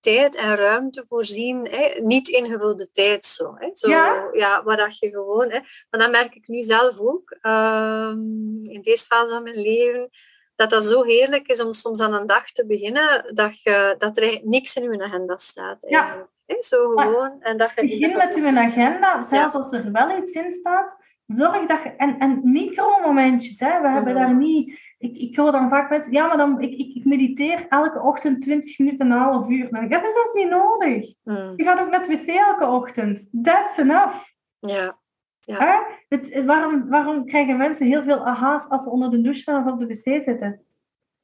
tijd 0.00 0.36
en 0.36 0.54
ruimte 0.54 1.04
voorzien, 1.08 1.68
hè? 1.70 2.00
niet 2.00 2.28
ingevulde 2.28 2.90
tijd 2.90 3.24
zo. 3.24 3.54
Hè? 3.58 3.68
zo 3.72 3.88
ja? 3.88 4.28
ja, 4.32 4.62
waar 4.62 4.76
dat 4.76 4.98
je 4.98 5.10
gewoon... 5.10 5.50
Hè? 5.50 5.58
Maar 5.90 6.00
dat 6.00 6.10
merk 6.10 6.34
ik 6.34 6.48
nu 6.48 6.60
zelf 6.60 6.98
ook, 6.98 7.36
um, 7.42 8.64
in 8.64 8.80
deze 8.82 9.06
fase 9.06 9.32
van 9.32 9.42
mijn 9.42 9.60
leven, 9.60 10.10
dat 10.56 10.70
dat 10.70 10.84
zo 10.84 11.02
heerlijk 11.02 11.46
is 11.46 11.62
om 11.62 11.72
soms 11.72 12.00
aan 12.00 12.14
een 12.14 12.26
dag 12.26 12.50
te 12.50 12.66
beginnen 12.66 13.34
dat, 13.34 13.62
je, 13.62 13.94
dat 13.98 14.16
er 14.16 14.40
niks 14.42 14.76
in 14.76 14.92
je 14.92 15.02
agenda 15.02 15.36
staat. 15.36 15.84
Ja. 15.88 16.28
Zo 16.58 16.88
gewoon. 16.88 17.36
en 17.40 17.56
dat 17.56 17.70
je 17.74 17.82
begin 17.82 18.16
met 18.16 18.34
je 18.34 18.58
agenda, 18.58 19.26
zelfs 19.26 19.54
als 19.54 19.72
er 19.72 19.92
wel 19.92 20.18
iets 20.18 20.32
in 20.32 20.52
staat. 20.52 20.96
Zorg 21.26 21.66
dat 21.66 21.82
je... 21.82 21.88
En, 21.96 22.18
en 22.18 22.40
micromomentjes, 22.42 23.60
hè. 23.60 23.80
we 23.80 23.88
hebben 23.88 24.12
mhm. 24.12 24.22
daar 24.22 24.34
niet 24.34 24.78
ik, 24.98 25.16
ik 25.16 25.36
hoor 25.36 25.52
dan 25.52 25.68
vaak 25.68 25.90
mensen, 25.90 26.12
ja, 26.12 26.26
maar 26.26 26.36
dan, 26.36 26.60
ik, 26.60 26.78
ik, 26.78 26.94
ik 26.94 27.04
mediteer 27.04 27.66
elke 27.68 28.00
ochtend 28.00 28.42
20 28.42 28.78
minuten, 28.78 29.10
een 29.10 29.18
half 29.18 29.48
uur. 29.48 29.82
Ik, 29.82 29.90
dat 29.90 30.04
is 30.04 30.12
zelfs 30.12 30.32
niet 30.32 30.48
nodig. 30.48 31.14
Mm. 31.22 31.52
Je 31.56 31.64
gaat 31.64 31.80
ook 31.80 31.90
naar 31.90 32.00
het 32.00 32.08
wc 32.08 32.26
elke 32.26 32.66
ochtend. 32.66 33.28
That's 33.42 33.76
enough. 33.76 34.16
Ja. 34.58 34.98
Ja. 35.46 35.86
Het, 36.08 36.42
waarom, 36.44 36.88
waarom 36.88 37.26
krijgen 37.26 37.56
mensen 37.56 37.86
heel 37.86 38.02
veel 38.02 38.26
aha's 38.26 38.68
als 38.68 38.82
ze 38.82 38.90
onder 38.90 39.10
de 39.10 39.20
douche 39.20 39.40
staan 39.40 39.66
of 39.66 39.72
op 39.72 39.78
de 39.78 39.86
wc 39.86 40.22
zitten? 40.24 40.60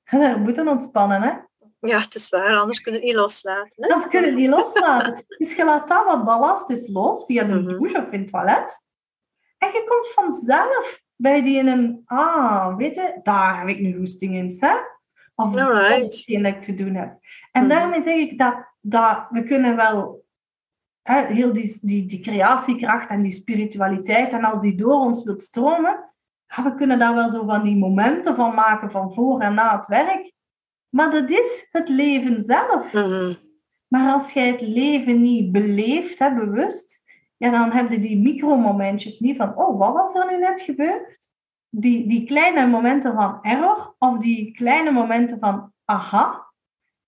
Ze 0.04 0.36
moeten 0.38 0.68
ontspannen, 0.68 1.22
hè? 1.22 1.30
ja, 1.88 1.98
het 1.98 2.14
is 2.14 2.28
waar, 2.28 2.56
anders 2.56 2.80
kun 2.80 2.92
je 2.92 2.98
het 2.98 3.06
niet 3.06 3.16
loslaten. 3.16 3.82
Hè? 3.82 3.88
Dat 3.88 4.08
kunnen 4.08 4.30
het 4.30 4.38
niet 4.38 4.48
loslaten. 4.50 5.24
Dus 5.38 5.54
je 5.54 5.64
laat 5.64 5.88
dat 5.88 6.04
wat 6.04 6.24
ballast 6.24 6.70
is 6.70 6.88
los 6.88 7.24
via 7.24 7.44
de 7.44 7.52
Mhm. 7.52 7.66
douche 7.68 7.98
of 7.98 8.10
in 8.10 8.20
het 8.20 8.30
toilet. 8.30 8.84
En 9.58 9.68
je 9.68 9.84
komt 9.88 10.08
vanzelf 10.14 11.00
bij 11.16 11.42
die 11.42 11.58
in 11.58 11.66
een, 11.66 12.02
ah, 12.04 12.76
weet 12.76 12.94
je, 12.94 13.20
daar 13.22 13.58
heb 13.58 13.68
ik 13.68 13.80
nu 13.80 13.96
goesting 13.98 14.34
in, 14.34 14.56
hè? 14.58 14.74
Of 15.34 15.56
Alright. 15.56 15.88
dat 16.00 16.12
is 16.12 16.16
hetgeen 16.16 16.42
dat 16.42 16.54
ik 16.54 16.62
te 16.62 16.74
doen 16.74 16.94
heb. 16.94 17.18
En 17.52 17.66
Mhm. 17.66 17.70
daarmee 17.70 18.02
zeg 18.02 18.14
ik 18.16 18.38
dat, 18.38 18.54
dat 18.80 19.26
we 19.30 19.42
kunnen 19.44 19.76
wel 19.76 20.21
hè, 21.02 21.26
heel 21.26 21.52
die, 21.52 21.78
die, 21.82 22.06
die 22.06 22.20
creatiekracht 22.20 23.10
en 23.10 23.22
die 23.22 23.32
spiritualiteit 23.32 24.32
en 24.32 24.44
al 24.44 24.60
die 24.60 24.74
door 24.74 25.00
ons 25.00 25.24
wilt 25.24 25.42
stromen, 25.42 26.12
ja, 26.46 26.62
we 26.62 26.74
kunnen 26.74 26.98
daar 26.98 27.14
wel 27.14 27.30
zo 27.30 27.44
van 27.44 27.62
die 27.62 27.76
momenten 27.76 28.36
van 28.36 28.54
maken 28.54 28.90
van 28.90 29.14
voor 29.14 29.40
en 29.40 29.54
na 29.54 29.76
het 29.76 29.86
werk. 29.86 30.32
Maar 30.88 31.10
dat 31.10 31.30
is 31.30 31.68
het 31.70 31.88
leven 31.88 32.44
zelf. 32.44 32.92
Mhm. 32.92 33.34
Maar 33.88 34.12
als 34.12 34.32
jij 34.32 34.48
het 34.48 34.60
leven 34.60 35.22
niet 35.22 35.52
beleeft, 35.52 36.18
hè, 36.18 36.34
bewust, 36.34 37.02
ja, 37.36 37.50
dan 37.50 37.70
heb 37.72 37.90
je 37.90 38.00
die 38.00 38.18
micromomentjes 38.18 39.18
niet 39.18 39.36
van, 39.36 39.56
oh, 39.56 39.78
wat 39.78 39.92
was 39.92 40.14
er 40.14 40.30
nu 40.30 40.38
net 40.38 40.60
gebeurd? 40.60 41.18
Die, 41.68 42.08
die 42.08 42.24
kleine 42.26 42.66
momenten 42.66 43.14
van 43.14 43.38
error, 43.42 43.94
of 43.98 44.18
die 44.18 44.52
kleine 44.52 44.90
momenten 44.90 45.38
van 45.38 45.72
aha. 45.84 46.50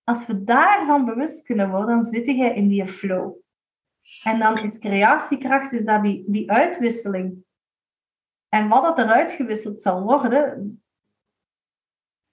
Als 0.03 0.25
we 0.25 0.43
daarvan 0.43 1.05
bewust 1.05 1.45
kunnen 1.45 1.69
worden, 1.69 1.95
dan 1.95 2.05
zit 2.05 2.25
je 2.25 2.53
in 2.53 2.67
die 2.67 2.87
flow. 2.87 3.35
En 4.23 4.39
dan 4.39 4.57
is 4.59 4.79
creatiekracht 4.79 5.71
is 5.71 5.83
dat 5.85 6.03
die, 6.03 6.23
die 6.27 6.51
uitwisseling. 6.51 7.43
En 8.49 8.67
wat 8.67 8.83
dat 8.83 8.99
er 8.99 9.13
uitgewisseld 9.13 9.81
zal 9.81 10.01
worden, 10.01 10.83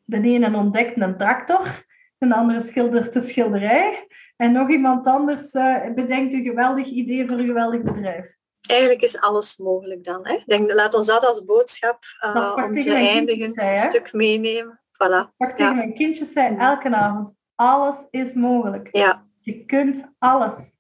de 0.05 0.21
ene 0.21 0.57
ontdekt 0.57 1.01
een 1.01 1.17
tractor, 1.17 1.85
een 2.19 2.33
andere 2.33 2.61
schildert 2.61 3.13
de 3.13 3.23
schilderij, 3.23 4.07
en 4.37 4.53
nog 4.53 4.71
iemand 4.71 5.07
anders 5.07 5.51
eh, 5.51 5.93
bedenkt 5.95 6.35
een 6.35 6.43
geweldig 6.43 6.87
idee 6.87 7.29
voor 7.29 7.39
een 7.39 7.47
geweldig 7.47 7.83
bedrijf. 7.83 8.37
Eigenlijk 8.69 9.03
is 9.03 9.21
alles 9.21 9.57
mogelijk 9.57 10.05
dan. 10.05 10.27
Hè? 10.27 10.43
Denk, 10.47 10.73
laat 10.73 10.95
ons 10.95 11.07
dat 11.07 11.25
als 11.25 11.45
boodschap 11.45 11.99
uh, 12.25 12.53
om 12.57 12.79
te 12.79 12.95
eindigen, 12.95 13.53
zei, 13.53 13.71
een 13.71 13.77
stuk 13.77 14.13
meenemen. 14.13 14.81
Voilà. 14.93 15.37
Ik 15.37 15.49
tegen 15.49 15.65
Ja. 15.65 15.73
mijn 15.73 15.95
kindjes 15.95 16.33
zei 16.33 16.57
elke 16.57 16.95
avond, 16.95 17.35
alles 17.55 17.97
is 18.11 18.35
mogelijk. 18.35 18.89
Ja, 18.93 19.27
Je 19.41 19.65
kunt 19.65 20.13
alles. 20.19 20.77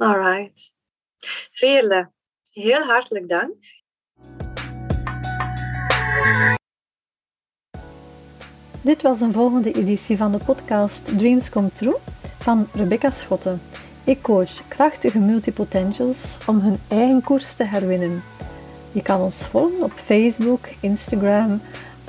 Alright. 0.00 0.74
Veerle, 1.52 2.10
heel 2.50 2.82
hartelijk 2.82 3.28
dank. 3.28 3.54
Dit 8.82 9.02
was 9.02 9.20
een 9.20 9.32
volgende 9.32 9.72
editie 9.72 10.16
van 10.16 10.32
de 10.32 10.38
podcast 10.44 11.18
Dreams 11.18 11.50
Come 11.50 11.72
True 11.72 11.96
van 12.38 12.68
Rebecca 12.74 13.10
Schotten. 13.10 13.60
Ik 14.04 14.22
coach 14.22 14.68
krachtige 14.68 15.18
multipotentials 15.18 16.38
om 16.46 16.60
hun 16.60 16.78
eigen 16.88 17.22
koers 17.22 17.54
te 17.54 17.64
herwinnen. 17.64 18.22
Je 18.92 19.02
kan 19.02 19.20
ons 19.20 19.46
volgen 19.46 19.82
op 19.82 19.92
Facebook, 19.92 20.68
Instagram 20.80 21.60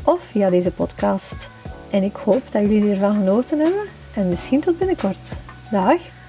of 0.03 0.23
via 0.23 0.49
deze 0.49 0.72
podcast. 0.72 1.49
En 1.89 2.03
ik 2.03 2.15
hoop 2.15 2.51
dat 2.51 2.61
jullie 2.61 2.91
ervan 2.91 3.13
genoten 3.13 3.59
hebben 3.59 3.85
en 4.15 4.30
misschien 4.30 4.59
tot 4.59 4.77
binnenkort. 4.77 5.35
Dag! 5.72 6.20